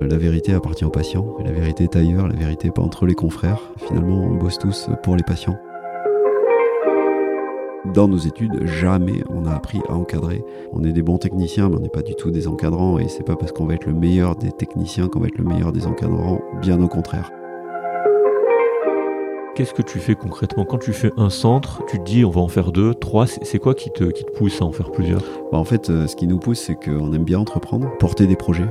[0.00, 3.60] La vérité appartient aux patients, la vérité est ailleurs, la vérité pas entre les confrères.
[3.88, 5.56] Finalement, on bosse tous pour les patients.
[7.94, 10.44] Dans nos études, jamais on a appris à encadrer.
[10.72, 13.24] On est des bons techniciens, mais on n'est pas du tout des encadrants, et c'est
[13.24, 15.84] pas parce qu'on va être le meilleur des techniciens qu'on va être le meilleur des
[15.86, 17.32] encadrants, bien au contraire.
[19.56, 20.64] Qu'est-ce que tu fais concrètement?
[20.64, 23.58] Quand tu fais un centre, tu te dis on va en faire deux, trois, c'est
[23.58, 25.22] quoi qui te, qui te pousse à en faire plusieurs?
[25.50, 28.36] Bah En fait, euh, ce qui nous pousse, c'est qu'on aime bien entreprendre, porter des
[28.36, 28.68] projets.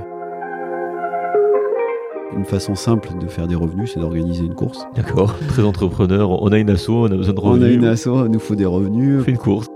[2.36, 4.86] Une façon simple de faire des revenus, c'est d'organiser une course.
[4.96, 6.42] D'accord, très entrepreneur.
[6.44, 7.64] On a une asso, on a besoin de revenus.
[7.64, 9.22] On a une asso, il nous faut des revenus.
[9.22, 9.68] On fait une course.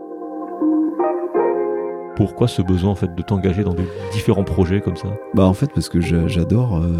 [2.18, 5.08] Pourquoi ce besoin en fait de t'engager dans des différents projets comme ça?
[5.34, 7.00] Bah en fait parce que j'adore euh,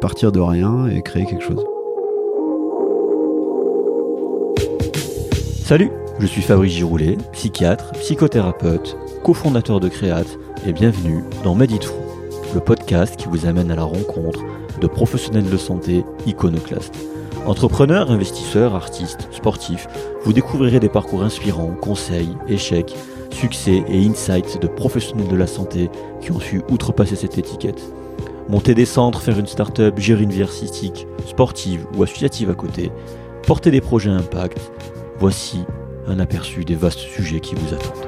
[0.00, 1.64] partir de rien et créer quelque chose.
[5.64, 11.80] Salut, je suis Fabrice Giroulet, psychiatre, psychothérapeute, cofondateur de Créate et bienvenue dans Medit
[12.54, 14.40] le podcast qui vous amène à la rencontre
[14.78, 16.96] de professionnels de santé iconoclastes.
[17.46, 19.88] Entrepreneurs, investisseurs, artistes, sportifs,
[20.22, 22.94] vous découvrirez des parcours inspirants, conseils, échecs,
[23.30, 27.80] succès et insights de professionnels de la santé qui ont su outrepasser cette étiquette.
[28.48, 32.90] Monter des centres, faire une start-up, gérer une vie artistique, sportive ou associative à côté,
[33.46, 34.58] porter des projets impact,
[35.18, 35.60] voici
[36.06, 38.07] un aperçu des vastes sujets qui vous attendent.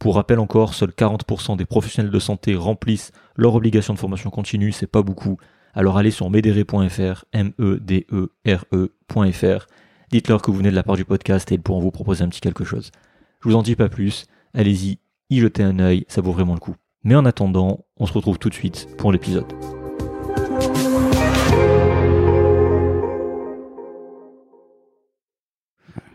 [0.00, 4.72] pour rappel encore, seuls 40% des professionnels de santé remplissent leur obligation de formation continue,
[4.72, 5.36] c'est pas beaucoup.
[5.74, 8.06] Alors allez sur medere.fr, M-E-D-E-R-E.fr.
[10.10, 12.30] Dites-leur que vous venez de la part du podcast et ils pourront vous proposer un
[12.30, 12.90] petit quelque chose.
[13.42, 14.24] Je vous en dis pas plus,
[14.54, 16.76] allez-y, y jetez un œil, ça vaut vraiment le coup.
[17.04, 19.52] Mais en attendant, on se retrouve tout de suite pour l'épisode.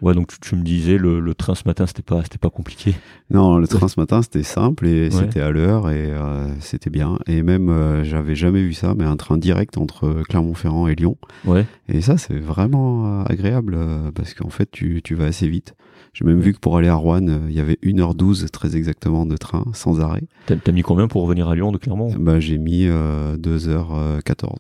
[0.06, 2.94] Ouais, donc tu, me disais le, train ce matin, c'était pas, c'était pas compliqué.
[3.32, 7.18] Non, le train ce matin, c'était simple et c'était à l'heure et euh, c'était bien.
[7.26, 11.18] Et même, euh, j'avais jamais vu ça, mais un train direct entre Clermont-Ferrand et Lyon.
[11.44, 11.66] Ouais.
[11.90, 13.76] Et ça, c'est vraiment euh, agréable
[14.14, 15.74] parce qu'en fait, tu, tu vas assez vite.
[16.14, 19.38] J'ai même vu que pour aller à Rouen, il y avait 1h12 très exactement de
[19.38, 20.28] train, sans arrêt.
[20.46, 22.14] T'as mis combien pour revenir à Lyon de Clermont?
[22.20, 24.54] Bah, J'ai mis 2h14.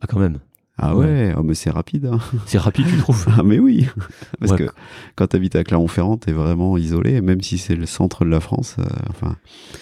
[0.00, 0.40] Ah quand même
[0.80, 2.06] ah ouais, oh mais c'est rapide.
[2.06, 2.20] Hein.
[2.46, 3.86] C'est rapide, tu trouves Ah mais oui,
[4.38, 4.68] parce que
[5.16, 8.38] quand tu habites à Clermont-Ferrand, t'es vraiment isolé, même si c'est le centre de la
[8.38, 9.36] France, euh, enfin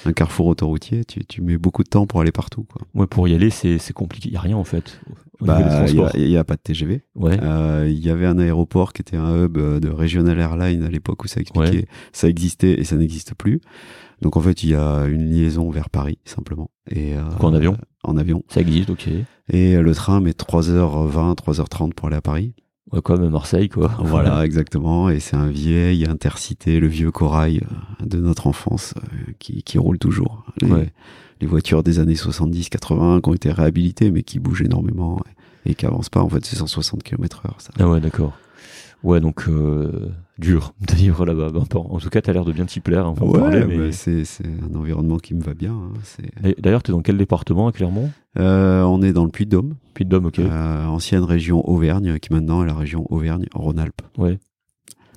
[0.06, 2.64] un carrefour autoroutier, tu, tu, mets beaucoup de temps pour aller partout.
[2.64, 2.82] Quoi.
[2.94, 4.30] Ouais, pour y aller, c'est compliqué.
[4.30, 5.00] Il y a rien en fait.
[5.40, 5.84] Bah,
[6.14, 7.02] il n'y a, pas de TGV.
[7.14, 7.38] Ouais.
[7.42, 11.24] Euh, il y avait un aéroport qui était un hub de Regional Airlines à l'époque
[11.24, 13.60] où ça expliquait, ça existait et ça n'existe plus.
[14.22, 16.70] Donc en fait, il y a une liaison vers Paris simplement.
[16.90, 17.76] Et euh, en avion.
[18.02, 18.42] En avion.
[18.48, 19.08] Ça existe, ok.
[19.48, 22.54] Et le train met 3h20, 3h30 pour aller à Paris.
[22.92, 23.90] Ouais, comme Marseille, quoi.
[23.98, 25.10] Voilà, exactement.
[25.10, 29.78] Et c'est un vieil intercité, le vieux corail euh, de notre enfance euh, qui, qui
[29.78, 30.44] roule toujours.
[30.60, 30.68] Les,
[31.40, 35.20] les, voitures des années 70-80 qui ont été réhabilitées, mais qui bougent énormément
[35.66, 36.22] et qui avancent pas.
[36.22, 37.56] En fait, c'est 160 km heure.
[37.58, 37.70] Ça.
[37.78, 38.32] Ah ouais, d'accord.
[39.02, 41.52] Ouais, donc euh, dur de vivre là-bas.
[41.54, 43.06] en tout cas, tu as l'air de bien t'y plaire.
[43.06, 43.92] Hein, ouais, mais...
[43.92, 44.24] c'est
[44.70, 45.72] un environnement qui me va bien.
[45.72, 48.10] Hein, d'ailleurs, tu es dans quel département à Clermont?
[48.38, 49.76] Euh, On est dans le Puy-de-Dôme.
[49.94, 50.38] Puy-de-Dôme, ok.
[50.40, 54.02] Euh, ancienne région Auvergne, qui maintenant est la région Auvergne-Rhône-Alpes.
[54.18, 54.38] Ouais.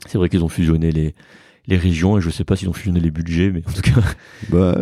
[0.06, 1.16] C'est vrai qu'ils ont fusionné les,
[1.70, 4.02] les régions et je sais pas s'ils ont fusionné les budgets, mais en tout cas.
[4.50, 4.76] Bah,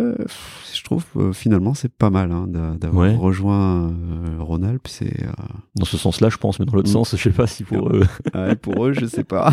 [0.73, 4.87] je trouve euh, finalement c'est pas mal hein, d'avoir rejoint euh, Rhône-Alpes.
[4.87, 5.31] C'est euh,
[5.75, 6.93] dans ce sens-là, je pense, mais dans l'autre mm.
[6.93, 8.03] sens, je sais pas si pour eux.
[8.61, 9.51] pour eux, je sais pas.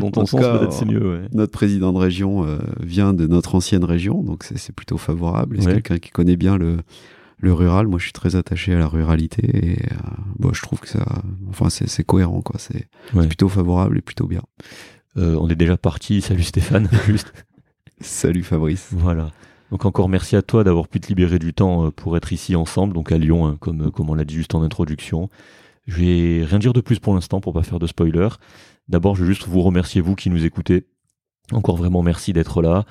[0.00, 1.22] dans, ton sens, peut-être c'est mieux.
[1.32, 2.46] Notre président de région
[2.80, 5.58] vient de notre ancienne région, donc c'est plutôt favorable.
[5.60, 6.78] C'est quelqu'un qui connaît bien le
[7.38, 7.86] le rural?
[7.86, 9.78] Moi, je suis très attaché à la ruralité et
[10.38, 11.04] bon, je trouve que ça,
[11.50, 12.58] enfin, c'est cohérent, quoi.
[12.58, 14.42] C'est plutôt favorable et plutôt bien.
[15.16, 16.20] Euh, on est déjà parti.
[16.20, 16.88] Salut Stéphane.
[17.06, 17.32] Juste.
[18.00, 18.88] Salut Fabrice.
[18.92, 19.30] Voilà.
[19.70, 22.54] Donc encore merci à toi d'avoir pu te libérer du temps euh, pour être ici
[22.54, 25.28] ensemble, donc à Lyon, hein, comme, comme on l'a dit juste en introduction.
[25.86, 28.28] Je vais rien dire de plus pour l'instant pour pas faire de spoiler.
[28.88, 30.86] D'abord, je vais juste vous remercier vous qui nous écoutez.
[31.52, 32.84] Encore vraiment merci d'être là.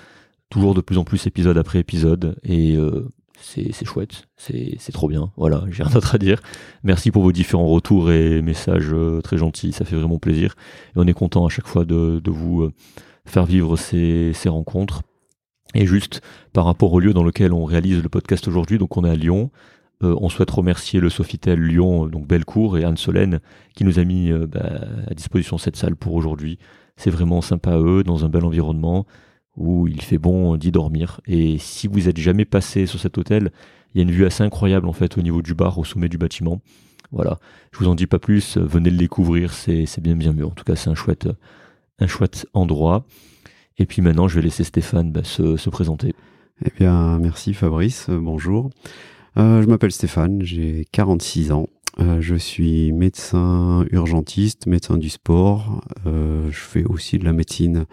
[0.50, 3.10] Toujours de plus en plus épisode après épisode et euh,
[3.42, 5.32] c'est chouette, c'est trop bien.
[5.38, 6.42] Voilà, j'ai rien d'autre à dire.
[6.84, 10.56] Merci pour vos différents retours et messages euh, très gentils, ça fait vraiment plaisir.
[10.96, 12.74] Et on est content à chaque fois de, vous euh,
[13.26, 15.02] faire vivre ces, rencontres.
[15.74, 16.22] Et juste
[16.54, 19.16] par rapport au lieu dans lequel on réalise le podcast aujourd'hui, donc on est à
[19.16, 19.52] Lyon.
[20.04, 23.40] Euh, on souhaite remercier le Sofitel Lyon, donc Bellecour et Anne Solène,
[23.76, 26.60] qui nous a mis bah, à disposition cette salle pour aujourd'hui.
[26.98, 29.06] C'est vraiment sympa à eux, dans un bel environnement
[29.58, 31.22] où il fait bon d'y dormir.
[31.28, 33.52] Et si vous êtes jamais passé sur cet hôtel,
[33.94, 36.10] il y a une vue assez incroyable en fait au niveau du bar, au sommet
[36.10, 36.62] du bâtiment.
[37.12, 37.40] Voilà,
[37.72, 40.46] je vous en dis pas plus, venez le découvrir, c'est bien bien mieux.
[40.46, 41.30] En tout cas, c'est un chouette,
[42.00, 43.06] un chouette endroit.
[43.78, 46.14] Et puis maintenant, je vais laisser Stéphane bah, se, présenter.
[46.66, 48.70] Eh bien, merci Fabrice, euh, bonjour.
[49.38, 51.68] Euh, je m'appelle Stéphane, j'ai 46 ans.
[52.00, 55.82] Euh, je suis médecin urgentiste, médecin du sport.
[56.06, 57.86] je fais aussi de la médecine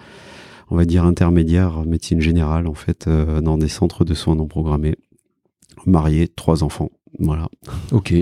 [0.72, 4.46] on va dire intermédiaire médecine générale en fait euh, dans des centres de soins non
[4.46, 4.96] programmés.
[5.84, 7.48] Marié, trois enfants, voilà.
[7.90, 8.14] Ok,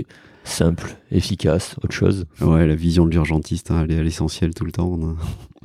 [0.43, 2.25] simple, efficace, autre chose.
[2.41, 4.99] Ouais, la vision de l'urgentiste, hein, elle est à l'essentiel tout le temps.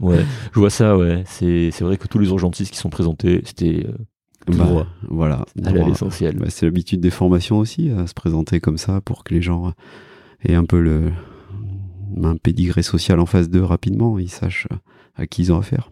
[0.00, 1.24] ouais, je vois ça, ouais.
[1.26, 6.36] C'est vrai que tous les urgentistes qui sont présentés, c'était euh, bah, voilà, à l'essentiel.
[6.36, 9.72] Bah, c'est l'habitude des formations aussi à se présenter comme ça pour que les gens
[10.44, 11.10] aient un peu le
[12.22, 14.68] un pédigré social en face d'eux rapidement, ils sachent
[15.16, 15.90] à qui ils ont affaire.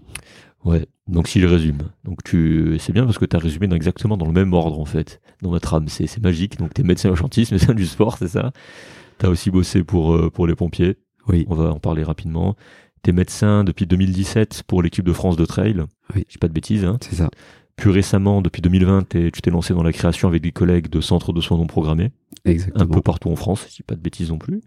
[0.64, 4.16] Ouais, donc si je résume, donc tu, c'est bien parce que tu as résumé exactement
[4.16, 6.58] dans le même ordre en fait, dans notre âme, c'est, magique.
[6.58, 8.52] Donc tu es médecin urgentiste, médecin du sport, c'est ça.
[9.18, 10.96] Tu as aussi bossé pour, euh, pour les pompiers.
[11.28, 11.46] Oui.
[11.48, 12.56] On va en parler rapidement.
[13.02, 15.84] Tu es médecin depuis 2017 pour l'équipe de France de trail.
[16.14, 16.24] Oui.
[16.28, 16.84] J'ai pas de bêtises.
[16.84, 16.96] Hein.
[17.00, 17.30] C'est ça.
[17.76, 21.32] Plus récemment, depuis 2020, tu t'es lancé dans la création avec des collègues de centres
[21.32, 22.12] de soins non programmés.
[22.44, 22.84] Exactement.
[22.84, 24.60] Un peu partout en France, si pas de bêtises non plus.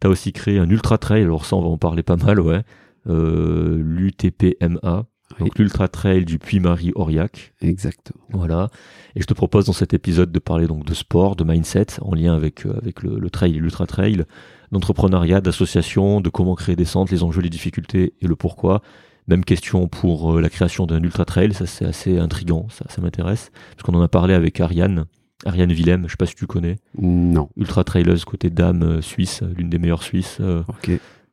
[0.00, 2.40] Tu as aussi créé un ultra trail, alors ça on va en parler pas mal,
[2.40, 2.62] ouais.
[3.08, 5.06] Euh, L'UTPMA,
[5.38, 7.52] donc l'Ultra Trail du Puy-Marie-Aurillac.
[7.60, 8.24] Exactement.
[8.30, 8.68] Voilà.
[9.14, 12.14] Et je te propose dans cet épisode de parler donc de sport, de mindset, en
[12.14, 14.24] lien avec, euh, avec le, trail et l'Ultra Trail,
[14.72, 18.82] d'entrepreneuriat, d'association, de comment créer des centres, les enjeux, les difficultés et le pourquoi.
[19.26, 23.00] Même question pour euh, la création d'un Ultra Trail, ça c'est assez intrigant, ça, ça
[23.00, 23.50] m'intéresse.
[23.76, 25.04] Parce qu'on en a parlé avec Ariane,
[25.44, 26.76] Ariane Willem, je sais pas si tu connais.
[26.98, 27.50] Non.
[27.56, 30.40] Ultra traileuse côté dame euh, suisse, l'une des meilleures suisses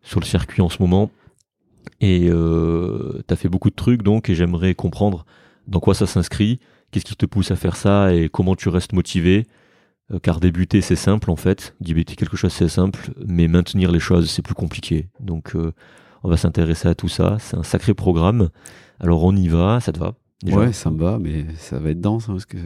[0.03, 1.09] sur le circuit en ce moment.
[2.01, 5.25] Et euh, tu as fait beaucoup de trucs donc, et j'aimerais comprendre
[5.67, 6.59] dans quoi ça s'inscrit,
[6.91, 9.45] qu'est-ce qui te pousse à faire ça et comment tu restes motivé.
[10.11, 13.99] Euh, car débuter c'est simple en fait, débuter quelque chose c'est simple, mais maintenir les
[13.99, 15.07] choses c'est plus compliqué.
[15.19, 15.73] Donc euh,
[16.23, 18.49] on va s'intéresser à tout ça, c'est un sacré programme.
[18.99, 20.13] Alors on y va, ça te va?
[20.43, 22.25] Ouais, ça me va, mais ça va être dense.
[22.29, 22.57] Hein, parce que...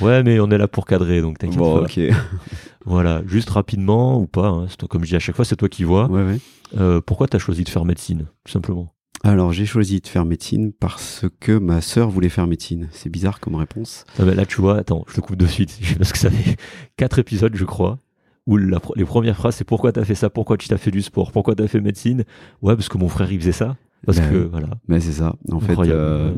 [0.00, 1.82] Ouais, mais on est là pour cadrer, donc t'inquiète bon, pas.
[1.82, 2.00] ok.
[2.84, 5.84] voilà, juste rapidement ou pas, hein, comme je dis à chaque fois, c'est toi qui
[5.84, 6.08] vois.
[6.08, 6.38] Ouais, ouais.
[6.76, 8.92] Euh, pourquoi tu as choisi de faire médecine, tout simplement?
[9.24, 12.88] Alors j'ai choisi de faire médecine parce que ma sœur voulait faire médecine.
[12.90, 14.04] C'est bizarre comme réponse.
[14.18, 16.56] Ah là tu vois, attends, je te coupe de suite parce que ça fait
[16.96, 17.98] quatre épisodes je crois
[18.48, 21.30] où les premières phrases c'est pourquoi t'as fait ça, pourquoi tu t'as fait du sport,
[21.30, 22.24] pourquoi t'as fait médecine?
[22.62, 23.76] Ouais parce que mon frère il faisait ça.
[24.04, 24.68] Parce ben que voilà.
[24.88, 25.36] Mais c'est ça.
[25.52, 26.32] En fait, euh,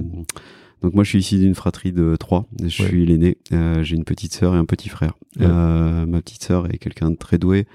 [0.84, 2.46] donc moi je suis ici d'une fratrie de trois.
[2.62, 3.38] Je suis l'aîné.
[3.52, 5.14] Euh, j'ai une petite sœur et un petit frère.
[5.38, 7.66] ma petite sœur est quelqu'un de très doué.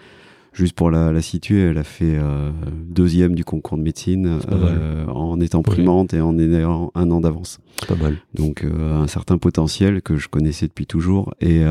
[0.52, 2.52] Juste pour la, la situer, elle a fait euh,
[2.88, 7.60] deuxième du concours de médecine euh, en étant primante et en ayant un an d'avance.
[7.88, 8.18] Pas mal.
[8.34, 11.34] Donc euh, un certain potentiel que je connaissais depuis toujours.
[11.40, 11.62] Et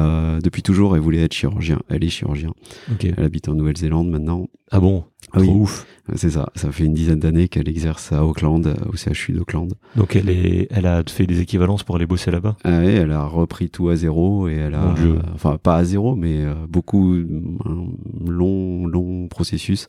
[0.42, 1.80] depuis toujours, elle voulait être chirurgien.
[1.88, 2.54] Elle est chirurgien.
[3.02, 4.48] Elle habite en Nouvelle-Zélande maintenant.
[4.70, 5.48] Ah bon ah oui.
[5.48, 5.86] ouf.
[6.14, 6.48] C'est ça.
[6.54, 9.74] Ça fait une dizaine d'années qu'elle exerce à Auckland, au CHU d'Auckland.
[9.94, 12.56] Donc elle est, elle a fait des équivalences pour aller bosser là-bas?
[12.64, 14.94] Ah oui, elle a repris tout à zéro et elle a,
[15.34, 17.14] enfin pas à zéro, mais euh, beaucoup
[17.66, 19.86] un long, long processus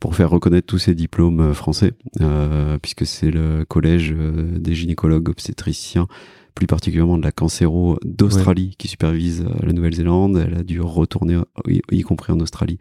[0.00, 4.74] pour faire reconnaître tous ses diplômes euh, français, euh, puisque c'est le collège euh, des
[4.74, 6.06] gynécologues obstétriciens,
[6.54, 10.42] plus particulièrement de la cancéro d'Australie, qui supervise la Nouvelle-Zélande.
[10.46, 11.38] Elle a dû retourner,
[11.90, 12.78] y compris en Australie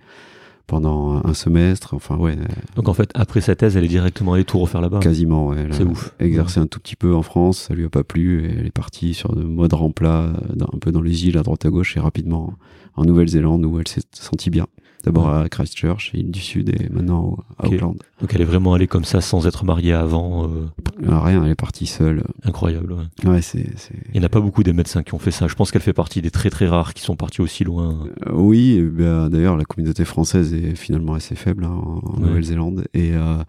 [0.68, 1.94] pendant un semestre.
[1.94, 2.38] Enfin, ouais.
[2.76, 5.00] Donc en fait, après sa thèse, elle est directement allée tout refaire là-bas.
[5.00, 5.68] Quasiment, ouais.
[5.72, 6.14] C'est ouf.
[6.20, 8.72] Exercé un tout petit peu en France, ça lui a pas plu et elle est
[8.72, 12.00] partie sur le mode remplat, un peu dans les îles à droite à gauche et
[12.00, 12.54] rapidement
[12.96, 14.68] en Nouvelle-Zélande où elle s'est sentie bien.
[15.06, 17.96] D'abord à Christchurch, île du Sud, et maintenant à Auckland.
[18.20, 20.66] Donc elle est vraiment allée comme ça sans être mariée avant euh...
[21.08, 22.24] Ah, rien, elle est partie seule.
[22.44, 23.30] Incroyable, ouais.
[23.30, 23.66] Ouais, c'est.
[24.14, 25.48] Il n'y en a pas beaucoup des médecins qui ont fait ça.
[25.48, 28.08] Je pense qu'elle fait partie des très très rares qui sont partis aussi loin.
[28.26, 32.28] Euh, oui, bah, d'ailleurs, la communauté française est finalement assez faible hein, en ouais.
[32.28, 32.86] Nouvelle-Zélande.
[32.94, 33.12] Et.
[33.14, 33.44] Euh,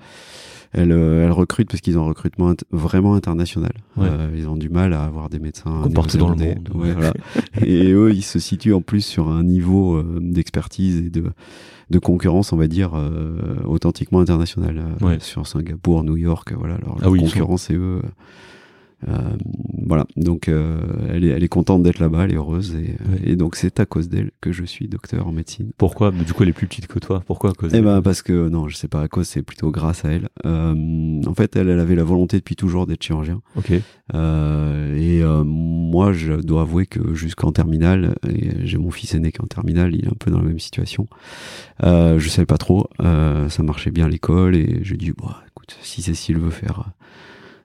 [0.72, 3.72] elle, elle, recrute parce qu'ils ont un recrutement vraiment international.
[3.96, 4.08] Ouais.
[4.10, 6.70] Euh, ils ont du mal à avoir des médecins partout dans le monde.
[6.74, 7.12] Ouais, voilà.
[7.62, 11.24] et eux, ils se situent en plus sur un niveau euh, d'expertise et de,
[11.90, 14.82] de concurrence, on va dire, euh, authentiquement international.
[15.00, 15.18] Ouais.
[15.20, 16.74] Sur Singapour, New York, voilà.
[16.76, 18.02] Alors, ah oui, concurrence, c'est eux.
[19.06, 19.36] Euh,
[19.86, 22.96] voilà, donc euh, elle, est, elle est contente d'être là-bas, elle est heureuse, et,
[23.30, 25.70] et donc c'est à cause d'elle que je suis docteur en médecine.
[25.76, 26.10] Pourquoi?
[26.10, 27.22] Du coup, elle est plus petite que toi.
[27.26, 29.70] Pourquoi à cause Eh ben parce que non, je sais pas à cause, c'est plutôt
[29.70, 30.28] grâce à elle.
[30.46, 33.42] Euh, en fait, elle, elle avait la volonté depuis toujours d'être chirurgien.
[33.56, 33.72] Ok.
[34.14, 39.38] Euh, et moi, je dois avouer que jusqu'en terminale, et j'ai mon fils aîné qui
[39.38, 41.06] est en terminale, il est un peu dans la même situation.
[41.84, 45.76] Euh, je savais pas trop, ça marchait bien à l'école, et j'ai dit, bon, écoute,
[45.82, 46.92] si Cécile veut faire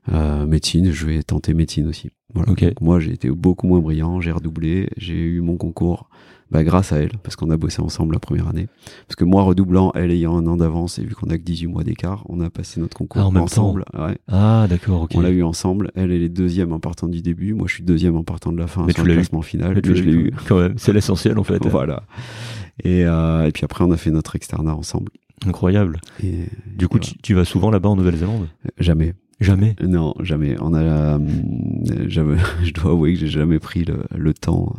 [0.10, 2.10] euh, médecine, je vais tenter médecine aussi.
[2.34, 2.52] Voilà.
[2.52, 2.74] Okay.
[2.82, 6.10] Moi, j'ai été beaucoup moins brillant, j'ai redoublé, j'ai eu mon concours
[6.50, 8.68] bah, grâce à elle, parce qu'on a bossé ensemble la première année.
[9.08, 11.68] Parce que moi, redoublant, elle ayant un an d'avance, et vu qu'on a que 18
[11.68, 13.86] mois d'écart, on a passé notre concours ah, en même ensemble.
[13.94, 14.06] Temps.
[14.06, 14.18] Ouais.
[14.28, 15.12] Ah, d'accord, ok.
[15.16, 15.92] On l'a eu ensemble.
[15.96, 17.54] Elle, elle est deuxième en partant du début.
[17.54, 19.76] Moi, je suis deuxième en partant de la fin Mais sur le l'as classement final.
[19.76, 20.32] Mais, Mais je l'ai eu.
[20.48, 21.66] Quand même, c'est l'essentiel en fait.
[21.68, 22.04] voilà.
[22.84, 25.12] Et, euh, et puis après, on a fait notre externat ensemble.
[25.46, 26.02] Incroyable.
[26.24, 28.48] Et, du coup, tu vas souvent là-bas en Nouvelle-Zélande?
[28.78, 29.14] Jamais.
[29.42, 30.56] Jamais Non, jamais.
[30.62, 31.20] On a, euh,
[32.08, 34.76] jamais, je dois avouer que j'ai jamais pris le, le temps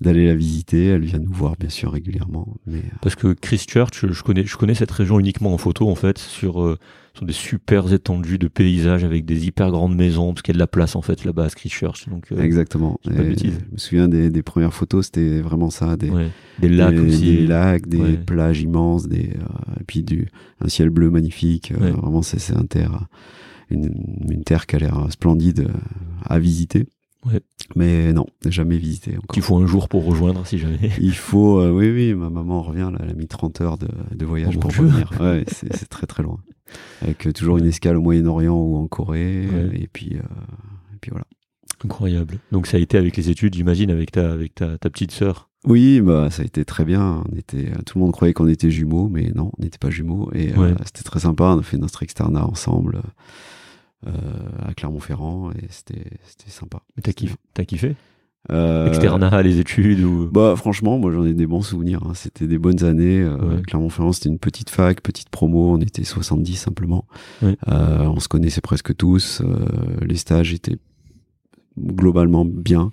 [0.00, 0.86] d'aller la visiter.
[0.86, 2.56] Elle vient nous voir bien sûr régulièrement.
[2.66, 2.82] Mais...
[3.00, 6.62] Parce que Christchurch, je connais, je connais cette région uniquement en photo en fait, sur,
[6.62, 6.78] euh,
[7.14, 10.58] sur des super étendues de paysages avec des hyper grandes maisons, parce qu'il y a
[10.58, 12.08] de la place en fait là-bas à Christchurch.
[12.08, 12.98] Donc, euh, Exactement.
[13.04, 13.12] Pas.
[13.12, 15.96] Je me souviens des, des premières photos, c'était vraiment ça.
[15.96, 16.28] Des, ouais.
[16.58, 17.36] des lacs des, aussi.
[17.36, 18.12] Des lacs, des ouais.
[18.14, 20.28] plages immenses, des, euh, et puis du,
[20.60, 21.72] un ciel bleu magnifique.
[21.78, 21.90] Ouais.
[21.90, 23.06] Vraiment, c'est un terre,
[23.70, 23.92] une,
[24.30, 25.68] une terre qui a l'air splendide
[26.24, 26.86] à visiter.
[27.26, 27.40] Ouais.
[27.74, 29.32] Mais non, jamais visité encore.
[29.32, 30.90] Qu'il faut un jour pour rejoindre si jamais.
[31.00, 33.88] Il faut, euh, oui, oui, ma maman revient, là, elle a mis 30 heures de,
[34.14, 35.10] de voyage oh pour revenir.
[35.20, 36.38] Ouais, c'est très très loin.
[37.02, 39.70] Avec euh, toujours une escale au Moyen-Orient ou en Corée, ouais.
[39.80, 40.22] et puis, euh,
[40.94, 41.24] et puis voilà.
[41.84, 42.38] Incroyable.
[42.52, 45.48] Donc ça a été avec les études, j'imagine, avec ta, avec ta, ta petite sœur.
[45.66, 47.24] Oui, bah ça a été très bien.
[47.30, 50.30] On était, tout le monde croyait qu'on était jumeaux, mais non, on n'était pas jumeaux.
[50.34, 50.72] Et ouais.
[50.72, 51.44] euh, c'était très sympa.
[51.44, 53.00] On a fait notre externat ensemble
[54.06, 56.10] à Clermont-Ferrand et c'était
[56.48, 56.82] sympa.
[56.96, 57.96] Mais t'as kiffé, as kiffé
[58.52, 60.28] euh, Externat, les études ou...
[60.30, 62.00] Bah franchement, moi j'en ai des bons souvenirs.
[62.04, 62.12] Hein.
[62.14, 63.22] C'était des bonnes années.
[63.22, 63.62] Euh, ouais.
[63.62, 65.72] Clermont-Ferrand, c'était une petite fac, petite promo.
[65.72, 67.06] On était 70 simplement.
[67.40, 67.56] Ouais.
[67.68, 69.40] Euh, on se connaissait presque tous.
[69.40, 69.64] Euh,
[70.02, 70.76] les stages étaient
[71.78, 72.92] globalement bien.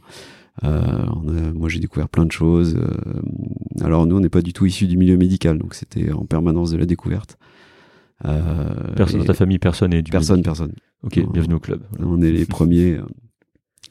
[0.64, 2.76] Euh, a, moi, j'ai découvert plein de choses.
[2.78, 6.26] Euh, alors, nous, on n'est pas du tout issus du milieu médical, donc c'était en
[6.26, 7.38] permanence de la découverte.
[8.26, 10.74] Euh, personne dans ta famille, personne est du Personne, personne.
[11.04, 11.82] Ok, on, bienvenue au club.
[11.92, 12.08] Voilà.
[12.08, 13.00] On est les premiers.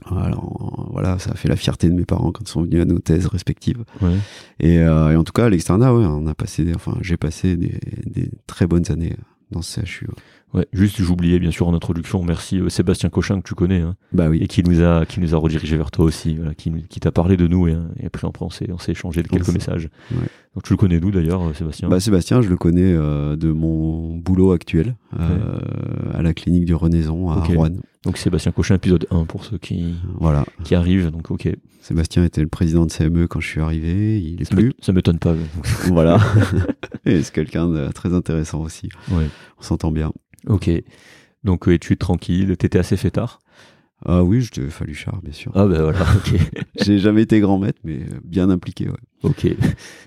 [0.06, 2.84] Alors, voilà, ça a fait la fierté de mes parents quand ils sont venus à
[2.84, 3.84] nos thèses respectives.
[4.00, 4.16] Ouais.
[4.58, 7.16] Et, euh, et, en tout cas, à l'externat, ouais, on a passé, des, enfin, j'ai
[7.16, 9.16] passé des, des, très bonnes années
[9.50, 10.06] dans ce CHU.
[10.06, 10.14] Ouais.
[10.52, 13.94] Ouais, juste j'oubliais bien sûr en introduction, merci euh, Sébastien Cochin que tu connais, hein,
[14.12, 16.72] bah oui, et qui nous a qui nous a redirigé vers toi aussi, voilà, qui,
[16.88, 19.50] qui t'a parlé de nous et, et après on s'est on s'est échangé de quelques
[19.50, 19.88] messages.
[20.10, 20.26] Ouais.
[20.54, 21.88] Donc tu le connais d'où d'ailleurs, euh, Sébastien?
[21.88, 25.24] Bah Sébastien, je le connais euh, de mon boulot actuel ouais.
[26.12, 27.54] à la clinique du Renaison à okay.
[27.54, 27.70] Rouen.
[28.02, 31.12] Donc Sébastien Cochin épisode 1 pour ceux qui voilà qui arrivent.
[31.12, 31.48] Donc ok.
[31.80, 34.74] Sébastien était le président de CME quand je suis arrivé, il est ça plus.
[34.80, 35.34] Ça m'étonne pas.
[35.86, 36.18] voilà.
[37.06, 38.88] et c'est quelqu'un de très intéressant aussi.
[39.10, 39.26] Ouais.
[39.58, 40.12] On s'entend bien.
[40.46, 40.70] Ok.
[41.44, 43.40] Donc euh, études tranquilles, t'étais assez fêtard?
[44.04, 45.52] Ah oui, je fallu char, bien sûr.
[45.54, 46.34] Ah ben voilà, ok.
[46.82, 48.96] J'ai jamais été grand maître, mais bien impliqué, ouais.
[49.22, 49.46] Ok.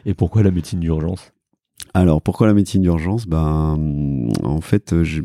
[0.06, 1.32] Et pourquoi la médecine d'urgence?
[1.94, 3.28] Alors pourquoi la médecine d'urgence?
[3.28, 3.78] Ben
[4.44, 5.22] en fait, je...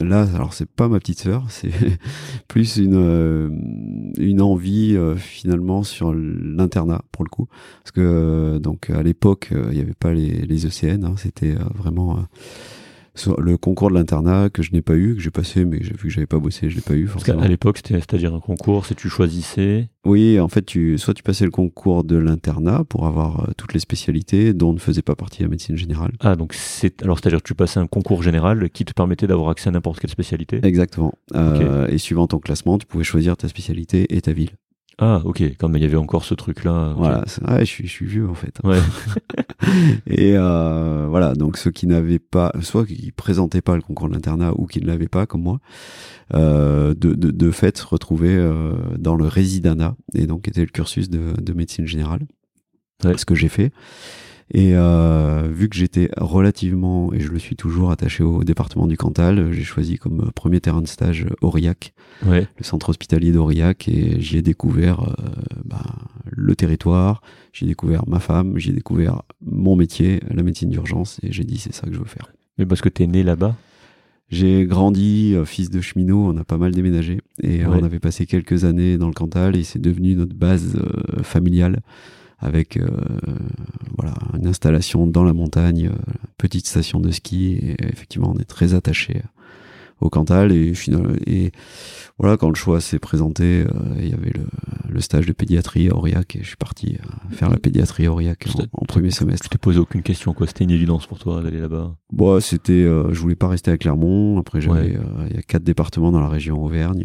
[0.00, 1.72] là, alors c'est pas ma petite sœur, c'est
[2.48, 3.48] plus une euh,
[4.18, 7.48] une envie euh, finalement sur l'internat pour le coup,
[7.82, 11.54] parce que euh, donc à l'époque il n'y avait pas les, les ECN, hein, c'était
[11.74, 12.24] vraiment
[13.38, 16.08] le concours de l'internat que je n'ai pas eu, que j'ai passé, mais vu que
[16.08, 17.36] j'avais pas bossé, je l'ai pas eu forcément.
[17.36, 19.88] Parce qu'à l'époque, c'était c'est-à-dire un concours, c'est tu choisissais.
[20.04, 23.72] Oui, en fait, tu soit tu passais le concours de l'internat pour avoir euh, toutes
[23.72, 26.12] les spécialités dont ne faisait pas partie la médecine générale.
[26.20, 29.50] Ah, donc c'est alors c'est-à-dire que tu passais un concours général qui te permettait d'avoir
[29.50, 30.60] accès à n'importe quelle spécialité?
[30.62, 31.14] Exactement.
[31.30, 31.40] Okay.
[31.64, 34.50] Euh, et suivant ton classement, tu pouvais choisir ta spécialité et ta ville.
[34.98, 36.94] Ah, ok, comme il y avait encore ce truc-là.
[36.96, 38.56] Voilà, je, suis, je suis vieux en fait.
[38.62, 38.78] Ouais.
[40.06, 44.14] et euh, voilà, donc ceux qui n'avaient pas, soit qui présentaient pas le concours de
[44.14, 45.58] l'internat ou qui ne l'avaient pas, comme moi,
[46.34, 50.68] euh, de, de, de, fait se retrouvaient euh, dans le résidana, et donc était le
[50.68, 52.26] cursus de, de médecine générale.
[53.02, 53.18] Ouais.
[53.18, 53.72] Ce que j'ai fait.
[54.50, 58.96] Et euh, vu que j'étais relativement, et je le suis toujours, attaché au département du
[58.96, 61.94] Cantal, j'ai choisi comme premier terrain de stage Aurillac,
[62.26, 62.46] ouais.
[62.58, 65.14] le centre hospitalier d'Aurillac, et j'y ai découvert euh,
[65.64, 65.82] bah,
[66.26, 67.22] le territoire,
[67.52, 71.74] j'ai découvert ma femme, j'ai découvert mon métier, la médecine d'urgence, et j'ai dit c'est
[71.74, 72.30] ça que je veux faire.
[72.58, 73.56] Mais parce que tu es né là-bas?
[74.30, 78.26] J'ai grandi, euh, fils de cheminot, on a pas mal déménagé et on avait passé
[78.26, 80.78] quelques années dans le Cantal et c'est devenu notre base
[81.22, 81.80] familiale
[82.44, 82.86] avec euh,
[83.96, 87.58] voilà une installation dans la montagne, euh, petite station de ski.
[87.60, 89.22] Et effectivement, on est très attaché
[90.00, 90.72] au Cantal et,
[91.26, 91.52] et
[92.18, 94.44] voilà quand le choix s'est présenté euh, il y avait le,
[94.88, 96.98] le, stage de pédiatrie à Aurillac et je suis parti
[97.30, 99.44] faire la pédiatrie à Aurillac en, premier semestre.
[99.44, 102.82] Tu t'es posé aucune question quoi C'était une évidence pour toi d'aller là-bas Bon, c'était
[102.82, 104.38] je voulais pas rester à Clermont.
[104.38, 104.98] Après j'avais
[105.30, 107.04] il y a quatre départements dans la région Auvergne.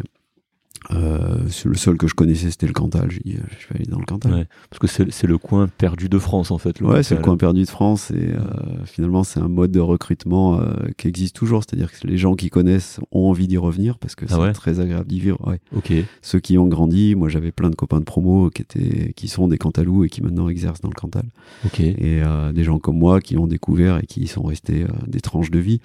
[0.92, 3.10] Euh, le seul que je connaissais, c'était le Cantal.
[3.10, 4.32] J'ai dit, euh, je vais aller dans le Cantal.
[4.32, 6.80] Ouais, parce que c'est le coin perdu de France, en fait.
[6.80, 8.10] ouais, c'est le coin perdu de France.
[8.10, 8.40] Et euh,
[8.86, 11.62] finalement, c'est un mode de recrutement euh, qui existe toujours.
[11.62, 14.80] C'est-à-dire que les gens qui connaissent ont envie d'y revenir parce que ah c'est très
[14.80, 15.38] agréable d'y vivre.
[15.46, 15.60] Ouais.
[15.76, 15.92] Ok.
[16.22, 19.48] Ceux qui ont grandi, moi j'avais plein de copains de promo qui, étaient, qui sont
[19.48, 21.24] des Cantalous et qui maintenant exercent dans le Cantal.
[21.66, 21.80] Ok.
[21.80, 22.22] Et
[22.54, 25.80] des gens comme moi qui ont découvert et qui sont restés des tranches de vie.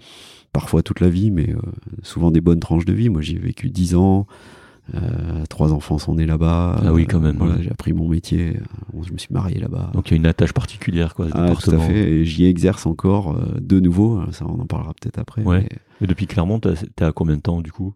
[0.54, 1.54] Parfois toute la vie, mais
[2.02, 3.10] souvent des bonnes tranches de vie.
[3.10, 4.26] Moi, j'y ai vécu 10 ans.
[4.94, 6.80] Euh, trois enfants sont nés là-bas.
[6.84, 7.38] Ah oui, quand même.
[7.38, 8.58] Voilà, J'ai appris mon métier.
[8.58, 9.92] Euh, je me suis marié là-bas.
[9.94, 11.28] Donc il y a une attache particulière, quoi.
[11.34, 11.98] Ah, tout à fait.
[11.98, 14.22] Et j'y exerce encore euh, de nouveau.
[14.32, 15.42] Ça, on en parlera peut-être après.
[15.42, 15.68] Ouais.
[16.02, 16.08] Mais...
[16.08, 17.94] depuis Clermont, t'es à combien de temps du coup?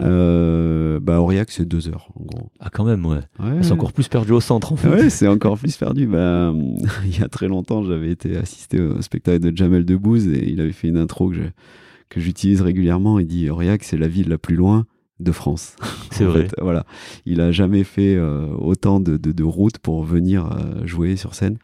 [0.00, 2.50] Euh, bah Aurillac c'est deux heures en gros.
[2.60, 3.20] Ah quand même ouais.
[3.62, 4.88] C'est encore plus perdu au centre en fait.
[4.88, 6.06] Ouais c'est encore plus perdu.
[6.06, 6.52] Bah,
[7.04, 10.60] il y a très longtemps j'avais été assisté au spectacle de Jamel Debbouze et il
[10.60, 11.38] avait fait une intro que
[12.10, 13.18] que j'utilise régulièrement.
[13.18, 14.86] Il dit Aurillac c'est la ville la plus loin
[15.20, 15.76] de France.
[16.10, 16.48] C'est vrai.
[16.60, 16.84] voilà.
[17.26, 21.34] Il a jamais fait euh, autant de, de, de, routes pour venir euh, jouer sur
[21.34, 21.58] scène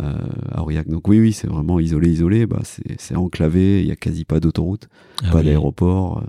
[0.00, 0.14] euh,
[0.50, 0.88] à Aurillac.
[0.88, 2.46] Donc oui, oui, c'est vraiment isolé, isolé.
[2.46, 2.60] Bah,
[2.98, 3.80] c'est enclavé.
[3.82, 4.88] Il y a quasi pas d'autoroute,
[5.24, 6.22] ah pas d'aéroport.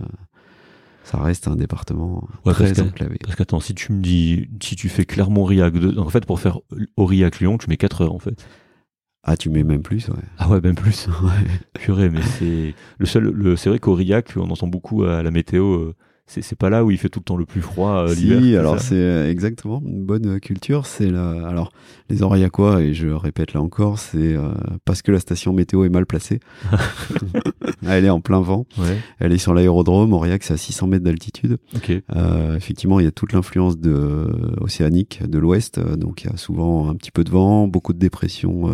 [1.04, 3.18] ça reste un département très enclavé.
[3.24, 6.60] Parce qu'attends, si tu me dis, si tu fais Clermont-Aurillac, en fait, pour faire
[6.98, 8.46] Aurillac-Lyon, tu mets 4 heures en fait.
[9.30, 10.16] Ah, tu mets même plus, ouais.
[10.38, 11.08] Ah ouais, même plus.
[11.22, 11.48] ouais.
[11.74, 13.26] Purée, mais c'est le seul.
[13.26, 13.58] Le...
[13.58, 15.92] C'est vrai qu'Aurillac, on entend beaucoup à la météo
[16.28, 18.42] c'est pas là où il fait tout le temps le plus froid euh, l'hiver.
[18.42, 20.86] Si, alors c'est euh, exactement une bonne euh, culture.
[20.86, 21.72] C'est la, alors
[22.10, 24.36] les Aurillacois et je répète là encore, c'est
[24.86, 26.40] parce que la station météo est mal placée.
[27.88, 28.66] Elle est en plein vent.
[28.78, 28.98] Ouais.
[29.20, 30.14] Elle est sur l'aérodrome.
[30.14, 31.58] Aurillac, c'est à 600 mètres d'altitude.
[31.76, 32.02] Okay.
[32.56, 34.28] effectivement, il y a toute l'influence de
[34.60, 38.00] océanique de l'ouest, donc il y a souvent un petit peu de vent, beaucoup de
[38.00, 38.72] dépression,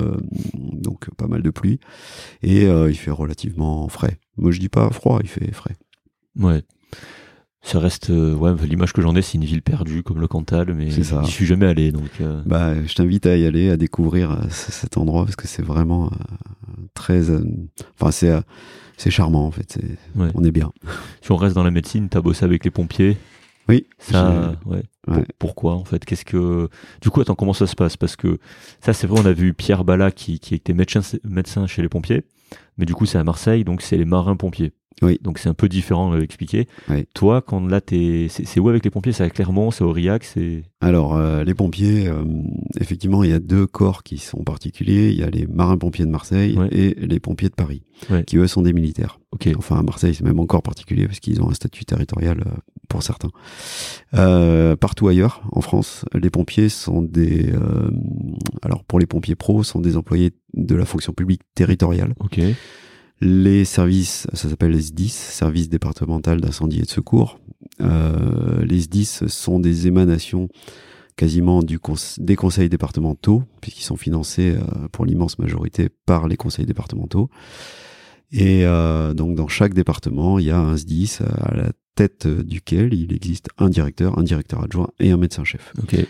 [0.54, 1.80] donc pas mal de pluie,
[2.42, 4.20] et il fait relativement frais.
[4.38, 5.76] Moi, je dis pas froid, il fait frais.
[6.40, 6.64] Ouais
[7.64, 10.74] ça reste euh, ouais l'image que j'en ai c'est une ville perdue comme le Cantal
[10.74, 12.42] mais j'y suis jamais allé donc euh.
[12.46, 16.12] bah je t'invite à y aller à découvrir euh, cet endroit parce que c'est vraiment
[16.94, 17.24] très
[17.98, 18.34] enfin c'est
[18.98, 19.80] c'est charmant en fait
[20.16, 20.72] on est bien.
[21.22, 23.18] Si on reste dans la médecine t'as bossé avec les pompiers.
[23.70, 24.84] Oui ça ouais.
[25.40, 26.68] pourquoi en fait qu'est-ce que
[27.02, 27.96] du coup attends comment ça se passe?
[27.96, 28.40] Parce que
[28.82, 31.88] ça c'est vrai on a vu Pierre Bala qui qui était médecin médecin chez les
[31.88, 32.24] pompiers
[32.78, 35.20] mais du coup c'est à Marseille donc c'est les marins pompiers oui.
[35.22, 36.68] Donc c'est un peu différent d'expliquer.
[37.14, 38.28] Toi, quand là, es...
[38.30, 39.14] c'est où avec les pompiers?
[39.14, 40.64] C'est à Clermont, c'est Aurillac c'est...
[40.82, 42.26] Alors, euh, les pompiers, euh,
[42.80, 45.12] effectivement, il y a deux corps qui sont particuliers.
[45.12, 47.84] Il y a les marins-pompiers de Marseille et les pompiers de Paris,
[48.28, 49.20] qui eux sont des militaires.
[49.58, 52.52] Enfin, à Marseille, c'est même encore particulier parce qu'ils ont un statut territorial euh,
[52.90, 53.30] pour certains.
[54.76, 57.52] partout ailleurs, en France, les pompiers sont des...
[58.62, 62.14] alors, pour les pompiers pros, sont des employés de la fonction publique territoriale.
[62.20, 62.40] Ok.
[63.22, 67.40] Les services, ça s'appelle les SDIS, service départemental d'incendie et de secours.
[67.82, 70.50] Euh, les SDIS sont des émanations
[71.16, 71.80] quasiment du
[72.18, 77.30] des conseils départementaux, puisqu'ils sont financés euh, pour l'immense majorité par les conseils départementaux.
[78.32, 82.94] Et euh, donc dans chaque département, il y a un SDIS à la tête duquel
[82.94, 85.72] il existe un directeur, un directeur adjoint et un médecin-chef.
[85.84, 86.08] Okay.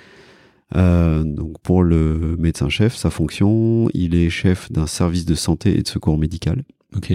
[0.76, 5.82] Euh, donc pour le médecin-chef, sa fonction, il est chef d'un service de santé et
[5.82, 6.64] de secours médical.
[6.96, 7.14] Ok.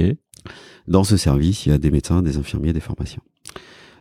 [0.86, 3.22] Dans ce service, il y a des médecins, des infirmiers, des pharmaciens.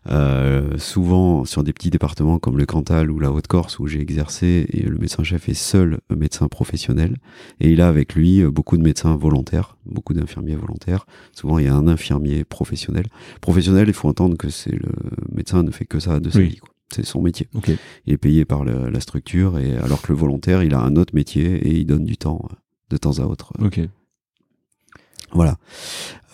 [0.09, 4.65] Euh, souvent sur des petits départements comme le Cantal ou la Haute-Corse où j'ai exercé
[4.71, 7.17] et le médecin-chef est seul médecin professionnel
[7.59, 11.07] et il a avec lui beaucoup de médecins volontaires, beaucoup d'infirmiers volontaires.
[11.33, 13.07] Souvent il y a un infirmier professionnel.
[13.41, 14.91] Professionnel, il faut entendre que c'est le
[15.33, 16.55] médecin ne fait que ça de sa vie.
[16.55, 16.69] Quoi.
[16.89, 17.49] C'est son métier.
[18.05, 21.13] Il est payé par la structure, et alors que le volontaire, il a un autre
[21.13, 22.47] métier et il donne du temps
[22.89, 23.51] de temps à autre.
[25.33, 25.57] Voilà.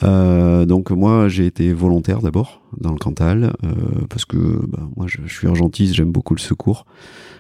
[0.04, 3.70] Euh, donc moi j'ai été volontaire d'abord dans le Cantal euh,
[4.10, 6.86] parce que bah, moi je, suis urgentiste, j'aime beaucoup le secours.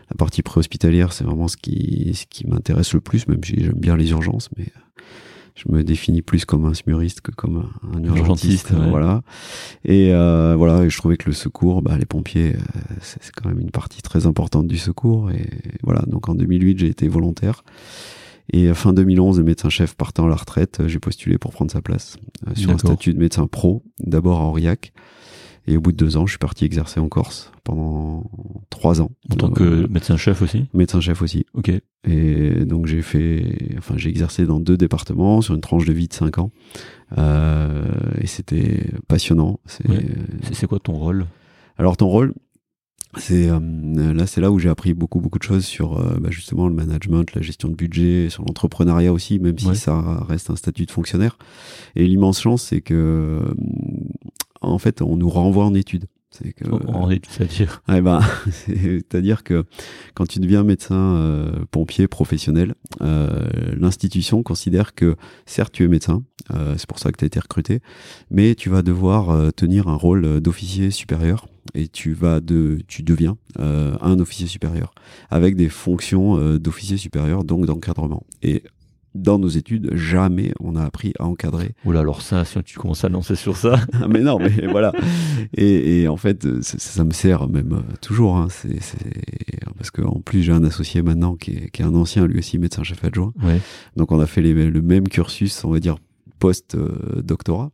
[0.09, 3.79] La partie préhospitalière c'est vraiment ce qui ce qui m'intéresse le plus, même si j'aime
[3.79, 4.67] bien les urgences, mais
[5.55, 9.21] je me définis plus comme un smuriste que comme un, urgentiste, voilà.
[9.85, 12.55] Et euh, voilà, et je trouvais que le secours, bah, les pompiers,
[13.01, 15.29] c'est quand même une partie très importante du secours.
[15.29, 15.47] Et
[15.83, 17.63] voilà, donc en 2008 j'ai été volontaire.
[18.51, 22.17] Et fin 2011, le médecin-chef partant à la retraite, j'ai postulé pour prendre sa place
[22.47, 24.93] euh, sur un statut de médecin pro, d'abord à Aurillac.
[25.65, 28.29] Et au bout de deux ans, je suis parti exercer en Corse pendant
[28.69, 29.11] trois ans.
[29.31, 31.45] En tant que euh, médecin-chef aussi Médecin-chef aussi.
[31.53, 31.71] Ok.
[32.05, 36.09] Et donc j'ai fait, enfin j'ai exercé dans deux départements sur une tranche de vie
[36.09, 36.51] de cinq ans.
[37.17, 37.85] Euh,
[38.19, 39.61] et c'était passionnant.
[40.51, 41.27] C'est quoi ton rôle?
[41.77, 42.33] Alors ton rôle,
[43.17, 43.59] c'est euh,
[44.13, 46.73] là c'est là où j'ai appris beaucoup beaucoup de choses sur euh, bah, justement le
[46.73, 50.91] management la gestion de budget sur l'entrepreneuriat aussi même si ça reste un statut de
[50.91, 51.37] fonctionnaire.
[51.95, 53.53] Et l'immense chance c'est que euh,
[54.61, 59.43] en fait on nous renvoie en études c'est que en études c'est-à-dire eh ben, c'est-à-dire
[59.43, 59.63] que
[60.13, 65.15] quand tu deviens médecin pompier professionnel l'institution considère que
[65.45, 66.23] certes tu es médecin
[66.77, 67.81] c'est pour ça que tu as été recruté
[68.29, 73.37] mais tu vas devoir tenir un rôle d'officier supérieur et tu vas de, tu deviens
[73.59, 74.93] euh, un officier supérieur
[75.29, 78.23] avec des fonctions euh, d'officier supérieur, donc d'encadrement.
[78.41, 78.63] Et
[79.15, 81.75] dans nos études, jamais on a appris à encadrer.
[81.85, 83.79] Oula, alors ça, si tu commences à lancer sur ça.
[83.93, 84.91] Ah, mais non, mais voilà.
[85.55, 88.37] Et, et en fait, ça, me sert même euh, toujours.
[88.37, 88.47] Hein.
[88.49, 88.79] C'est,
[89.77, 92.57] parce qu'en plus, j'ai un associé maintenant qui est, qui est, un ancien, lui aussi
[92.57, 93.33] médecin-chef adjoint.
[93.43, 93.61] Ouais.
[93.95, 95.97] Donc, on a fait les, le même cursus, on va dire,
[96.39, 97.71] post-doctorat.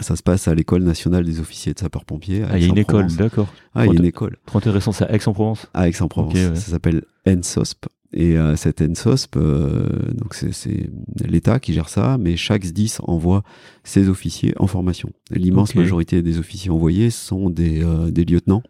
[0.00, 2.42] Ça se passe à l'école nationale des officiers de sapeurs-pompiers.
[2.48, 3.48] Ah, il y a une école, d'accord.
[3.74, 4.36] Ah, il y a une école.
[4.46, 5.66] Trop intéressant, c'est à Aix-en-Provence?
[5.74, 6.36] À Aix-en-Provence.
[6.54, 7.86] Ça s'appelle ENSOSP.
[8.12, 10.90] Et euh, cette ENSOSP, euh, donc c'est
[11.26, 13.42] l'État qui gère ça, mais chaque SDIS envoie
[13.84, 15.10] ses officiers en formation.
[15.30, 18.62] L'immense majorité des officiers envoyés sont des, euh, des lieutenants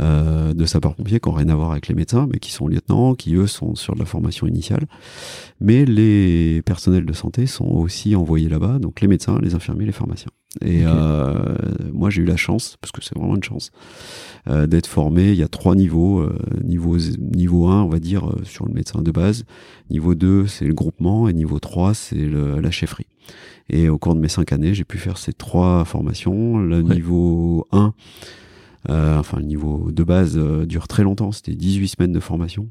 [0.00, 3.14] euh, de sapeurs-pompiers qui n'ont rien à voir avec les médecins, mais qui sont lieutenants,
[3.14, 4.86] qui eux sont sur de la formation initiale.
[5.60, 9.92] Mais les personnels de santé sont aussi envoyés là-bas, donc les médecins, les infirmiers, les
[9.92, 10.30] pharmaciens.
[10.60, 11.54] Et euh,
[11.92, 13.70] moi j'ai eu la chance, parce que c'est vraiment une chance,
[14.48, 15.30] euh, d'être formé.
[15.30, 16.20] Il y a trois niveaux.
[16.20, 19.44] Euh, niveau, niveau 1, on va dire, euh, sur le médecin de base.
[19.90, 21.28] Niveau 2, c'est le groupement.
[21.28, 23.06] Et niveau 3, c'est la chefferie.
[23.70, 26.58] Et au cours de mes cinq années, j'ai pu faire ces trois formations.
[26.58, 27.94] Le niveau 1,
[28.90, 31.32] euh, enfin, le niveau de base euh, dure très longtemps.
[31.32, 32.68] C'était 18 semaines de formation.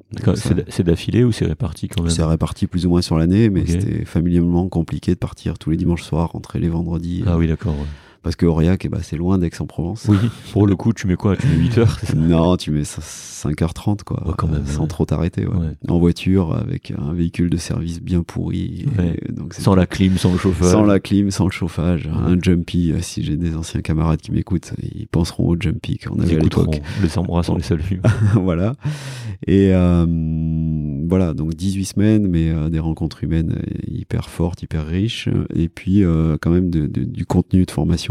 [0.68, 3.66] C'est d'affilée ou c'est réparti quand même C'est réparti plus ou moins sur l'année, mais
[3.66, 7.24] c'était familièrement compliqué de partir tous les dimanches soirs, rentrer les vendredis.
[7.26, 7.74] Ah oui, d'accord.
[7.74, 7.88] Ouais
[8.24, 10.06] parce que Aurillac, eh ben, c'est loin d'Aix-en-Provence.
[10.08, 10.18] Oui,
[10.54, 11.36] pour le coup, tu mets quoi?
[11.36, 11.98] Tu mets 8 heures?
[12.16, 14.36] Non, tu mets 5h30, quoi.
[14.38, 15.46] quand même, sans trop t'arrêter.
[15.48, 15.76] Ouais.
[15.88, 18.86] En voiture, avec un véhicule de service bien pourri.
[19.30, 20.72] donc sans la clim, sans le chauffage.
[20.72, 22.08] Sans la clim, sans le chauffage.
[22.08, 26.20] Un jumpy, euh, si j'ai des anciens camarades qui m'écoutent, ils penseront au jumpy qu'on
[26.20, 26.80] avait à l'époque.
[27.02, 28.02] Les embrassons, les saluts.
[28.36, 28.74] voilà.
[29.48, 30.06] Et euh,
[31.08, 35.28] voilà, donc 18 semaines, mais euh, des rencontres humaines hyper fortes, hyper riches.
[35.56, 36.04] Et puis,
[36.42, 38.11] quand même, du contenu de formation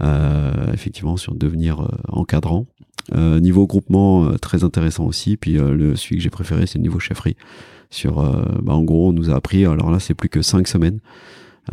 [0.00, 2.66] euh, effectivement sur devenir euh, encadrant.
[3.14, 5.36] Euh, niveau groupement, très intéressant aussi.
[5.36, 7.36] Puis le celui que j'ai préféré, c'est le niveau chefferie.
[7.90, 8.22] Sur,
[8.62, 9.64] bah, en gros, on nous a appris.
[9.66, 11.00] Alors là, c'est plus que cinq semaines.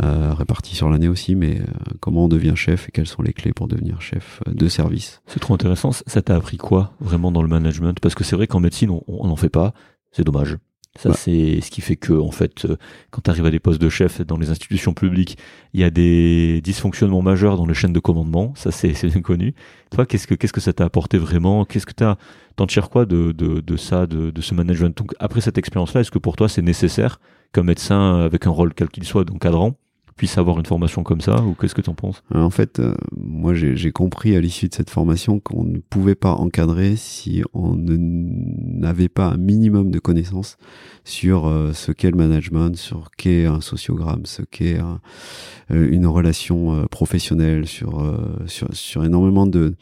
[0.01, 1.61] Euh, répartis sur l'année aussi, mais
[1.99, 5.21] comment on devient chef et quelles sont les clés pour devenir chef de service.
[5.25, 5.91] C'est trop intéressant.
[5.91, 7.99] Ça t'a appris quoi vraiment dans le management?
[7.99, 9.73] Parce que c'est vrai qu'en médecine, on n'en fait pas.
[10.11, 10.57] C'est dommage.
[10.99, 12.75] Ça, c'est ce qui fait que, en fait, euh,
[13.11, 15.37] quand tu arrives à des postes de chef dans les institutions publiques,
[15.73, 18.53] il y a des dysfonctionnements majeurs dans les chaînes de commandement.
[18.55, 19.55] Ça, c'est bien connu.
[19.89, 21.63] Toi, qu'est-ce que qu'est-ce que ça t'a apporté vraiment?
[21.63, 22.17] Qu'est-ce que t'as
[22.57, 24.95] T'en tires quoi de, de, de ça, de, de ce management?
[24.97, 27.21] Donc, après cette expérience-là, est-ce que pour toi, c'est nécessaire
[27.53, 29.77] qu'un médecin avec un rôle quel qu'il soit, d'encadrant,
[30.15, 32.93] puisse avoir une formation comme ça ou qu'est-ce que tu en penses En fait, euh,
[33.15, 37.75] moi j'ai compris à l'issue de cette formation qu'on ne pouvait pas encadrer si on
[37.75, 40.57] n'avait pas un minimum de connaissances
[41.03, 46.85] sur euh, ce qu'est le management, sur qu'est un sociogramme, ce qu'est euh, une relation
[46.89, 48.03] professionnelle, sur,
[48.45, 49.75] sur, sur énormément de,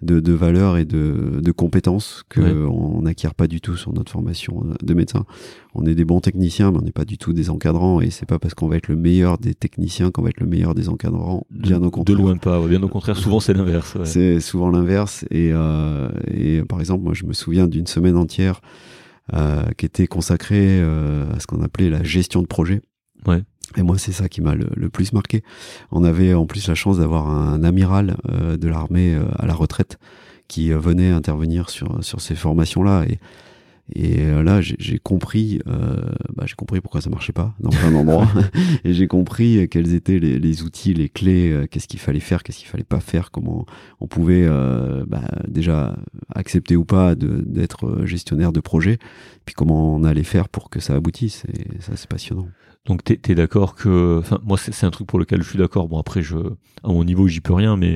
[0.00, 4.64] de, de, valeurs et de, de compétences qu'on n'acquiert pas du tout sur notre formation
[4.80, 5.24] de médecin.
[5.74, 8.26] On est des bons techniciens, mais on n'est pas du tout des encadrants et c'est
[8.26, 9.71] pas parce qu'on va être le meilleur des techniciens
[10.12, 11.46] qu'on va être le meilleur des encadrants.
[11.50, 12.16] Bien au contraire.
[12.16, 12.60] De loin pas.
[12.66, 13.96] Bien au contraire, souvent c'est l'inverse.
[14.04, 15.24] C'est souvent l'inverse.
[15.30, 18.60] Et, euh, et par exemple, moi je me souviens d'une semaine entière
[19.32, 22.82] euh, qui était consacrée euh, à ce qu'on appelait la gestion de projet.
[23.26, 23.42] Ouais.
[23.76, 25.42] Et moi, c'est ça qui m'a le, plus marqué.
[25.90, 29.98] On avait en plus la chance d'avoir un amiral de l'armée à la retraite
[30.46, 33.04] qui venaient intervenir sur, sur ces formations-là.
[33.08, 33.18] Et,
[33.94, 38.28] et là, j'ai compris, bah, j'ai compris pourquoi ça marchait pas dans plein d'endroits,
[38.84, 42.58] et j'ai compris quels étaient les, les outils, les clés, qu'est-ce qu'il fallait faire, qu'est-ce
[42.58, 43.66] qu'il fallait pas faire, comment
[44.00, 44.48] on pouvait
[45.06, 45.96] bah, déjà
[46.34, 48.98] accepter ou pas d'être gestionnaire de projet,
[49.44, 51.44] puis comment on allait faire pour que ça aboutisse.
[51.52, 52.48] Et ça, c'est passionnant.
[52.86, 55.88] Donc tu es, d'accord que, enfin moi c'est un truc pour lequel je suis d'accord.
[55.88, 57.94] Bon après je, à mon niveau j'y peux rien, mais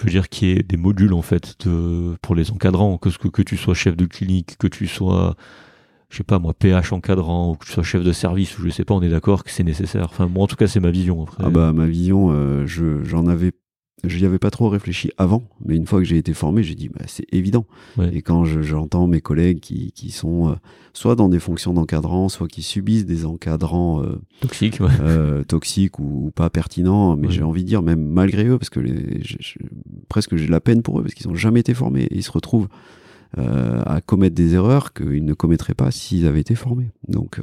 [0.00, 3.42] je veux dire qu'il y ait des modules en fait de, pour les encadrants, que,
[3.42, 5.36] tu sois chef de clinique, que tu sois,
[6.08, 8.70] je sais pas moi PH encadrant, ou que tu sois chef de service, ou je
[8.70, 10.06] sais pas, on est d'accord que c'est nécessaire.
[10.06, 11.24] Enfin moi en tout cas c'est ma vision.
[11.24, 11.44] Après.
[11.46, 13.52] Ah bah ma vision, euh, je j'en avais
[14.04, 16.74] je n'y avais pas trop réfléchi avant, mais une fois que j'ai été formé, j'ai
[16.74, 17.66] dit bah, c'est évident.
[18.12, 20.54] Et quand j'entends mes collègues qui, qui sont euh,
[20.92, 26.30] soit dans des fonctions d'encadrant, soit qui subissent des encadrants euh, toxiques, euh, toxiques ou,
[26.34, 29.20] pas pertinents, mais j'ai envie de dire même malgré eux, parce que les,
[30.08, 32.32] presque j'ai la peine pour eux parce qu'ils n'ont jamais été formés et ils se
[32.32, 32.68] retrouvent
[33.36, 36.90] à commettre des erreurs qu'ils ne commettraient pas s'ils avaient été formés.
[37.06, 37.40] Donc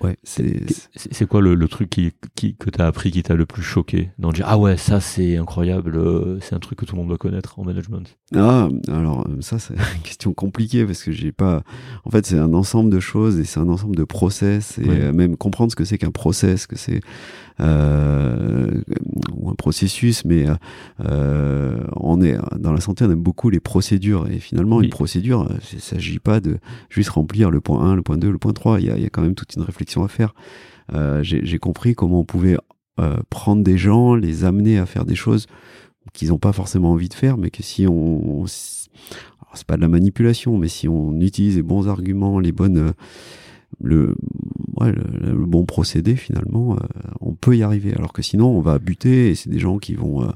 [0.00, 3.62] Ouais, c'est quoi le, truc qui, qui que tu as appris qui t'a le plus
[3.62, 7.00] choqué dans dire ah ouais ça c'est incroyable euh, c'est un truc que tout le
[7.00, 8.16] monde doit connaître en management.
[8.34, 11.62] Ah alors euh, ça c'est une question compliquée parce que j'ai pas
[12.04, 15.12] en fait c'est un ensemble de choses et c'est un ensemble de process et euh,
[15.12, 17.00] même comprendre ce que c'est qu'un process que c'est
[17.60, 20.46] ou un processus, mais
[21.04, 25.46] euh, on est dans la santé, on aime beaucoup les procédures et finalement une procédure,
[25.72, 28.52] il ne s'agit pas de juste remplir le point 1, le point 2, le point
[28.52, 28.80] 3.
[28.80, 30.34] Il y a, il y a quand même toute une réflexion à faire.
[30.94, 32.56] Euh, J'ai compris comment on pouvait
[32.98, 35.46] euh, prendre des gens, les amener à faire des choses
[36.12, 39.88] qu'ils n'ont pas forcément envie de faire, mais que si on, c'est pas de la
[39.88, 42.92] manipulation, mais si on utilise les bons arguments, les bonnes
[43.82, 44.14] le,
[44.76, 46.86] ouais, le, bon procédé finalement, euh,
[47.20, 47.94] on peut y arriver.
[47.94, 50.30] Alors que sinon, on va buter et c'est des gens qui vont, euh,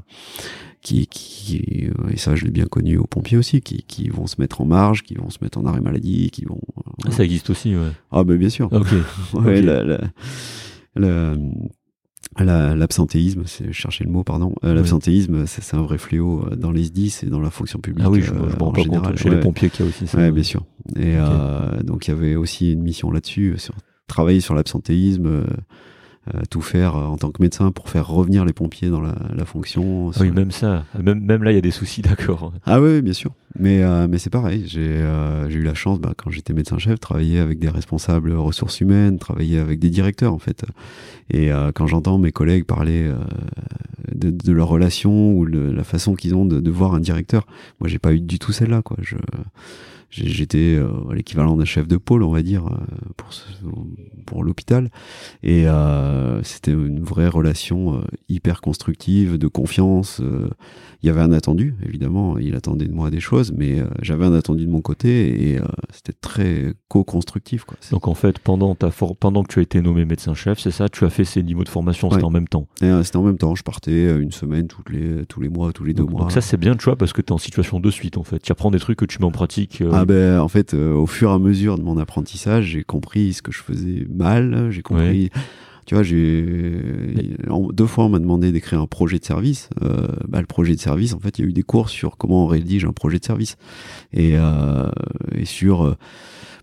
[0.80, 4.40] qui, qui, et ça je l'ai bien connu aux pompiers aussi, qui, qui vont se
[4.40, 6.60] mettre en marge, qui vont se mettre en arrêt maladie, qui vont.
[7.06, 7.92] Ah, ça existe aussi, ouais.
[8.10, 8.68] Ah ben bien sûr.
[8.72, 8.86] Ok.
[9.44, 10.00] ouais, La, la,
[10.96, 11.34] la,
[12.38, 14.54] L'absentéisme, c'est chercher le mot, pardon.
[14.64, 18.04] Euh, l'absentéisme, c'est un vrai fléau euh, dans les SDIS et dans la fonction publique.
[18.06, 19.16] Ah oui, je, euh, en général.
[19.16, 20.18] Chez les pompiers, qu'il y a aussi ça.
[20.18, 20.64] Ouais, bien sûr.
[20.96, 23.74] Et euh, donc il y avait aussi une mission là-dessus, sur
[24.08, 25.44] travailler sur l'absentéisme,
[26.50, 29.44] tout faire euh, en tant que médecin pour faire revenir les pompiers dans la, la
[29.44, 30.10] fonction.
[30.20, 30.84] oui, même ça.
[31.00, 32.52] Même, même là, il y a des soucis, d'accord.
[32.64, 33.32] Ah oui, bien sûr.
[33.58, 34.64] Mais, euh, mais c'est pareil.
[34.66, 35.04] J'ai
[35.48, 39.58] j'ai eu la chance, bah, quand j'étais médecin-chef, travailler avec des responsables ressources humaines, travailler
[39.58, 40.64] avec des directeurs, en fait.
[41.30, 43.10] Et quand j'entends mes collègues parler
[44.12, 47.46] de, de leur relation ou le, la façon qu'ils ont de, de, voir un directeur,
[47.80, 48.96] moi, j'ai pas eu du tout celle-là, quoi.
[49.00, 49.16] Je
[50.16, 53.30] J'étais euh, l'équivalent d'un chef de pôle, on va dire, euh, pour,
[54.26, 54.90] pour l'hôpital.
[55.42, 60.22] Et euh, c'était une vraie relation hyper constructive, de confiance.
[61.02, 62.38] Il y avait un attendu, évidemment.
[62.38, 65.60] Il attendait de moi des choses, mais j'avais un attendu de mon côté et
[65.92, 67.64] c'était très co-constructif.
[67.90, 71.04] Donc en fait, pendant, ta pendant que tu as été nommé médecin-chef, c'est ça Tu
[71.04, 73.54] as fait ces niveaux de formation, c'était en même temps C'était en même temps.
[73.54, 76.20] Je partais une semaine toutes les, tous les mois, tous les deux mois.
[76.20, 78.22] Donc ça, c'est bien de choix parce que tu es en situation de suite, en
[78.22, 78.38] fait.
[78.40, 79.82] Tu apprends des trucs que tu mets en pratique.
[79.92, 83.32] Ah ben, en fait, euh, au fur et à mesure de mon apprentissage, j'ai compris
[83.32, 84.70] ce que je faisais mal.
[84.70, 85.30] J'ai compris.
[85.86, 86.46] Tu vois, j'ai
[87.72, 89.68] deux fois on m'a demandé d'écrire un projet de service.
[89.82, 92.16] Euh, bah, le projet de service, en fait, il y a eu des cours sur
[92.16, 93.56] comment on rédige un projet de service
[94.14, 94.88] et, euh,
[95.34, 95.84] et sur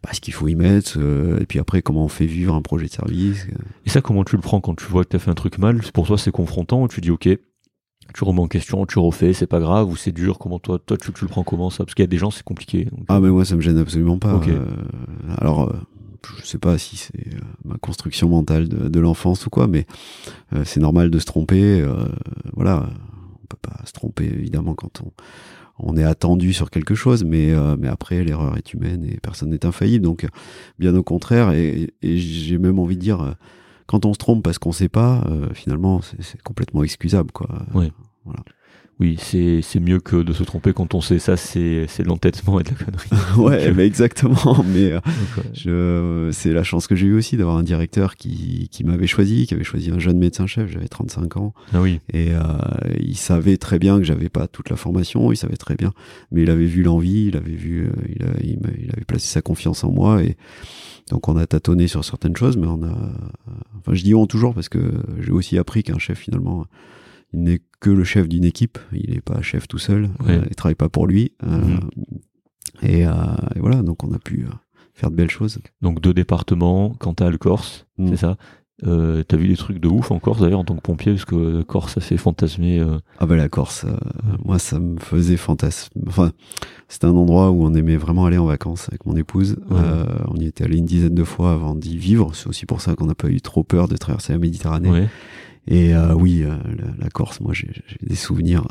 [0.04, 0.98] bah, ce qu'il faut y mettre,
[1.40, 3.46] et puis après comment on fait vivre un projet de service.
[3.86, 5.60] Et ça, comment tu le prends quand tu vois que tu as fait un truc
[5.60, 5.82] mal?
[5.94, 7.30] Pour toi, c'est confrontant ou tu dis ok,
[8.14, 10.40] tu remets en question, tu refais, c'est pas grave ou c'est dur.
[10.40, 11.84] Comment toi, toi tu, le prends comment ça?
[11.84, 12.88] Parce qu'il y a des gens, c'est compliqué.
[13.08, 14.40] ah mais moi, ça me gêne absolument pas.
[14.48, 14.66] Euh,
[15.38, 15.74] alors, euh,
[16.40, 19.86] je sais pas si c'est euh, ma construction mentale de, l'enfance ou quoi, mais
[20.64, 21.86] c'est normal de se tromper.
[22.56, 22.90] voilà,
[23.44, 25.12] on peut pas se tromper évidemment quand on
[25.84, 29.66] on est attendu sur quelque chose, mais mais après l'erreur est humaine et personne n'est
[29.66, 30.04] infaillible.
[30.04, 30.28] Donc
[30.78, 33.36] bien au contraire, et, et j'ai même envie de dire
[33.88, 37.48] quand on se trompe parce qu'on sait pas, euh, finalement, c'est complètement excusable, quoi.
[38.26, 38.44] Voilà.
[39.02, 42.64] Oui, c'est mieux que de se tromper quand on sait ça, c'est de l'entêtement et
[42.64, 43.10] de la connerie.
[43.38, 44.64] ouais, mais exactement.
[44.72, 44.94] Mais
[45.66, 49.48] euh, c'est la chance que j'ai eu aussi d'avoir un directeur qui, qui m'avait choisi,
[49.48, 51.56] qui avait choisi un jeune médecin-chef, j'avais 35 ans.
[51.74, 52.00] Ah oui.
[52.14, 52.42] Et euh,
[53.00, 55.94] il savait très bien que j'avais pas toute la formation, il savait très bien,
[56.32, 59.84] mais il avait vu l'envie, il avait vu, il, il, il, avait placé sa confiance
[59.84, 60.38] en moi et
[61.10, 62.96] donc on a tâtonné sur certaines choses, mais on a.
[63.80, 64.80] Enfin, je dis on toujours parce que
[65.20, 66.68] j'ai aussi appris qu'un chef finalement,
[67.34, 68.80] il n'est que le chef d'une équipe.
[68.94, 70.10] Il n'est pas chef tout seul.
[70.28, 71.34] Euh, il travaille pas pour lui.
[71.44, 71.80] Euh, mhm.
[72.84, 73.12] et, euh,
[73.56, 74.46] et, voilà, donc on a pu
[74.94, 75.60] faire de belles choses.
[75.82, 78.08] Donc deux départements, Cantal, Corse, mm.
[78.10, 78.38] c'est ça?
[78.88, 81.26] Euh, T'as vu des trucs de ouf en Corse d'ailleurs en tant que pompier parce
[81.26, 82.80] que Corse ça fait fantasmer.
[82.80, 82.98] Euh...
[83.20, 83.96] Ah bah la Corse, euh,
[84.44, 86.02] moi ça me faisait fantasmer.
[86.08, 86.32] Enfin,
[86.88, 89.58] c'était un endroit où on aimait vraiment aller en vacances avec mon épouse.
[89.70, 89.78] Ouais.
[89.78, 92.32] Euh, on y était allé une dizaine de fois avant d'y vivre.
[92.34, 94.90] C'est aussi pour ça qu'on n'a pas eu trop peur de traverser la Méditerranée.
[94.90, 95.08] Ouais.
[95.68, 97.70] Et euh, oui, euh, la, la Corse, moi j'ai
[98.02, 98.66] des souvenirs.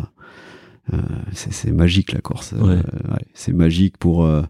[0.92, 0.96] euh,
[1.32, 2.52] c'est magique la Corse.
[2.54, 2.76] Euh, Ouais.
[2.76, 4.24] ouais, c'est magique pour.
[4.24, 4.42] euh,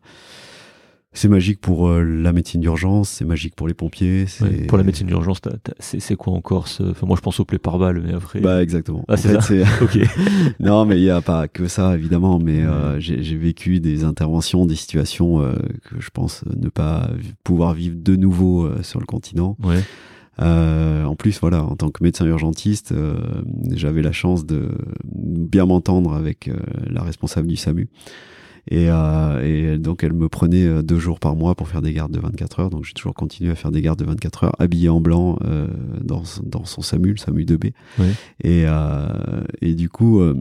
[1.12, 4.26] c'est magique pour euh, la médecine d'urgence, c'est magique pour les pompiers.
[4.40, 4.66] Ouais.
[4.68, 5.40] Pour la médecine d'urgence,
[5.80, 6.80] c'est quoi en Corse?
[6.88, 8.40] Enfin moi je pense aux plaies par balle, mais après.
[8.40, 9.04] Bah exactement.
[9.08, 9.98] Ah, c'est ça ok.
[10.60, 12.38] non, mais il n'y a pas que ça, évidemment.
[12.38, 17.10] Mais euh, j'ai vécu des interventions, des situations euh, que je pense ne pas
[17.42, 19.56] pouvoir vivre de nouveau euh, sur le continent.
[19.64, 19.82] Ouais.
[20.40, 23.16] Euh, en plus, voilà, en tant que médecin urgentiste, euh,
[23.72, 24.68] j'avais la chance de
[25.04, 26.56] bien m'entendre avec euh,
[26.88, 27.88] la responsable du SAMU.
[28.70, 31.92] Et, euh, et donc, elle me prenait euh, deux jours par mois pour faire des
[31.92, 32.70] gardes de 24 heures.
[32.70, 35.66] Donc, j'ai toujours continué à faire des gardes de 24 heures, habillé en blanc euh,
[36.02, 37.72] dans, dans son SAMU, le SAMU 2B.
[37.98, 38.06] Ouais.
[38.44, 40.36] Et, euh, et du coup, euh,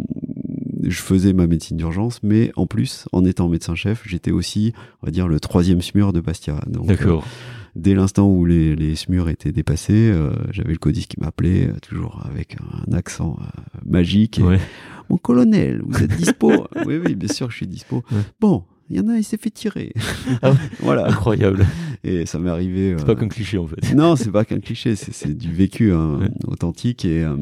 [0.83, 5.11] je faisais ma médecine d'urgence, mais en plus, en étant médecin-chef, j'étais aussi, on va
[5.11, 6.59] dire, le troisième SMUR de Bastia.
[6.67, 7.23] D'accord.
[7.23, 11.67] euh, dès l'instant où les, les SMUR étaient dépassés, euh, j'avais le codis qui m'appelait,
[11.69, 14.39] euh, toujours avec un accent euh, magique.
[14.39, 14.59] Et, Ouais.
[15.09, 16.51] Mon colonel, vous êtes dispo?
[16.85, 18.03] Oui, oui, bien sûr que je suis dispo.
[18.11, 18.19] Ouais.
[18.39, 19.91] Bon, il y en a, il s'est fait tirer.
[20.43, 20.57] Ah ouais.
[20.81, 21.07] voilà.
[21.07, 21.65] Incroyable.
[22.03, 22.93] Et ça m'est arrivé.
[22.95, 23.93] C'est euh, pas qu'un cliché en fait.
[23.95, 26.29] non, c'est pas qu'un cliché, c'est c'est du vécu hein, Ouais.
[26.45, 27.35] authentique et euh,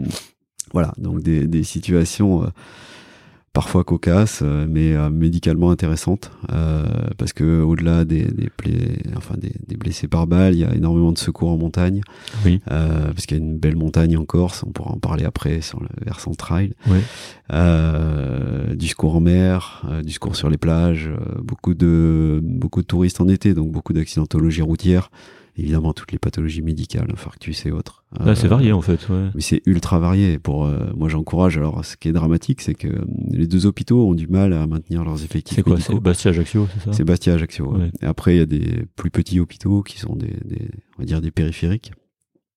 [0.74, 2.48] voilà, donc des, des situations euh,
[3.58, 6.86] parfois cocasses, euh, mais euh, médicalement intéressantes, euh,
[7.18, 10.76] parce que au-delà des, des plaies, enfin des, des blessés par balle, il y a
[10.76, 12.02] énormément de secours en montagne,
[12.46, 12.62] Oui.
[12.70, 15.62] euh, parce qu'il y a une belle montagne en Corse, on pourra en parler après
[15.62, 16.74] sur le versant trail,
[17.52, 22.82] euh, du secours en mer, euh, du secours sur les plages, euh, beaucoup de beaucoup
[22.84, 25.10] de touristes en été, donc beaucoup d'accidentologie routière,
[25.58, 28.04] évidemment toutes les pathologies médicales, infarctus et autres.
[28.20, 29.08] Ah, c'est Euh, varié en fait.
[29.10, 29.30] Ouais.
[29.36, 30.40] Mais c'est ultra varié.
[30.40, 31.58] Pour euh, moi, j'encourage.
[31.58, 34.66] Alors, ce qui est dramatique, c'est que euh, les deux hôpitaux ont du mal à
[34.68, 35.80] maintenir leurs effectifs C'est quoi.
[35.80, 36.94] C'est Bastia Ajaccio, c'est ça?
[36.94, 37.74] C'est Bastia, Ajaccio.
[37.76, 37.92] ouais.
[38.02, 41.06] Et après, il y a des plus petits hôpitaux qui sont des, des on va
[41.06, 41.92] dire des périphériques.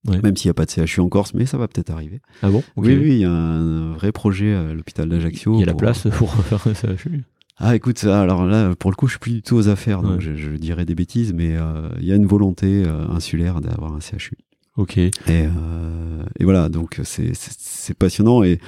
[0.08, 0.18] Ouais.
[0.22, 2.20] Même s'il n'y a pas de CHU en Corse, mais ça va peut-être arriver.
[2.42, 2.62] Ah bon?
[2.76, 5.56] Oui, oui, il y a un vrai projet à l'hôpital d'Ajaccio.
[5.56, 7.24] Il y a la place pour faire un CHU.
[7.62, 10.00] Ah, écoute, ça, alors là, pour le coup, je suis plus du tout aux affaires,
[10.02, 10.20] donc Ouais.
[10.20, 13.92] je, je dirais des bêtises, mais euh, il y a une volonté euh, insulaire d'avoir
[13.92, 14.36] un CHU.
[14.76, 14.96] Ok.
[14.96, 18.60] Et, euh, et voilà, donc c'est passionnant et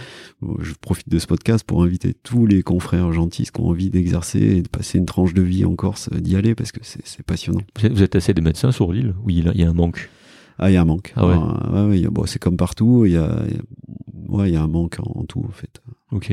[0.42, 3.88] bon, je profite de ce podcast pour inviter tous les confrères urgentistes qui ont envie
[3.88, 7.22] d'exercer et de passer une tranche de vie en Corse, d'y aller parce que c'est
[7.24, 7.60] passionnant.
[7.90, 10.10] Vous êtes, assez des médecins sur l'île Oui, il y a- un manque?
[10.58, 11.14] Ah, il y a un manque.
[11.16, 11.36] Ah ouais.
[11.36, 14.62] ouais, ouais, bon, c'est comme partout, il y a, y a- ouais, il y a
[14.62, 15.80] un manque en, en tout en fait.
[16.12, 16.30] Ok.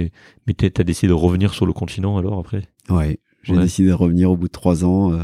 [0.48, 2.68] Mais t'es- t'as décidé de revenir sur le continent alors après?
[2.90, 3.20] Ouais.
[3.44, 3.62] J'ai Ouais.
[3.62, 5.24] décidé de revenir au bout de trois ans euh,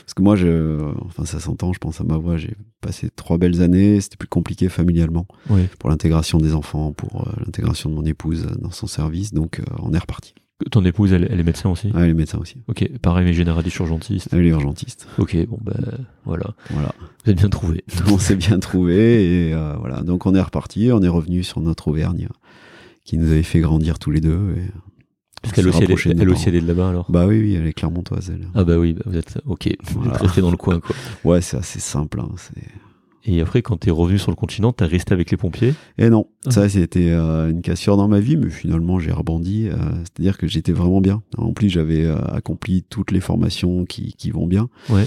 [0.00, 2.36] parce que moi, je, enfin, ça s'entend, je pense à ma voix.
[2.36, 4.00] J'ai passé trois belles années.
[4.00, 5.68] C'était plus compliqué familialement Ouais.
[5.80, 9.34] pour l'intégration des enfants, pour euh, l'intégration de mon épouse dans son service.
[9.34, 10.34] Donc, euh, on est reparti.
[10.70, 11.90] Ton épouse, elle, elle est médecin aussi?
[11.92, 12.62] Ah, les médecins aussi.
[12.68, 12.88] Ok.
[13.02, 14.28] Pareil, mais généraliste urgentiste.
[14.32, 15.06] Ah, les urgentistes.
[15.18, 15.36] Ok.
[15.48, 15.74] Bon, ben
[16.24, 16.54] voilà.
[16.70, 16.94] Voilà.
[17.24, 17.84] Vous êtes bien trouvé.
[18.10, 20.00] on s'est bien trouvé et euh, voilà.
[20.02, 20.90] Donc, on est reparti.
[20.92, 22.28] On est revenu sur notre Auvergne
[23.06, 24.54] qui nous avait fait grandir tous les deux.
[24.58, 24.62] Et
[25.40, 27.66] Parce qu'elle aussi, elle, elle aussi, elle est de là-bas alors Bah oui, oui, elle
[27.66, 28.48] est clermontoise, elle.
[28.54, 29.68] Ah bah oui, bah vous êtes ok.
[29.84, 30.14] Vous Voilà.
[30.16, 30.94] êtes resté dans le coin quoi.
[31.24, 32.20] Ouais, c'est assez simple.
[32.20, 32.28] hein,
[33.24, 35.74] Et après, quand t'es revenu sur le continent, t'as resté avec les pompiers?
[35.98, 36.50] Et non, Ah.
[36.50, 39.68] ça c'était euh, une cassure dans ma vie, mais finalement j'ai rebondi.
[39.68, 41.22] euh, C'est-à-dire que j'étais vraiment bien.
[41.38, 44.68] En plus, j'avais euh, accompli toutes les formations qui, qui vont bien.
[44.90, 45.04] Ouais.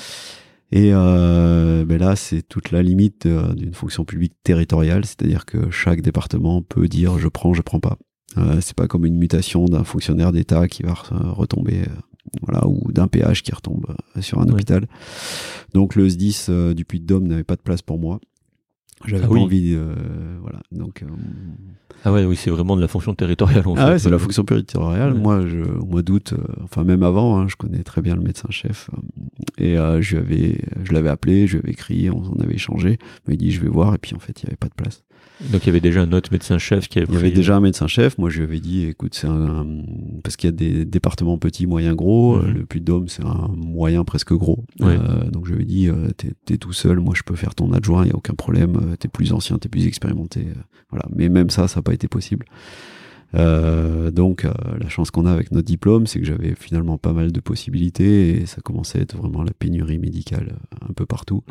[0.72, 5.72] Et euh, ben là, c'est toute la limite euh, d'une fonction publique territoriale, c'est-à-dire que
[5.72, 7.98] chaque département peut dire je prends, je prends pas.
[8.38, 12.68] Euh, c'est pas comme une mutation d'un fonctionnaire d'État qui va re- retomber, euh, voilà,
[12.68, 14.88] ou d'un péage qui retombe sur un hôpital.
[15.74, 18.20] Donc le SDIS du Puy-de-Dôme n'avait pas de place pour moi.
[19.06, 19.40] J'avais Ah oui.
[19.42, 19.94] envie, euh,
[20.42, 20.60] voilà.
[20.72, 21.08] Donc euh,
[22.04, 23.82] Ah ouais, oui, c'est vraiment de la fonction territoriale en fait.
[23.82, 25.14] ah ouais, c'est la fonction territoriale.
[25.14, 25.20] Ouais.
[25.20, 28.22] Moi, je, au mois d'août, euh, enfin même avant, hein, je connais très bien le
[28.22, 28.90] médecin-chef.
[28.94, 28.98] euh,
[29.58, 32.56] et euh, je, lui avais, je l'avais appelé, je lui avais écrit, on en avait
[32.56, 33.00] échangé.
[33.28, 33.96] Il m'a dit, je vais voir.
[33.96, 35.04] Et puis en fait, il n'y avait pas de place.
[35.52, 37.60] Donc il y avait déjà un autre médecin-chef qui avait Il y avait déjà un
[37.62, 38.18] médecin-chef.
[38.18, 39.66] Moi, je lui avais dit, écoute, c'est un...
[40.24, 42.38] Parce qu'il y a des départements petits, moyens, gros.
[42.38, 42.54] Mhm.
[42.54, 44.66] Le Puy-de-Dôme, c'est un moyen presque gros.
[44.80, 44.98] Ouais.
[44.98, 46.10] Euh, donc je lui ai dit, euh,
[46.46, 48.76] t'es, tout seul, moi je peux faire ton adjoint, il n'y a aucun problème.
[48.76, 50.48] Euh, T'es plus ancien, t'es plus expérimenté.
[50.90, 51.06] voilà.
[51.16, 52.46] Mais même ça, ça n'a pas été possible.
[53.36, 57.14] Euh, donc euh, la chance qu'on a avec notre diplôme, c'est que j'avais finalement pas
[57.14, 60.56] mal de possibilités et ça commençait à être vraiment la pénurie médicale
[60.88, 61.44] un peu partout.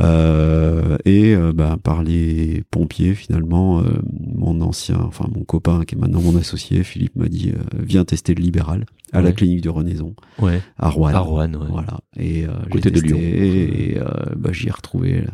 [0.00, 5.94] Euh, et euh, bah, par les pompiers, finalement, euh, mon ancien, enfin mon copain qui
[5.96, 9.62] est maintenant mon associé, Philippe m'a dit euh, viens tester le libéral à la clinique
[9.62, 10.62] de Renaison Ouais.
[10.78, 11.08] à Rouen.
[11.12, 11.66] À Rouen, ouais.
[11.68, 11.98] Voilà.
[12.16, 13.16] Et euh, Côté j'ai de Lyon.
[13.18, 14.04] testé Et euh,
[14.36, 15.24] bah, j'y ai retrouvé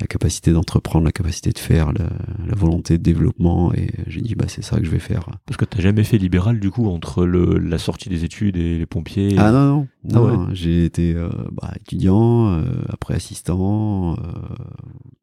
[0.00, 2.08] la capacité d'entreprendre, la capacité de faire, la,
[2.56, 3.72] volonté de développement.
[3.74, 5.26] Et j'ai dit, bah, c'est ça que je vais faire.
[5.46, 8.56] Parce que tu n'as jamais fait libéral, du coup, entre le, la sortie des études
[8.56, 10.46] et les pompiers Ah non, non.
[10.46, 14.14] Ah j'ai été euh, bah, étudiant, euh, après assistant.
[14.14, 14.16] Euh,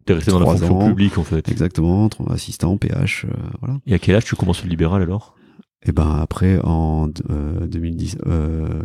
[0.05, 1.49] T'es resté dans la fonction publique, en fait.
[1.49, 3.25] Exactement, assistant, PH,
[3.59, 3.79] voilà.
[3.85, 5.35] Et à quel âge tu commences le libéral, alors?
[5.83, 8.17] Eh ben, après, en 2010,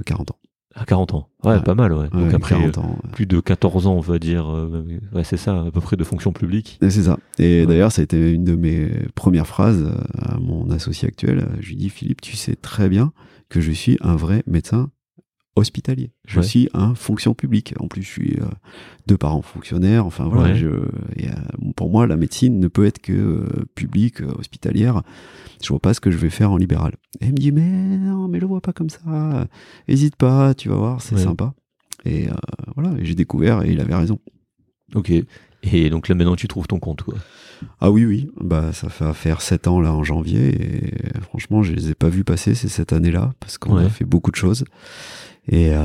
[0.04, 0.36] 40 ans.
[0.78, 1.28] À 40 ans.
[1.42, 2.08] Ouais, pas mal, ouais.
[2.10, 2.70] Donc après euh,
[3.12, 4.46] plus de 14 ans, on va dire.
[4.46, 6.78] Euh, ouais, c'est ça, à peu près de fonction publique.
[6.82, 7.18] C'est ça.
[7.38, 11.48] Et d'ailleurs, ça a été une de mes premières phrases euh, à mon associé actuel.
[11.60, 13.12] Je lui dis, Philippe, tu sais très bien
[13.48, 14.90] que je suis un vrai médecin
[15.56, 16.10] hospitalier.
[16.26, 17.74] Je suis un fonction publique.
[17.80, 18.46] En plus, je suis euh,
[19.06, 20.06] deux parents fonctionnaires.
[20.06, 20.68] Enfin voilà, je,
[21.16, 25.02] et, euh, pour moi, la médecine ne peut être que euh, publique, hospitalière.
[25.62, 26.92] Je vois pas ce que je vais faire en libéral.
[27.20, 29.48] Et il me dit mais non, mais le vois pas comme ça.
[29.88, 31.54] Hésite pas, tu vas voir, c'est sympa.
[32.04, 32.28] Et
[32.76, 34.18] voilà, j'ai découvert et il avait raison.
[34.94, 35.10] Ok.
[35.62, 37.14] Et donc là maintenant tu trouves ton compte quoi.
[37.80, 41.72] Ah oui oui, bah ça fait faire sept ans là en janvier et franchement je
[41.72, 44.36] les ai pas vus passer ces sept années là parce qu'on a fait beaucoup de
[44.36, 44.64] choses.
[45.48, 45.82] Et euh,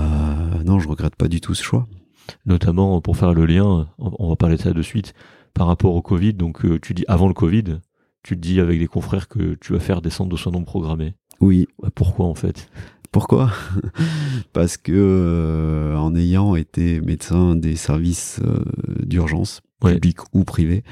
[0.66, 1.88] non, je regrette pas du tout ce choix.
[2.45, 5.14] Notamment pour faire le lien, on va parler de ça de suite,
[5.53, 6.34] par rapport au Covid.
[6.34, 7.80] Donc euh, tu dis avant le Covid,
[8.24, 10.64] tu te dis avec des confrères que tu vas faire des centres de soins non
[10.64, 11.16] programmés.
[11.39, 11.68] Oui.
[11.95, 12.70] pourquoi en fait?
[13.12, 13.51] Pourquoi?
[14.53, 18.39] Parce que euh, en ayant été médecin des services
[19.03, 20.84] d'urgence, publics ou privés,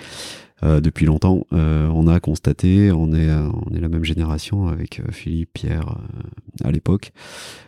[0.64, 1.46] euh, depuis longtemps.
[1.54, 5.98] Euh, on a constaté, on est, on est la même génération avec euh, Philippe, Pierre
[6.64, 7.12] à l'époque.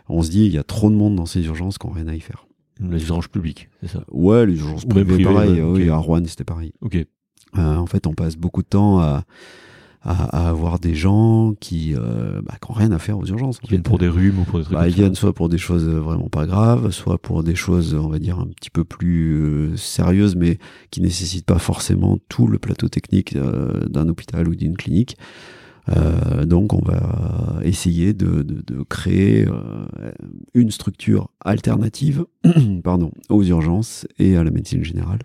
[0.08, 2.14] On se dit, il y a trop de monde dans ces urgences qu'on rien à
[2.14, 2.46] y faire.
[2.80, 4.02] Les urgences publiques, c'est ça?
[4.10, 5.60] Ouais, les urgences privées, pareil.
[5.60, 6.72] Oui, à Rouen, c'était pareil.
[6.80, 6.96] Ok.
[7.56, 9.24] en fait, on passe beaucoup de temps à
[10.04, 13.58] à, avoir des gens qui euh, bah, qui rien à faire aux urgences.
[13.58, 15.58] Qui viennent pour des rhumes ou pour des trucs bah, Ils viennent soit pour des
[15.58, 19.34] choses vraiment pas graves, soit pour des choses, on va dire, un petit peu plus
[19.34, 20.58] euh, sérieuses, mais
[20.90, 25.16] qui nécessitent pas forcément tout le plateau technique euh, d'un hôpital ou d'une clinique.
[25.88, 30.12] Euh, donc on va essayer de, de, de créer euh,
[30.54, 32.24] une structure alternative
[32.84, 35.20] pardon, aux urgences et à la médecine générale.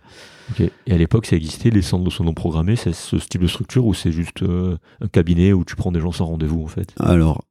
[0.60, 3.48] Et à l'époque, ça existait, les centres de soins non programmés, c'est ce style de
[3.48, 6.68] structure ou c'est juste euh, un cabinet où tu prends des gens sans rendez-vous en
[6.68, 6.94] fait?
[7.00, 7.44] Alors,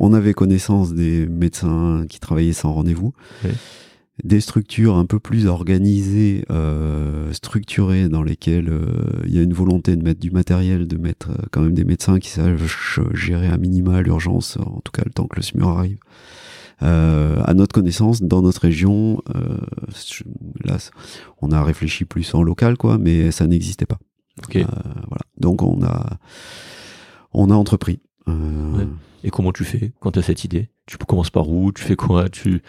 [0.00, 3.12] on avait connaissance des médecins qui travaillaient sans rendez-vous
[4.22, 9.52] des structures un peu plus organisées, euh, structurées, dans lesquelles euh, il y a une
[9.52, 12.62] volonté de mettre du matériel, de mettre euh, quand même des médecins qui savent
[13.12, 15.98] gérer à minima l'urgence, en tout cas le temps que le SMUR arrive.
[16.82, 19.22] Euh, à notre connaissance, dans notre région,
[20.64, 20.76] là,
[21.40, 23.98] on a réfléchi plus en local, quoi, mais ça n'existait pas.
[24.52, 25.22] voilà.
[25.38, 26.18] Donc on a,
[27.32, 28.00] on a entrepris.
[29.22, 30.68] Et comment tu fais quand tu as cette idée?
[30.86, 31.72] Tu commences par où?
[31.72, 32.28] Tu fais quoi?
[32.28, 32.60] Tu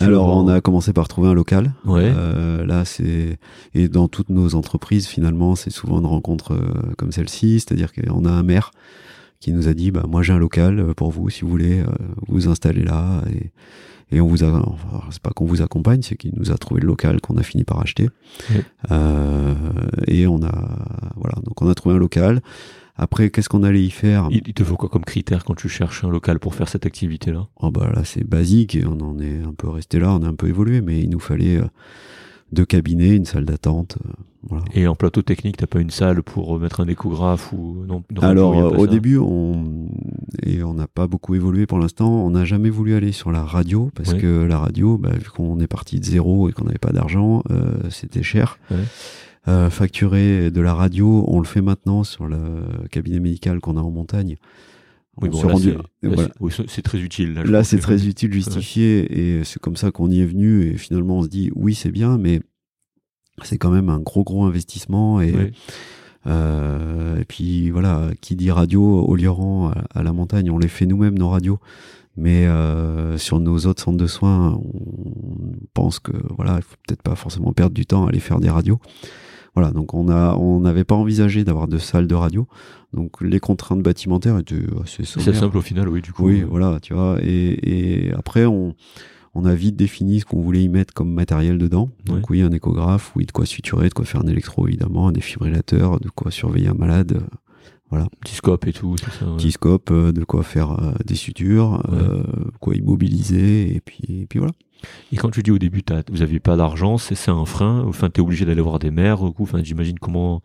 [0.00, 1.74] alors, on a commencé par trouver un local.
[1.84, 2.12] Ouais.
[2.14, 3.38] Euh, là, c'est
[3.74, 8.24] et dans toutes nos entreprises, finalement, c'est souvent une rencontre euh, comme celle-ci, c'est-à-dire qu'on
[8.24, 8.70] a un maire
[9.40, 11.82] qui nous a dit, bah moi j'ai un local euh, pour vous, si vous voulez,
[12.28, 13.22] vous installer là.
[13.32, 13.50] Et,
[14.16, 16.80] et on vous a, enfin, c'est pas qu'on vous accompagne, c'est qu'il nous a trouvé
[16.80, 18.08] le local qu'on a fini par acheter.
[18.88, 20.78] et on a,
[21.16, 22.40] voilà, donc on a trouvé un local.
[22.96, 26.04] Après, qu'est-ce qu'on allait y faire il, te faut quoi comme critère quand tu cherches
[26.04, 27.48] un local pour faire cette activité-là?
[27.56, 30.28] Oh bah là, c'est basique et on en est un peu resté là, on a
[30.28, 31.66] un peu évolué, mais il nous fallait euh,
[32.52, 33.96] deux cabinets, une salle d'attente.
[34.04, 34.10] Euh,
[34.42, 34.64] voilà.
[34.74, 38.78] Et en plateau technique, t'as pas une salle pour mettre un échographe ou non, Alors
[38.78, 39.88] au début, on
[40.42, 42.10] et on n'a pas beaucoup évolué pour l'instant.
[42.10, 45.60] On n'a jamais voulu aller sur la radio parce que la radio, bah, vu qu'on
[45.60, 48.58] est parti de zéro et qu'on n'avait pas d'argent, euh, c'était cher.
[48.70, 48.78] Ouais.
[49.48, 53.80] Euh, facturer de la radio, on le fait maintenant sur le cabinet médical qu'on a
[53.80, 54.36] en montagne.
[56.40, 57.34] Oui, c'est très utile.
[57.34, 60.64] Là, c'est très utile, justifié, et c'est comme ça qu'on y est venu.
[60.64, 62.40] Et finalement, on se dit, oui, c'est bien, mais
[63.42, 65.20] c'est quand même un gros, gros investissement.
[65.20, 65.52] Et,
[66.26, 70.86] euh, et puis voilà, qui dit radio au Lioran, à, la montagne, on les fait
[70.86, 71.60] nous-mêmes nos radios.
[72.16, 77.02] Mais euh, sur nos autres centres de soins, on pense que voilà, il faut peut-être
[77.02, 78.80] pas forcément perdre du temps à aller faire des radios.
[79.54, 82.46] Voilà, donc on a, on n'avait pas envisagé d'avoir de salles de radio.
[82.92, 86.26] Donc les contraintes bâtimentaires étaient assez C'est simple au final, oui, du coup.
[86.26, 87.18] Oui, voilà, tu vois.
[87.22, 88.74] Et, et après, on,
[89.34, 91.90] on a vite défini ce qu'on voulait y mettre comme matériel dedans.
[92.04, 95.12] Donc oui, un échographe, oui, de quoi suturer, de quoi faire un électro évidemment, un
[95.12, 97.12] défibrillateur, de quoi surveiller un malade.
[97.16, 97.36] Euh,
[97.90, 98.06] voilà.
[98.20, 99.26] Petit scope et tout, c'est ça.
[99.36, 101.82] Petit scope, euh, de quoi faire euh, des sutures,
[102.60, 104.52] quoi immobiliser, et puis, et puis voilà.
[105.12, 107.84] Et quand tu dis au début, vous n'aviez pas d'argent, c'est un frein.
[107.86, 109.22] Enfin, tu es obligé d'aller voir des maires.
[109.22, 110.42] Enfin, j'imagine comment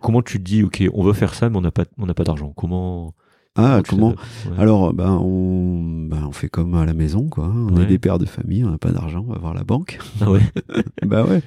[0.00, 2.24] comment tu te dis, ok, on veut faire ça, mais on n'a pas on pas
[2.24, 2.52] d'argent.
[2.56, 3.14] Comment
[3.56, 4.14] Ah, comment
[4.56, 7.48] Alors, ben on, ben, on fait comme à la maison, quoi.
[7.48, 9.98] On est des pères de famille, on n'a pas d'argent, on va voir la banque.
[10.20, 10.42] Ah ouais
[11.06, 11.42] Bah ouais.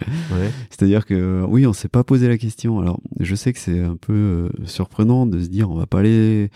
[0.70, 2.80] C'est-à-dire que, oui, on s'est pas posé la question.
[2.80, 6.00] Alors, je sais que c'est un peu euh, surprenant de se dire, on va pas
[6.00, 6.50] aller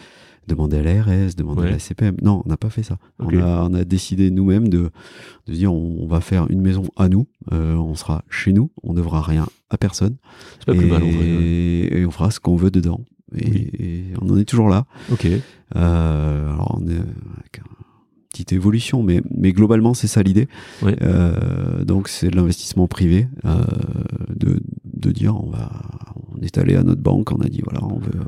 [0.48, 2.18] demander à l'ARS, demander à la CPM.
[2.22, 2.98] Non, on n'a pas fait ça.
[3.20, 4.90] On, a, on, a, décidé nous-mêmes de,
[5.48, 8.94] de dire on, va faire une maison à nous, euh, on sera chez nous, on
[8.94, 10.18] ne devra rien à personne.
[10.66, 13.02] Pas et, plus mal, et on fera ce qu'on veut dedans.
[13.38, 14.86] Et, on en est toujours là.
[15.12, 15.28] Ok.
[15.76, 17.64] Euh, alors on est avec une
[18.30, 20.48] petite évolution, mais, mais globalement c'est ça l'idée.
[20.84, 23.58] Euh, donc c'est de l'investissement privé, euh,
[24.30, 25.72] de, de dire on va,
[26.34, 28.22] on est allé à notre banque, on a dit voilà on veut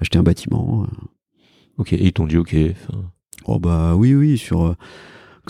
[0.00, 0.86] acheter un bâtiment.
[1.80, 1.92] Ok.
[1.94, 2.54] Et ils t'ont dit ok.
[3.46, 4.76] Oh bah oui oui sur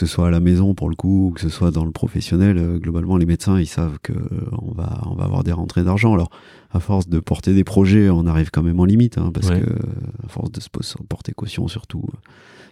[0.01, 1.91] que ce soit à la maison pour le coup, ou que ce soit dans le
[1.91, 4.19] professionnel, euh, globalement les médecins ils savent que euh,
[4.63, 6.15] on va on va avoir des rentrées d'argent.
[6.15, 6.31] Alors
[6.71, 9.63] à force de porter des projets, on arrive quand même en limite, hein, parce que
[10.25, 10.69] à force de se
[11.09, 12.05] porter caution surtout.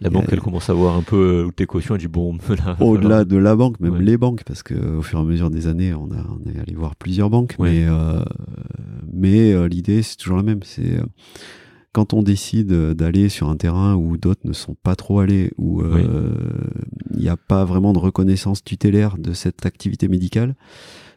[0.01, 2.37] La banque, elle commence à voir un peu où tes cautions, elle dit bon.
[2.79, 5.67] Au-delà de la banque, même les banques, parce que au fur et à mesure des
[5.67, 8.23] années, on, a, on est allé voir plusieurs banques, mais euh,
[9.11, 11.01] mais l'idée c'est toujours la même, c'est
[11.91, 15.81] quand on décide d'aller sur un terrain où d'autres ne sont pas trop allés, où
[15.81, 16.33] euh,
[17.15, 20.55] il n'y a pas vraiment de reconnaissance tutélaire de cette activité médicale,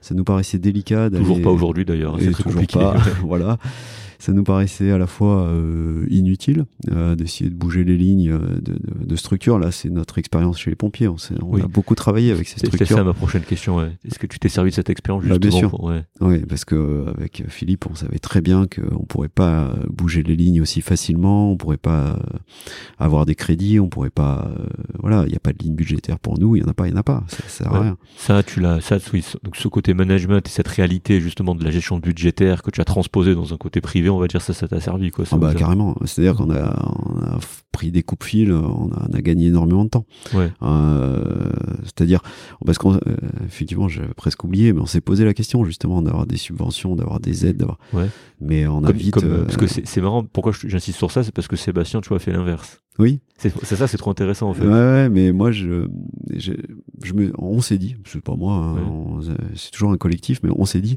[0.01, 1.25] ça nous paraissait délicat d'aller.
[1.25, 2.79] Toujours pas aujourd'hui d'ailleurs, c'est très compliqué.
[2.79, 3.59] Pas, voilà
[4.23, 8.39] ça nous paraissait à la fois euh, inutile euh, d'essayer de bouger les lignes euh,
[8.39, 9.59] de, de, de structure.
[9.59, 11.09] Là, c'est notre expérience chez les pompiers.
[11.09, 12.87] On, on a beaucoup travaillé avec ces structures.
[12.87, 13.79] C'est ça ma prochaine question.
[13.79, 13.91] Ouais.
[14.07, 15.83] Est-ce que tu t'es servi de cette expérience bah, justement bien sûr.
[15.83, 16.05] ouais.
[16.21, 20.61] Oui, parce que avec Philippe, on savait très bien qu'on pourrait pas bouger les lignes
[20.61, 21.51] aussi facilement.
[21.51, 22.17] On pourrait pas
[23.01, 23.81] avoir des crédits.
[23.81, 24.55] On pourrait pas.
[25.01, 26.55] voilà, il n'y a pas de ligne budgétaire pour nous.
[26.55, 26.87] Il y en a pas.
[26.87, 27.25] Il y en a pas.
[27.27, 27.97] Ça sert à rien.
[28.17, 28.81] Ça, tu l'as.
[28.81, 29.25] Ça, oui.
[29.43, 32.85] Donc ce côté management et cette réalité justement de la gestion budgétaire que tu as
[32.85, 35.25] transposé dans un côté privé on va dire ça, ça t'a servi quoi.
[35.31, 35.97] Ah bah carrément.
[36.05, 37.39] C'est-à-dire qu'on a, on a
[37.73, 40.07] pris des coupes fil, on a, on a, gagné énormément de temps.
[40.35, 40.53] Ouais.
[40.63, 41.51] Euh,
[41.85, 42.21] c'est-à-dire
[42.65, 46.37] parce qu'on, euh, j'avais presque oublié, mais on s'est posé la question justement d'avoir des
[46.37, 47.79] subventions, d'avoir des aides, d'avoir.
[47.93, 48.09] Ouais.
[48.41, 49.17] Mais on a vite.
[49.23, 50.25] Euh, parce que c'est marrant.
[50.25, 52.82] Pourquoi j'insiste sur ça, c'est parce que Sébastien, tu vois, fait l'inverse.
[52.99, 53.21] Oui.
[53.39, 54.65] C'est ça, c'est trop intéressant en fait.
[54.65, 55.89] Ouais, ouais mais moi, je,
[56.33, 56.53] je,
[57.03, 59.21] je me, on s'est dit, c'est pas moi, hein,
[59.57, 60.97] c'est toujours un collectif, mais on s'est dit,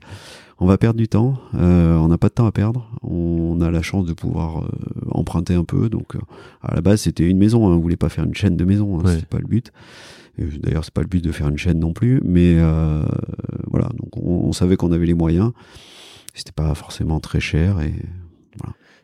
[0.60, 3.72] on va perdre du temps, euh, on n'a pas de temps à perdre, on a
[3.72, 4.68] la chance de pouvoir euh,
[5.10, 5.90] emprunter un peu.
[5.90, 6.20] Donc, euh,
[6.62, 9.00] à la base, c'était une maison, hein, on voulait pas faire une chaîne de maisons,
[9.00, 9.72] hein, c'était pas le but.
[10.38, 12.56] D'ailleurs, c'est pas le but de faire une chaîne non plus, mais
[13.68, 13.90] voilà.
[13.98, 15.52] Donc, on, on savait qu'on avait les moyens.
[16.36, 17.94] C'était pas forcément très cher et.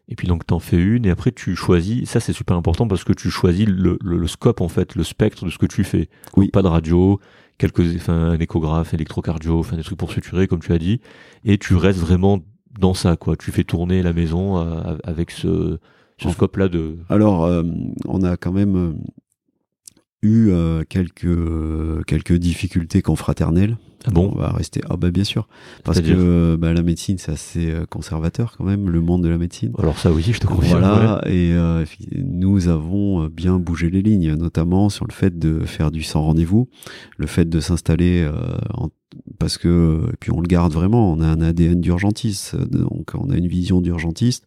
[0.08, 2.10] Et puis donc t'en fais une et après tu choisis.
[2.10, 5.46] Ça c'est super important parce que tu choisis le, le, scope en fait, le spectre
[5.46, 6.10] de ce que tu fais.
[6.36, 6.50] Oui.
[6.50, 7.20] pas de radio,
[7.58, 11.00] quelques, enfin un échographe, électrocardio, enfin des trucs pour suturer comme tu as dit.
[11.46, 12.40] Et tu restes vraiment
[12.78, 13.36] dans ça quoi.
[13.38, 15.78] Tu fais tourner la maison euh, avec ce,
[16.18, 16.98] ce scope là de.
[17.10, 17.64] Alors euh,
[18.06, 18.94] on a quand même euh,
[20.24, 20.52] eu
[20.90, 24.82] quelques quelques difficultés confraternelles ah bon On va rester.
[24.90, 25.48] Ah bah bien sûr,
[25.84, 29.38] parce que bah, la médecine c'est assez euh, conservateur quand même, le monde de la
[29.38, 29.74] médecine.
[29.78, 30.80] Alors ça oui, je te confirme.
[30.80, 31.86] Voilà, et euh,
[32.16, 36.22] nous avons euh, bien bougé les lignes, notamment sur le fait de faire du sans
[36.22, 36.68] rendez-vous,
[37.18, 38.30] le fait de s'installer
[38.74, 38.90] en
[39.40, 43.30] parce que et puis on le garde vraiment, on a un ADN d'urgentiste, donc on
[43.30, 44.46] a une vision d'urgentiste,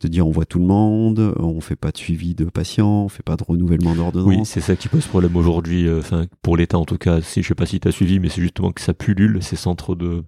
[0.00, 3.08] de dire on voit tout le monde, on fait pas de suivi de patients, on
[3.08, 4.28] fait pas de renouvellement d'ordonnance.
[4.28, 7.20] Oui, c'est ça qui pose problème aujourd'hui, euh, enfin pour l'État en tout cas.
[7.20, 9.56] Si je sais pas si tu as suivi, mais c'est justement que ça pullule ces
[9.56, 10.24] centres de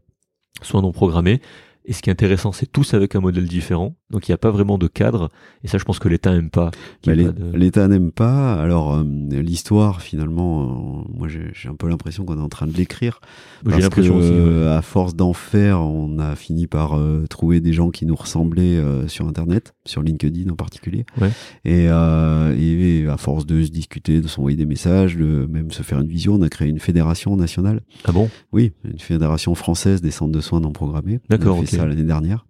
[0.62, 1.40] soins non programmés.
[1.84, 3.96] Et ce qui est intéressant, c'est tous avec un modèle différent.
[4.10, 5.28] Donc il n'y a pas vraiment de cadre.
[5.62, 6.70] Et ça, je pense que l'État n'aime pas.
[7.06, 8.54] Bah, L'État n'aime pas.
[8.54, 12.72] Alors euh, l'histoire, finalement, euh, moi j'ai un peu l'impression qu'on est en train de
[12.72, 13.20] l'écrire.
[13.66, 14.32] J'ai l'impression aussi.
[14.68, 18.82] À force d'en faire, on a fini par euh, trouver des gens qui nous ressemblaient
[19.08, 21.04] sur Internet, sur LinkedIn en particulier.
[21.20, 21.30] Ouais.
[21.64, 26.00] Et, et, à force de se discuter, de s'envoyer des messages, de même se faire
[26.00, 27.82] une vision, on a créé une fédération nationale.
[28.04, 28.30] Ah bon?
[28.52, 31.20] Oui, une fédération française des centres de soins non programmés.
[31.28, 32.46] D'accord l'année dernière.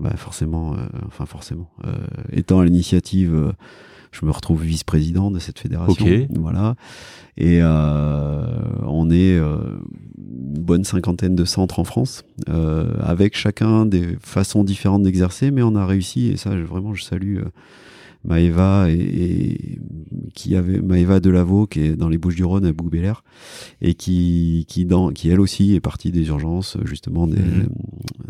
[0.00, 1.70] Bah forcément, euh, enfin forcément.
[1.86, 1.92] Euh,
[2.32, 3.52] étant à l'initiative, euh,
[4.10, 6.06] je me retrouve vice-président de cette fédération.
[6.30, 6.74] Voilà.
[7.36, 15.02] Et on est une bonne cinquantaine de centres en France, avec chacun des façons différentes
[15.02, 17.40] d'exercer, mais on a réussi, et ça, vraiment, je salue
[18.24, 19.78] Maëva et,
[20.34, 23.22] qui avait Maëva Delaveau qui est dans les Bouches-du-Rhône à Bouc-Bélair
[23.80, 27.68] et qui qui dans qui elle aussi est partie des urgences justement des, mhm.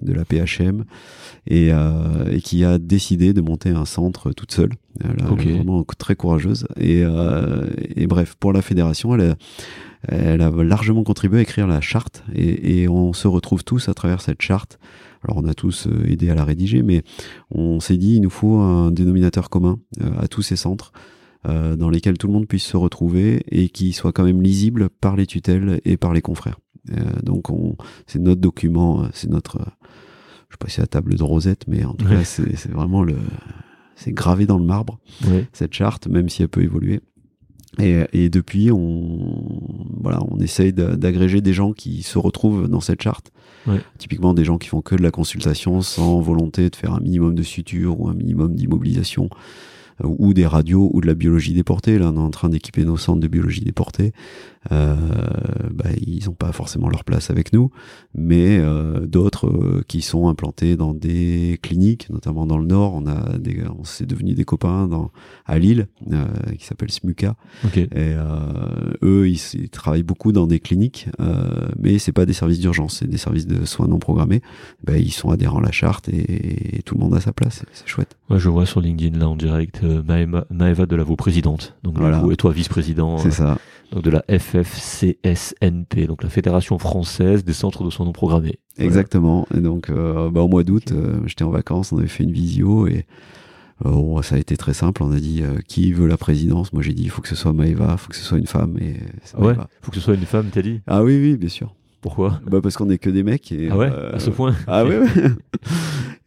[0.02, 0.84] de la PHM
[1.46, 4.70] et, euh, et qui a décidé de monter un centre toute seule.
[5.02, 7.66] Elle, est vraiment très courageuse et, euh,
[7.96, 9.36] et bref pour la fédération elle a,
[10.08, 13.94] elle a largement contribué à écrire la charte et, et on se retrouve tous à
[13.94, 14.78] travers cette charte
[15.24, 17.02] Alors on a tous aidé à la rédiger, mais
[17.50, 19.78] on s'est dit il nous faut un dénominateur commun
[20.18, 20.92] à tous ces centres.
[21.44, 25.16] dans lesquels tout le monde puisse se retrouver et qui soit quand même lisible par
[25.16, 26.58] les tutelles et par les confrères.
[27.22, 27.48] donc
[28.06, 29.58] c'est notre document, c'est notre,
[30.48, 33.16] je sais pas si la table de Rosette, mais en tout cas c'est vraiment le,
[33.96, 34.98] c'est gravé dans le marbre
[35.52, 37.00] cette charte, même si elle peut évoluer.
[37.78, 39.38] Et, depuis, on,
[40.00, 43.32] voilà, on essaye d'agréger des gens qui se retrouvent dans cette charte.
[43.98, 47.34] Typiquement des gens qui font que de la consultation sans volonté de faire un minimum
[47.34, 49.30] de suture ou un minimum d'immobilisation
[50.02, 51.98] ou des radios ou de la biologie déportée.
[51.98, 54.12] Là, on est en train d'équiper nos centres de biologie déportée.
[54.72, 54.96] Euh,
[55.70, 57.70] bah, ils n'ont pas forcément leur place avec nous,
[58.14, 62.94] mais euh, d'autres euh, qui sont implantés dans des cliniques, notamment dans le Nord.
[62.94, 65.10] On a des, on s'est devenu des copains dans,
[65.44, 66.24] à Lille, euh,
[66.58, 67.36] qui s'appelle SMUCA.
[67.74, 68.28] Et euh,
[69.02, 71.08] eux, ils, travaillent beaucoup dans des cliniques,
[71.78, 74.40] mais c'est pas des services d'urgence, c'est des services de soins non programmés.
[74.82, 77.64] Bah, ils sont adhérents à la charte et, tout le monde a sa place.
[77.72, 78.16] C'est chouette.
[78.28, 81.76] Ouais, je vois sur LinkedIn là en direct Maëva, Maëva Delavaux, présidente.
[81.82, 82.22] Donc, voilà.
[82.30, 83.18] et toi, vice-président.
[83.18, 83.58] C'est ça.
[83.92, 88.58] Donc de la FFCSNP, donc la Fédération française des centres de soins non programmés.
[88.78, 89.46] Exactement.
[89.54, 92.32] Et donc, euh, bah, au mois d'août, euh, j'étais en vacances, on avait fait une
[92.32, 93.06] visio et
[93.84, 95.02] euh, ça a été très simple.
[95.04, 96.72] On a dit qui veut la présidence?
[96.72, 98.46] Moi, j'ai dit il faut que ce soit Maëva, il faut que ce soit une
[98.48, 98.76] femme.
[98.80, 98.96] Et
[99.38, 100.80] ouais, faut que ce soit une femme, t'as dit?
[100.86, 101.74] Ah oui, oui, bien sûr.
[102.04, 103.50] Pourquoi bah Parce qu'on est que des mecs.
[103.50, 105.08] Et, ah ouais À ce point Ah ouais, ouais.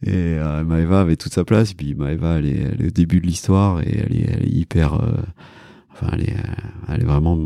[0.02, 1.70] Et Maëva avait toute sa place.
[1.70, 4.44] Et puis Maëva, elle est, elle est au début de l'histoire et elle est, elle
[4.44, 4.98] est hyper
[6.00, 6.52] Enfin, elle est, euh,
[6.88, 7.38] elle est vraiment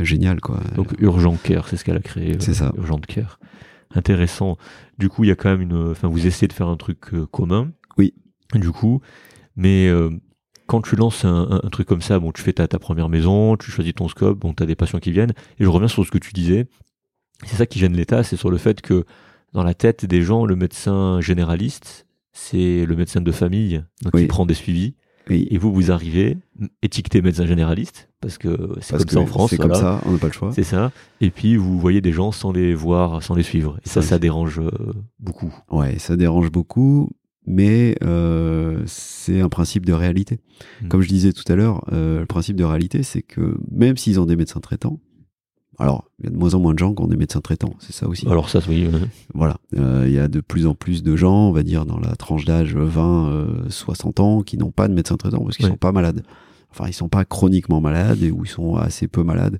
[0.00, 0.60] géniale, quoi.
[0.74, 2.36] Donc Urgent Care, c'est ce qu'elle a créé.
[2.40, 2.72] C'est ça.
[2.76, 3.38] Urgent Care.
[3.94, 4.56] Intéressant.
[4.98, 5.90] Du coup, il y a quand même une.
[5.90, 7.70] Enfin, vous essayez de faire un truc euh, commun.
[7.96, 8.14] Oui.
[8.54, 9.00] Du coup,
[9.54, 10.10] mais euh,
[10.66, 13.70] quand tu lances un, truc comme ça, bon, tu fais ta, ta première maison, tu
[13.70, 15.32] choisis ton scope, bon, tu as des patients qui viennent.
[15.58, 16.66] Et je reviens sur ce que tu disais.
[17.44, 19.04] C'est ça qui gêne l'État, c'est sur le fait que
[19.52, 24.26] dans la tête des gens, le médecin généraliste, c'est le médecin de famille donc qui
[24.26, 24.94] prend des suivis.
[25.28, 26.38] Et vous, vous arrivez,
[26.82, 29.50] étiqueté médecin généraliste, parce que c'est comme ça en France.
[29.50, 30.50] C'est comme ça, on n'a pas le choix.
[30.52, 30.90] C'est ça.
[31.20, 33.78] Et puis, vous voyez des gens sans les voir, sans les suivre.
[33.84, 34.70] Et ça, ça, dérange euh,
[35.20, 35.54] beaucoup.
[35.70, 37.10] Ouais, ça dérange beaucoup,
[37.46, 40.40] mais euh, c'est un principe de réalité.
[40.82, 40.88] Hmm.
[40.88, 44.18] Comme je disais tout à l'heure, euh, le principe de réalité, c'est que même s'ils
[44.18, 44.98] ont des médecins traitants,
[45.80, 47.74] alors, il y a de moins en moins de gens qui ont des médecins traitants,
[47.78, 48.28] c'est ça aussi.
[48.28, 48.86] Alors ça, oui.
[49.32, 51.98] Voilà, euh, il y a de plus en plus de gens, on va dire dans
[51.98, 55.92] la tranche d'âge 20-60 ans, qui n'ont pas de médecin traitant parce qu'ils sont pas
[55.92, 56.22] malades.
[56.70, 59.58] Enfin, ils sont pas chroniquement malades et ou ils sont assez peu malades.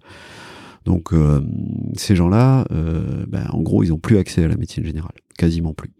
[0.84, 1.40] Donc euh,
[1.96, 5.72] ces gens-là, euh, ben, en gros, ils ont plus accès à la médecine générale, quasiment
[5.72, 5.92] plus.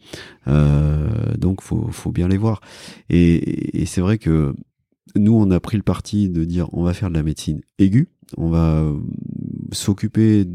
[1.38, 2.60] donc faut, faut bien les voir.
[3.08, 4.54] Et, et c'est vrai que
[5.16, 8.08] nous, on a pris le parti de dire on va faire de la médecine aiguë,
[8.36, 8.84] on va
[9.72, 10.46] s'occuper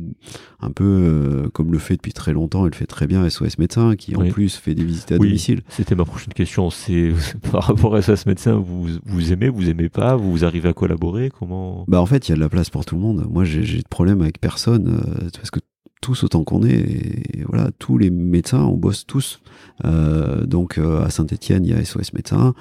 [0.60, 3.58] un peu euh, comme le fait depuis très longtemps et le fait très bien SOS
[3.58, 5.62] médecin qui en plus fait des visites à domicile.
[5.70, 6.70] C'était ma prochaine question.
[6.70, 7.14] C'est
[7.52, 11.32] par rapport à SOS médecin, vous, vous aimez, vous aimez pas, vous arrivez à collaborer,
[11.38, 11.86] comment?
[11.88, 13.26] Bah en fait, il y a de la place pour tout le monde.
[13.30, 15.60] Moi, j'ai de problème avec personne euh, parce que
[16.02, 19.42] tous autant qu'on est, et voilà, tous les médecins, on bosse tous.
[19.86, 22.54] Euh, donc à Saint-Étienne, il y a SOS médecin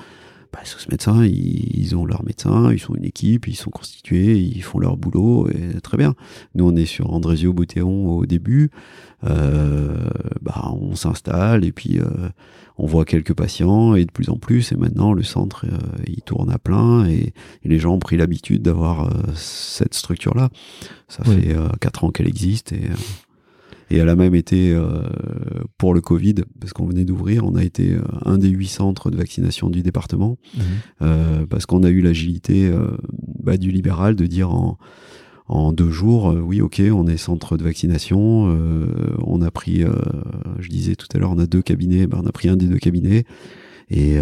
[0.54, 4.62] bah, ce médecins, ils, ont leur médecin, ils sont une équipe, ils sont constitués, ils
[4.62, 6.14] font leur boulot, et très bien.
[6.54, 8.70] Nous, on est sur Andrésio Boutéon au début,
[9.24, 9.96] euh,
[10.42, 12.28] bah, on s'installe et puis euh,
[12.78, 14.70] on voit quelques patients et de plus en plus.
[14.70, 15.76] Et maintenant, le centre, euh,
[16.06, 17.32] il tourne à plein et,
[17.64, 20.50] les gens ont pris l'habitude d'avoir cette structure-là.
[21.08, 22.90] Ça fait quatre ans qu'elle existe et
[23.90, 25.02] et elle a même été, euh,
[25.78, 29.10] pour le Covid, parce qu'on venait d'ouvrir, on a été euh, un des huit centres
[29.10, 30.62] de vaccination du département, mhm.
[31.02, 32.72] euh, parce qu'on a eu l'agilité
[33.42, 34.78] bah, du libéral de dire en,
[35.48, 38.56] en deux jours, oui, ok, on est centre de vaccination,
[39.18, 39.84] on a pris,
[40.58, 42.66] je disais tout à l'heure, on a deux cabinets, bah, on a pris un des
[42.66, 43.24] deux cabinets.
[43.90, 44.16] Et,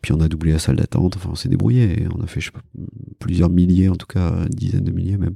[0.00, 1.16] puis on a doublé la salle d'attente.
[1.16, 2.06] Enfin, on s'est débrouillé.
[2.16, 2.62] on a fait je sais pas,
[3.18, 5.34] plusieurs milliers, en tout cas une dizaine de milliers même,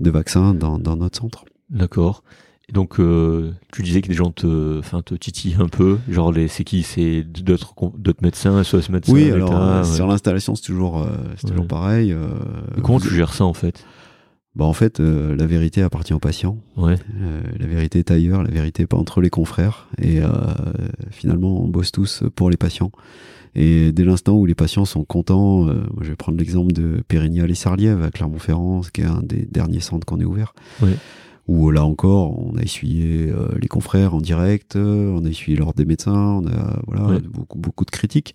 [0.00, 1.44] de vaccins dans, dans notre centre.
[1.68, 2.24] D'accord
[2.70, 5.98] donc, euh, tu disais que des gens te, enfin, te titillent un peu.
[6.08, 6.82] Genre, les, c'est qui?
[6.82, 11.48] C'est d'autres, d'autres médecins, SOS médecins Oui, alors, euh, sur l'installation, c'est toujours, euh, c'est
[11.48, 12.14] toujours pareil.
[12.82, 13.84] comment tu gères ça, en fait?
[14.54, 16.58] Bah en fait, la vérité appartient aux patients.
[16.76, 16.96] Ouais.
[17.58, 19.88] la vérité est ailleurs, la vérité est pas entre les confrères.
[20.00, 20.20] Et
[21.10, 22.92] finalement, on bosse tous pour les patients.
[23.54, 25.68] Et dès l'instant où les patients sont contents,
[26.02, 29.80] je vais prendre l'exemple de Pérignal et Sarliève à Clermont-Ferrand, qui est un des derniers
[29.80, 30.52] centres qu'on ait ouvert.
[30.82, 30.98] Ouais
[31.48, 35.56] où là encore, on a essuyé euh, les confrères en direct, euh, on a essuyé
[35.56, 38.34] l'ordre des médecins, on a voilà beaucoup beaucoup de critiques.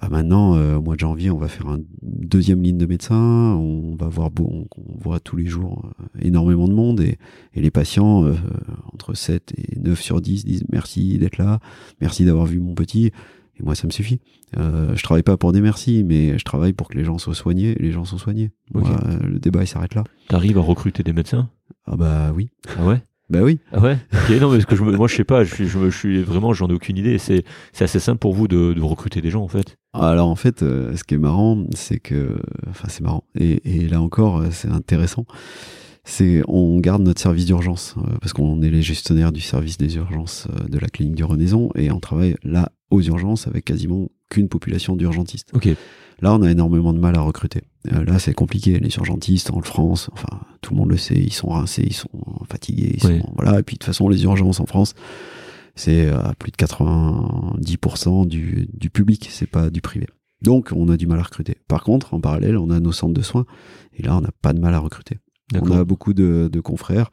[0.00, 3.54] Bah maintenant, au mois de janvier, on va faire une deuxième ligne de médecins.
[3.54, 5.90] On va voir, on, on voit tous les jours
[6.20, 7.16] énormément de monde et,
[7.54, 8.30] et les patients,
[8.92, 11.60] entre 7 et 9 sur 10, disent merci d'être là,
[12.02, 13.10] merci d'avoir vu mon petit.
[13.58, 14.20] Et moi, ça me suffit.
[14.56, 17.34] Euh, je travaille pas pour des merci, mais je travaille pour que les gens soient
[17.34, 17.70] soignés.
[17.70, 18.50] Et les gens sont soignés.
[18.74, 20.04] le débat, il s'arrête là.
[20.28, 21.48] T'arrives à recruter des médecins?
[21.86, 22.50] Ah bah oui.
[22.78, 23.02] Ah ouais?
[23.28, 23.58] Bah oui.
[23.72, 23.98] Ah ouais?
[24.40, 25.42] Non, mais ce que je moi, je sais pas.
[25.42, 27.18] Je suis, je, suis vraiment, j'en ai aucune idée.
[27.18, 29.76] C'est, c'est assez simple pour vous de, de, recruter des gens, en fait.
[29.92, 32.38] Alors, en fait, euh, ce qui est marrant, c'est que,
[32.68, 33.24] enfin, c'est marrant.
[33.38, 35.26] Et, et là encore, euh, c'est intéressant
[36.06, 39.96] c'est on garde notre service d'urgence euh, parce qu'on est les gestionnaires du service des
[39.96, 44.08] urgences euh, de la clinique du Renaison et on travaille là aux urgences avec quasiment
[44.28, 45.50] qu'une population d'urgentistes.
[45.54, 45.68] Ok.
[46.20, 47.62] Là, on a énormément de mal à recruter.
[47.92, 48.78] Euh, là, c'est compliqué.
[48.78, 52.08] Les urgentistes en France, enfin, tout le monde le sait, ils sont rincés, ils sont
[52.48, 53.60] fatigués, ils sont, voilà.
[53.60, 54.94] Et puis de toute façon, les urgences en France,
[55.74, 60.06] c'est à plus de 90% du, du public, c'est pas du privé.
[60.42, 61.56] Donc, on a du mal à recruter.
[61.68, 63.46] Par contre, en parallèle, on a nos centres de soins
[63.94, 65.18] et là, on n'a pas de mal à recruter.
[65.54, 67.10] On a beaucoup de, confrères.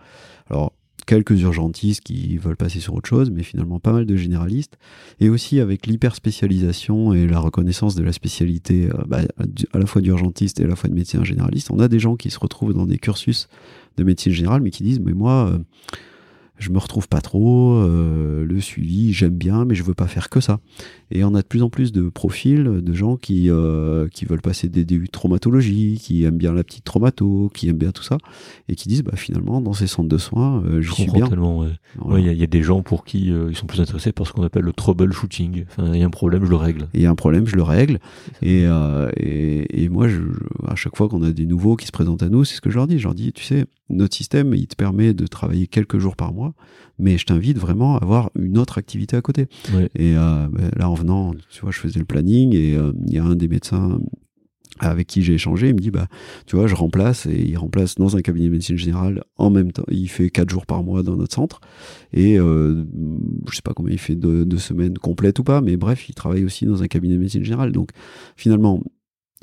[0.50, 0.74] Alors,
[1.06, 4.78] quelques urgentistes qui veulent passer sur autre chose, mais finalement pas mal de généralistes.
[5.20, 9.22] Et aussi avec l'hyperspécialisation et la reconnaissance de la spécialité euh, bah,
[9.74, 12.16] à la fois d'urgentiste et à la fois de médecin généraliste, on a des gens
[12.16, 13.48] qui se retrouvent dans des cursus
[13.98, 15.52] de médecine générale, mais qui disent, mais moi...
[15.52, 15.60] Euh,
[16.64, 20.30] je me retrouve pas trop, euh, le suivi, j'aime bien, mais je veux pas faire
[20.30, 20.60] que ça.
[21.16, 24.42] Et on a de plus en plus de profils de gens qui, euh, qui veulent
[24.42, 28.02] passer des DU de traumatologie, qui aiment bien la petite traumato, qui aiment bien tout
[28.02, 28.18] ça,
[28.68, 31.28] et qui disent, bah, finalement, dans ces centres de soins, euh, je suis bien.
[32.18, 34.64] Il y, a des gens pour qui ils sont plus intéressés par ce qu'on appelle
[34.64, 35.66] le troubleshooting.
[35.70, 36.88] Enfin, il y a un problème, je le règle.
[36.96, 38.00] Il y a un problème, je le règle.
[38.42, 38.64] Et,
[39.18, 40.22] et, et, moi, je,
[40.68, 42.72] à chaque fois qu'on a des nouveaux qui se présentent à nous, c'est ce que
[42.72, 42.98] je leur dis.
[42.98, 46.34] Je leur dis, tu sais, notre système, il te permet de travailler quelques jours par
[46.34, 46.54] mois,
[47.04, 49.48] mais je t'invite vraiment à avoir une autre activité à côté.
[49.96, 53.14] Et euh, ben, là, en venant, tu vois, je faisais le planning et euh, il
[53.14, 54.00] y a un des médecins
[54.80, 56.08] avec qui j'ai échangé, il me dit bah
[56.48, 59.72] tu vois je remplace et il remplace dans un cabinet de médecine générale en même
[59.72, 59.84] temps.
[59.90, 61.62] Il fait quatre jours par mois dans notre centre
[62.12, 62.84] et euh,
[63.48, 66.16] je sais pas combien il fait de, de semaines complètes ou pas mais bref il
[66.16, 67.72] travaille aussi dans un cabinet de médecine générale.
[67.72, 67.90] Donc
[68.36, 68.82] finalement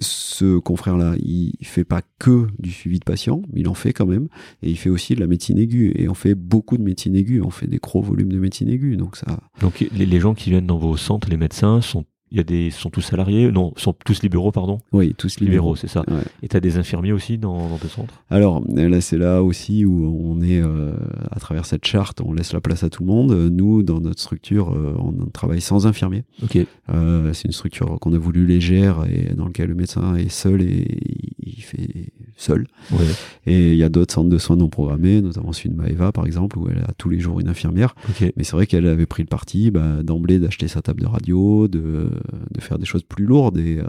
[0.01, 4.29] ce confrère-là, il fait pas que du suivi de patients, il en fait quand même,
[4.63, 5.93] et il fait aussi de la médecine aiguë.
[5.97, 8.97] Et on fait beaucoup de médecine aiguë, on fait des gros volumes de médecine aiguë.
[8.97, 9.41] Donc ça.
[9.61, 12.71] Donc les gens qui viennent dans vos centres, les médecins, sont il y a des
[12.71, 14.79] sont tous salariés non sont tous libéraux pardon.
[14.93, 16.05] Oui tous libéraux, c'est ça.
[16.43, 18.23] Et tu as des infirmiers aussi dans, dans tes centres?
[18.31, 20.93] Alors là c'est là aussi où on est euh,
[21.31, 23.33] à travers cette charte on laisse la place à tout le monde.
[23.33, 26.25] Nous dans notre structure euh, on travaille sans infirmiers.
[26.43, 26.59] Ok.
[26.93, 30.63] Euh, c'est une structure qu'on a voulu légère et dans laquelle le médecin est seul
[30.63, 30.99] et
[31.43, 32.67] il fait seul.
[32.93, 33.05] Ouais.
[33.47, 36.27] et il y a d'autres centres de soins non programmés notamment celui de Maeva par
[36.27, 37.95] exemple où elle a tous les jours une infirmière.
[38.11, 38.33] Okay.
[38.37, 41.69] mais c'est vrai qu'elle avait pris le parti bah, d'emblée d'acheter sa table de radio
[41.69, 42.09] de
[42.51, 43.85] de faire des choses plus lourdes et, euh,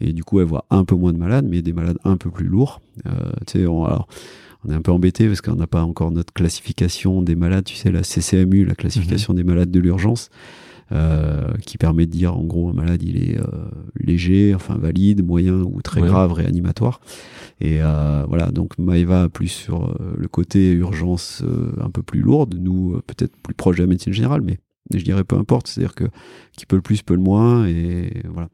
[0.00, 2.30] et du coup elle voit un peu moins de malades, mais des malades un peu
[2.30, 2.80] plus lourds.
[3.06, 3.10] Euh,
[3.46, 4.08] tu sais, on, alors,
[4.64, 7.76] on est un peu embêté parce qu'on n'a pas encore notre classification des malades, tu
[7.76, 10.30] sais, la CCMU, la classification des malades de l'urgence.
[10.90, 13.44] Euh, qui permet de dire en gros un malade il est euh,
[14.00, 17.02] léger, enfin valide, moyen ou très grave, réanimatoire.
[17.60, 21.44] Et euh, voilà, donc Maeva plus sur le côté urgence
[21.78, 24.60] un peu plus lourde, nous peut-être plus proche de la médecine générale, mais
[24.92, 26.04] je dirais peu importe, c'est-à-dire que
[26.56, 28.48] qui peut le plus peut le moins et voilà.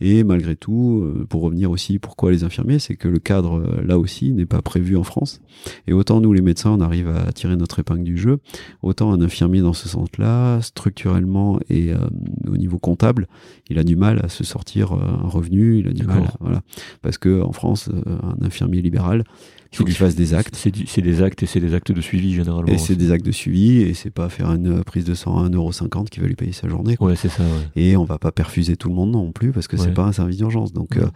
[0.00, 3.82] Et malgré tout, euh, pour revenir aussi pourquoi les infirmiers, c'est que le cadre euh,
[3.84, 5.40] là aussi n'est pas prévu en France.
[5.86, 8.38] Et autant nous les médecins on arrive à tirer notre épingle du jeu,
[8.82, 11.98] autant un infirmier dans ce sens-là, structurellement et euh,
[12.46, 13.26] au niveau comptable,
[13.68, 16.62] il a du mal à se sortir un revenu, il a du mal, voilà,
[17.02, 19.24] parce que en France, un infirmier libéral
[19.72, 20.56] il faut qu'il fasse des actes.
[20.56, 22.72] C'est des actes et c'est des actes de suivi généralement.
[22.72, 25.48] Et c'est des actes de suivi et c'est pas faire une prise de sang à
[25.48, 26.96] 1,50€ qui va lui payer sa journée.
[27.00, 27.42] Ouais, c'est ça.
[27.42, 27.82] Ouais.
[27.82, 30.12] Et on va pas perfuser tout le monde non plus parce que c'est pas un
[30.12, 30.72] service d'urgence.
[30.72, 31.08] Donc euh,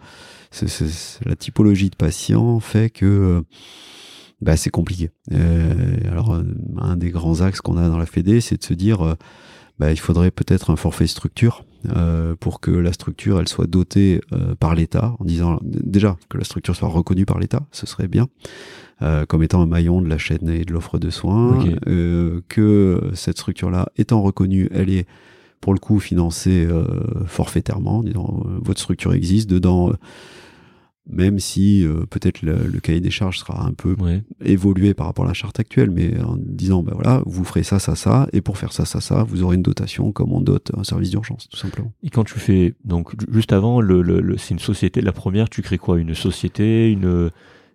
[1.25, 3.41] la typologie de patient fait que euh,
[4.41, 5.09] bah, c'est compliqué.
[5.31, 6.39] Euh, alors
[6.77, 9.15] un des grands axes qu'on a dans la Fédé, c'est de se dire
[9.79, 14.21] bah, il faudrait peut-être un forfait structure euh, pour que la structure elle soit dotée
[14.31, 18.07] euh, par l'État, en disant déjà que la structure soit reconnue par l'État, ce serait
[18.07, 18.29] bien,
[19.01, 21.63] euh, comme étant un maillon de la chaîne et de l'offre de soins,
[22.47, 25.07] que cette structure-là étant reconnue, elle est
[25.59, 26.67] pour le coup financée
[27.25, 29.93] forfaitairement, en disant votre structure existe, dedans
[31.09, 33.95] même si euh, peut-être le, cahier des charges sera un peu
[34.43, 37.79] évolué par rapport à la charte actuelle, mais en disant, ben voilà, vous ferez ça,
[37.79, 40.71] ça, ça, et pour faire ça, ça, ça, vous aurez une dotation comme on dote
[40.77, 41.91] un service d'urgence, tout simplement.
[42.03, 45.61] Et quand tu fais, donc juste avant, le, le, c'est une société, la première, tu
[45.61, 45.99] crées quoi?
[45.99, 47.31] Une société, une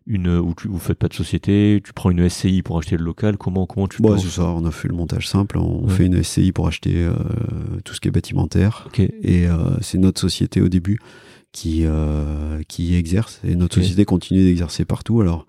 [0.09, 3.05] une où tu vous faites pas de société, tu prends une SCI pour acheter le
[3.05, 3.37] local.
[3.37, 4.45] Comment comment tu Bon, c'est ça.
[4.45, 5.59] On a fait le montage simple.
[5.59, 7.13] On fait une SCI pour acheter euh,
[7.85, 8.89] tout ce qui est bâtimentaire.
[8.99, 10.99] Et euh, c'est notre société au début
[11.59, 15.21] qui euh, qui exerce et notre société continue d'exercer partout.
[15.21, 15.45] Alors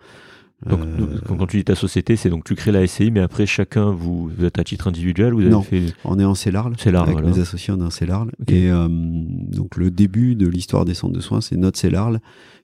[0.66, 3.46] donc, euh, quand tu dis ta société, c'est donc tu crées la SCI, mais après
[3.46, 5.84] chacun, vous, êtes à titre individuel vous avez Non, fait...
[6.04, 6.74] on est en CELARL.
[6.78, 8.32] CELARL avec mes associés, on est en CELARL.
[8.48, 12.20] Et euh, donc le début de l'histoire des centres de soins, c'est notre CELARL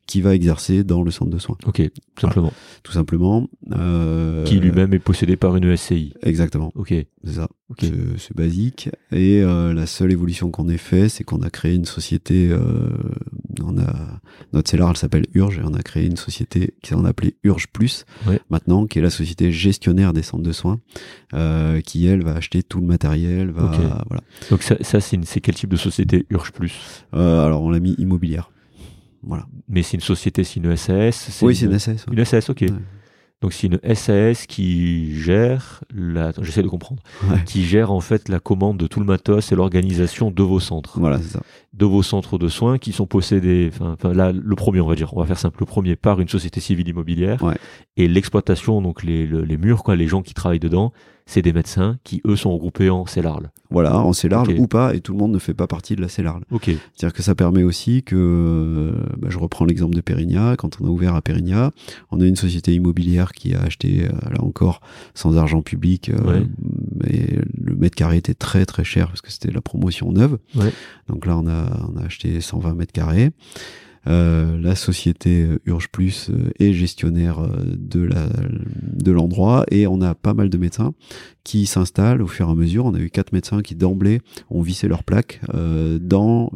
[0.07, 1.57] qui va exercer dans le centre de soins.
[1.65, 1.81] Ok,
[2.15, 2.53] tout simplement.
[2.83, 3.47] Tout simplement.
[3.71, 6.13] Euh, qui lui-même est possédé par une SCI.
[6.21, 6.71] Exactement.
[6.75, 6.93] Ok.
[7.23, 7.47] C'est ça.
[7.79, 8.89] C'est basique.
[9.11, 12.49] Et euh, la seule évolution qu'on ait fait, c'est qu'on a créé une société.
[12.51, 12.89] Euh,
[13.63, 14.21] on a
[14.53, 17.67] notre CELAR, elle s'appelle Urge, et on a créé une société qui s'en appelait Urge
[17.67, 18.05] Plus.
[18.49, 20.79] Maintenant, qui est la société gestionnaire des centres de soins,
[21.33, 23.49] euh, qui elle va acheter tout le matériel.
[23.51, 24.23] Va, voilà.
[24.49, 27.05] Donc ça, ça c'est quel type de société Urge Plus?
[27.13, 28.51] Euh, Alors on l'a mis immobilière.
[29.25, 29.45] Voilà.
[29.67, 32.05] Mais c'est une société, c'est une SAS Oui, c'est une SAS.
[32.11, 32.65] Une SAS, ok.
[33.41, 37.03] Donc c'est une SAS qui gère la, j'essaie de comprendre,
[37.45, 40.99] qui gère en fait la commande de tout le matos et l'organisation de vos centres.
[40.99, 41.41] Voilà, c'est ça.
[41.73, 45.13] De vos centres de soins qui sont possédés, enfin là le premier on va dire,
[45.15, 47.43] on va faire simple, le premier par une société civile immobilière
[47.97, 50.93] et l'exploitation donc les, les murs quoi, les gens qui travaillent dedans,
[51.27, 53.51] c'est des médecins qui, eux, sont regroupés en CELARL.
[53.71, 56.07] Voilà, en CELARL ou pas, et tout le monde ne fait pas partie de la
[56.07, 56.43] CELARL.
[56.51, 56.65] Ok.
[56.65, 60.89] C'est-à-dire que ça permet aussi que, bah, je reprends l'exemple de Périgna, quand on a
[60.89, 61.71] ouvert à Périgna,
[62.11, 64.81] on a une société immobilière qui a acheté, euh, là encore,
[65.15, 66.43] sans argent public, euh,
[67.03, 70.37] mais le mètre carré était très très cher parce que c'était la promotion neuve.
[70.55, 70.71] Ouais.
[71.09, 73.31] Donc là, on a, on a acheté 120 mètres carrés.
[74.07, 77.39] Euh, la société euh, Urge Plus euh, est gestionnaire
[77.75, 80.93] de l'endroit et on a pas mal de médecins
[81.43, 82.85] qui s'installent au fur et à mesure.
[82.85, 85.41] On a eu quatre médecins qui d'emblée ont vissé leur plaque
[86.01, 86.51] dans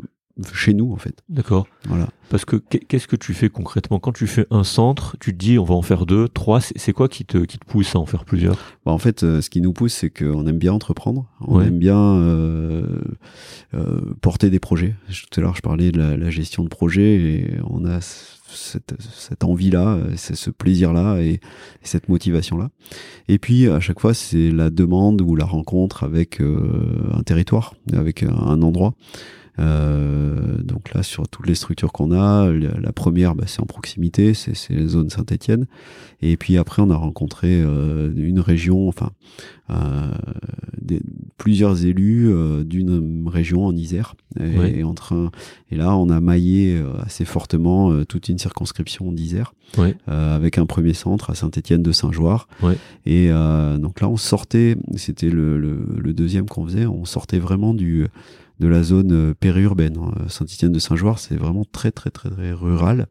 [0.53, 1.23] chez nous en fait.
[1.29, 1.67] D'accord.
[1.87, 2.09] Voilà.
[2.29, 3.99] Parce que qu'est-ce que tu fais concrètement?
[3.99, 6.61] Quand tu fais un centre Tu te dis on va en faire deux, trois.
[6.61, 8.55] C'est quoi qui te qui te pousse à en faire plusieurs?
[8.85, 11.25] Bah, En fait, euh, ce qui nous pousse, c'est qu'on aime bien entreprendre.
[11.41, 13.01] On aime bien euh,
[13.73, 14.95] euh, porter des projets.
[15.31, 19.43] Tout à l'heure, je parlais de la, gestion de projet et on a cette, cette
[19.43, 21.39] envie-là, ce plaisir-là et,
[21.81, 22.69] cette motivation-là.
[23.27, 28.21] Et puis, à chaque fois, c'est la demande ou la rencontre avec un territoire, avec
[28.21, 28.93] un endroit.
[29.59, 34.33] Euh, donc là, sur toutes les structures qu'on a, la première, bah, c'est en proximité,
[34.33, 35.65] c'est la zone Saint-Étienne.
[36.21, 39.11] Et puis après, on a rencontré euh, une région, enfin,
[39.69, 40.11] euh,
[40.81, 41.01] des,
[41.37, 44.15] plusieurs élus euh, d'une région en Isère.
[44.39, 45.31] Et, entre
[45.71, 49.53] et là, on a maillé euh, assez fortement euh, toute une circonscription d'Isère,
[50.07, 52.47] avec un premier centre à Saint-Étienne de Saint-Joire.
[53.05, 57.73] Et donc là, on sortait, c'était le, le, le, deuxième qu'on faisait, on sortait vraiment
[57.73, 58.07] du
[58.59, 59.97] de la zone euh, périurbaine.
[59.97, 60.13] Hein.
[60.27, 63.07] Saint-Étienne de Saint-Joire, c'est vraiment très très très très rural.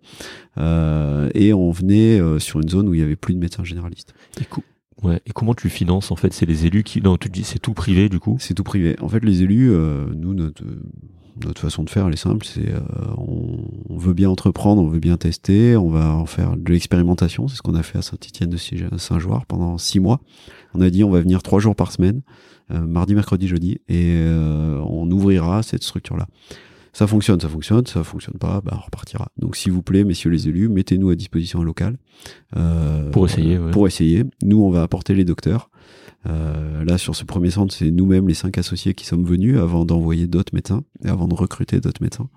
[0.59, 3.65] Euh, et on venait euh, sur une zone où il y avait plus de médecins
[3.65, 4.15] généralistes.
[4.41, 5.21] Et, ouais.
[5.27, 7.75] et comment tu finances en fait C'est les élus qui non, tu dis c'est tout
[7.75, 8.37] privé du coup?
[8.41, 8.97] C'est tout privé.
[9.01, 9.71] En fait, les élus,
[10.17, 10.65] nous notre
[11.45, 12.75] notre façon de faire, elle est simple, c'est
[13.17, 17.55] on, veut bien entreprendre, on veut bien tester, on va en faire de l'expérimentation, c'est
[17.55, 18.57] ce qu'on a fait à Saint-Étienne de
[18.99, 20.21] Saint-Joire pendant six mois.
[20.75, 24.17] On a dit on va venir trois jours par semaine, euh, mardi, mercredi, jeudi, et
[24.19, 26.27] euh, on ouvrira cette structure-là.
[26.93, 29.29] Ça fonctionne, ça fonctionne, ça fonctionne pas, bah on repartira.
[29.37, 31.99] Donc s'il vous plaît, messieurs les élus, mettez-nous à disposition un local.
[32.57, 33.59] Euh, pour essayer.
[33.73, 34.25] Pour essayer.
[34.43, 35.71] Nous, on va apporter les docteurs.
[36.27, 39.85] Euh, là, sur ce premier centre, c'est nous-mêmes, les cinq associés, qui sommes venus avant
[39.85, 42.29] d'envoyer d'autres médecins et avant de recruter d'autres médecins.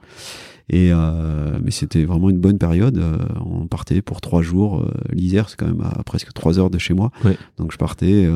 [0.69, 2.97] Et euh, mais c'était vraiment une bonne période.
[2.97, 4.85] Euh, on partait pour trois jours.
[5.11, 7.11] L'Isère, c'est quand même à presque trois heures de chez moi.
[7.57, 8.29] Donc je partais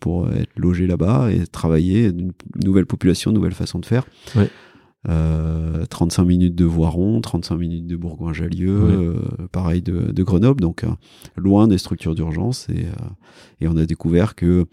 [0.00, 2.32] pour être logé là-bas et travailler une
[2.62, 4.06] nouvelle population, nouvelle façon de faire.
[4.36, 4.50] Ouais.
[5.04, 9.16] 35 minutes de Voiron, 35 minutes de Bourgoin-Jallieu,
[9.52, 10.84] pareil de, de, Grenoble, donc
[11.36, 12.68] loin des structures d'urgence.
[12.70, 12.86] Et,
[13.60, 14.66] et on a découvert que,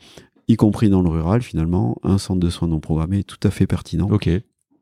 [0.47, 3.51] y compris dans le rural, finalement, un centre de soins non programmé est tout à
[3.51, 4.09] fait pertinent.
[4.09, 4.29] Ok.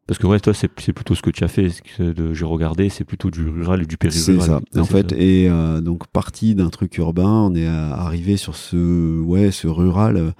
[0.09, 1.67] Parce que ouais, toi, c'est plutôt ce que tu as fait,
[1.99, 4.41] j'ai regardé, c'est plutôt du rural et du périrural.
[4.41, 4.81] C'est ça.
[4.81, 9.51] en fait, et euh, donc parti d'un truc urbain, on est arrivé sur ce, ouais,
[9.51, 10.31] ce rural, euh,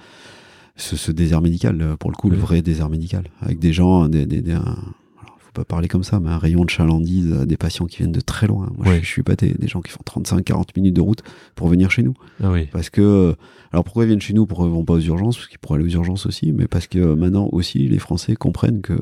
[0.80, 4.08] ce, ce désert médical, euh, pour le coup, le vrai désert médical, avec des gens,
[4.08, 7.86] des, des, des faut pas parler comme ça, mais un rayon de chalandise, des patients
[7.88, 8.72] qui viennent de très loin.
[8.78, 11.24] Moi, je, je, suis pas des, des gens qui font 35-40 minutes de route
[11.56, 12.14] pour venir chez nous.
[12.44, 12.68] Ah oui.
[12.72, 13.36] Parce que,
[13.72, 14.46] alors pourquoi ils viennent chez nous?
[14.46, 15.38] Pourquoi ils vont pas aux urgences?
[15.38, 18.82] Parce qu'ils pourraient aller aux urgences aussi, mais parce que maintenant aussi, les Français comprennent
[18.82, 18.94] que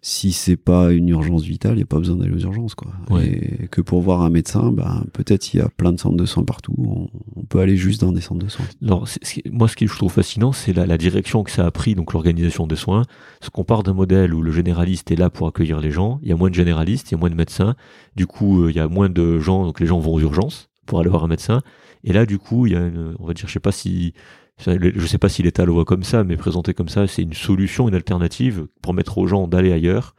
[0.00, 2.92] si c'est pas une urgence vitale, il n'y a pas besoin d'aller aux urgences, quoi.
[3.20, 6.24] Et que pour voir un médecin, bah, peut-être il y a plein de centres de
[6.24, 8.66] soins partout, on, peut aller juste dans des centres de soins.
[8.82, 9.08] Alors,
[9.50, 12.12] moi, ce que je trouve fascinant, c'est la, la, direction que ça a pris, donc
[12.12, 13.02] l'organisation des soins.
[13.40, 16.28] Ce qu'on part d'un modèle où le généraliste est là pour accueillir les gens, il
[16.28, 17.74] y a moins de généralistes, il y a moins de médecins,
[18.16, 20.68] du coup, euh, il y a moins de gens, donc les gens vont aux urgences
[20.86, 21.62] pour aller voir un médecin.
[22.04, 24.14] Et là, du coup, il y a une, on va dire, je sais pas si,
[24.58, 27.32] je sais pas si l'État le voit comme ça, mais présenté comme ça, c'est une
[27.32, 30.14] solution, une alternative pour mettre aux gens d'aller ailleurs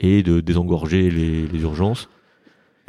[0.00, 2.08] et de désengorger les, les urgences.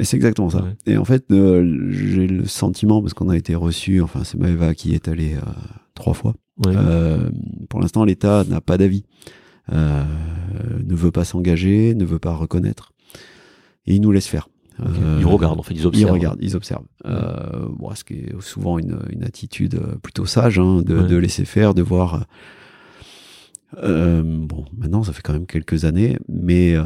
[0.00, 0.64] Et c'est exactement ça.
[0.86, 4.74] Et en fait, euh, j'ai le sentiment, parce qu'on a été reçu, enfin, c'est Maëva
[4.74, 5.40] qui est allée euh,
[5.94, 6.34] trois fois.
[6.66, 7.28] Euh,
[7.68, 9.04] pour l'instant, l'État n'a pas d'avis,
[9.70, 12.92] ne veut pas s'engager, ne veut pas reconnaître.
[13.86, 14.48] Et il nous laisse faire.
[15.18, 16.08] Ils regardent, en fait, ils observent.
[16.08, 16.86] Ils regardent, ils observent.
[17.04, 21.74] bon, ce qui est souvent une, une attitude plutôt sage, hein, de, de, laisser faire,
[21.74, 22.26] de voir
[23.78, 26.84] euh, bon, maintenant, ça fait quand même quelques années, mais euh,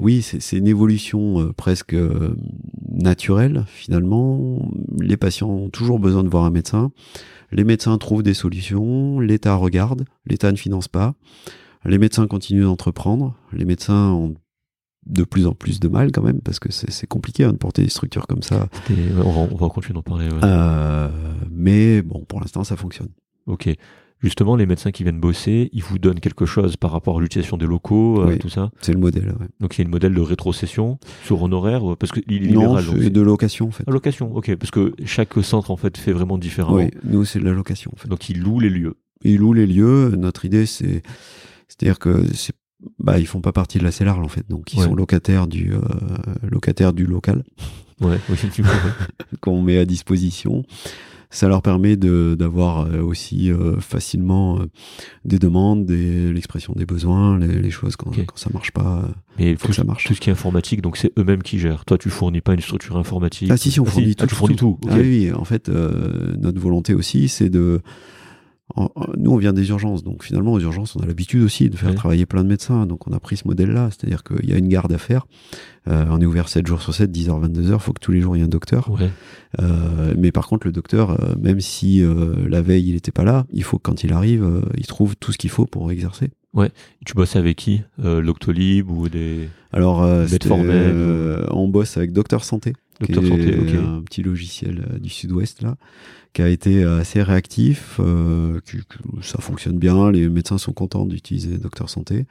[0.00, 2.34] oui, c'est une évolution euh, presque euh,
[2.90, 4.68] naturelle, finalement.
[5.00, 6.90] Les patients ont toujours besoin de voir un médecin.
[7.52, 11.14] Les médecins trouvent des solutions, l'État regarde, l'État ne finance pas.
[11.84, 13.34] Les médecins continuent d'entreprendre.
[13.52, 14.34] Les médecins ont
[15.08, 17.82] de plus en plus de mal quand même, parce que c'est compliqué hein, de porter
[17.82, 18.68] des structures comme ça.
[18.90, 20.28] on, va, on va continuer d'en parler.
[21.50, 23.08] mais bon, pour l'instant, ça fonctionne.
[23.46, 23.74] Ok
[24.22, 27.56] justement, les médecins qui viennent bosser, ils vous donnent quelque chose par rapport à l'utilisation
[27.56, 29.46] des locaux, euh, tout ça C'est le modèle, ouais.
[29.60, 32.46] Donc il y a une modèle de rétrocession sur honoraire, euh, parce que il est
[32.48, 32.84] libéral.
[32.84, 33.84] Non, c'est de location, en fait.
[33.86, 36.76] Ah, location, ok, parce que chaque centre, en fait, fait vraiment différemment.
[36.76, 38.08] Oui, nous, c'est de la location, en fait.
[38.08, 38.96] Donc ils louent les lieux.
[39.22, 40.14] Ils louent les lieux.
[40.16, 41.02] Notre idée, c'est...
[41.68, 42.54] C'est-à-dire que c'est
[42.98, 45.72] bah ils font pas partie de la CELARL en fait donc ils sont locataires du
[45.72, 45.80] euh,
[46.42, 47.44] locataires du local
[48.00, 48.36] ouais, oui,
[49.40, 50.64] qu'on met à disposition
[51.30, 54.66] ça leur permet d'avoir euh, aussi euh, facilement euh,
[55.24, 59.06] des demandes, l'expression des besoins, les, choses quand, quand ça marche pas.
[59.38, 60.04] Mais faut tout, que ça marche.
[60.04, 61.84] Tout ce qui est informatique, donc c'est eux-mêmes qui gèrent.
[61.84, 63.50] Toi, tu fournis pas une structure informatique.
[63.50, 64.26] Ah si, si on ah, fournit ah, tout.
[64.26, 64.78] tu fournis tout.
[64.88, 67.80] Ah, oui, en fait, notre volonté aussi, c'est de
[69.16, 71.94] nous, on vient des urgences, donc finalement, aux urgences, on a l'habitude aussi de faire
[71.94, 72.86] travailler plein de médecins.
[72.86, 75.26] Donc, on a pris ce modèle-là, c'est-à-dire qu'il y a une garde à faire.
[75.88, 77.72] Euh, on est ouvert 7 jours sur 7, 10h, 22h.
[77.72, 78.90] Il faut que tous les jours, il y ait un docteur.
[79.60, 82.04] Euh, mais par contre, le docteur, euh, même si
[82.48, 84.46] la veille, il n'était pas là, il faut que quand il arrive,
[84.76, 86.30] il trouve tout ce qu'il faut pour exercer.
[86.54, 86.70] Ouais.
[87.06, 87.82] Tu bosses avec qui?
[87.98, 89.48] L'Octolib ou des.
[89.72, 90.00] Alors,
[91.50, 92.74] on bosse avec Docteur Santé.
[93.00, 93.74] Docteur Santé, ok.
[93.74, 95.76] Un petit logiciel du sud-ouest, là
[96.34, 98.60] qui a été assez réactif, euh,
[99.22, 102.26] ça fonctionne bien, les médecins sont contents d'utiliser Docteur Santé.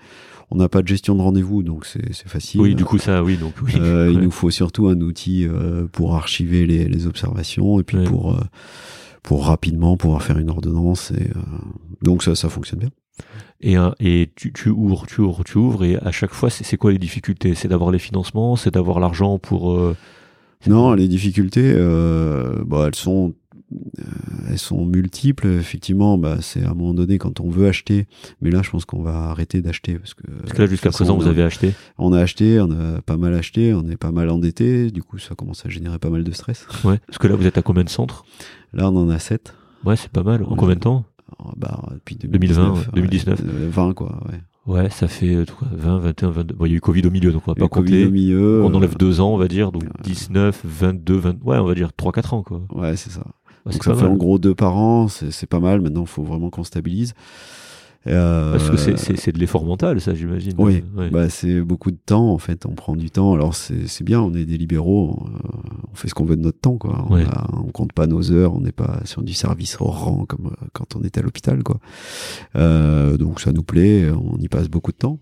[0.49, 2.61] On n'a pas de gestion de rendez-vous, donc c'est facile.
[2.61, 3.74] Oui, du coup ça, oui, donc oui.
[3.76, 7.97] Euh, il nous faut surtout un outil euh, pour archiver les, les, observations et puis
[8.03, 8.39] pour euh,
[9.24, 11.11] pour rapidement pouvoir faire une ordonnance.
[11.11, 11.30] Et
[12.01, 12.91] donc ça, ça fonctionne bien.
[13.59, 16.91] Et, et tu, tu, ouvres, tu ouvres, tu ouvres, et à chaque fois, c'est quoi
[16.91, 17.55] les difficultés?
[17.55, 19.78] C'est d'avoir les financements, c'est d'avoir l'argent pour.
[20.65, 21.73] Non, les difficultés,
[22.65, 23.33] bah, elles sont
[23.73, 24.03] euh,
[24.49, 25.47] elles sont multiples.
[25.47, 28.07] Effectivement, bah, c'est à un moment donné quand on veut acheter.
[28.41, 30.23] Mais là, je pense qu'on va arrêter d'acheter parce que.
[30.41, 31.73] Parce que là, jusqu'à présent, vous avez acheté.
[31.97, 34.91] On a acheté, on a pas mal acheté, on est pas mal endetté.
[34.91, 36.65] Du coup, ça commence à générer pas mal de stress.
[36.83, 36.99] Ouais.
[37.07, 38.25] Parce que là, vous êtes à combien de centres?
[38.73, 39.53] Là, on en a 7
[39.85, 40.43] Ouais, c'est pas mal.
[40.43, 41.05] En combien de temps?
[41.39, 43.41] Oh, bah, depuis 2020, 2019.
[43.41, 44.39] 20 quoi, ouais.
[44.68, 46.55] Ouais, ça fait 20, 21, 22.
[46.55, 48.05] Bon, il y a eu Covid au milieu, donc on va pas compter.
[48.05, 51.43] Au milieu, on enlève deux ans, on va dire, donc 19, 22, 20.
[51.45, 52.61] Ouais, on va dire 3-4 ans, quoi.
[52.76, 53.24] Ouais, c'est ça.
[53.65, 55.82] Donc ça fait en gros deux par an, c'est pas mal.
[55.82, 57.13] Maintenant, il faut vraiment qu'on stabilise.
[58.05, 60.53] Euh, Parce que c'est de l'effort mental, ça, j'imagine.
[60.57, 62.65] Oui, bah, c'est beaucoup de temps, en fait.
[62.65, 63.33] On prend du temps.
[63.33, 65.19] Alors, c'est bien, on est des libéraux,
[65.91, 67.05] on, fait ce qu'on veut de notre temps, quoi.
[67.09, 67.17] On,
[67.57, 70.67] on compte pas nos heures, on n'est pas sur du service au rang comme euh,
[70.73, 71.79] quand on était à l'hôpital, quoi.
[72.55, 75.19] Euh, donc, ça nous plaît, on y passe beaucoup de temps.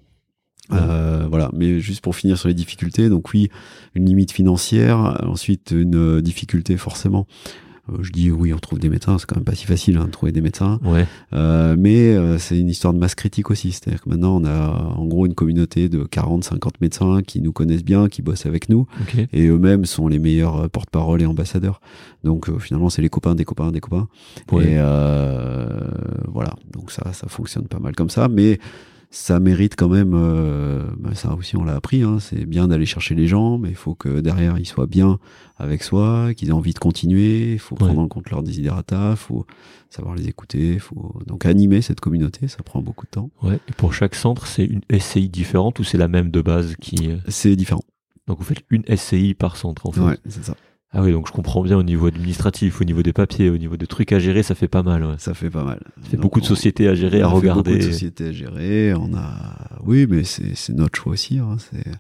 [0.72, 3.50] Euh, voilà, mais juste pour finir sur les difficultés, donc oui,
[3.94, 7.65] une limite financière, ensuite une difficulté forcément euh,
[8.02, 10.12] je dis oui, on trouve des médecins, c'est quand même pas si facile hein, de
[10.12, 10.80] trouver des médecins.
[10.84, 11.06] Ouais.
[11.34, 13.72] Euh, mais euh, c'est une histoire de masse critique aussi.
[13.72, 17.52] C'est-à-dire que maintenant, on a en gros une communauté de 40, 50 médecins qui nous
[17.52, 18.88] connaissent bien, qui bossent avec nous.
[19.34, 21.80] Et eux-mêmes sont les meilleurs euh, porte-parole et ambassadeurs.
[22.24, 24.08] Donc euh, finalement, c'est les copains des copains des copains.
[24.54, 24.78] Et
[26.28, 26.54] voilà.
[26.74, 28.28] Donc ça, ça fonctionne pas mal comme ça.
[28.28, 28.60] Mais
[29.10, 32.86] ça mérite quand même, euh, bah, ça aussi on l'a appris, hein, c'est bien d'aller
[32.86, 35.20] chercher les gens, mais il faut que derrière ils soient bien
[35.58, 39.18] avec soi, qu'ils aient envie de continuer, il faut prendre en compte leurs desiderata, il
[39.18, 39.46] faut
[39.90, 43.30] savoir les écouter, il faut donc animer cette communauté, ça prend beaucoup de temps.
[43.42, 46.76] Ouais, et pour chaque centre, c'est une SCI différente ou c'est la même de base
[46.82, 47.10] qui...
[47.28, 47.84] C'est différent.
[48.28, 50.02] Donc vous faites une SCI par centre en fait?
[50.02, 50.56] Ouais, c'est ça.
[50.92, 53.76] Ah oui, donc je comprends bien au niveau administratif, au niveau des papiers, au niveau
[53.76, 55.04] des trucs à gérer, ça fait pas mal.
[55.04, 55.16] Ouais.
[55.18, 55.82] Ça fait pas mal.
[56.04, 57.74] Ça fait beaucoup de sociétés à gérer, à regarder.
[57.74, 58.94] Beaucoup de sociétés à gérer.
[58.94, 61.40] On a, oui, mais c'est notre choix aussi.
[61.40, 61.58] Hein.
[61.60, 61.92] C'est,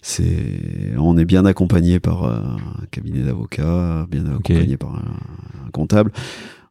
[0.00, 6.12] c'est, on est bien accompagné par euh, un cabinet d'avocats, bien accompagné par un, comptable.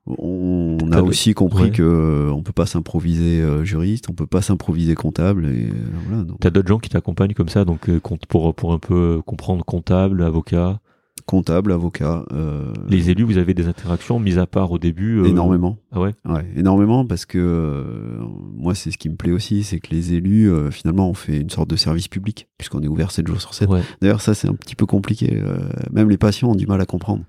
[0.06, 4.42] On, a aussi compris qu'on que on peut pas s'improviser euh, juriste, on peut pas
[4.42, 5.46] s'improviser comptable.
[5.48, 5.74] Et euh,
[6.08, 6.26] voilà.
[6.40, 7.90] T'as d'autres gens qui t'accompagnent comme ça, donc
[8.30, 10.80] pour pour un peu comprendre comptable, avocat?
[11.26, 12.26] Comptable, avocat.
[12.32, 15.78] Euh, les élus, vous avez des interactions, mis à part au début euh, Énormément.
[15.92, 16.14] Ah ouais?
[16.26, 18.24] Ouais, énormément, parce que euh,
[18.56, 21.50] moi, c'est ce qui me plaît aussi, c'est que les élus, finalement, on fait une
[21.50, 23.70] sorte de service public, puisqu'on est ouvert 7 jours sur 7.
[24.02, 25.42] D'ailleurs, ça, c'est un petit peu compliqué.
[25.92, 27.24] même les patients ont du mal à comprendre.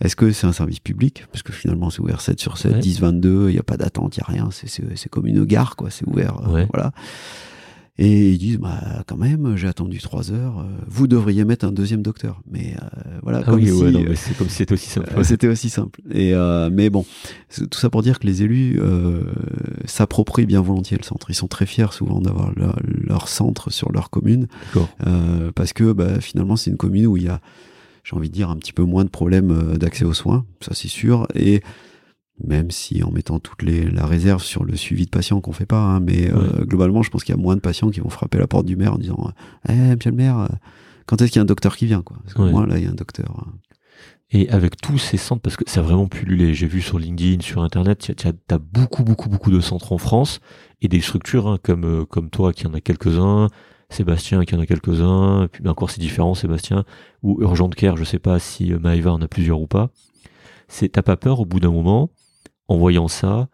[0.00, 1.26] Est-ce que c'est un service public?
[1.32, 4.16] Parce que finalement, c'est ouvert 7 sur 7, 10, 22, il n'y a pas d'attente,
[4.16, 6.40] il n'y a rien, c'est comme une gare, quoi, c'est ouvert.
[6.72, 6.92] voilà.
[8.00, 11.72] Et ils disent, bah, quand même, j'ai attendu trois heures, euh, vous devriez mettre un
[11.72, 12.40] deuxième docteur.
[12.48, 15.24] Mais euh, voilà, ah comme si, euh, c'est comme si c'était aussi simple.
[15.24, 16.00] c'était aussi simple.
[16.12, 16.32] Et,
[16.70, 17.04] mais bon,
[17.70, 18.80] tout ça pour dire que les élus
[19.84, 21.28] s'approprient bien volontiers le centre.
[21.30, 24.46] Ils sont très fiers souvent d'avoir leur, centre sur leur commune.
[25.56, 27.40] parce que bah, finalement, c'est une commune où il y a,
[28.04, 30.88] j'ai envie de dire, un petit peu moins de problèmes d'accès aux soins, ça c'est
[30.88, 31.26] sûr.
[31.34, 31.62] Et
[32.44, 35.66] même si en mettant toute les, la réserve sur le suivi de patients qu'on fait
[35.66, 38.10] pas, hein, mais euh, globalement, je pense qu'il y a moins de patients qui vont
[38.10, 39.32] frapper la porte du maire en disant
[39.68, 40.46] Eh, monsieur le maire, euh,
[41.06, 42.18] quand est-ce qu'il y a un docteur qui vient quoi?
[42.22, 43.44] Parce que moi, là, il y a un docteur.
[43.46, 43.52] Hein.
[44.30, 47.62] Et avec tous ces centres, parce que c'est vraiment pullulé, j'ai vu sur LinkedIn, sur
[47.62, 50.40] Internet, tu as, beaucoup, beaucoup, beaucoup de centres en France
[50.82, 53.48] et des structures hein, comme, euh, comme toi qui en a quelques-uns,
[53.88, 56.84] Sébastien qui en a quelques-uns, puis ben, encore c'est différent, Sébastien,
[57.22, 59.88] ou Urgent Care, je sais pas si Maëva en a plusieurs ou pas.
[60.68, 62.10] C'est T'as pas peur au bout d'un moment
[62.68, 63.48] en voyant ça,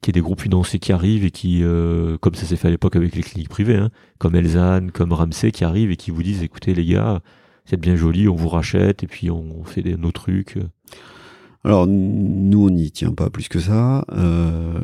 [0.00, 2.68] qu'il y ait des groupes financiers qui arrivent et qui, euh, comme ça s'est fait
[2.68, 6.10] à l'époque avec les cliniques privées, hein, comme Elzane, comme Ramsey, qui arrivent et qui
[6.10, 7.20] vous disent, écoutez les gars,
[7.64, 10.58] c'est bien joli, on vous rachète et puis on fait des, nos trucs.
[11.64, 14.80] Alors nous on n'y tient pas plus que ça, euh,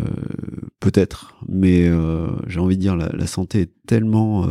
[0.81, 4.47] peut-être, mais euh, j'ai envie de dire la, la santé est tellement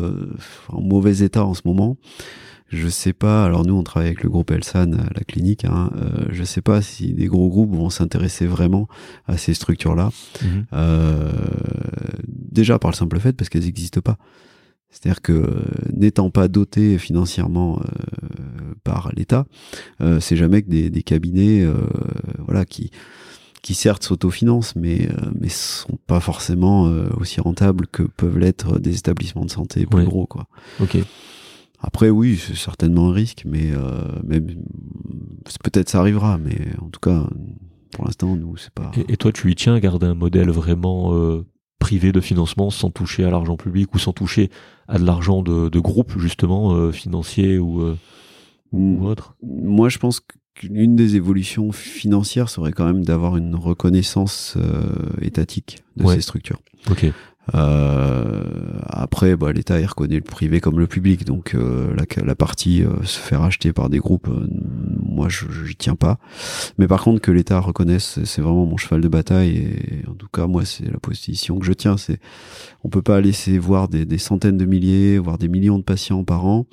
[0.69, 1.97] en mauvais état en ce moment
[2.73, 3.45] je sais pas.
[3.45, 5.65] Alors nous, on travaille avec le groupe Elsan à la clinique.
[5.65, 8.87] Hein, euh, je sais pas si des gros groupes vont s'intéresser vraiment
[9.27, 10.11] à ces structures-là.
[10.41, 10.65] Mhm.
[10.73, 11.31] Euh,
[12.27, 14.17] déjà par le simple fait parce qu'elles n'existent pas.
[14.93, 19.47] C'est-à-dire que n'étant pas dotées financièrement euh, par l'État,
[20.01, 21.73] euh, c'est jamais que des, des cabinets, euh,
[22.45, 22.91] voilà, qui
[23.63, 25.07] qui certes s'autofinancent, mais
[25.39, 26.83] mais sont pas forcément
[27.17, 30.47] aussi rentables que peuvent l'être des établissements de santé plus gros, quoi.
[30.81, 30.97] Ok.
[31.83, 34.39] Après, oui, c'est certainement un risque, mais, euh,
[35.63, 37.27] peut-être ça arrivera, mais en tout cas,
[37.91, 38.91] pour l'instant, nous, c'est pas.
[39.09, 41.45] Et, toi, tu y tiens à garder un modèle vraiment euh,
[41.79, 44.49] privé de financement sans toucher à l'argent public ou sans toucher
[44.87, 47.83] à de l'argent de, de groupe, justement, euh, financier ou,
[48.71, 49.05] ou mm.
[49.05, 49.35] autre?
[49.43, 50.21] Moi, je pense
[50.55, 54.57] qu'une des évolutions financières serait quand même d'avoir une reconnaissance
[55.21, 56.61] étatique de ces structures.
[56.89, 57.11] Ok.
[57.53, 58.41] Euh,
[58.85, 62.83] après, bah, l'État il reconnaît le privé comme le public, donc euh, la, la, partie
[62.83, 64.29] euh, se faire acheter par des groupes,
[65.01, 66.19] moi je j'y tiens pas.
[66.77, 70.29] Mais par contre que l'État reconnaisse, c'est vraiment mon cheval de bataille et en tout
[70.31, 71.97] cas moi c'est la position que je tiens.
[71.97, 72.19] C'est
[72.83, 76.23] on peut pas laisser voir des, des, centaines de milliers, voire des millions de patients
[76.23, 76.65] par an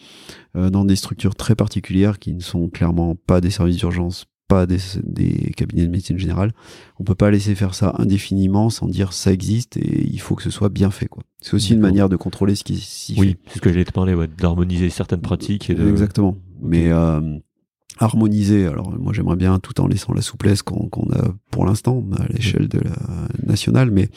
[0.54, 4.78] dans des structures très particulières qui ne sont clairement pas des services d'urgence, pas des,
[5.05, 6.53] des, cabinets de médecine générale.
[6.98, 10.42] On peut pas laisser faire ça indéfiniment sans dire ça existe et il faut que
[10.42, 11.07] ce soit bien fait.
[11.07, 11.22] quoi.
[11.40, 13.92] C'est aussi une manière de contrôler ce qui s'y Oui, c'est ce que j'allais te
[13.92, 15.70] parler, ouais, d'harmoniser certaines pratiques.
[15.70, 15.88] Et de...
[15.88, 16.36] Exactement.
[16.61, 17.38] Mais euh,
[17.98, 22.26] harmoniser, alors moi j'aimerais bien tout en laissant la souplesse qu'on a pour l'instant à
[22.26, 22.96] l'échelle de la
[23.46, 24.11] nationale, mais...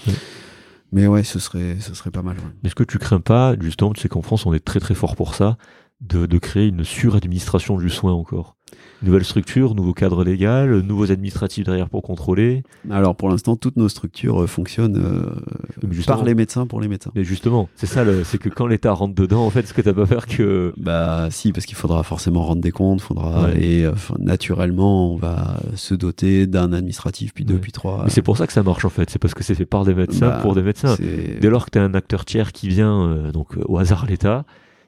[0.92, 2.38] Mais ouais, ce serait, ce serait pas mal.
[2.64, 4.94] Mais ce que tu crains pas, justement, tu sais qu'en France, on est très très
[4.94, 5.58] fort pour ça,
[6.02, 8.58] de, de créer une suradministration du soin encore
[9.04, 12.64] Nouvelle structure, nouveau cadre légal, nouveaux administratifs derrière pour contrôler.
[12.90, 17.12] Alors pour l'instant, toutes nos structures euh, fonctionnent euh, par les médecins pour les médecins.
[17.16, 19.94] Mais justement, c'est ça, c'est que quand l'État rentre dedans, en fait, ce que t'as
[19.94, 20.74] pas peur que.
[20.78, 23.86] Bah si, parce qu'il faudra forcément rendre des comptes, faudra et
[24.20, 28.04] naturellement, on va se doter d'un administratif, puis deux, puis trois.
[28.06, 29.10] Mais c'est pour ça que ça marche en fait.
[29.10, 30.96] C'est parce que c'est fait par des médecins bah, pour des médecins.
[31.42, 34.46] Dès lors que tu un acteur tiers qui vient, euh, donc au hasard l'État,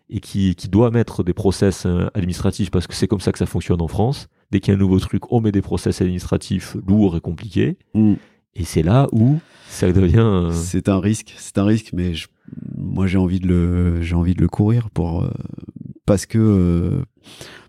[0.09, 3.39] et qui, qui doit mettre des process euh, administratifs parce que c'est comme ça que
[3.39, 4.27] ça fonctionne en France.
[4.51, 7.77] Dès qu'il y a un nouveau truc, on met des process administratifs lourds et compliqués.
[7.93, 8.13] Mm.
[8.53, 10.19] Et c'est là où ça devient.
[10.19, 12.13] Euh, c'est un risque, c'est un risque, mais
[12.77, 15.31] moi j'ai envie de le, j'ai envie de le courir pour euh,
[16.05, 17.01] parce que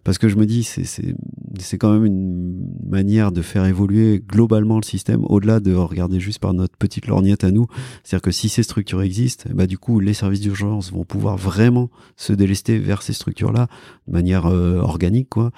[0.06, 4.84] parce que je me dis c'est quand même une manière de faire évoluer globalement le
[4.84, 7.66] système au-delà de regarder juste par notre petite lorgnette à nous.
[8.04, 11.90] C'est-à-dire que si ces structures existent, bah du coup les services d'urgence vont pouvoir vraiment
[12.14, 13.66] se délester vers ces structures-là
[14.06, 15.50] de manière euh, organique quoi.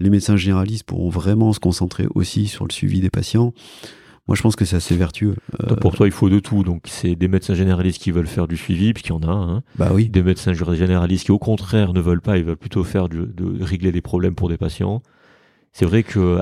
[0.00, 3.54] Les médecins généralistes pourront vraiment se concentrer aussi sur le suivi des patients.
[4.32, 5.36] Moi, je pense que c'est assez vertueux.
[5.62, 6.64] Euh, pour toi, il faut de tout.
[6.64, 9.30] Donc, c'est des médecins généralistes qui veulent faire du suivi, puisqu'il y en a.
[9.30, 9.62] Hein.
[9.76, 10.08] Bah oui.
[10.08, 12.38] Des médecins généralistes qui, au contraire, ne veulent pas.
[12.38, 15.02] Ils veulent plutôt faire de régler des problèmes pour des patients.
[15.72, 16.38] C'est vrai que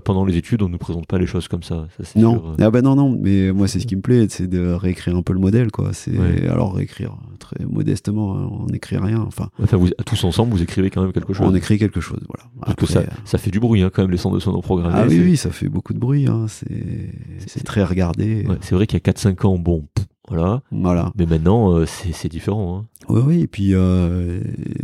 [0.00, 1.86] pendant les études, on ne nous présente pas les choses comme ça.
[2.16, 2.64] non, euh.
[2.64, 3.16] ah bah non, non.
[3.16, 5.92] Mais moi, c'est ce qui me plaît, c'est de réécrire un peu le modèle, quoi.
[5.92, 9.20] C'est alors réécrire très modestement, hein, on n'écrit rien.
[9.20, 11.46] Enfin, enfin vous, tous ensemble, vous écrivez quand même quelque chose.
[11.48, 12.50] On écrit quelque chose, voilà.
[12.62, 14.94] Après, ça, ça, fait du bruit, hein, quand même, les centres de son programmés.
[14.96, 16.26] Ah oui, oui, ça fait beaucoup de bruit.
[16.26, 16.46] Hein.
[16.48, 18.46] C'est très regardé.
[18.60, 19.86] c'est vrai qu'il y a 4-5 ans, bon,
[20.28, 20.62] voilà.
[20.70, 21.12] Voilà.
[21.16, 22.78] Mais maintenant, euh, c'est différent.
[22.78, 22.86] Hein.
[23.08, 23.40] Oui, oui.
[23.42, 24.40] Et puis, euh,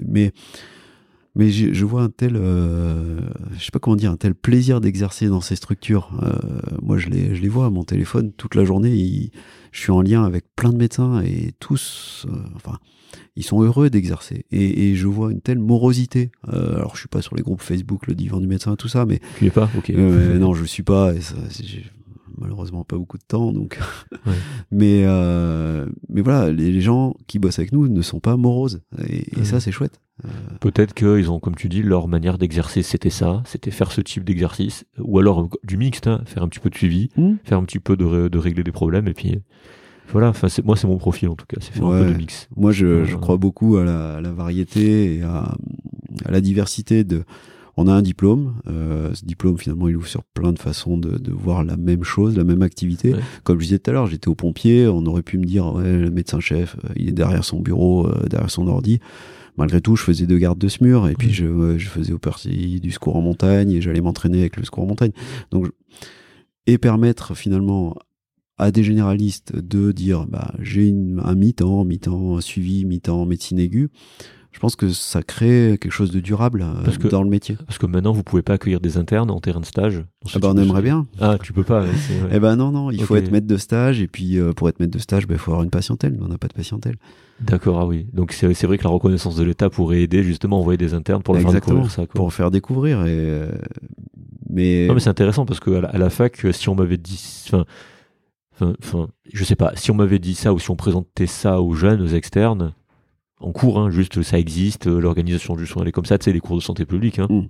[0.07, 0.33] mais
[1.37, 3.21] mais je, vois un tel, euh,
[3.59, 6.11] je sais pas comment dire, un tel plaisir d'exercer dans ces structures.
[6.23, 6.33] Euh,
[6.81, 9.31] moi, je les, je les vois à mon téléphone toute la journée.
[9.73, 12.79] je suis en lien avec plein de médecins et tous, euh, enfin,
[13.35, 14.47] ils sont heureux d'exercer.
[14.53, 16.31] Et, et, je vois une telle morosité.
[16.53, 19.05] Euh, alors, je suis pas sur les groupes Facebook, le divan du médecin, tout ça,
[19.05, 19.89] mais tu es pas, ok.
[19.91, 21.15] non, je suis pas.
[21.15, 21.35] Et ça,
[22.39, 23.79] malheureusement pas beaucoup de temps donc
[24.71, 29.45] mais euh, mais voilà les, gens qui bossent avec nous ne sont pas moroses et,
[29.45, 30.01] ça c'est chouette.
[30.25, 30.29] Euh,
[30.61, 34.25] peut-être qu'ils ont comme tu dis leur manière d'exercer c'était ça c'était faire ce type
[34.25, 37.35] d'exercice ou alors du mixte hein, faire un petit peu de suivi mmh.
[37.45, 39.39] faire un petit peu de, de, régler des problèmes et puis
[40.13, 42.49] voilà enfin moi c'est mon profil en tout cas c'est faire un peu de mix.
[42.57, 45.57] Moi je, je crois beaucoup à la, à la variété et à,
[46.25, 47.25] à la diversité de
[47.77, 48.55] on a un diplôme.
[48.67, 52.05] Euh, ce diplôme, finalement, il ouvre sur plein de façons de, de voir la même
[52.05, 53.15] chose, la même activité.
[53.43, 54.87] Comme je disais tout à l'heure, j'étais au pompier.
[54.87, 58.27] On aurait pu me dire, ouais, le médecin-chef, euh, il est derrière son bureau, euh,
[58.29, 59.01] derrière son ordi.
[59.57, 62.81] Malgré tout, je faisais deux gardes de SMUR et puis je, je faisais au parti
[62.81, 65.13] du secours en montagne et j'allais m'entraîner avec le secours en montagne.
[65.53, 65.69] Donc,
[66.67, 67.95] et permettre finalement
[68.59, 73.91] à des généralistes de dire bah j'ai un mi-temps, mi-temps suivi, mi-temps médecine aiguë
[74.55, 77.57] je pense que ça crée quelque chose de durable euh, parce que, dans le métier.
[77.67, 80.05] Parce que maintenant, vous pouvez pas accueillir des internes en terrain de stage.
[80.33, 81.07] Ah bah on aimerait bien.
[81.21, 81.85] Ah, tu peux pas.
[82.31, 84.79] Eh ben non, non, il faut être maître de stage et puis euh, pour être
[84.79, 86.17] maître de stage, ben, il faut avoir une patientèle.
[86.23, 86.95] on n'a pas de patientèle.
[87.41, 88.07] D'accord, ah oui.
[88.13, 91.25] Donc c'est vrai que la reconnaissance de l'État pourrait aider justement à envoyer des internes
[91.25, 92.07] pour faire découvrir ça.
[92.07, 93.01] Pour faire découvrir.
[93.07, 93.51] Et, euh,
[94.49, 97.65] mais non, mais c'est intéressant parce que à la, fac, si on m'avait dit, enfin,
[98.63, 101.75] enfin, je sais pas, si on m'avait dit ça ou si on présentait ça aux
[101.75, 102.73] jeunes, aux externes,
[103.41, 106.25] en cours, hein, juste ça existe, euh, l'organisation du soin, elle est comme ça, tu
[106.25, 107.19] sais, les cours de santé publique.
[107.19, 107.27] Hein.
[107.29, 107.49] Mm.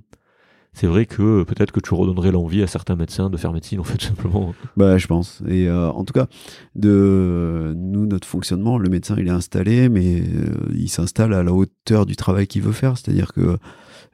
[0.73, 3.85] C'est vrai que peut-être que tu redonnerais l'envie à certains médecins de faire médecine, en
[3.85, 4.55] fait, simplement.
[4.77, 5.41] Bah, je pense.
[5.47, 6.27] Et euh, en tout cas,
[6.75, 11.53] de nous, notre fonctionnement, le médecin, il est installé, mais euh, il s'installe à la
[11.53, 12.99] hauteur du travail qu'il veut faire.
[12.99, 13.57] C'est-à-dire que,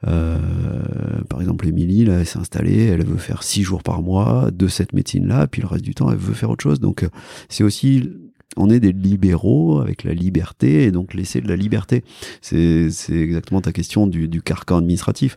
[0.02, 4.66] par exemple, Émilie, là, elle s'est installée, elle veut faire six jours par mois de
[4.68, 6.80] cette médecine-là, puis le reste du temps, elle veut faire autre chose.
[6.80, 7.08] Donc,
[7.48, 8.10] c'est aussi
[8.56, 12.04] on est des libéraux avec la liberté et donc laisser de la liberté.
[12.40, 15.36] C'est exactement ta question du, du carcan administratif.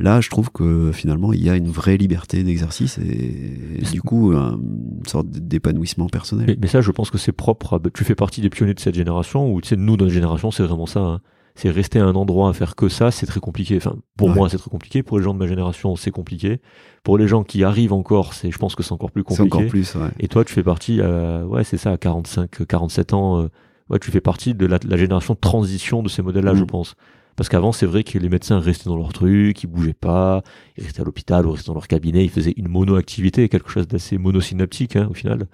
[0.00, 4.32] Là, je trouve que finalement, il y a une vraie liberté d'exercice et, du coup,
[4.32, 6.56] une sorte d'épanouissement personnel.
[6.60, 7.80] Mais, ça, je pense que c'est propre.
[7.92, 10.62] tu fais partie des pionniers de cette génération ou tu sais, nous, notre génération, c'est
[10.62, 11.00] vraiment ça.
[11.00, 11.20] Hein
[11.58, 13.78] c'est rester à un endroit à faire que ça, c'est très compliqué.
[13.78, 15.02] Enfin, pour moi, c'est très compliqué.
[15.02, 16.60] Pour les gens de ma génération, c'est compliqué.
[17.02, 19.56] Pour les gens qui arrivent encore, c'est, je pense que c'est encore plus compliqué.
[19.56, 20.10] encore plus, ouais.
[20.20, 23.48] Et toi, tu fais partie, euh, ouais, c'est ça, à 45, 47 ans, euh,
[23.90, 26.66] ouais, tu fais partie de la, génération de transition de ces modèles-là, je mm.
[26.66, 26.94] pense.
[27.34, 30.44] Parce qu'avant, c'est vrai que les médecins restaient dans leur truc, ils bougeaient pas,
[30.76, 33.88] ils restaient à l'hôpital ou restaient dans leur cabinet, ils faisaient une monoactivité, quelque chose
[33.88, 35.48] d'assez monosynaptique, hein, au final.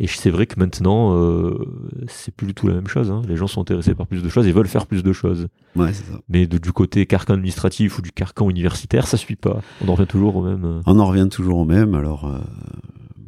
[0.00, 1.58] Et c'est vrai que maintenant, euh,
[2.08, 3.10] c'est plus du tout la même chose.
[3.10, 3.20] Hein.
[3.28, 5.48] Les gens sont intéressés par plus de choses et veulent faire plus de choses.
[5.76, 6.18] Ouais, c'est ça.
[6.30, 9.60] Mais du côté carcan administratif ou du carcan universitaire, ça suit pas.
[9.84, 10.64] On en revient toujours au même.
[10.64, 10.80] Euh.
[10.86, 11.94] On en revient toujours au même.
[11.94, 12.38] Alors, euh,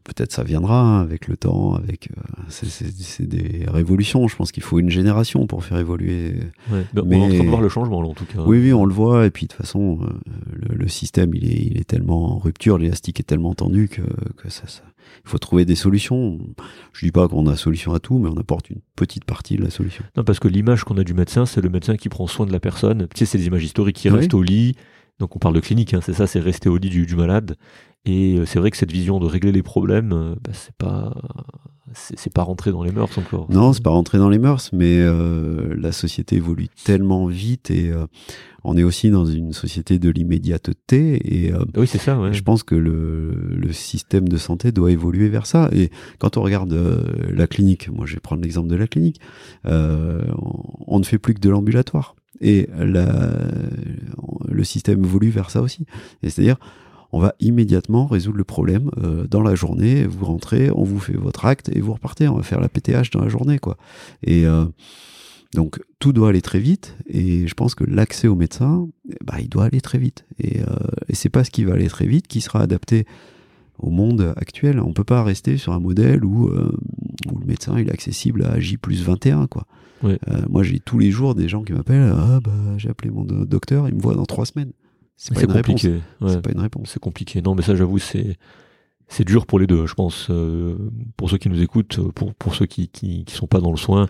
[0.02, 2.08] peut-être ça viendra hein, avec le temps, avec
[2.48, 4.26] c'est des révolutions.
[4.26, 6.36] Je pense qu'il faut une génération pour faire évoluer.
[6.70, 6.86] Ouais.
[6.94, 8.40] Mais, on est en train de voir le changement là, en tout cas.
[8.46, 9.26] Oui, oui, on le voit.
[9.26, 9.98] Et puis de toute façon,
[10.50, 14.00] le, le, système, il est, il est tellement en rupture, l'élastique est tellement tendu que,
[14.38, 14.82] que ça, ça
[15.24, 16.38] il faut trouver des solutions.
[16.92, 19.62] Je dis pas qu'on a solution à tout, mais on apporte une petite partie de
[19.62, 20.04] la solution.
[20.16, 22.52] Non, parce que l'image qu'on a du médecin, c'est le médecin qui prend soin de
[22.52, 23.08] la personne.
[23.14, 24.76] Tu sais, c'est des images historiques qui restent au lit.
[25.18, 27.56] Donc on parle de clinique, hein, c'est ça, c'est rester au lit du, malade.
[28.04, 31.14] Et euh, c'est vrai que cette vision de régler les problèmes, euh, bah, c'est pas
[31.94, 33.46] c'est pas rentré dans les mœurs encore.
[33.50, 37.90] Non, c'est pas rentré dans les mœurs, mais euh, la société évolue tellement vite et
[37.90, 38.06] euh,
[38.64, 42.18] on est aussi dans une société de l'immédiateté et euh, oui, c'est ça.
[42.18, 42.32] Ouais.
[42.32, 45.68] Je pense que le, le, système de santé doit évoluer vers ça.
[45.72, 46.72] Et quand on regarde
[47.28, 49.20] la clinique, moi je vais prendre l'exemple de la clinique,
[49.64, 53.32] on, ne fait plus que de l'ambulatoire et la,
[54.48, 55.86] le système évolue vers ça aussi.
[56.22, 56.58] C'est-à-dire
[57.12, 60.06] on va immédiatement résoudre le problème euh, dans la journée.
[60.06, 62.26] Vous rentrez, on vous fait votre acte et vous repartez.
[62.26, 63.76] On va faire la PTH dans la journée, quoi.
[64.22, 64.64] Et euh,
[65.54, 66.96] donc tout doit aller très vite.
[67.06, 68.88] Et je pense que l'accès au médecin,
[69.24, 70.24] bah, il doit aller très vite.
[70.38, 70.64] Et, euh,
[71.08, 73.06] et c'est pas ce qui va aller très vite qui sera adapté
[73.78, 74.80] au monde actuel.
[74.80, 76.74] On peut pas rester sur un modèle où, euh,
[77.30, 79.66] où le médecin il est accessible à J plus 21, quoi.
[80.48, 82.14] moi, j'ai tous les jours des gens qui m'appellent.
[82.16, 84.72] Ah, bah, j'ai appelé mon docteur, il me voit dans trois semaines
[85.22, 85.82] c'est pas, une réponse.
[85.82, 86.90] C'est pas une réponse.
[86.90, 87.42] C'est compliqué.
[87.42, 88.36] Non, mais ça, j'avoue, c'est
[89.08, 90.28] c'est dur pour les deux, je pense.
[90.30, 90.76] Euh,
[91.16, 93.76] pour ceux qui nous écoutent, pour, pour ceux qui, qui, qui sont pas dans le
[93.76, 94.08] soin,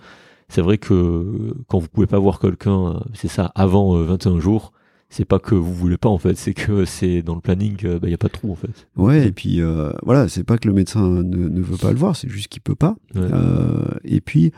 [0.49, 4.73] c'est vrai que quand vous pouvez pas voir quelqu'un, c'est ça, avant 21 jours,
[5.13, 7.99] c'est pas que vous voulez pas en fait, c'est que c'est dans le planning, il
[7.99, 8.89] bah, y a pas de trou en fait.
[8.97, 11.99] Ouais, et puis euh, voilà, c'est pas que le médecin ne, ne, veut pas le
[11.99, 12.97] voir, c'est juste qu'il peut pas.
[13.17, 14.53] Euh, et puis,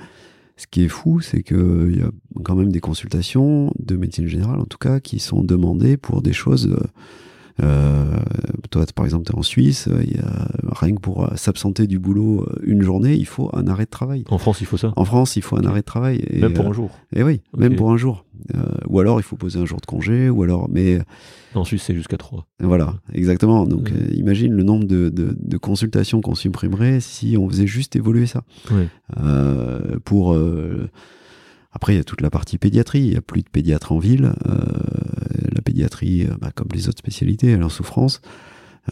[0.57, 2.11] ce qui est fou, c'est que il y a
[2.45, 6.33] quand même des consultations de médecine générale, en tout cas, qui sont demandées pour des
[6.33, 6.77] choses.
[7.63, 8.19] Euh, euh,
[8.71, 11.99] toi, par exemple, tu es en Suisse, il y a, rien que pour s'absenter du
[11.99, 14.25] boulot une journée, il faut un arrêt de travail.
[14.29, 14.93] En France, il faut ça?
[14.97, 16.25] En France, il faut un arrêt de travail.
[16.33, 16.91] même pour un jour?
[17.15, 18.25] Et oui, même pour un jour.
[18.55, 20.99] Euh, ou alors, il faut poser un jour de congé, ou alors, mais...
[21.55, 22.47] En Suisse, c'est jusqu'à 3.
[22.61, 23.65] Voilà, exactement.
[23.65, 27.95] Donc, euh, imagine le nombre de, de, de consultations qu'on supprimerait si on faisait juste
[27.97, 28.43] évoluer ça.
[29.23, 30.37] Euh, pour
[31.75, 33.01] après, il y a toute la partie pédiatrie.
[33.01, 34.33] Il n'y a plus de pédiatre en ville.
[34.47, 34.65] Euh,
[35.53, 38.21] la pédiatrie, euh, bah, comme les autres spécialités, elle est en souffrance.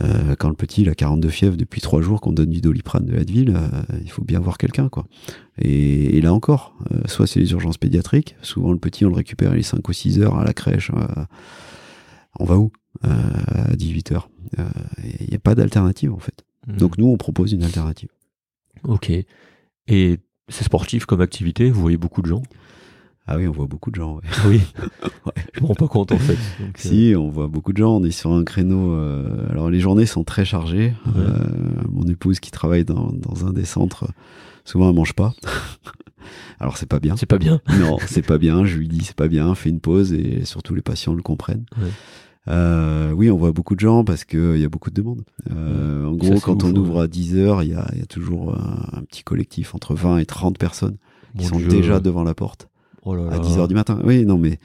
[0.03, 3.05] Euh, quand le petit il a 42 fièvres depuis 3 jours, qu'on donne du doliprane
[3.05, 3.57] de la ville,
[4.03, 4.89] il faut bien voir quelqu'un.
[4.89, 5.07] quoi.
[5.59, 6.75] Et, là encore,
[7.07, 8.37] soit c'est les urgences pédiatriques.
[8.43, 10.91] Souvent, le petit, on le récupère les 5 ou 6 heures à la crèche.
[12.41, 12.73] on va où
[13.03, 14.31] À 18 heures.
[15.21, 16.45] Il n'y a pas d'alternative, en fait.
[16.67, 16.77] Mmh.
[16.79, 18.09] Donc, nous, on propose une alternative.
[18.85, 19.13] Ok.
[19.89, 20.19] Et
[20.49, 21.71] c'est sportif comme activité?
[21.71, 22.43] Vous voyez beaucoup de gens?
[23.27, 24.17] Ah oui, on voit beaucoup de gens.
[24.17, 24.23] Ouais.
[24.47, 24.61] Oui.
[25.27, 25.33] ouais.
[25.55, 26.39] Je me rends pas compte en fait.
[26.77, 27.97] si, on voit beaucoup de gens.
[27.97, 28.95] On est sur un créneau.
[28.95, 29.47] Euh...
[29.51, 30.93] Alors les journées sont très chargées.
[31.17, 31.39] Euh...
[31.89, 34.09] Mon épouse qui travaille dans, dans, un des centres,
[34.65, 35.35] souvent elle mange pas.
[36.59, 37.17] Alors c'est pas bien.
[37.17, 37.61] C'est pas bien.
[37.81, 38.65] non, c'est pas bien.
[38.65, 39.55] Je lui dis c'est pas bien.
[39.55, 41.67] Fais une pause et surtout les patients le comprennent.
[42.49, 45.23] Euh, oui, on voit beaucoup de gens parce qu'il y a beaucoup de demandes.
[45.53, 48.57] Euh, en gros, quand on ouvre à 10 heures, il y a, y a, toujours
[48.57, 50.97] un, un, petit collectif entre 20 et 30 personnes
[51.39, 52.69] qui sont déjà devant la porte
[53.05, 53.99] oh à 10 heures du matin.
[54.05, 54.59] Oui, non, mais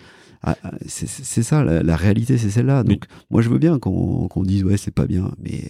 [0.43, 2.83] ah, ah, c'est ça, la, réalité, c'est celle-là.
[2.83, 5.61] Donc, moi, je veux bien qu'on dise, ouais, c'est pas bien, mais.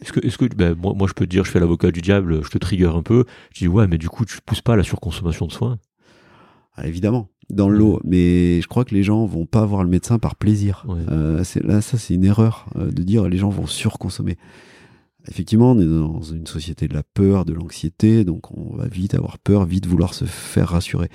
[0.00, 2.00] Est-ce que, est-ce que ben, moi, moi, je peux te dire, je fais l'avocat du
[2.00, 3.24] diable, je te trigger un peu.
[3.52, 5.78] Je dis, ouais, mais du coup, tu pousses pas à la surconsommation de soins
[6.76, 8.00] ah, Évidemment, dans le lot.
[8.04, 10.86] Mais je crois que les gens vont pas voir le médecin par plaisir.
[11.10, 14.36] Euh, là, ça, c'est une erreur euh, de dire les gens vont surconsommer.
[15.28, 19.14] Effectivement, on est dans une société de la peur, de l'anxiété, donc on va vite
[19.14, 21.08] avoir peur, vite vouloir se faire rassurer.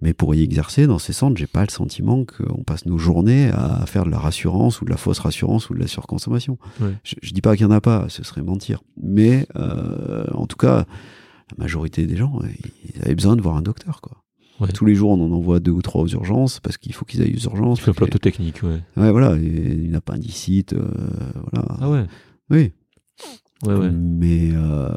[0.00, 3.50] Mais pour y exercer dans ces centres, j'ai pas le sentiment qu'on passe nos journées
[3.50, 6.56] à faire de la rassurance ou de la fausse rassurance ou de la surconsommation.
[7.02, 8.82] Je, je, dis pas qu'il y en a pas, ce serait mentir.
[9.02, 10.86] Mais euh, en tout cas,
[11.50, 12.38] la majorité des gens,
[12.84, 14.22] ils avaient besoin de voir un docteur, quoi.
[14.60, 14.68] Ouais.
[14.72, 17.22] Tous les jours, on en envoie deux ou trois aux urgences parce qu'il faut qu'ils
[17.22, 17.80] aillent aux urgences.
[17.80, 18.80] C'est un plateau technique, ouais.
[18.96, 20.90] Ouais, voilà, une appendicite, euh,
[21.52, 21.66] voilà.
[21.80, 22.06] Ah ouais.
[22.50, 22.72] Oui.
[23.64, 23.90] Ouais, ouais.
[23.92, 24.88] Mais euh,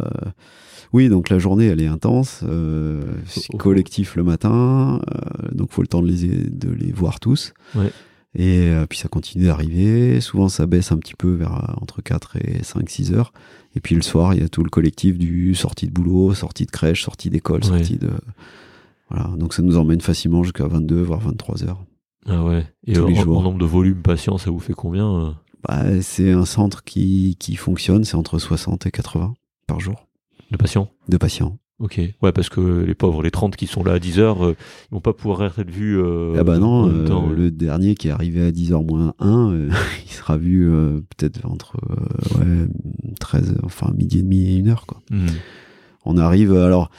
[0.93, 2.41] oui, donc la journée, elle est intense.
[2.43, 7.19] Euh, c'est collectif le matin, euh, donc faut le temps de les, de les voir
[7.19, 7.53] tous.
[7.76, 7.91] Ouais.
[8.34, 10.22] Et euh, puis ça continue d'arriver.
[10.22, 13.34] Souvent, ça baisse un petit peu vers euh, entre 4 et 5, 6 heures.
[13.76, 16.65] Et puis le soir, il y a tout le collectif du sortie de boulot, sortie
[16.65, 18.09] de crèche, sortie d'école, sortie de...
[19.09, 21.84] Voilà, donc ça nous emmène facilement jusqu'à 22, voire 23 heures.
[22.27, 22.65] Ah ouais.
[22.88, 25.31] Et en, en, nombre de volumes patients, ça vous fait combien euh?
[25.68, 29.34] Bah, C'est un centre qui, qui fonctionne, c'est entre 60 et 80
[29.68, 30.07] par jour.
[30.52, 31.57] De patients De patients.
[31.82, 34.56] Ok, ouais, parce que les pauvres, les 30 qui sont là à 10 heures, euh,
[34.91, 35.99] ils vont pas pouvoir être vus.
[35.99, 39.68] Euh, ah bah non, euh, le dernier qui est arrivé à 10 heures moins 1,
[40.06, 40.69] il sera vu
[41.18, 41.78] peut-être entre
[42.38, 42.68] ouais,
[43.19, 44.86] 13, enfin midi et demi et une heure.
[44.86, 45.02] Quoi.
[45.10, 45.26] Mmh.
[46.06, 46.91] On arrive, alors,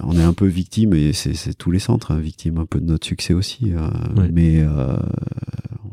[0.00, 2.86] on est un peu victime, et c'est tous les centres, hein, victime un peu de
[2.86, 4.30] notre succès aussi, ouais.
[4.32, 4.64] mais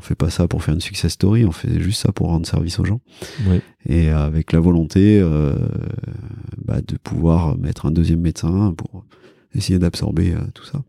[0.02, 2.48] on fait pas ça pour faire une success story, on fait juste ça pour rendre
[2.48, 3.02] service aux gens.
[3.48, 3.62] Ouais.
[3.88, 5.54] Et avec la volonté euh,
[6.58, 9.06] bah, de pouvoir mettre un deuxième médecin pour
[9.54, 10.84] essayer d'absorber euh, tout ça.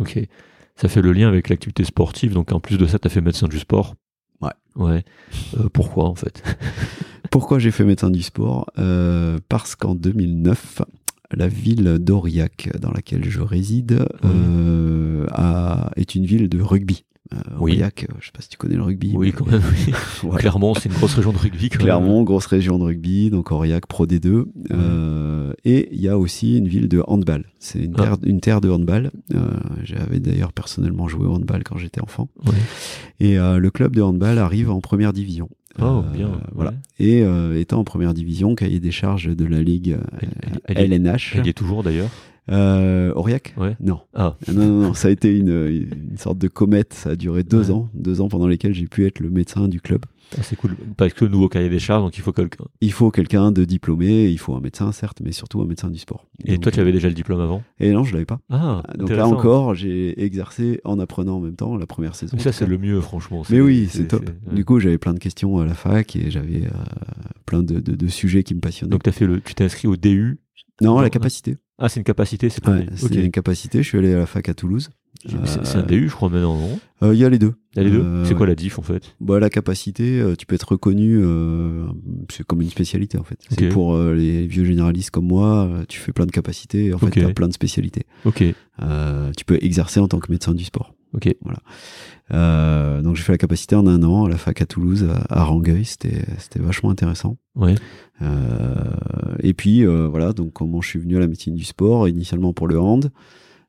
[0.00, 0.18] Ok.
[0.76, 3.20] Ça fait le lien avec l'activité sportive, donc en plus de ça, tu as fait
[3.20, 3.96] médecin du sport.
[4.40, 4.50] Ouais.
[4.76, 5.04] Ouais.
[5.58, 6.42] Euh, pourquoi en fait?
[7.30, 8.66] Pourquoi j'ai fait médecin du sport?
[8.78, 10.82] Euh, Parce qu'en 2009,
[11.36, 15.26] la ville d'Aurillac, dans laquelle je réside, mmh.
[15.30, 17.04] a, est une ville de rugby.
[17.32, 19.12] Euh, Aurillac, euh, je sais pas si tu connais le rugby.
[19.14, 19.62] Oui, quand même.
[20.22, 20.30] Oui.
[20.36, 21.70] Clermont, c'est une grosse région de rugby.
[21.70, 24.28] Quand Clermont, grosse région de rugby, donc Aurillac, Pro D2.
[24.28, 24.44] Mmh.
[24.72, 27.46] Euh, et il y a aussi une ville de handball.
[27.58, 28.26] C'est une, terre, ah.
[28.26, 29.10] une terre de handball.
[29.34, 29.48] Euh,
[29.82, 32.28] J'avais d'ailleurs personnellement joué au handball quand j'étais enfant.
[32.44, 32.54] Ouais.
[33.20, 35.48] Et euh, le club de handball arrive en première division.
[35.80, 36.40] Oh, bien.
[36.52, 36.74] Voilà.
[36.98, 37.24] Et
[37.56, 39.96] étant en première division, cahier des charges de la ligue
[40.66, 41.36] elle, elle LNH.
[41.36, 42.10] Elle y est toujours d'ailleurs.
[42.50, 43.54] Euh, Aurillac?
[43.56, 43.76] Ouais.
[43.80, 44.00] non.
[44.14, 44.36] Ah.
[44.48, 44.54] non.
[44.54, 46.92] Non, non, ça a été une, une sorte de comète.
[46.92, 47.74] Ça a duré deux ouais.
[47.74, 50.04] ans, deux ans pendant lesquels j'ai pu être le médecin du club.
[50.36, 50.76] Ah, c'est cool.
[50.96, 52.64] Parce que le nouveau cahier des charges, donc il faut quelqu'un.
[52.80, 55.98] Il faut quelqu'un de diplômé, il faut un médecin, certes, mais surtout un médecin du
[55.98, 56.26] sport.
[56.44, 57.62] Et toi, tu avais déjà le diplôme avant?
[57.80, 58.40] Et non, je l'avais pas.
[58.50, 62.38] Ah, donc là encore, j'ai exercé en apprenant en même temps la première saison.
[62.38, 63.42] ça, c'est le mieux, franchement.
[63.50, 64.28] Mais oui, c'est top.
[64.52, 66.68] Du coup, j'avais plein de questions à la fac et j'avais
[67.46, 68.90] plein de, de, sujets qui me passionnaient.
[68.90, 70.38] Donc, as fait le, tu t'es inscrit au DU
[70.80, 71.56] Non, à la capacité.
[71.78, 73.82] Ah, c'est une capacité, c'est pas ouais, C'est une capacité.
[73.82, 74.90] Je suis allé à la fac à Toulouse.
[75.26, 77.54] C'est un DU, je crois, maintenant, non euh, Il y a les deux.
[77.74, 78.02] Il y a les deux?
[78.02, 79.14] Euh, C'est quoi la diff, en fait?
[79.20, 81.22] Bah, La capacité, euh, tu peux être reconnu,
[82.30, 83.38] c'est comme une spécialité, en fait.
[83.50, 87.24] C'est pour les vieux généralistes comme moi, tu fais plein de capacités, en fait, tu
[87.24, 88.04] as plein de spécialités.
[88.24, 88.44] Ok.
[89.36, 90.94] tu peux exercer en tant que médecin du sport.
[91.14, 91.34] Ok.
[91.42, 93.00] Voilà.
[93.02, 95.44] donc j'ai fait la capacité en un an à la fac à Toulouse, à, à
[95.44, 95.84] Rangueil.
[95.84, 96.24] C'était
[96.56, 97.36] vachement intéressant.
[97.54, 97.74] Ouais.
[99.42, 102.68] et puis voilà, donc comment je suis venu à la médecine du sport, initialement pour
[102.68, 103.10] le hand.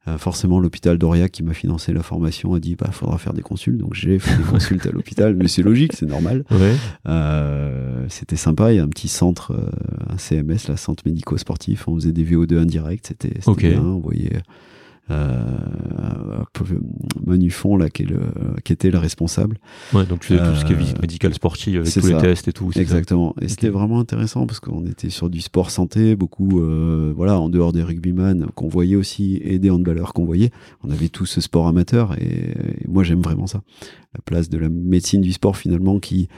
[0.07, 3.41] Euh, forcément, l'hôpital d'Aurillac qui m'a financé la formation a dit bah faudra faire des
[3.41, 3.77] consultes.
[3.77, 6.43] Donc j'ai fait des consultes à l'hôpital, mais c'est logique, c'est normal.
[6.55, 6.75] Ouais.
[7.07, 8.71] Euh, c'était sympa.
[8.71, 9.69] Il y a un petit centre, euh,
[10.09, 11.87] un CMS, la centre médico-sportif.
[11.87, 13.07] On faisait des VO2 indirects.
[13.07, 13.83] C'était bien.
[13.83, 14.39] On voyait euh,
[17.25, 18.19] Manufon là qui, est le,
[18.63, 19.57] qui était le responsable.
[19.93, 22.47] Ouais, donc tu faisais tout ce qui est visite médicale sportive avec tous les tests
[22.47, 22.71] et tout.
[22.75, 23.35] Exactement.
[23.41, 27.49] Et c'était vraiment intéressant parce qu'on était sur du sport santé, beaucoup euh, voilà en
[27.49, 30.51] dehors des rugbyman qu'on voyait aussi et des handballeurs qu'on voyait.
[30.83, 33.61] On avait tout ce sport amateur et, et moi j'aime vraiment ça.
[34.13, 36.29] La place de la médecine du sport finalement qui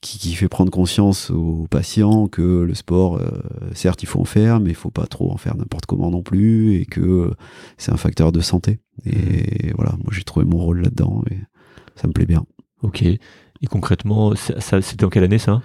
[0.00, 3.28] qui, qui, fait prendre conscience aux patients que le sport, euh,
[3.74, 6.22] certes, il faut en faire, mais il faut pas trop en faire n'importe comment non
[6.22, 7.32] plus, et que
[7.76, 8.78] c'est un facteur de santé.
[9.06, 11.38] Et voilà, moi j'ai trouvé mon rôle là-dedans, et
[11.96, 12.44] ça me plaît bien.
[12.82, 13.02] Ok.
[13.02, 15.62] Et concrètement, c'était en quelle année ça?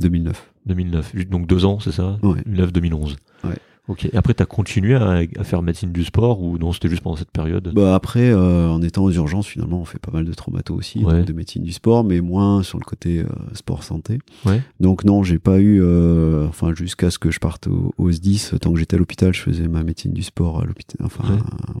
[0.00, 0.52] 2009.
[0.66, 1.14] 2009.
[1.28, 2.18] Donc deux ans, c'est ça?
[2.22, 2.40] Ouais.
[2.48, 3.16] 2009-2011.
[3.44, 3.50] Ouais.
[3.88, 4.06] Ok.
[4.06, 7.16] Et après, tu as continué à, faire médecine du sport ou non, c'était juste pendant
[7.16, 7.72] cette période?
[7.72, 11.00] Bah Après, euh, en étant aux urgences, finalement, on fait pas mal de traumato aussi,
[11.00, 14.18] de médecine du sport, mais moins sur le côté euh, sport-santé.
[14.44, 14.60] Ouais.
[14.80, 18.50] Donc non, j'ai pas eu, euh, enfin jusqu'à ce que je parte au, au, SDIS,
[18.60, 20.98] tant que j'étais à l'hôpital, je faisais ma médecine du sport à l'hôpital.
[21.04, 21.24] Enfin,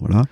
[0.00, 0.22] voilà.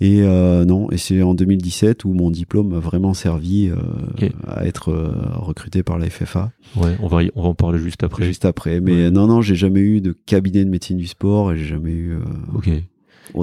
[0.00, 4.66] Et euh, non, et c'est en 2017 où mon diplôme m'a vraiment servi euh, à
[4.66, 6.52] être euh, recruté par la FFA.
[6.76, 8.24] Ouais, on va, on va en parler juste après.
[8.24, 8.80] Juste après.
[8.80, 11.92] Mais non, non, j'ai jamais eu de cabinet de médecine du sport et j'ai jamais
[11.92, 12.16] eu.
[12.54, 12.68] ok.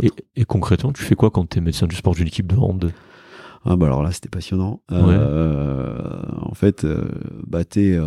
[0.03, 2.57] Et, et, concrètement, tu fais quoi quand tu es médecin du sport d'une équipe de
[2.57, 2.91] hand?
[3.63, 4.81] Ah bah alors là, c'était passionnant.
[4.89, 6.85] en fait,
[7.45, 7.97] bah t'es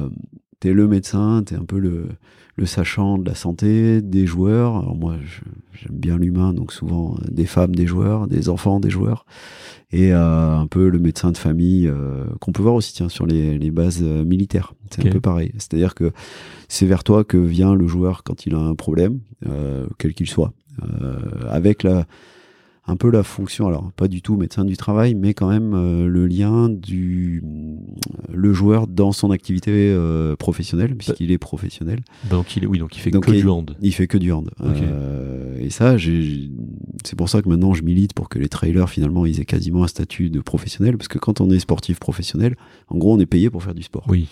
[0.65, 2.09] es le médecin, t'es un peu le,
[2.57, 4.77] le sachant de la santé des joueurs.
[4.77, 5.17] Alors moi,
[5.73, 9.25] j'aime bien l'humain, donc souvent euh, des femmes, des joueurs, des enfants, des joueurs,
[9.93, 13.27] et euh, un peu le médecin de famille euh, qu'on peut voir aussi tiens sur
[13.27, 14.75] les, les bases militaires.
[14.91, 15.53] C'est un peu pareil.
[15.55, 16.13] C'est-à-dire que
[16.69, 19.21] c'est vers toi que vient le joueur quand il a un problème,
[19.99, 20.53] quel qu'il soit,
[21.49, 22.07] avec la
[22.91, 26.07] un peu la fonction, alors pas du tout médecin du travail, mais quand même euh,
[26.09, 27.43] le lien du
[28.33, 32.01] le joueur dans son activité euh, professionnelle, puisqu'il est professionnel.
[32.29, 33.77] Donc il oui, donc il fait que du hand.
[33.81, 34.51] Il fait que du hand.
[34.61, 35.97] Euh, et ça,
[37.05, 39.85] c'est pour ça que maintenant je milite pour que les trailers finalement ils aient quasiment
[39.85, 42.57] un statut de professionnel, parce que quand on est sportif professionnel,
[42.89, 44.05] en gros on est payé pour faire du sport.
[44.09, 44.27] Oui.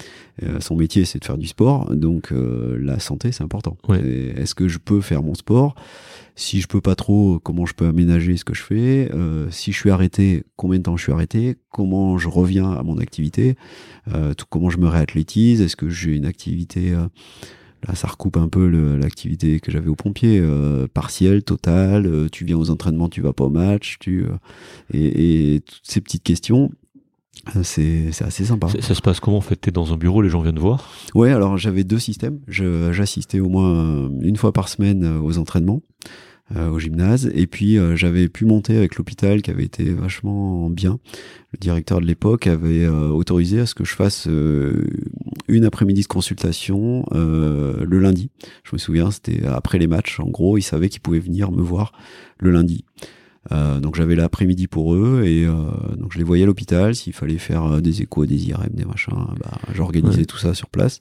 [0.61, 3.77] son métier c'est de faire du sport, donc la santé c'est important.
[3.95, 5.77] Est-ce que je peux faire mon sport?
[6.39, 9.73] Si je peux pas trop, comment je peux aménager ce que je fais euh, Si
[9.73, 13.57] je suis arrêté, combien de temps je suis arrêté Comment je reviens à mon activité
[14.15, 17.09] euh, tout, Comment je me réathlétise Est-ce que j'ai une activité euh,
[17.89, 20.43] Là, ça recoupe un peu l'activité que j'avais au pompier,
[20.95, 22.29] partielle, totale.
[22.33, 24.27] Tu viens aux entraînements, tu vas pas au match, tu
[24.93, 26.73] et, et, toutes ces petites questions.
[27.63, 28.67] C'est assez sympa.
[28.81, 29.55] Ça, se passe comment en fait?
[29.55, 30.91] T'es dans un bureau, les gens viennent voir?
[31.15, 32.41] Ouais, alors j'avais deux systèmes.
[32.49, 35.81] J'assistais au moins une fois par semaine aux entraînements.
[36.57, 37.31] Euh, au gymnase.
[37.35, 40.99] Et puis euh, j'avais pu monter avec l'hôpital qui avait été vachement bien.
[41.53, 46.07] Le directeur de l'époque avait euh, autorisé à ce que je fasse une après-midi de
[46.07, 48.31] consultation le lundi.
[48.65, 50.21] Je me souviens, c'était après les matchs.
[50.21, 51.93] En gros, il savait qu'il pouvait venir me voir
[52.39, 52.85] le lundi.
[53.53, 55.55] Euh, donc j'avais l'après-midi pour eux et euh,
[55.97, 58.85] donc je les voyais à l'hôpital s'il fallait faire euh, des échos, des IRM, des
[58.85, 61.01] machins, bah, j'organisais tout ça sur place.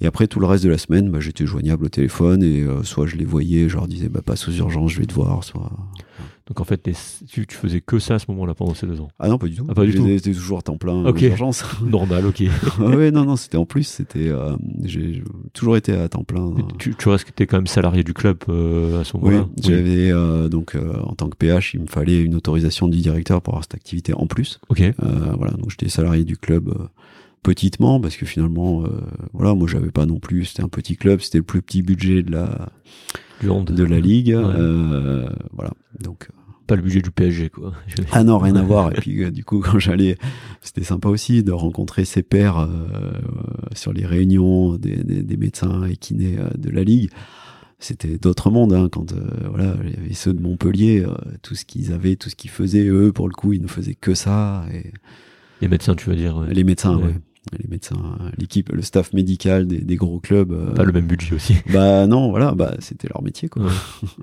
[0.00, 3.06] Et après tout le reste de la semaine, bah, j'étais joignable au téléphone et soit
[3.06, 5.70] je les voyais, je leur disais bah passe aux urgences, je vais te voir, soit
[6.50, 6.90] donc en fait,
[7.28, 9.46] tu, tu, faisais que ça à ce moment-là pendant ces deux ans Ah non, pas
[9.46, 9.66] du tout.
[9.68, 10.04] Ah, pas du tout.
[10.04, 11.28] J'étais toujours à temps plein okay.
[11.28, 11.64] urgences.
[11.84, 12.42] Normal, ok.
[12.42, 15.22] ah ouais, non, non, c'était en plus, c'était, euh, j'ai
[15.52, 16.52] toujours été à temps plein.
[16.80, 19.46] Tu, tu restes, quand même salarié du club euh, à ce moment-là.
[19.48, 23.42] Oui, j'avais euh, donc en tant que PH, il me fallait une autorisation du directeur
[23.42, 24.58] pour avoir cette activité en plus.
[24.70, 24.82] Ok.
[24.98, 26.74] voilà, donc j'étais salarié du club
[27.44, 28.82] petitement parce que finalement,
[29.34, 32.24] voilà, moi j'avais pas non plus, c'était un petit club, c'était le plus petit budget
[32.24, 32.70] de la
[33.40, 34.36] de la ligue,
[35.52, 35.70] voilà.
[36.00, 36.28] Donc
[36.70, 37.72] pas le budget du PSG, quoi.
[38.12, 38.90] ah non, rien à voir.
[38.92, 40.16] Et puis, du coup, quand j'allais,
[40.62, 42.68] c'était sympa aussi de rencontrer ses pairs
[43.74, 47.10] sur les réunions des, des, des médecins et kinés de la ligue
[47.82, 49.14] c'était d'autres mondes hein, quand
[49.50, 51.02] voilà il y avait ceux de Montpellier
[51.40, 53.94] tout ce qu'ils avaient tout ce qu'ils faisaient eux pour le coup ils ne faisaient
[53.94, 54.92] que ça et
[55.60, 57.14] les médecins, tu veux dire Les médecins, ouais.
[57.58, 57.96] Les médecins,
[58.38, 60.52] l'équipe, le staff médical des, des gros clubs.
[60.52, 61.56] Euh, Pas le même budget aussi.
[61.72, 63.62] Bah non, voilà, bah c'était leur métier quoi.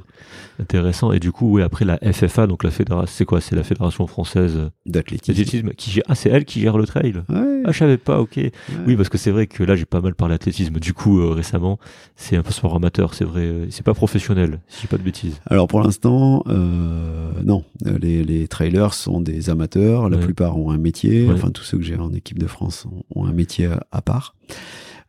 [0.60, 1.12] Intéressant.
[1.12, 3.42] Et du coup, oui, après la FFA, donc la fédération, c'est quoi?
[3.42, 5.72] C'est la fédération française d'athlétisme.
[5.72, 6.04] Qui gère...
[6.08, 7.14] Ah, c'est elle qui gère le trail?
[7.30, 7.62] Ouais.
[7.66, 8.20] Ah, je savais pas.
[8.20, 8.40] Ok.
[8.88, 10.80] Oui, parce que c'est vrai que là, j'ai pas mal parlé d'athlétisme.
[10.80, 11.78] Du coup, euh, récemment,
[12.16, 13.14] c'est un peu sport amateur.
[13.14, 14.60] C'est vrai, euh, c'est pas professionnel.
[14.68, 15.40] Si j'ai pas de bêtises.
[15.46, 17.64] Alors pour l'instant, euh, non.
[17.86, 20.10] Les, les trailers sont des amateurs.
[20.10, 21.28] La plupart ont un métier.
[21.32, 24.36] Enfin, tous ceux que j'ai en équipe de France ont ont un métier à part.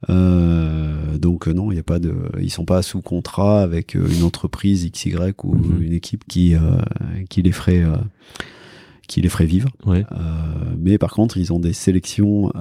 [0.09, 4.09] Euh, donc non, il y a pas de, ils sont pas sous contrat avec euh,
[4.09, 5.83] une entreprise XY ou mhm.
[5.83, 6.61] une équipe qui euh,
[7.29, 7.97] qui les ferait euh,
[9.09, 9.71] qui les ferait vivre.
[9.87, 10.05] Ouais.
[10.79, 12.53] mais par contre, ils ont des sélections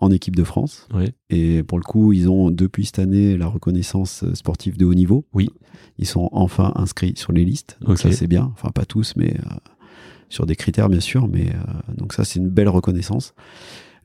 [0.00, 0.86] en équipe de France.
[0.94, 1.12] Ouais.
[1.30, 5.26] Et pour le coup, ils ont depuis cette année la reconnaissance sportive de haut niveau.
[5.34, 5.50] Oui.
[5.98, 7.76] Ils sont enfin inscrits sur les listes.
[7.80, 8.52] Donc ça c'est bien.
[8.54, 9.34] Enfin pas tous, mais
[10.28, 11.26] sur des critères bien sûr.
[11.26, 11.46] Mais
[11.96, 13.34] donc ça c'est une belle reconnaissance.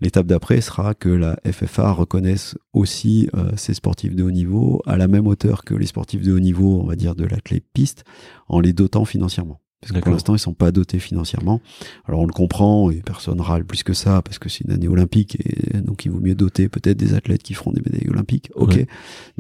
[0.02, 4.98] L'étape d'après sera que la FFA reconnaisse aussi euh, ces sportifs de haut niveau à
[4.98, 8.04] la même hauteur que les sportifs de haut niveau, on va dire, de l'athlète piste,
[8.48, 9.62] en les dotant financièrement.
[9.82, 11.60] Parce que pour l'instant, ils sont pas dotés financièrement.
[12.06, 14.88] Alors on le comprend, et personne râle plus que ça, parce que c'est une année
[14.88, 18.52] olympique, et donc il vaut mieux doter peut-être des athlètes qui feront des médailles olympiques.
[18.54, 18.86] Ok, mais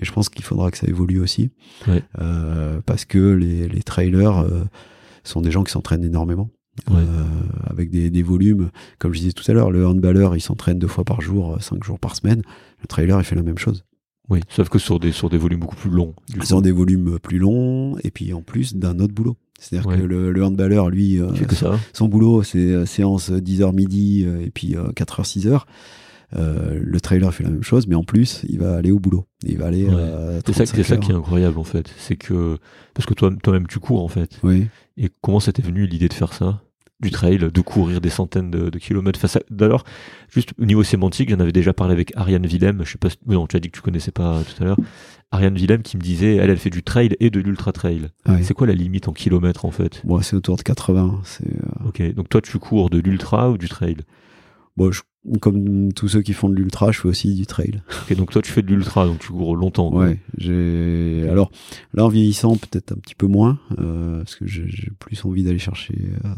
[0.05, 1.51] je pense qu'il faudra que ça évolue aussi,
[2.19, 4.63] euh, parce que les, les trailers euh,
[5.23, 6.49] sont des gens qui s'entraînent énormément.
[6.89, 7.25] Euh,
[7.69, 10.87] avec des, des, volumes, comme je disais tout à l'heure, le handballeur il s'entraîne deux
[10.87, 12.41] fois par jour, euh, cinq jours par semaine.
[12.81, 13.83] Le trailer il fait la même chose.
[14.29, 16.15] Oui, sauf que sur des sur des volumes beaucoup plus longs.
[16.43, 19.35] Sur des volumes plus longs et puis en plus d'un autre boulot.
[19.59, 21.29] C'est-à-dire que le, le, handballeur, lui, euh,
[21.93, 25.65] son, boulot, c'est séance 10h midi et puis 4h, 6h.
[26.37, 29.25] Euh, le trailer fait la même chose, mais en plus, il va aller au boulot.
[29.43, 29.87] Il va aller.
[30.45, 31.93] c'est ça, c'est ça qui est incroyable en fait.
[31.97, 32.57] C'est que
[32.93, 34.39] parce que toi, toi-même, tu cours en fait.
[34.43, 34.67] Oui.
[34.97, 36.61] Et comment ça t'est venu l'idée de faire ça
[37.01, 39.19] du trail, de courir des centaines de, kilomètres.
[39.49, 39.83] D'ailleurs,
[40.29, 42.83] juste au niveau sémantique, j'en avais déjà parlé avec Ariane Willem.
[42.85, 44.77] Je sais pas, non, tu as dit que tu connaissais pas tout à l'heure.
[45.31, 48.09] Ariane Willem qui me disait, elle, elle fait du trail et de l'ultra trail.
[48.43, 50.03] C'est quoi la limite en kilomètres en fait?
[50.05, 51.21] Moi, c'est autour de 80.
[51.41, 53.97] Euh, ok, donc toi, tu cours de l'ultra ou du trail?
[54.77, 55.01] Bon, je
[55.39, 57.81] comme tous ceux qui font de l'ultra, je fais aussi du trail.
[58.03, 59.93] Ok, donc toi tu fais de l'ultra, donc tu cours longtemps.
[59.93, 61.27] Ouais, j'ai.
[61.29, 61.51] Alors
[61.93, 65.59] là, en vieillissant, peut-être un petit peu moins, euh, parce que j'ai plus envie d'aller
[65.59, 65.95] chercher
[66.25, 66.29] euh,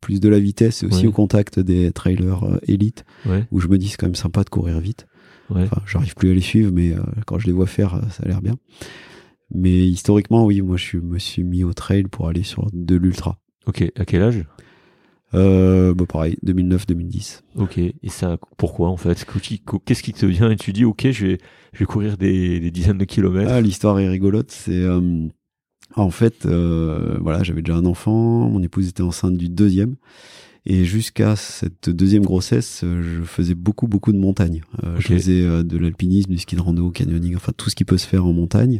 [0.00, 3.04] plus de la vitesse, et aussi au contact des trailers euh, élites,
[3.50, 5.06] où je me dis c'est quand même sympa de courir vite.
[5.50, 6.94] Enfin, j'arrive plus à les suivre, mais
[7.26, 8.56] quand je les vois faire, ça a l'air bien.
[9.50, 13.38] Mais historiquement, oui, moi je me suis mis au trail pour aller sur de l'ultra.
[13.66, 14.44] Ok, à quel âge?
[15.34, 17.42] Euh, bah pareil, 2009-2010.
[17.56, 19.26] Ok, et ça, pourquoi en fait?
[19.84, 20.50] Qu'est-ce qui te vient?
[20.50, 21.38] Et tu dis, ok, je vais,
[21.72, 24.50] je vais courir des, des dizaines de kilomètres Ah, l'histoire est rigolote.
[24.50, 25.28] C'est euh,
[25.96, 29.96] en fait, euh, voilà, j'avais déjà un enfant, mon épouse était enceinte du deuxième,
[30.66, 34.62] et jusqu'à cette deuxième grossesse, je faisais beaucoup, beaucoup de montagne.
[34.84, 37.84] Euh, Je faisais euh, de l'alpinisme, du ski de rando, canyoning, enfin tout ce qui
[37.84, 38.78] peut se faire en montagne.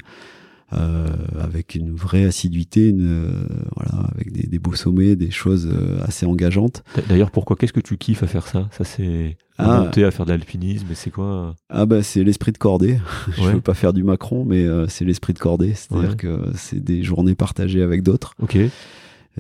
[0.75, 1.07] Euh,
[1.41, 5.97] avec une vraie assiduité, une, euh, voilà, avec des, des, beaux sommets, des choses euh,
[6.03, 6.85] assez engageantes.
[7.09, 8.69] D'ailleurs, pourquoi Qu'est-ce que tu kiffes à faire ça?
[8.73, 9.81] Ça, c'est à ah.
[9.81, 11.57] monter, à faire de l'alpinisme, c'est quoi?
[11.71, 12.99] Ah bah c'est l'esprit de cordée.
[13.39, 15.73] Je veux pas faire du Macron, mais c'est l'esprit de cordée.
[15.73, 18.35] C'est-à-dire que c'est des journées partagées avec d'autres.
[18.43, 18.59] Ok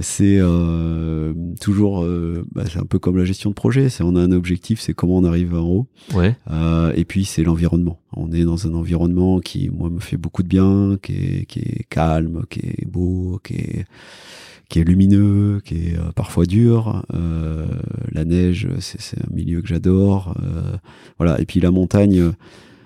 [0.01, 3.89] c'est euh, toujours euh, bah, c'est un peu comme la gestion de projet.
[3.89, 5.87] C'est on a un objectif c'est comment on arrive en haut.
[6.15, 6.37] Ouais.
[6.51, 8.01] euh, et puis c'est l'environnement.
[8.17, 11.61] On est dans un environnement qui moi me fait beaucoup de bien qui est, qui
[11.61, 13.85] est calme qui est beau qui est
[14.69, 17.05] qui est lumineux qui est euh, parfois dur.
[17.15, 17.67] Euh,
[18.13, 20.35] la neige c'est un milieu que j'adore.
[21.19, 21.41] Voilà.
[21.41, 22.33] Et puis la montagne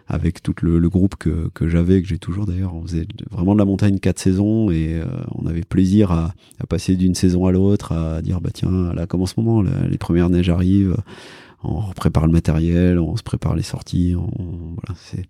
[0.08, 2.74] avec tout le, groupe que, que j'avais, que j'ai toujours d'ailleurs.
[2.74, 6.66] On faisait vraiment de la montagne quatre saisons et euh, on avait plaisir à, à
[6.66, 9.98] passer d'une saison à l'autre, à dire bah tiens, là comme en ce moment, les
[9.98, 10.96] premières neiges arrivent,
[11.64, 15.26] on prépare le matériel, on se prépare les sorties, on, voilà, c'est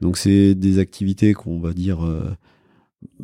[0.00, 2.30] donc c'est des activités qu'on va dire euh,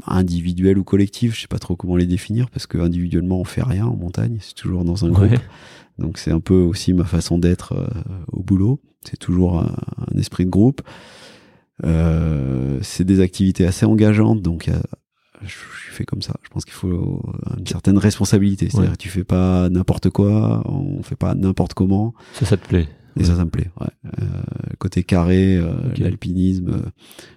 [0.06, 3.62] individuelles ou collectives, je sais pas trop comment les définir parce que individuellement on fait
[3.62, 5.38] rien en montagne, c'est toujours dans un groupe.
[5.98, 7.86] Donc c'est un peu aussi ma façon d'être euh,
[8.32, 8.80] au boulot.
[9.04, 10.82] C'est toujours un, esprit de groupe.
[11.84, 14.70] Euh, c'est des activités assez engageantes, donc
[15.42, 16.34] je suis fait comme ça.
[16.42, 17.22] Je pense qu'il faut
[17.58, 18.68] une certaine responsabilité.
[18.70, 22.14] C'est-à-dire tu fais pas n'importe quoi, on fait pas n'importe comment.
[22.34, 22.88] Ça, ça te plaît
[23.18, 23.70] Et ça, ça me plaît.
[23.80, 23.89] Ouais.
[24.20, 24.24] Euh,
[24.78, 26.90] côté carré, euh, l'alpinisme euh,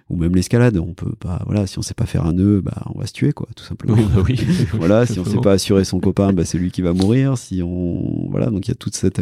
[0.08, 1.42] ou même l'escalade, on peut pas.
[1.46, 3.64] Voilà, si on sait pas faire un nœud, bah on va se tuer, quoi, tout
[3.64, 3.96] simplement.
[3.96, 4.38] bah oui.
[4.72, 7.36] voilà, si on sait pas assurer son copain, bah c'est lui qui va mourir.
[7.36, 9.20] Si on, voilà, donc il y a toute cette,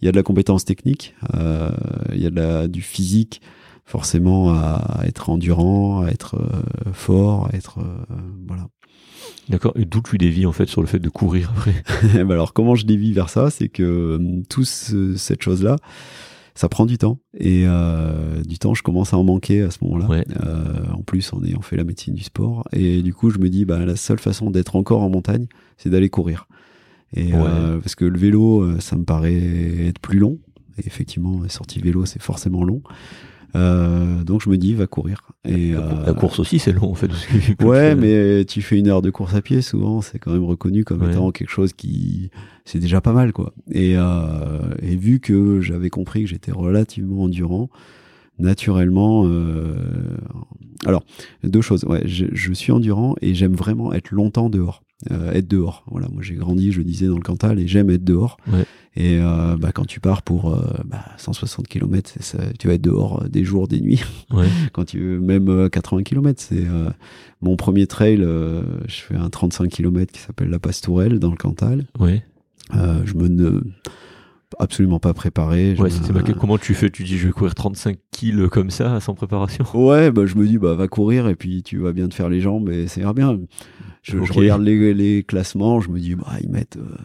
[0.00, 3.40] il y a de la compétence technique, il y a de la, du physique
[3.86, 6.38] forcément à être endurant, à être
[6.92, 7.80] fort, à être
[8.46, 8.68] voilà.
[9.48, 9.72] D'accord.
[9.76, 11.74] Et d'où tu dévis en fait sur le fait de courir après?
[12.24, 15.76] Bah Alors comment je dévie vers ça, c'est que euh, tout cette chose-là,
[16.54, 19.78] ça prend du temps et euh, du temps, je commence à en manquer à ce
[19.82, 20.22] moment-là.
[20.42, 23.48] Euh, en plus, en ayant fait la médecine du sport et du coup, je me
[23.48, 26.46] dis bah la seule façon d'être encore en montagne, c'est d'aller courir.
[27.16, 30.38] Et parce que le vélo, ça me paraît être plus long.
[30.78, 32.82] Et effectivement, sortie vélo, c'est forcément long.
[33.56, 35.22] Euh, donc je me dis, va courir.
[35.44, 37.10] Et, la, euh, course aussi, c'est long en fait.
[37.62, 40.84] ouais, mais tu fais une heure de course à pied, souvent, c'est quand même reconnu
[40.84, 42.30] comme étant quelque chose qui,
[42.64, 43.52] c'est déjà pas mal, quoi.
[43.70, 47.70] Et, euh, et vu que j'avais compris que j'étais relativement endurant,
[48.38, 49.76] naturellement, euh,
[50.86, 51.04] alors
[51.44, 51.84] deux choses.
[51.84, 54.82] Ouais, je, je suis endurant et j'aime vraiment être longtemps dehors.
[55.10, 55.84] Euh, être dehors.
[55.90, 58.36] Voilà, moi j'ai grandi, je disais, dans le Cantal et j'aime être dehors.
[58.52, 58.66] Ouais.
[58.96, 62.82] Et euh, bah, quand tu pars pour euh, bah, 160 km, ça, tu vas être
[62.82, 64.02] dehors des jours, des nuits.
[64.30, 64.46] Ouais.
[64.72, 66.64] quand tu veux, même 80 km, c'est
[67.40, 68.18] mon premier trail.
[68.18, 71.86] je fais un 35 km qui s'appelle la Pastourelle dans le Cantal.
[71.98, 72.22] Ouais.
[72.72, 73.60] je me ne
[74.58, 75.74] absolument pas préparé.
[75.78, 75.90] Ouais,
[76.38, 80.10] comment tu fais Tu dis je vais courir 35 kills comme ça sans préparation Ouais,
[80.12, 82.40] bah je me dis bah va courir et puis tu vas bien te faire les
[82.40, 83.38] jambes et ça ira bien.
[84.02, 86.78] Je, regarde les, les, classements, je me dis, bah, ils mettent.
[86.78, 86.96] Euh,